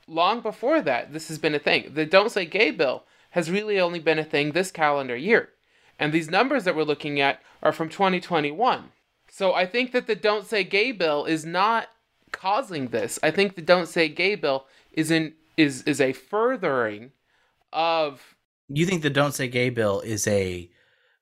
long 0.08 0.42
before 0.42 0.82
that 0.82 1.14
this 1.14 1.28
has 1.28 1.38
been 1.38 1.56
a 1.56 1.60
thing. 1.60 1.94
The 1.94 2.06
don't 2.06 2.32
say 2.32 2.46
gay 2.46 2.72
bill 2.72 3.04
has 3.32 3.50
really 3.50 3.80
only 3.80 4.00
been 4.00 4.20
a 4.20 4.24
thing 4.24 4.52
this 4.52 4.72
calendar 4.72 5.16
year. 5.16 5.50
And 5.98 6.12
these 6.12 6.30
numbers 6.30 6.66
that 6.66 6.76
we're 6.76 6.84
looking 6.84 7.20
at 7.20 7.42
are 7.62 7.72
from 7.72 7.90
2021. 7.90 8.92
So 9.30 9.54
I 9.54 9.66
think 9.66 9.92
that 9.92 10.06
the 10.06 10.16
don't 10.16 10.46
say 10.46 10.64
gay 10.64 10.92
bill 10.92 11.26
is 11.26 11.46
not 11.46 11.88
causing 12.32 12.90
this. 12.90 13.18
I 13.24 13.32
think 13.32 13.56
the 13.56 13.62
don't 13.62 13.88
say 13.88 14.10
gay 14.10 14.36
bill 14.36 14.66
is 14.94 15.12
in 15.12 15.34
is 15.58 15.84
is 15.84 16.00
a 16.02 16.14
furthering 16.14 17.12
of 17.72 18.36
You 18.70 18.86
think 18.86 19.02
the 19.02 19.10
Don't 19.10 19.34
Say 19.34 19.48
Gay 19.48 19.70
bill 19.70 20.02
is 20.02 20.28
a 20.28 20.70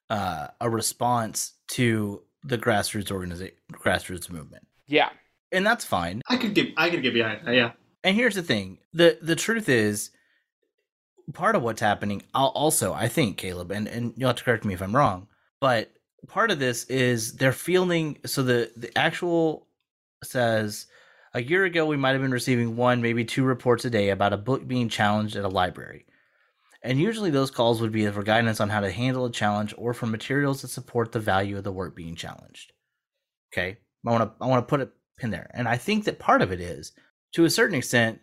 uh, 0.09 0.47
a 0.59 0.69
response 0.69 1.53
to 1.69 2.21
the 2.43 2.57
grassroots 2.57 3.11
organization, 3.11 3.55
grassroots 3.71 4.29
movement, 4.29 4.67
yeah. 4.87 5.09
and 5.51 5.65
that's 5.65 5.85
fine. 5.85 6.21
I 6.27 6.37
could 6.37 6.53
give 6.53 6.67
I 6.77 6.89
could 6.89 7.01
give 7.01 7.13
behind 7.13 7.45
that, 7.45 7.55
yeah. 7.55 7.71
And 8.03 8.15
here's 8.15 8.35
the 8.35 8.43
thing: 8.43 8.79
the 8.93 9.17
the 9.21 9.35
truth 9.35 9.69
is, 9.69 10.11
part 11.33 11.55
of 11.55 11.63
what's 11.63 11.81
happening. 11.81 12.23
I'll 12.33 12.47
also, 12.47 12.93
I 12.93 13.07
think, 13.07 13.37
Caleb, 13.37 13.71
and 13.71 13.87
and 13.87 14.13
you'll 14.17 14.29
have 14.29 14.37
to 14.37 14.43
correct 14.43 14.65
me 14.65 14.73
if 14.73 14.81
I'm 14.81 14.95
wrong, 14.95 15.27
but 15.59 15.91
part 16.27 16.51
of 16.51 16.59
this 16.59 16.83
is 16.85 17.33
they're 17.33 17.53
fielding. 17.53 18.17
So 18.25 18.43
the 18.43 18.71
the 18.75 18.95
actual 18.97 19.67
says 20.23 20.87
a 21.33 21.41
year 21.41 21.63
ago 21.65 21.85
we 21.85 21.97
might 21.97 22.11
have 22.11 22.21
been 22.21 22.31
receiving 22.31 22.75
one, 22.75 23.01
maybe 23.01 23.23
two 23.23 23.43
reports 23.43 23.85
a 23.85 23.89
day 23.89 24.09
about 24.09 24.33
a 24.33 24.37
book 24.37 24.67
being 24.67 24.89
challenged 24.89 25.35
at 25.35 25.45
a 25.45 25.49
library. 25.49 26.05
And 26.83 26.99
usually 26.99 27.29
those 27.29 27.51
calls 27.51 27.79
would 27.79 27.91
be 27.91 28.07
for 28.07 28.23
guidance 28.23 28.59
on 28.59 28.69
how 28.69 28.79
to 28.79 28.91
handle 28.91 29.25
a 29.25 29.31
challenge 29.31 29.73
or 29.77 29.93
for 29.93 30.07
materials 30.07 30.61
that 30.61 30.69
support 30.69 31.11
the 31.11 31.19
value 31.19 31.57
of 31.57 31.63
the 31.63 31.71
work 31.71 31.95
being 31.95 32.15
challenged. 32.15 32.73
Okay. 33.53 33.77
I 34.05 34.11
want 34.11 34.23
to 34.23 34.43
I 34.43 34.47
want 34.47 34.67
to 34.67 34.69
put 34.69 34.81
a 34.81 34.89
pin 35.17 35.29
there. 35.29 35.51
And 35.53 35.67
I 35.67 35.77
think 35.77 36.05
that 36.05 36.19
part 36.19 36.41
of 36.41 36.51
it 36.51 36.59
is 36.59 36.91
to 37.33 37.45
a 37.45 37.49
certain 37.49 37.75
extent 37.75 38.19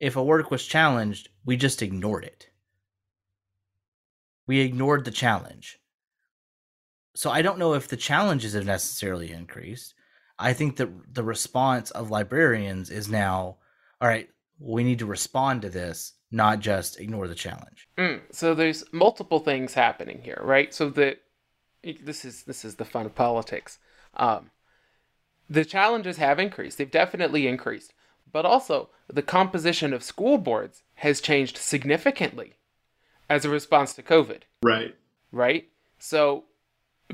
if 0.00 0.16
a 0.16 0.24
work 0.24 0.50
was 0.50 0.64
challenged, 0.64 1.28
we 1.44 1.56
just 1.56 1.82
ignored 1.82 2.24
it. 2.24 2.48
We 4.46 4.60
ignored 4.60 5.04
the 5.04 5.10
challenge. 5.10 5.78
So 7.14 7.30
I 7.30 7.42
don't 7.42 7.58
know 7.58 7.74
if 7.74 7.88
the 7.88 7.96
challenges 7.96 8.54
have 8.54 8.64
necessarily 8.64 9.32
increased. 9.32 9.94
I 10.38 10.52
think 10.52 10.76
that 10.76 11.14
the 11.14 11.24
response 11.24 11.90
of 11.90 12.10
librarians 12.10 12.90
is 12.90 13.08
now, 13.08 13.56
all 14.00 14.08
right, 14.08 14.28
we 14.60 14.84
need 14.84 15.00
to 15.00 15.06
respond 15.06 15.62
to 15.62 15.70
this, 15.70 16.14
not 16.30 16.60
just 16.60 17.00
ignore 17.00 17.28
the 17.28 17.34
challenge. 17.34 17.88
Mm, 17.96 18.20
so 18.30 18.54
there's 18.54 18.84
multiple 18.92 19.40
things 19.40 19.74
happening 19.74 20.20
here, 20.22 20.40
right? 20.42 20.72
So 20.72 20.90
the 20.90 21.18
this 22.02 22.24
is 22.24 22.42
this 22.42 22.64
is 22.64 22.76
the 22.76 22.84
fun 22.84 23.06
of 23.06 23.14
politics. 23.14 23.78
Um, 24.14 24.50
the 25.48 25.64
challenges 25.64 26.18
have 26.18 26.38
increased; 26.38 26.78
they've 26.78 26.90
definitely 26.90 27.46
increased, 27.46 27.94
but 28.30 28.44
also 28.44 28.90
the 29.08 29.22
composition 29.22 29.92
of 29.92 30.02
school 30.02 30.38
boards 30.38 30.82
has 30.96 31.20
changed 31.20 31.56
significantly 31.56 32.54
as 33.28 33.44
a 33.44 33.50
response 33.50 33.94
to 33.94 34.02
COVID. 34.02 34.42
Right. 34.62 34.96
right? 35.30 35.68
So, 35.98 36.44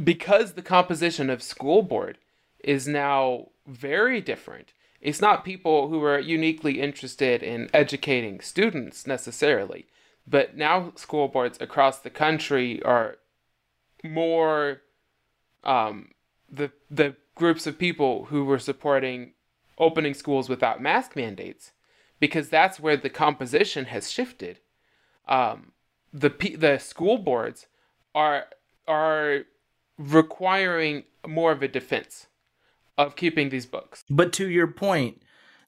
because 0.02 0.52
the 0.52 0.62
composition 0.62 1.30
of 1.30 1.42
school 1.42 1.82
board 1.82 2.18
is 2.65 2.89
now 2.89 3.49
very 3.66 4.20
different, 4.20 4.73
it's 5.01 5.20
not 5.20 5.45
people 5.45 5.89
who 5.89 6.03
are 6.03 6.19
uniquely 6.19 6.81
interested 6.81 7.43
in 7.43 7.69
educating 7.74 8.41
students 8.41 9.07
necessarily, 9.07 9.86
but 10.27 10.57
now 10.57 10.93
school 10.97 11.28
boards 11.28 11.59
across 11.61 11.99
the 11.99 12.11
country 12.11 12.82
are 12.82 13.16
more 14.03 14.81
um, 15.62 16.12
the 16.51 16.70
the 16.91 17.16
groups 17.35 17.66
of 17.66 17.78
people 17.78 18.27
who 18.27 18.45
were 18.45 18.59
supporting 18.59 19.32
opening 19.78 20.15
schools 20.15 20.49
without 20.49 20.81
mask 20.81 21.16
mandates, 21.16 21.73
because 22.20 22.49
that's 22.49 22.81
where 22.81 22.97
the 22.97 23.11
composition 23.11 23.86
has 23.86 24.11
shifted. 24.11 24.61
Um, 25.28 25.73
the 26.12 26.31
the 26.57 26.78
school 26.78 27.19
boards 27.19 27.66
are 28.15 28.47
are 28.86 29.43
requiring 29.99 31.05
more 31.27 31.53
of 31.53 31.62
a 31.62 31.69
defense 31.69 32.27
of 32.96 33.16
keeping 33.16 33.48
these 33.48 33.66
books. 33.66 34.04
But 34.08 34.32
to 34.34 34.48
your 34.48 34.66
point, 34.66 35.22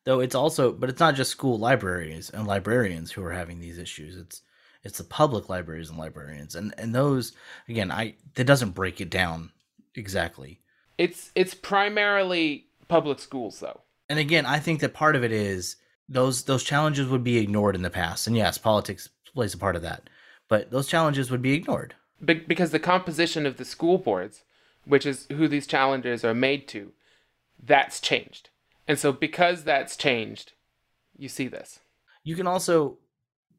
though, 0.05 0.21
it's 0.21 0.35
also, 0.35 0.73
but 0.73 0.89
it's 0.89 1.01
not 1.01 1.15
just 1.15 1.31
school 1.31 1.59
libraries 1.59 2.31
and 2.31 2.47
librarians 2.47 3.13
who 3.13 3.25
are 3.25 3.33
having 3.33 3.61
these 3.61 3.79
issues. 3.79 4.17
It's 4.17 4.43
it's 4.83 4.99
the 4.99 5.05
public 5.05 5.49
libraries 5.49 5.91
and 5.91 5.99
librarians, 5.99 6.55
and 6.55 6.73
and 6.79 6.95
those 6.95 7.33
again, 7.69 7.91
I 7.91 8.15
that 8.35 8.45
doesn't 8.45 8.71
break 8.71 9.01
it 9.01 9.11
down 9.11 9.51
exactly. 9.95 10.61
It's 10.99 11.33
it's 11.35 11.55
primarily 11.55 12.67
public 12.89 13.19
schools 13.19 13.61
though. 13.61 13.81
And 14.09 14.19
again, 14.19 14.47
I 14.47 14.61
think 14.61 14.81
that 14.81 14.95
part 14.95 15.17
of 15.17 15.25
it 15.25 15.33
is 15.33 15.77
those 16.09 16.45
those 16.45 16.63
challenges 16.63 17.09
would 17.09 17.25
be 17.25 17.39
ignored 17.39 17.75
in 17.75 17.83
the 17.83 17.91
past, 17.91 18.27
and 18.27 18.37
yes, 18.37 18.59
politics 18.59 19.09
plays 19.35 19.55
a 19.55 19.59
part 19.59 19.77
of 19.77 19.83
that. 19.83 20.09
But 20.49 20.71
those 20.71 20.87
challenges 20.87 21.31
would 21.31 21.43
be 21.43 21.55
ignored. 21.55 21.95
Be- 22.25 22.35
because 22.35 22.71
the 22.71 22.79
composition 22.79 23.45
of 23.45 23.57
the 23.57 23.65
school 23.65 23.99
boards, 23.99 24.45
which 24.85 25.05
is 25.05 25.27
who 25.33 25.49
these 25.49 25.67
challenges 25.67 26.25
are 26.25 26.35
made 26.35 26.69
to, 26.69 26.93
that's 27.63 28.01
changed. 28.01 28.51
And 28.89 28.99
so 28.99 29.13
because 29.13 29.65
that's 29.65 29.97
changed, 29.97 30.53
you 31.17 31.29
see 31.29 31.49
this. 31.49 31.81
You 32.25 32.37
can 32.37 32.47
also 32.47 32.99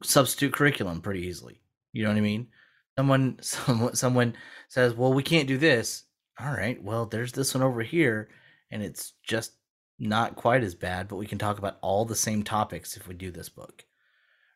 substitute 0.02 0.52
curriculum 0.52 1.00
pretty 1.00 1.26
easily. 1.26 1.60
You 1.92 2.04
know 2.04 2.10
what 2.10 2.18
I 2.18 2.22
mean? 2.22 2.48
Someone 2.96 3.38
someone 3.42 3.94
someone 3.94 4.34
says, 4.68 4.94
"Well, 4.94 5.12
we 5.12 5.22
can't 5.22 5.48
do 5.48 5.58
this." 5.58 6.04
All 6.40 6.52
right. 6.52 6.82
Well, 6.82 7.06
there's 7.06 7.32
this 7.32 7.54
one 7.54 7.64
over 7.64 7.82
here 7.82 8.28
and 8.70 8.82
it's 8.82 9.14
just 9.26 9.52
not 9.98 10.36
quite 10.36 10.62
as 10.62 10.76
bad, 10.76 11.08
but 11.08 11.16
we 11.16 11.26
can 11.26 11.38
talk 11.38 11.58
about 11.58 11.78
all 11.80 12.04
the 12.04 12.14
same 12.14 12.44
topics 12.44 12.96
if 12.96 13.08
we 13.08 13.14
do 13.14 13.30
this 13.32 13.48
book. 13.48 13.84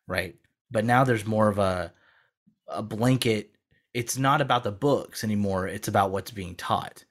Right? 0.07 0.35
But 0.71 0.85
now 0.85 1.03
there's 1.03 1.25
more 1.25 1.49
of 1.49 1.59
a 1.59 1.93
a 2.67 2.81
blanket 2.81 3.53
it's 3.93 4.17
not 4.17 4.41
about 4.41 4.63
the 4.63 4.71
books 4.71 5.23
anymore, 5.23 5.67
it's 5.67 5.87
about 5.87 6.11
what's 6.11 6.31
being 6.31 6.55
taught. 6.55 7.05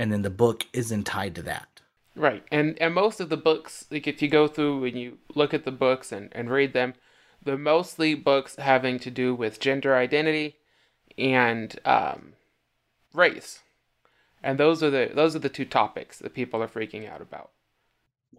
And 0.00 0.10
then 0.10 0.22
the 0.22 0.30
book 0.30 0.66
isn't 0.72 1.04
tied 1.04 1.34
to 1.34 1.42
that. 1.42 1.82
Right. 2.16 2.42
And 2.50 2.80
and 2.80 2.94
most 2.94 3.20
of 3.20 3.28
the 3.28 3.36
books, 3.36 3.84
like 3.90 4.06
if 4.06 4.22
you 4.22 4.28
go 4.28 4.48
through 4.48 4.84
and 4.84 4.98
you 4.98 5.18
look 5.34 5.52
at 5.52 5.66
the 5.66 5.70
books 5.70 6.10
and, 6.10 6.30
and 6.32 6.48
read 6.48 6.72
them, 6.72 6.94
they're 7.44 7.58
mostly 7.58 8.14
books 8.14 8.56
having 8.56 8.98
to 9.00 9.10
do 9.10 9.34
with 9.34 9.60
gender 9.60 9.94
identity 9.94 10.56
and 11.18 11.78
um, 11.84 12.32
race. 13.12 13.60
And 14.42 14.58
those 14.58 14.82
are 14.82 14.88
the 14.88 15.10
those 15.14 15.36
are 15.36 15.40
the 15.40 15.50
two 15.50 15.66
topics 15.66 16.18
that 16.20 16.32
people 16.32 16.62
are 16.62 16.68
freaking 16.68 17.06
out 17.06 17.20
about. 17.20 17.50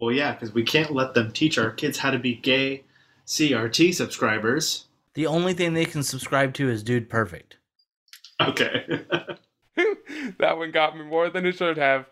Well, 0.00 0.12
yeah, 0.12 0.32
because 0.32 0.52
we 0.52 0.64
can't 0.64 0.90
let 0.90 1.14
them 1.14 1.30
teach 1.30 1.58
our 1.58 1.70
kids 1.70 1.98
how 1.98 2.10
to 2.10 2.18
be 2.18 2.34
gay 2.34 2.82
CRT 3.28 3.94
subscribers. 3.94 4.86
The 5.14 5.28
only 5.28 5.54
thing 5.54 5.74
they 5.74 5.84
can 5.84 6.02
subscribe 6.02 6.54
to 6.54 6.68
is 6.68 6.82
Dude 6.82 7.08
Perfect. 7.08 7.58
Okay. 8.40 9.04
that 10.38 10.58
one 10.58 10.70
got 10.70 10.96
me 10.96 11.04
more 11.04 11.30
than 11.30 11.46
it 11.46 11.56
should 11.56 11.78
have, 11.78 12.06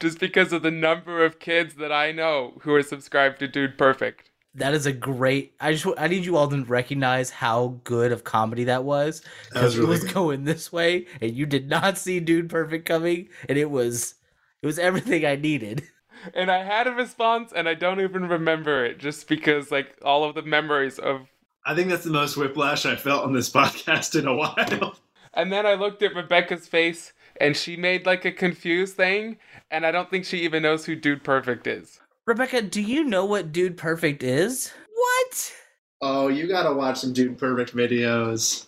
just 0.00 0.18
because 0.18 0.52
of 0.52 0.62
the 0.62 0.70
number 0.70 1.24
of 1.24 1.38
kids 1.38 1.74
that 1.76 1.92
I 1.92 2.12
know 2.12 2.54
who 2.60 2.74
are 2.74 2.82
subscribed 2.82 3.38
to 3.40 3.48
Dude 3.48 3.78
Perfect. 3.78 4.30
That 4.54 4.72
is 4.72 4.86
a 4.86 4.92
great. 4.92 5.54
I 5.60 5.72
just 5.74 5.86
I 5.98 6.08
need 6.08 6.24
you 6.24 6.36
all 6.36 6.48
to 6.48 6.64
recognize 6.64 7.28
how 7.30 7.78
good 7.84 8.10
of 8.10 8.24
comedy 8.24 8.64
that 8.64 8.84
was 8.84 9.22
That 9.52 9.64
was 9.64 9.74
because 9.74 9.76
really 9.76 9.86
it 9.86 9.90
was 9.90 10.04
good. 10.04 10.14
going 10.14 10.44
this 10.44 10.72
way, 10.72 11.06
and 11.20 11.32
you 11.32 11.44
did 11.46 11.68
not 11.68 11.98
see 11.98 12.20
Dude 12.20 12.48
Perfect 12.48 12.86
coming, 12.86 13.28
and 13.48 13.58
it 13.58 13.70
was 13.70 14.14
it 14.62 14.66
was 14.66 14.78
everything 14.78 15.24
I 15.24 15.36
needed. 15.36 15.82
And 16.34 16.50
I 16.50 16.64
had 16.64 16.86
a 16.88 16.92
response, 16.92 17.52
and 17.54 17.68
I 17.68 17.74
don't 17.74 18.00
even 18.00 18.26
remember 18.26 18.84
it, 18.84 18.98
just 18.98 19.28
because 19.28 19.70
like 19.70 19.94
all 20.02 20.24
of 20.24 20.34
the 20.34 20.42
memories 20.42 20.98
of. 20.98 21.28
I 21.64 21.74
think 21.74 21.88
that's 21.90 22.04
the 22.04 22.10
most 22.10 22.36
whiplash 22.38 22.86
I 22.86 22.96
felt 22.96 23.24
on 23.24 23.32
this 23.34 23.50
podcast 23.52 24.18
in 24.18 24.26
a 24.26 24.34
while. 24.34 24.96
And 25.36 25.52
then 25.52 25.66
I 25.66 25.74
looked 25.74 26.02
at 26.02 26.14
Rebecca's 26.16 26.66
face, 26.66 27.12
and 27.40 27.54
she 27.56 27.76
made 27.76 28.06
like 28.06 28.24
a 28.24 28.32
confused 28.32 28.96
thing, 28.96 29.36
and 29.70 29.84
I 29.84 29.90
don't 29.92 30.10
think 30.10 30.24
she 30.24 30.38
even 30.38 30.62
knows 30.62 30.86
who 30.86 30.96
Dude 30.96 31.22
Perfect 31.22 31.66
is. 31.66 32.00
Rebecca, 32.26 32.62
do 32.62 32.80
you 32.80 33.04
know 33.04 33.24
what 33.24 33.52
Dude 33.52 33.76
Perfect 33.76 34.22
is? 34.22 34.72
What? 34.94 35.52
Oh, 36.00 36.28
you 36.28 36.48
gotta 36.48 36.74
watch 36.74 36.98
some 36.98 37.12
Dude 37.12 37.38
Perfect 37.38 37.74
videos. 37.76 38.66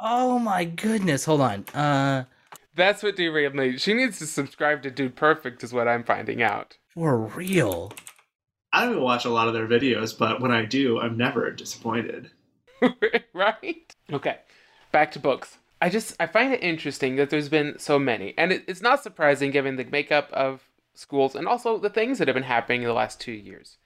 Oh 0.00 0.38
my 0.38 0.64
goodness! 0.64 1.24
Hold 1.24 1.40
on. 1.40 1.64
Uh, 1.72 2.24
That's 2.74 3.02
what 3.02 3.16
derailed 3.16 3.54
me. 3.54 3.78
She 3.78 3.94
needs 3.94 4.18
to 4.18 4.26
subscribe 4.26 4.82
to 4.82 4.90
Dude 4.90 5.16
Perfect, 5.16 5.62
is 5.64 5.72
what 5.72 5.88
I'm 5.88 6.04
finding 6.04 6.42
out. 6.42 6.76
for 6.94 7.16
real. 7.16 7.92
I 8.72 8.82
don't 8.82 8.90
even 8.92 9.02
watch 9.04 9.24
a 9.24 9.30
lot 9.30 9.48
of 9.48 9.54
their 9.54 9.66
videos, 9.66 10.16
but 10.18 10.40
when 10.40 10.50
I 10.50 10.64
do, 10.64 11.00
I'm 11.00 11.16
never 11.16 11.50
disappointed. 11.52 12.30
right? 13.32 13.94
Okay, 14.12 14.36
back 14.92 15.12
to 15.12 15.18
books. 15.18 15.58
I 15.80 15.88
just 15.88 16.16
I 16.18 16.26
find 16.26 16.52
it 16.52 16.62
interesting 16.62 17.16
that 17.16 17.30
there's 17.30 17.48
been 17.48 17.78
so 17.78 17.98
many, 17.98 18.34
and 18.36 18.52
it, 18.52 18.64
it's 18.66 18.82
not 18.82 19.02
surprising 19.02 19.50
given 19.50 19.76
the 19.76 19.84
makeup 19.84 20.30
of 20.32 20.62
schools 20.94 21.36
and 21.36 21.46
also 21.46 21.78
the 21.78 21.90
things 21.90 22.18
that 22.18 22.26
have 22.28 22.34
been 22.34 22.42
happening 22.42 22.82
in 22.82 22.88
the 22.88 22.94
last 22.94 23.20
two 23.20 23.32
years, 23.32 23.76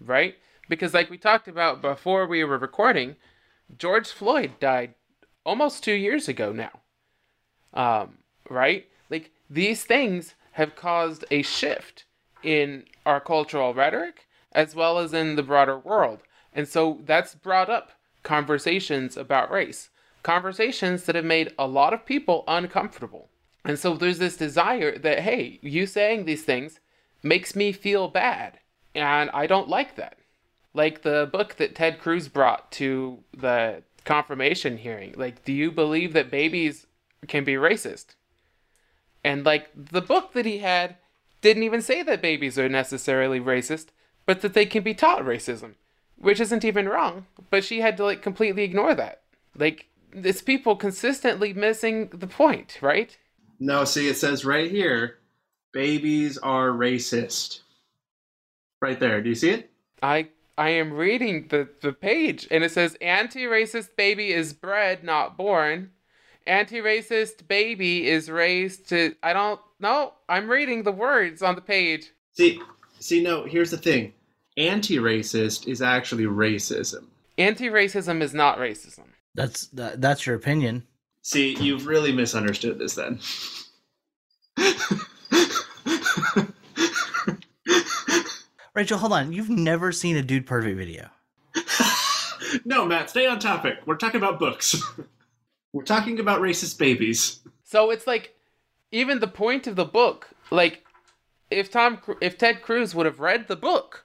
right? 0.00 0.36
Because 0.68 0.94
like 0.94 1.10
we 1.10 1.18
talked 1.18 1.48
about 1.48 1.82
before 1.82 2.26
we 2.26 2.42
were 2.44 2.56
recording, 2.56 3.16
George 3.76 4.08
Floyd 4.08 4.52
died 4.58 4.94
almost 5.44 5.84
two 5.84 5.92
years 5.92 6.28
ago 6.28 6.52
now. 6.52 6.80
Um, 7.74 8.18
right? 8.48 8.86
Like 9.10 9.32
these 9.50 9.84
things 9.84 10.34
have 10.52 10.76
caused 10.76 11.24
a 11.30 11.42
shift 11.42 12.04
in 12.42 12.84
our 13.04 13.20
cultural 13.20 13.74
rhetoric 13.74 14.26
as 14.52 14.74
well 14.74 14.98
as 14.98 15.14
in 15.14 15.36
the 15.36 15.42
broader 15.42 15.78
world. 15.78 16.20
And 16.52 16.68
so 16.68 17.00
that's 17.04 17.34
brought 17.34 17.70
up 17.70 17.92
conversations 18.22 19.16
about 19.16 19.50
race, 19.50 19.90
conversations 20.22 21.04
that 21.04 21.14
have 21.14 21.24
made 21.24 21.52
a 21.58 21.66
lot 21.66 21.92
of 21.92 22.06
people 22.06 22.44
uncomfortable. 22.46 23.28
And 23.64 23.78
so 23.78 23.94
there's 23.94 24.18
this 24.18 24.36
desire 24.36 24.98
that, 24.98 25.20
hey, 25.20 25.58
you 25.62 25.86
saying 25.86 26.24
these 26.24 26.44
things 26.44 26.80
makes 27.22 27.54
me 27.54 27.72
feel 27.72 28.08
bad. 28.08 28.58
And 28.94 29.30
I 29.30 29.46
don't 29.46 29.68
like 29.68 29.96
that. 29.96 30.18
Like 30.74 31.02
the 31.02 31.28
book 31.30 31.56
that 31.56 31.74
Ted 31.74 32.00
Cruz 32.00 32.28
brought 32.28 32.72
to 32.72 33.22
the 33.36 33.82
confirmation 34.04 34.78
hearing. 34.78 35.14
Like, 35.16 35.44
do 35.44 35.52
you 35.52 35.70
believe 35.70 36.12
that 36.12 36.30
babies 36.30 36.86
can 37.28 37.44
be 37.44 37.54
racist? 37.54 38.14
And 39.24 39.44
like 39.44 39.68
the 39.74 40.02
book 40.02 40.32
that 40.32 40.46
he 40.46 40.58
had 40.58 40.96
didn't 41.40 41.62
even 41.62 41.82
say 41.82 42.02
that 42.02 42.22
babies 42.22 42.58
are 42.58 42.68
necessarily 42.68 43.40
racist, 43.40 43.88
but 44.26 44.40
that 44.40 44.54
they 44.54 44.66
can 44.66 44.82
be 44.82 44.94
taught 44.94 45.22
racism, 45.22 45.74
which 46.16 46.40
isn't 46.40 46.64
even 46.64 46.88
wrong. 46.88 47.26
But 47.50 47.64
she 47.64 47.80
had 47.80 47.96
to 47.98 48.04
like 48.04 48.22
completely 48.22 48.64
ignore 48.64 48.94
that. 48.94 49.22
Like 49.56 49.88
it's 50.12 50.42
people 50.42 50.76
consistently 50.76 51.52
missing 51.52 52.08
the 52.12 52.26
point, 52.26 52.78
right? 52.80 53.16
No, 53.58 53.84
see, 53.84 54.08
it 54.08 54.16
says 54.16 54.44
right 54.44 54.70
here, 54.70 55.18
babies 55.72 56.38
are 56.38 56.68
racist. 56.68 57.60
Right 58.80 58.98
there. 58.98 59.22
Do 59.22 59.28
you 59.28 59.34
see 59.36 59.50
it? 59.50 59.70
I 60.02 60.28
I 60.58 60.70
am 60.70 60.92
reading 60.92 61.46
the 61.48 61.68
the 61.80 61.92
page 61.92 62.48
and 62.50 62.64
it 62.64 62.72
says 62.72 62.96
anti-racist 63.00 63.96
baby 63.96 64.32
is 64.32 64.52
bred, 64.52 65.04
not 65.04 65.36
born. 65.36 65.90
Anti-racist 66.46 67.46
baby 67.46 68.08
is 68.08 68.28
raised 68.28 68.88
to 68.88 69.14
I 69.22 69.32
don't 69.32 69.60
know. 69.78 70.14
I'm 70.28 70.50
reading 70.50 70.82
the 70.82 70.90
words 70.90 71.42
on 71.42 71.54
the 71.54 71.60
page. 71.60 72.10
See, 72.32 72.60
see, 72.98 73.22
no. 73.22 73.44
Here's 73.44 73.70
the 73.70 73.78
thing: 73.78 74.14
anti-racist 74.56 75.68
is 75.68 75.80
actually 75.80 76.24
racism. 76.24 77.04
Anti-racism 77.38 78.20
is 78.20 78.34
not 78.34 78.58
racism. 78.58 79.04
That's 79.34 79.66
that, 79.68 80.00
that's 80.00 80.26
your 80.26 80.36
opinion. 80.36 80.86
See, 81.22 81.56
you've 81.58 81.86
really 81.86 82.12
misunderstood 82.12 82.78
this 82.78 82.94
then. 82.94 83.20
Rachel, 88.74 88.98
hold 88.98 89.12
on. 89.12 89.32
You've 89.32 89.50
never 89.50 89.92
seen 89.92 90.16
a 90.16 90.22
Dude 90.22 90.46
Perfect 90.46 90.76
video. 90.76 91.10
no, 92.64 92.86
Matt, 92.86 93.10
stay 93.10 93.26
on 93.26 93.38
topic. 93.38 93.78
We're 93.86 93.96
talking 93.96 94.18
about 94.18 94.38
books. 94.38 94.82
We're 95.72 95.84
talking 95.84 96.18
about 96.18 96.40
racist 96.40 96.78
babies. 96.78 97.40
So 97.64 97.90
it's 97.90 98.06
like, 98.06 98.34
even 98.90 99.20
the 99.20 99.28
point 99.28 99.66
of 99.66 99.76
the 99.76 99.84
book, 99.84 100.28
like, 100.50 100.84
if 101.50 101.70
Tom, 101.70 101.98
if 102.20 102.36
Ted 102.36 102.62
Cruz 102.62 102.94
would 102.94 103.06
have 103.06 103.20
read 103.20 103.48
the 103.48 103.56
book, 103.56 104.04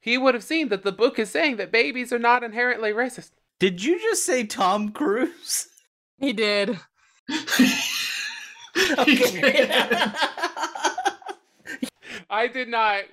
he 0.00 0.18
would 0.18 0.34
have 0.34 0.44
seen 0.44 0.68
that 0.68 0.82
the 0.82 0.92
book 0.92 1.18
is 1.18 1.30
saying 1.30 1.56
that 1.56 1.72
babies 1.72 2.12
are 2.12 2.18
not 2.18 2.44
inherently 2.44 2.92
racist. 2.92 3.30
Did 3.64 3.82
you 3.82 3.98
just 3.98 4.26
say 4.26 4.44
Tom 4.44 4.90
Cruise? 4.90 5.68
He 6.18 6.34
did. 6.34 6.68
I 12.30 12.46
did 12.52 12.68
not. 12.68 13.04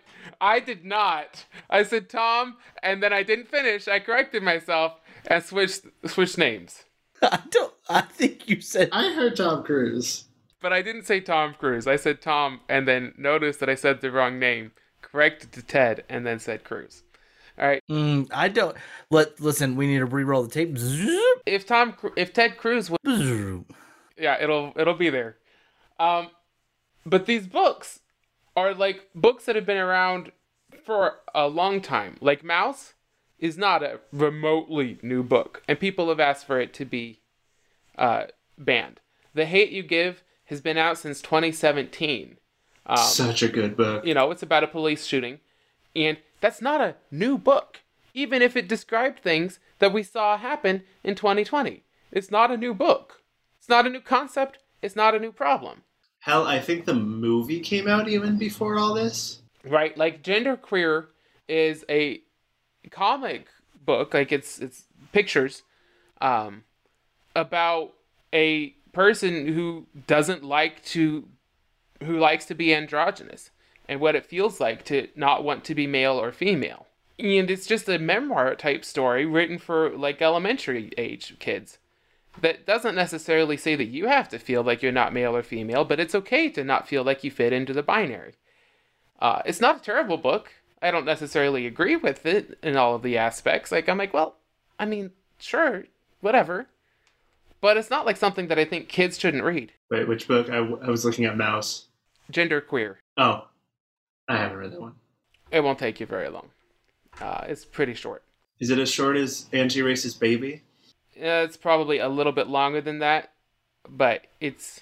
I 0.41 0.59
did 0.59 0.83
not. 0.83 1.45
I 1.69 1.83
said 1.83 2.09
Tom, 2.09 2.57
and 2.83 3.01
then 3.01 3.13
I 3.13 3.23
didn't 3.23 3.47
finish. 3.47 3.87
I 3.87 3.99
corrected 3.99 4.43
myself 4.43 4.99
and 5.25 5.41
switched 5.41 5.85
switched 6.05 6.37
names. 6.37 6.83
I 7.21 7.39
don't. 7.49 7.73
I 7.89 8.01
think 8.01 8.49
you 8.49 8.59
said. 8.59 8.89
I 8.91 9.13
heard 9.13 9.37
Tom 9.37 9.63
Cruise. 9.63 10.25
But 10.59 10.73
I 10.73 10.81
didn't 10.81 11.05
say 11.05 11.21
Tom 11.21 11.55
Cruise. 11.57 11.87
I 11.87 11.95
said 11.95 12.21
Tom, 12.21 12.59
and 12.67 12.85
then 12.85 13.13
noticed 13.17 13.61
that 13.61 13.69
I 13.69 13.75
said 13.75 14.01
the 14.01 14.11
wrong 14.11 14.37
name. 14.37 14.73
Corrected 15.01 15.53
to 15.53 15.61
Ted, 15.61 16.03
and 16.09 16.27
then 16.27 16.39
said 16.39 16.65
Cruz. 16.65 17.03
All 17.61 17.67
right. 17.67 17.83
Mm, 17.89 18.27
I 18.33 18.47
don't. 18.47 18.75
Let 19.11 19.39
listen. 19.39 19.75
We 19.75 19.85
need 19.85 19.99
to 19.99 20.05
re-roll 20.05 20.43
the 20.43 20.49
tape. 20.49 20.75
If 21.45 21.67
Tom, 21.67 21.93
if 22.17 22.33
Ted 22.33 22.57
Cruz 22.57 22.89
would 22.89 22.99
yeah, 24.17 24.41
it'll 24.41 24.73
it'll 24.75 24.95
be 24.95 25.09
there. 25.09 25.38
Um, 25.99 26.29
but 27.05 27.25
these 27.25 27.47
books 27.47 27.99
are 28.55 28.73
like 28.73 29.09
books 29.13 29.45
that 29.45 29.55
have 29.55 29.65
been 29.65 29.77
around 29.77 30.31
for 30.83 31.19
a 31.35 31.47
long 31.47 31.81
time. 31.81 32.17
Like 32.19 32.43
Maus 32.43 32.93
is 33.38 33.57
not 33.57 33.83
a 33.83 33.99
remotely 34.11 34.97
new 35.01 35.23
book, 35.23 35.61
and 35.67 35.79
people 35.79 36.09
have 36.09 36.19
asked 36.19 36.45
for 36.45 36.59
it 36.59 36.73
to 36.75 36.85
be 36.85 37.21
uh, 37.97 38.25
banned. 38.57 38.99
The 39.33 39.45
Hate 39.45 39.71
You 39.71 39.83
Give 39.83 40.23
has 40.45 40.61
been 40.61 40.77
out 40.77 40.97
since 40.97 41.21
2017. 41.21 42.38
Um, 42.85 42.97
Such 42.97 43.43
a 43.43 43.47
good 43.47 43.77
book. 43.77 44.05
you 44.05 44.13
know, 44.13 44.31
it's 44.31 44.43
about 44.43 44.63
a 44.63 44.67
police 44.67 45.05
shooting, 45.05 45.39
and 45.95 46.17
that's 46.41 46.61
not 46.61 46.81
a 46.81 46.95
new 47.09 47.38
book, 47.38 47.81
even 48.13 48.41
if 48.41 48.57
it 48.57 48.68
described 48.68 49.19
things 49.19 49.59
that 49.80 49.93
we 49.93 50.03
saw 50.03 50.38
happen 50.38 50.84
in 51.03 51.15
2020. 51.15 51.84
It's 52.11 52.30
not 52.30 52.51
a 52.51 52.57
new 52.57 52.73
book. 52.73 53.22
It's 53.57 53.69
not 53.69 53.88
a 53.88 53.89
new 53.89 54.01
concept. 54.01 54.57
It's 54.81 54.95
not 54.95 55.15
a 55.15 55.19
new 55.19 55.31
problem, 55.31 55.84
Hell, 56.19 56.45
I 56.45 56.59
think 56.59 56.85
the 56.85 56.93
movie 56.93 57.59
came 57.61 57.88
out 57.88 58.07
even 58.07 58.38
before 58.38 58.77
all 58.77 58.93
this. 58.93 59.41
right? 59.63 59.95
Like 59.97 60.22
Genderqueer 60.23 61.07
is 61.47 61.84
a 61.89 62.22
comic 62.91 63.47
book, 63.85 64.13
like 64.13 64.31
it's 64.31 64.59
it's 64.59 64.85
pictures, 65.11 65.63
um, 66.19 66.63
about 67.35 67.93
a 68.34 68.76
person 68.93 69.47
who 69.47 69.88
doesn't 70.07 70.43
like 70.43 70.84
to, 70.85 71.27
who 72.03 72.18
likes 72.19 72.45
to 72.45 72.55
be 72.55 72.73
androgynous, 72.73 73.49
and 73.87 73.99
what 73.99 74.15
it 74.15 74.25
feels 74.25 74.59
like 74.59 74.85
to 74.85 75.07
not 75.15 75.43
want 75.43 75.63
to 75.65 75.75
be 75.75 75.87
male 75.87 76.19
or 76.19 76.31
female. 76.31 76.87
And 77.19 77.51
it's 77.51 77.67
just 77.67 77.87
a 77.87 77.99
memoir 77.99 78.55
type 78.55 78.83
story 78.83 79.25
written 79.25 79.59
for 79.59 79.89
like 79.91 80.21
elementary 80.21 80.91
age 80.97 81.35
kids. 81.39 81.77
That 82.41 82.65
doesn't 82.65 82.95
necessarily 82.95 83.57
say 83.57 83.75
that 83.75 83.85
you 83.85 84.07
have 84.07 84.29
to 84.29 84.39
feel 84.39 84.63
like 84.63 84.81
you're 84.81 84.91
not 84.91 85.13
male 85.13 85.35
or 85.35 85.43
female, 85.43 85.83
but 85.83 85.99
it's 85.99 86.15
okay 86.15 86.49
to 86.49 86.63
not 86.63 86.87
feel 86.87 87.03
like 87.03 87.23
you 87.23 87.29
fit 87.29 87.53
into 87.53 87.73
the 87.73 87.83
binary. 87.83 88.33
Uh, 89.19 89.41
it's 89.45 89.61
not 89.61 89.77
a 89.77 89.83
terrible 89.83 90.17
book. 90.17 90.51
I 90.81 90.89
don't 90.89 91.05
necessarily 91.05 91.67
agree 91.67 91.95
with 91.95 92.25
it 92.25 92.57
in 92.63 92.75
all 92.75 92.95
of 92.95 93.03
the 93.03 93.17
aspects. 93.17 93.71
Like, 93.71 93.87
I'm 93.87 93.97
like, 93.97 94.13
well, 94.13 94.37
I 94.79 94.85
mean, 94.85 95.11
sure, 95.37 95.83
whatever. 96.21 96.67
But 97.59 97.77
it's 97.77 97.91
not 97.91 98.07
like 98.07 98.17
something 98.17 98.47
that 98.47 98.57
I 98.57 98.65
think 98.65 98.89
kids 98.89 99.19
shouldn't 99.19 99.43
read. 99.43 99.73
Wait, 99.91 100.07
which 100.07 100.27
book? 100.27 100.49
I, 100.49 100.57
I 100.57 100.89
was 100.89 101.05
looking 101.05 101.25
at 101.25 101.35
Maus. 101.35 101.85
Genderqueer. 102.31 102.95
Oh, 103.17 103.47
I 104.27 104.38
haven't 104.38 104.57
read 104.57 104.72
that 104.72 104.81
one. 104.81 104.95
It 105.52 105.64
won't 105.64 105.80
take 105.80 105.99
you 105.99 106.06
very 106.06 106.30
long. 106.30 106.49
Uh, 107.19 107.45
it's 107.48 107.65
pretty 107.65 107.93
short. 107.93 108.23
Is 108.60 108.69
it 108.69 108.80
as 108.80 108.89
short 108.89 109.18
as 109.18 109.48
Anti-Racist 109.52 110.19
Baby? 110.19 110.64
Uh, 111.18 111.43
it's 111.43 111.57
probably 111.57 111.99
a 111.99 112.07
little 112.07 112.31
bit 112.31 112.48
longer 112.48 112.80
than 112.80 112.99
that, 112.99 113.31
but 113.89 114.27
it's 114.39 114.81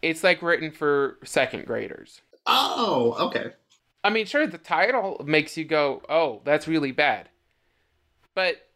it's 0.00 0.24
like 0.24 0.42
written 0.42 0.70
for 0.70 1.18
second 1.24 1.66
graders. 1.66 2.22
Oh, 2.46 3.14
okay. 3.18 3.52
I 4.02 4.10
mean, 4.10 4.26
sure, 4.26 4.46
the 4.46 4.58
title 4.58 5.22
makes 5.26 5.56
you 5.56 5.64
go, 5.64 6.02
"Oh, 6.08 6.40
that's 6.44 6.66
really 6.68 6.92
bad," 6.92 7.28
but 8.34 8.68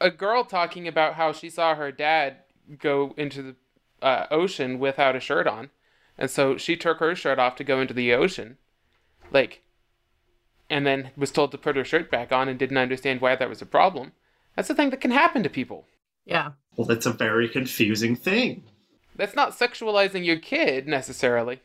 a 0.00 0.10
girl 0.10 0.44
talking 0.44 0.86
about 0.86 1.14
how 1.14 1.32
she 1.32 1.50
saw 1.50 1.74
her 1.74 1.90
dad 1.90 2.36
go 2.78 3.14
into 3.16 3.42
the 3.42 3.56
uh, 4.02 4.26
ocean 4.30 4.78
without 4.78 5.16
a 5.16 5.20
shirt 5.20 5.46
on, 5.46 5.70
and 6.18 6.30
so 6.30 6.56
she 6.56 6.76
took 6.76 6.98
her 6.98 7.14
shirt 7.14 7.38
off 7.38 7.56
to 7.56 7.64
go 7.64 7.80
into 7.80 7.94
the 7.94 8.12
ocean, 8.12 8.58
like, 9.32 9.62
and 10.68 10.86
then 10.86 11.10
was 11.16 11.30
told 11.30 11.52
to 11.52 11.58
put 11.58 11.76
her 11.76 11.84
shirt 11.84 12.10
back 12.10 12.32
on 12.32 12.48
and 12.48 12.58
didn't 12.58 12.78
understand 12.78 13.20
why 13.20 13.36
that 13.36 13.48
was 13.48 13.62
a 13.62 13.66
problem. 13.66 14.12
That's 14.54 14.68
the 14.68 14.74
thing 14.74 14.90
that 14.90 15.00
can 15.00 15.10
happen 15.10 15.42
to 15.42 15.50
people. 15.50 15.86
Yeah. 16.24 16.52
Well, 16.76 16.86
that's 16.86 17.06
a 17.06 17.12
very 17.12 17.48
confusing 17.48 18.16
thing. 18.16 18.64
That's 19.14 19.36
not 19.36 19.52
sexualizing 19.52 20.24
your 20.24 20.38
kid 20.38 20.86
necessarily. 20.86 21.62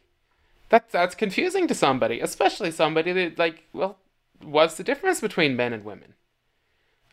That's 0.69 0.91
that's 0.91 1.15
confusing 1.15 1.67
to 1.67 1.75
somebody, 1.75 2.21
especially 2.21 2.71
somebody 2.71 3.11
that 3.11 3.37
like, 3.37 3.65
well, 3.73 3.97
what's 4.41 4.75
the 4.75 4.83
difference 4.83 5.19
between 5.19 5.55
men 5.57 5.73
and 5.73 5.83
women? 5.83 6.13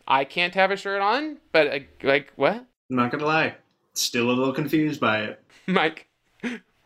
I 0.07 0.23
can't 0.23 0.55
have 0.55 0.71
a 0.71 0.77
shirt 0.77 1.01
on, 1.01 1.37
but 1.51 1.67
uh, 1.67 1.79
like 2.01 2.31
what? 2.35 2.55
I'm 2.55 2.95
not 2.95 3.11
gonna 3.11 3.25
lie. 3.25 3.55
Still 3.93 4.29
a 4.29 4.31
little 4.31 4.53
confused 4.53 5.01
by 5.01 5.23
it. 5.23 5.43
Mike, 5.67 6.07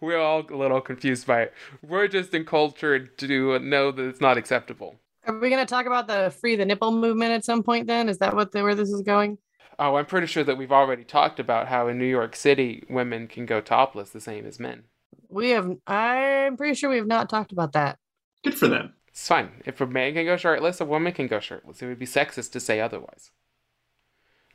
we're 0.04 0.20
all 0.20 0.46
a 0.50 0.56
little 0.56 0.82
confused 0.82 1.26
by 1.26 1.44
it. 1.44 1.54
We're 1.82 2.08
just 2.08 2.34
encultured 2.34 3.18
to 3.20 3.58
know 3.60 3.92
that 3.92 4.04
it's 4.04 4.22
not 4.22 4.38
acceptable. 4.38 4.96
Are 5.26 5.40
we 5.40 5.50
going 5.50 5.66
to 5.66 5.70
talk 5.70 5.86
about 5.86 6.08
the 6.08 6.34
free 6.40 6.58
the 6.58 6.66
nipple 6.66 6.92
movement 6.92 7.32
at 7.32 7.46
some 7.46 7.64
point 7.64 7.88
then? 7.88 8.10
Is 8.10 8.18
that 8.18 8.36
what 8.36 8.52
the, 8.52 8.62
where 8.62 8.76
this 8.76 8.90
is 8.90 9.02
going? 9.02 9.38
Oh, 9.80 9.96
I'm 9.96 10.06
pretty 10.06 10.28
sure 10.28 10.44
that 10.44 10.58
we've 10.58 10.72
already 10.72 11.06
talked 11.06 11.40
about 11.40 11.70
how 11.70 11.88
in 11.88 11.98
New 11.98 12.06
York 12.06 12.36
City 12.36 12.84
women 12.90 13.28
can 13.28 13.46
go 13.46 13.62
topless 13.62 14.10
the 14.10 14.20
same 14.20 14.46
as 14.46 14.60
men. 14.60 14.84
We 15.30 15.52
have, 15.52 15.72
I'm 15.88 16.58
pretty 16.58 16.76
sure 16.76 16.90
we 16.90 16.98
have 16.98 17.08
not 17.08 17.30
talked 17.30 17.54
about 17.54 17.72
that. 17.72 17.98
Good 18.44 18.56
for 18.56 18.68
them. 18.68 18.94
It's 19.08 19.28
fine. 19.28 19.64
If 19.66 19.80
a 19.80 19.88
man 19.88 20.14
can 20.14 20.26
go 20.26 20.38
shirtless, 20.38 20.82
a 20.82 20.86
woman 20.86 21.14
can 21.14 21.28
go 21.28 21.40
shirtless. 21.40 21.82
It 21.82 21.88
would 21.88 22.00
be 22.00 22.06
sexist 22.06 22.52
to 22.52 22.60
say 22.60 22.82
otherwise. 22.82 23.32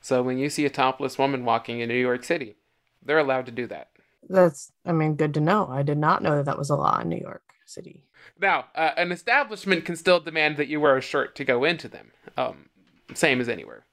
So 0.00 0.22
when 0.22 0.38
you 0.38 0.50
see 0.50 0.66
a 0.66 0.70
topless 0.70 1.18
woman 1.18 1.44
walking 1.44 1.80
in 1.80 1.88
New 1.88 1.94
York 1.94 2.22
City, 2.22 2.56
they're 3.02 3.18
allowed 3.18 3.46
to 3.46 3.52
do 3.52 3.66
that. 3.68 3.88
That's, 4.28 4.72
I 4.84 4.92
mean, 4.92 5.14
good 5.14 5.34
to 5.34 5.40
know. 5.40 5.68
I 5.70 5.82
did 5.82 5.98
not 5.98 6.22
know 6.22 6.36
that 6.36 6.44
that 6.46 6.58
was 6.58 6.70
a 6.70 6.76
law 6.76 7.00
in 7.00 7.08
New 7.08 7.16
York 7.18 7.42
City. 7.66 8.04
Now, 8.40 8.66
uh, 8.74 8.90
an 8.96 9.10
establishment 9.12 9.84
can 9.84 9.96
still 9.96 10.20
demand 10.20 10.56
that 10.56 10.68
you 10.68 10.80
wear 10.80 10.96
a 10.96 11.02
shirt 11.02 11.34
to 11.36 11.44
go 11.44 11.64
into 11.64 11.88
them. 11.88 12.12
Um, 12.36 12.68
same 13.14 13.40
as 13.40 13.48
anywhere. 13.48 13.84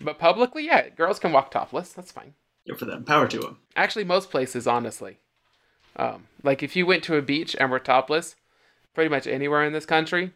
But 0.00 0.18
publicly, 0.18 0.64
yeah, 0.64 0.88
girls 0.90 1.18
can 1.18 1.32
walk 1.32 1.50
topless. 1.50 1.92
That's 1.92 2.12
fine. 2.12 2.34
Good 2.66 2.78
for 2.78 2.84
them. 2.84 3.04
Power 3.04 3.26
to 3.28 3.38
them. 3.38 3.58
Actually, 3.76 4.04
most 4.04 4.30
places, 4.30 4.66
honestly. 4.66 5.18
Um, 5.96 6.28
like 6.42 6.62
if 6.62 6.76
you 6.76 6.86
went 6.86 7.02
to 7.04 7.16
a 7.16 7.22
beach 7.22 7.56
and 7.58 7.70
were 7.70 7.78
topless, 7.78 8.36
pretty 8.94 9.10
much 9.10 9.26
anywhere 9.26 9.64
in 9.64 9.72
this 9.72 9.86
country, 9.86 10.32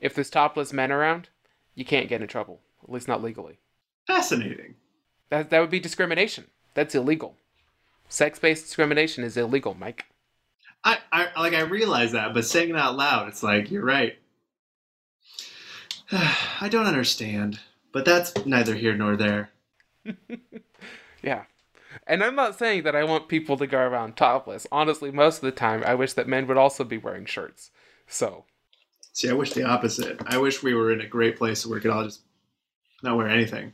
if 0.00 0.14
there's 0.14 0.30
topless 0.30 0.72
men 0.72 0.90
around, 0.90 1.28
you 1.74 1.84
can't 1.84 2.08
get 2.08 2.22
in 2.22 2.28
trouble. 2.28 2.60
At 2.82 2.90
least 2.90 3.08
not 3.08 3.22
legally. 3.22 3.58
Fascinating. 4.06 4.76
That 5.30 5.50
that 5.50 5.60
would 5.60 5.70
be 5.70 5.80
discrimination. 5.80 6.46
That's 6.74 6.94
illegal. 6.94 7.36
Sex-based 8.08 8.64
discrimination 8.64 9.24
is 9.24 9.36
illegal, 9.36 9.74
Mike. 9.78 10.06
I, 10.84 10.98
I 11.12 11.28
like 11.36 11.54
I 11.54 11.60
realize 11.60 12.12
that, 12.12 12.32
but 12.34 12.44
saying 12.44 12.70
it 12.70 12.76
out 12.76 12.96
loud, 12.96 13.28
it's 13.28 13.42
like 13.42 13.70
you're 13.70 13.84
right. 13.84 14.18
I 16.12 16.68
don't 16.70 16.86
understand, 16.86 17.60
but 17.92 18.04
that's 18.04 18.34
neither 18.46 18.74
here 18.74 18.94
nor 18.94 19.16
there. 19.16 19.50
Yeah. 21.22 21.44
And 22.06 22.22
I'm 22.22 22.34
not 22.34 22.58
saying 22.58 22.84
that 22.84 22.96
I 22.96 23.04
want 23.04 23.28
people 23.28 23.56
to 23.56 23.66
go 23.66 23.78
around 23.78 24.16
topless. 24.16 24.66
Honestly, 24.72 25.10
most 25.10 25.36
of 25.36 25.42
the 25.42 25.52
time, 25.52 25.82
I 25.84 25.94
wish 25.94 26.12
that 26.14 26.28
men 26.28 26.46
would 26.46 26.56
also 26.56 26.84
be 26.84 26.98
wearing 26.98 27.26
shirts. 27.26 27.70
So, 28.06 28.44
See, 29.12 29.28
I 29.28 29.32
wish 29.32 29.52
the 29.52 29.64
opposite. 29.64 30.20
I 30.26 30.38
wish 30.38 30.62
we 30.62 30.74
were 30.74 30.92
in 30.92 31.00
a 31.00 31.06
great 31.06 31.36
place 31.36 31.66
where 31.66 31.76
we 31.76 31.80
could 31.80 31.90
all 31.90 32.04
just 32.04 32.22
not 33.02 33.16
wear 33.16 33.28
anything. 33.28 33.72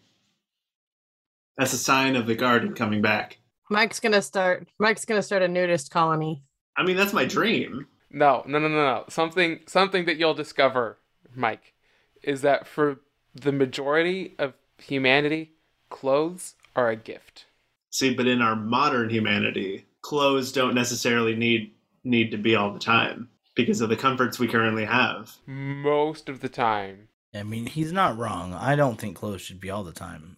That's 1.58 1.72
a 1.72 1.78
sign 1.78 2.16
of 2.16 2.26
the 2.26 2.34
garden 2.34 2.74
coming 2.74 3.02
back. 3.02 3.38
Mike's 3.74 4.00
going 4.00 4.12
to 4.12 4.22
start, 4.22 4.68
Mike's 4.78 5.04
going 5.04 5.18
to 5.18 5.22
start 5.22 5.42
a 5.42 5.48
nudist 5.48 5.90
colony. 5.90 6.42
I 6.76 6.84
mean, 6.84 6.96
that's 6.96 7.12
my 7.12 7.24
dream. 7.24 7.86
no, 8.10 8.42
no, 8.46 8.58
no, 8.58 8.68
no, 8.68 8.76
no. 8.76 9.04
Something 9.08 9.60
something 9.66 10.04
that 10.06 10.16
you'll 10.16 10.34
discover, 10.34 10.98
Mike, 11.34 11.74
is 12.22 12.42
that 12.42 12.66
for 12.66 13.00
the 13.34 13.52
majority 13.52 14.34
of 14.38 14.54
humanity, 14.78 15.52
clothes 15.90 16.54
are 16.76 16.88
a 16.88 16.96
gift. 16.96 17.46
See, 17.90 18.14
but 18.14 18.26
in 18.26 18.40
our 18.40 18.56
modern 18.56 19.10
humanity, 19.10 19.86
clothes 20.00 20.52
don't 20.52 20.74
necessarily 20.74 21.34
need 21.34 21.72
need 22.04 22.30
to 22.30 22.36
be 22.38 22.54
all 22.54 22.72
the 22.72 22.78
time 22.78 23.28
because 23.54 23.80
of 23.80 23.88
the 23.88 23.96
comforts 23.96 24.38
we 24.38 24.48
currently 24.48 24.84
have. 24.84 25.32
Most 25.46 26.28
of 26.28 26.40
the 26.40 26.48
time. 26.48 27.08
I 27.34 27.42
mean, 27.42 27.66
he's 27.66 27.92
not 27.92 28.16
wrong. 28.16 28.52
I 28.52 28.76
don't 28.76 28.98
think 29.00 29.16
clothes 29.16 29.40
should 29.42 29.60
be 29.60 29.70
all 29.70 29.84
the 29.84 29.92
time. 29.92 30.36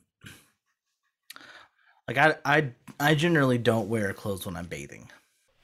Like 2.08 2.18
I, 2.18 2.34
I, 2.44 2.70
I 3.00 3.14
generally 3.14 3.58
don't 3.58 3.88
wear 3.88 4.12
clothes 4.12 4.46
when 4.46 4.56
I'm 4.56 4.66
bathing, 4.66 5.10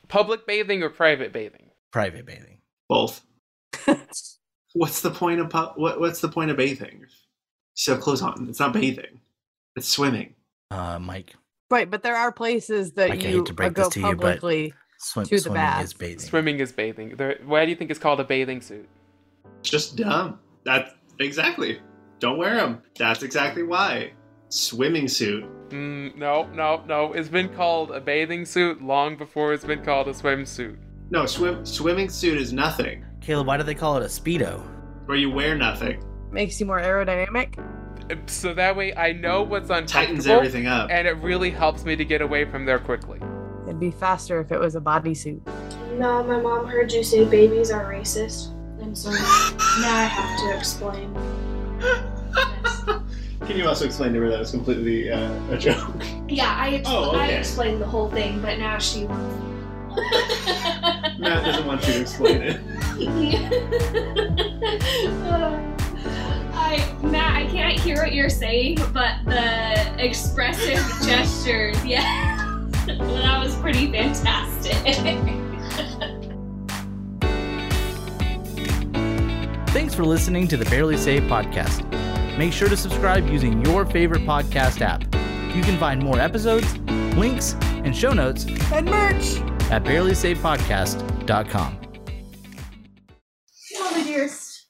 Public 0.08 0.46
bathing 0.46 0.82
or 0.82 0.90
private 0.90 1.32
bathing? 1.32 1.70
private 1.92 2.26
bathing. 2.26 2.58
Both. 2.88 3.22
what's 4.74 5.00
the 5.02 5.10
point 5.10 5.40
of 5.40 5.50
pu- 5.50 5.80
what, 5.80 6.00
what's 6.00 6.20
the 6.20 6.28
point 6.28 6.50
of 6.50 6.56
bathing? 6.56 7.04
You 7.86 7.92
have 7.94 8.02
clothes 8.02 8.22
on. 8.22 8.46
It's 8.48 8.60
not 8.60 8.72
bathing. 8.72 9.20
It's 9.76 9.88
swimming. 9.88 10.34
Uh, 10.70 10.98
Mike, 10.98 11.34
Right, 11.70 11.90
but 11.90 12.02
there 12.02 12.16
are 12.16 12.30
places 12.32 12.92
that 12.92 13.08
Mike, 13.10 13.24
I 13.24 13.28
you 13.28 13.36
hate 13.38 13.46
to 13.46 13.54
break 13.54 13.72
go 13.74 13.84
this 13.84 13.94
to 13.94 14.00
you, 14.00 14.06
but 14.16 14.40
publicly. 14.40 14.74
swim, 14.98 15.24
To 15.26 15.30
the 15.36 15.40
swimming 15.40 15.54
bath. 15.54 15.84
is 15.84 15.92
bathing. 15.94 16.18
Swimming 16.18 16.60
is 16.60 16.72
bathing. 16.72 17.16
There, 17.16 17.38
why 17.46 17.64
do 17.64 17.70
you 17.70 17.76
think 17.76 17.90
it's 17.90 18.00
called 18.00 18.20
a 18.20 18.24
bathing 18.24 18.60
suit? 18.60 18.88
It's 19.60 19.70
just 19.70 19.96
dumb. 19.96 20.38
That 20.64 20.96
exactly. 21.18 21.80
Don't 22.18 22.36
wear 22.36 22.56
them. 22.56 22.82
That's 22.98 23.22
exactly 23.22 23.62
why. 23.62 24.12
Swimming 24.52 25.08
suit. 25.08 25.44
Mm, 25.70 26.14
no, 26.14 26.44
no, 26.52 26.84
no. 26.86 27.14
It's 27.14 27.30
been 27.30 27.48
called 27.48 27.90
a 27.90 28.02
bathing 28.02 28.44
suit 28.44 28.82
long 28.82 29.16
before 29.16 29.54
it's 29.54 29.64
been 29.64 29.82
called 29.82 30.08
a 30.08 30.10
swimsuit. 30.12 30.76
No, 31.08 31.24
swim 31.24 31.64
swimming 31.64 32.10
suit 32.10 32.36
is 32.36 32.52
nothing. 32.52 33.02
Caleb, 33.22 33.46
why 33.46 33.56
do 33.56 33.62
they 33.62 33.74
call 33.74 33.96
it 33.96 34.02
a 34.02 34.08
speedo? 34.08 34.60
Where 35.06 35.16
you 35.16 35.30
wear 35.30 35.56
nothing. 35.56 36.04
Makes 36.30 36.60
you 36.60 36.66
more 36.66 36.82
aerodynamic. 36.82 37.58
So 38.28 38.52
that 38.52 38.76
way 38.76 38.94
I 38.94 39.12
know 39.12 39.42
what's 39.42 39.70
on. 39.70 39.86
Tightens 39.86 40.26
everything 40.26 40.66
up. 40.66 40.90
and 40.90 41.08
it 41.08 41.16
really 41.22 41.50
helps 41.50 41.86
me 41.86 41.96
to 41.96 42.04
get 42.04 42.20
away 42.20 42.44
from 42.44 42.66
there 42.66 42.78
quickly. 42.78 43.20
It'd 43.62 43.80
be 43.80 43.90
faster 43.90 44.38
if 44.38 44.52
it 44.52 44.60
was 44.60 44.76
a 44.76 44.82
bodysuit. 44.82 45.40
No, 45.96 46.22
my 46.24 46.38
mom 46.38 46.66
heard 46.66 46.92
you 46.92 47.02
say 47.02 47.24
babies 47.24 47.70
are 47.70 47.90
racist, 47.90 48.50
and 48.82 48.98
so 48.98 49.12
now 49.12 49.96
I 49.96 50.04
have 50.04 50.40
to 50.40 50.58
explain. 50.58 51.16
Can 53.46 53.56
you 53.56 53.66
also 53.66 53.84
explain 53.84 54.12
to 54.14 54.20
her 54.20 54.30
that 54.30 54.40
it's 54.40 54.50
completely 54.52 55.10
uh, 55.10 55.32
a 55.50 55.58
joke? 55.58 56.02
Yeah, 56.28 56.54
I, 56.56 56.70
ex- 56.76 56.88
Oh, 56.88 57.10
I 57.12 57.24
okay. 57.26 57.38
explained 57.38 57.80
the 57.80 57.86
whole 57.86 58.08
thing, 58.10 58.40
but 58.40 58.58
now 58.58 58.78
she. 58.78 59.06
Matt 61.18 61.44
doesn't 61.44 61.66
want 61.66 61.86
you 61.86 61.92
to 61.94 62.00
explain 62.00 62.42
it. 62.42 62.60
I 66.54 66.98
Matt, 67.02 67.36
I 67.36 67.46
can't 67.50 67.78
hear 67.78 67.96
what 67.96 68.14
you're 68.14 68.30
saying, 68.30 68.78
but 68.94 69.16
the 69.26 70.02
expressive 70.02 70.76
gestures, 71.06 71.84
yeah, 71.84 72.64
that 72.86 73.40
was 73.42 73.54
pretty 73.56 73.90
fantastic. 73.92 74.72
Thanks 79.68 79.94
for 79.94 80.04
listening 80.04 80.48
to 80.48 80.56
the 80.56 80.64
Barely 80.66 80.96
Saved 80.96 81.28
podcast. 81.30 81.80
Make 82.38 82.52
sure 82.52 82.68
to 82.68 82.76
subscribe 82.76 83.28
using 83.28 83.64
your 83.64 83.84
favorite 83.84 84.22
podcast 84.22 84.80
app. 84.80 85.02
You 85.54 85.62
can 85.62 85.78
find 85.78 86.02
more 86.02 86.18
episodes, 86.18 86.78
links, 87.16 87.54
and 87.84 87.94
show 87.96 88.12
notes 88.12 88.46
And 88.72 88.86
merch! 88.86 89.40
at 89.70 89.84
barelysavedpodcast.com. 89.84 91.78
Mother 93.78 94.04
dearest, 94.04 94.66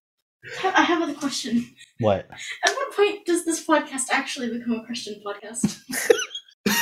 I 0.65 0.83
have 0.83 1.09
a 1.09 1.15
question. 1.15 1.67
What? 2.01 2.27
At 2.65 2.73
what 2.75 2.93
point 2.97 3.25
does 3.27 3.45
this 3.45 3.65
podcast 3.67 4.11
actually 4.11 4.59
become 4.59 4.73
a 4.73 4.85
Christian 4.85 5.23
podcast? 5.25 5.79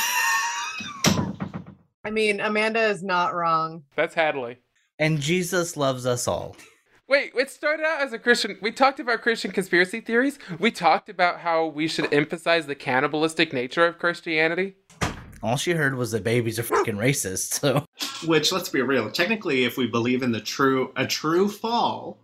I 2.03 2.09
mean, 2.09 2.39
Amanda 2.39 2.81
is 2.87 3.03
not 3.03 3.35
wrong. 3.35 3.83
That's 3.95 4.15
Hadley. 4.15 4.57
And 4.97 5.19
Jesus 5.19 5.77
loves 5.77 6.05
us 6.07 6.27
all. 6.27 6.55
Wait, 7.11 7.33
it 7.35 7.49
started 7.49 7.85
out 7.85 7.99
as 7.99 8.13
a 8.13 8.17
Christian. 8.17 8.57
We 8.61 8.71
talked 8.71 9.01
about 9.01 9.21
Christian 9.21 9.51
conspiracy 9.51 9.99
theories. 9.99 10.39
We 10.59 10.71
talked 10.71 11.09
about 11.09 11.41
how 11.41 11.65
we 11.65 11.89
should 11.89 12.13
emphasize 12.13 12.67
the 12.67 12.73
cannibalistic 12.73 13.51
nature 13.51 13.85
of 13.85 13.99
Christianity. 13.99 14.77
All 15.43 15.57
she 15.57 15.73
heard 15.73 15.95
was 15.95 16.11
that 16.11 16.23
babies 16.23 16.57
are 16.57 16.63
fucking 16.63 16.95
racist. 16.95 17.59
So 17.59 17.85
Which, 18.25 18.53
let's 18.53 18.69
be 18.69 18.81
real, 18.81 19.11
technically, 19.11 19.65
if 19.65 19.75
we 19.75 19.87
believe 19.87 20.23
in 20.23 20.31
the 20.31 20.39
true 20.39 20.93
a 20.95 21.05
true 21.05 21.49
fall, 21.49 22.17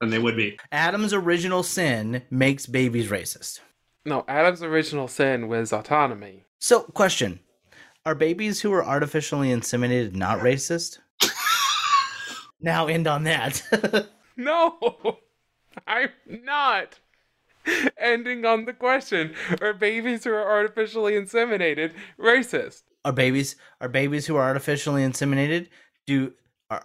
then 0.00 0.10
they 0.10 0.18
would 0.18 0.36
be. 0.36 0.58
Adam's 0.72 1.12
original 1.12 1.62
sin 1.62 2.22
makes 2.28 2.66
babies 2.66 3.10
racist. 3.10 3.60
No, 4.04 4.24
Adam's 4.26 4.60
original 4.60 5.06
sin 5.06 5.46
was 5.46 5.72
autonomy. 5.72 6.42
So, 6.58 6.80
question: 6.80 7.38
Are 8.04 8.16
babies 8.16 8.62
who 8.62 8.72
are 8.72 8.84
artificially 8.84 9.50
inseminated 9.50 10.16
not 10.16 10.40
racist? 10.40 10.98
now 12.60 12.88
end 12.88 13.06
on 13.06 13.22
that. 13.22 13.62
No, 14.38 15.18
I'm 15.86 16.10
not. 16.28 17.00
Ending 17.98 18.44
on 18.44 18.64
the 18.64 18.72
question: 18.72 19.34
Are 19.60 19.72
babies 19.72 20.24
who 20.24 20.30
are 20.30 20.46
artificially 20.46 21.14
inseminated 21.14 21.92
racist? 22.18 22.82
are 23.06 23.12
babies 23.12 23.54
are 23.80 23.88
babies 23.88 24.26
who 24.26 24.36
are 24.36 24.42
artificially 24.42 25.02
inseminated 25.02 25.68
do 26.06 26.32
are 26.70 26.84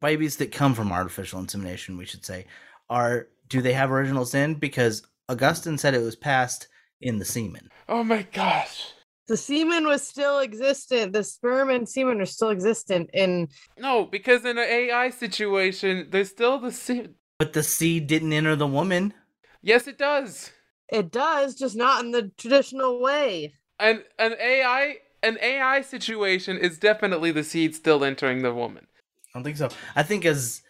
babies 0.00 0.38
that 0.38 0.50
come 0.50 0.74
from 0.74 0.90
artificial 0.90 1.38
insemination 1.38 1.98
we 1.98 2.06
should 2.06 2.24
say 2.24 2.46
are 2.88 3.28
do 3.48 3.60
they 3.60 3.74
have 3.74 3.92
original 3.92 4.24
sin 4.24 4.54
because 4.54 5.06
augustine 5.28 5.76
said 5.76 5.94
it 5.94 6.02
was 6.02 6.16
passed 6.16 6.66
in 7.02 7.18
the 7.18 7.24
semen 7.24 7.68
Oh 7.88 8.02
my 8.02 8.22
gosh. 8.32 8.94
The 9.26 9.36
semen 9.36 9.86
was 9.86 10.06
still 10.06 10.38
existent. 10.40 11.12
The 11.14 11.24
sperm 11.24 11.70
and 11.70 11.88
semen 11.88 12.20
are 12.20 12.26
still 12.26 12.50
existent 12.50 13.10
in 13.14 13.48
No, 13.78 14.04
because 14.04 14.44
in 14.44 14.58
an 14.58 14.68
AI 14.68 15.10
situation, 15.10 16.08
there's 16.10 16.30
still 16.30 16.58
the 16.58 16.70
seed. 16.72 17.14
but 17.38 17.52
the 17.54 17.62
seed 17.62 18.06
didn't 18.06 18.32
enter 18.32 18.54
the 18.56 18.66
woman 18.66 19.14
Yes, 19.62 19.86
it 19.88 19.96
does. 19.96 20.52
it 20.92 21.10
does, 21.10 21.54
just 21.54 21.74
not 21.74 22.04
in 22.04 22.10
the 22.10 22.30
traditional 22.36 23.00
way. 23.00 23.54
An 23.80 24.04
an 24.18 24.34
AI 24.40 24.96
an 25.22 25.38
AI 25.42 25.80
situation 25.80 26.58
is 26.58 26.78
definitely 26.78 27.30
the 27.32 27.42
seed 27.44 27.74
still 27.74 28.04
entering 28.04 28.42
the 28.42 28.52
woman. 28.52 28.86
i 29.28 29.38
don't 29.38 29.44
think 29.44 29.56
so 29.56 29.68
i 29.96 30.02
think 30.02 30.26
as 30.26 30.60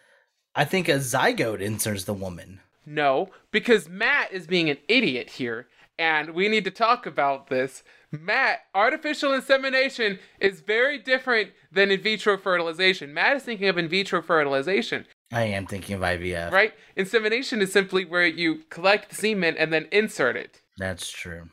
i 0.55 0.63
think 0.63 0.87
a 0.87 0.93
zygote 0.95 1.61
enters 1.61 2.05
the 2.05 2.13
woman 2.13 2.61
No, 2.85 3.29
because 3.51 3.89
Matt 3.89 4.31
is 4.31 4.47
being 4.47 4.69
an 4.69 4.77
idiot 4.87 5.29
here, 5.31 5.67
and 5.99 6.29
we 6.33 6.47
need 6.47 6.63
to 6.65 6.71
talk 6.71 7.05
about 7.05 7.47
this. 7.49 7.83
Matt, 8.21 8.59
artificial 8.73 9.33
insemination 9.33 10.19
is 10.39 10.61
very 10.61 10.97
different 10.99 11.51
than 11.71 11.91
in 11.91 12.01
vitro 12.01 12.37
fertilization. 12.37 13.13
Matt 13.13 13.37
is 13.37 13.43
thinking 13.43 13.67
of 13.67 13.77
in 13.77 13.87
vitro 13.87 14.21
fertilization, 14.21 15.05
i 15.31 15.41
am 15.43 15.65
thinking 15.65 15.95
of 15.95 16.01
ivf 16.01 16.51
right? 16.51 16.73
Insemination 16.95 17.61
is 17.61 17.71
simply 17.71 18.05
where 18.05 18.27
you 18.27 18.61
collect 18.69 19.09
the 19.09 19.15
semen 19.15 19.57
and 19.57 19.73
then 19.73 19.87
insert 19.91 20.35
it. 20.37 20.61
that's 20.77 21.09
true 21.09 21.49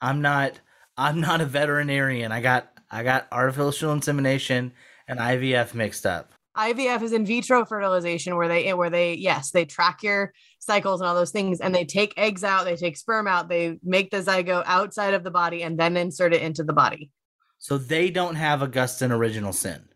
i'm 0.00 0.20
not 0.20 0.58
i'm 0.98 1.20
not 1.20 1.40
a 1.40 1.46
veterinarian 1.46 2.32
i 2.32 2.40
got 2.40 2.72
i 2.90 3.02
got 3.04 3.28
artificial 3.30 3.92
insemination 3.92 4.72
and 5.06 5.20
ivf 5.20 5.72
mixed 5.72 6.04
up 6.04 6.32
IVF 6.56 7.02
is 7.02 7.12
in 7.12 7.26
vitro 7.26 7.64
fertilization 7.64 8.36
where 8.36 8.48
they 8.48 8.72
where 8.74 8.90
they 8.90 9.14
yes, 9.14 9.50
they 9.50 9.64
track 9.64 10.02
your 10.02 10.32
cycles 10.58 11.00
and 11.00 11.08
all 11.08 11.14
those 11.14 11.30
things 11.30 11.60
and 11.60 11.74
they 11.74 11.84
take 11.84 12.14
eggs 12.16 12.42
out, 12.42 12.64
they 12.64 12.76
take 12.76 12.96
sperm 12.96 13.28
out, 13.28 13.48
they 13.48 13.78
make 13.82 14.10
the 14.10 14.22
zygote 14.22 14.64
outside 14.66 15.14
of 15.14 15.24
the 15.24 15.30
body 15.30 15.62
and 15.62 15.78
then 15.78 15.96
insert 15.96 16.32
it 16.32 16.42
into 16.42 16.64
the 16.64 16.72
body. 16.72 17.10
So 17.58 17.78
they 17.78 18.10
don't 18.10 18.36
have 18.36 18.62
Augustine 18.62 19.12
original 19.12 19.52
sin. 19.52 19.88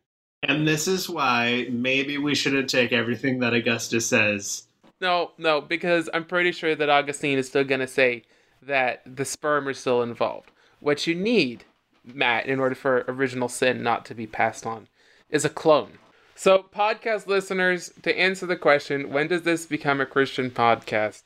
And 0.43 0.67
this 0.67 0.89
is 0.89 1.09
why 1.09 1.67
maybe 1.71 2.17
we 2.17 2.35
shouldn't 2.35 2.71
take 2.71 2.93
everything 2.93 3.41
that 3.41 3.53
Augustus 3.53 4.07
says. 4.07 4.65
No, 5.01 5.33
no, 5.39 5.61
because 5.61 6.09
I'm 6.13 6.25
pretty 6.25 6.53
sure 6.53 6.75
that 6.75 6.89
Augustine 6.89 7.39
is 7.39 7.49
still 7.49 7.65
going 7.65 7.81
to 7.81 7.87
say 7.87 8.25
that 8.63 9.03
the 9.05 9.25
sperm 9.25 9.69
are 9.69 9.75
still 9.75 10.03
involved. 10.03 10.51
What 10.81 11.07
you 11.07 11.15
need, 11.15 11.65
Matt, 12.05 12.47
in 12.47 12.61
order 12.61 12.75
for 12.75 13.05
original 13.09 13.49
sin 13.49 13.83
not 13.83 14.05
to 14.07 14.15
be 14.15 14.27
passed 14.27 14.67
on, 14.67 14.89
is 15.29 15.45
a 15.45 15.51
clone. 15.51 15.99
So, 16.41 16.65
podcast 16.75 17.27
listeners, 17.27 17.93
to 18.01 18.19
answer 18.19 18.47
the 18.47 18.57
question, 18.57 19.11
when 19.11 19.27
does 19.27 19.43
this 19.43 19.67
become 19.67 20.01
a 20.01 20.07
Christian 20.07 20.51
podcast? 20.51 21.25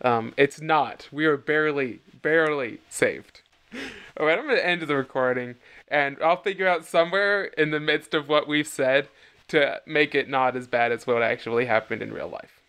Um, 0.00 0.32
it's 0.36 0.60
not. 0.60 1.08
We 1.10 1.26
are 1.26 1.36
barely, 1.36 1.98
barely 2.22 2.78
saved. 2.88 3.40
All 4.16 4.26
right, 4.26 4.38
I'm 4.38 4.44
going 4.44 4.58
to 4.58 4.64
end 4.64 4.82
the 4.82 4.94
recording, 4.94 5.56
and 5.88 6.18
I'll 6.22 6.40
figure 6.40 6.68
out 6.68 6.84
somewhere 6.84 7.46
in 7.46 7.72
the 7.72 7.80
midst 7.80 8.14
of 8.14 8.28
what 8.28 8.46
we've 8.46 8.68
said 8.68 9.08
to 9.48 9.80
make 9.86 10.14
it 10.14 10.28
not 10.28 10.54
as 10.54 10.68
bad 10.68 10.92
as 10.92 11.04
what 11.04 11.20
actually 11.20 11.64
happened 11.64 12.00
in 12.00 12.12
real 12.12 12.28
life. 12.28 12.60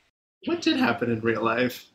What 0.46 0.64
did 0.64 0.78
happen 0.78 1.12
in 1.12 1.20
real 1.20 1.44
life? 1.44 1.86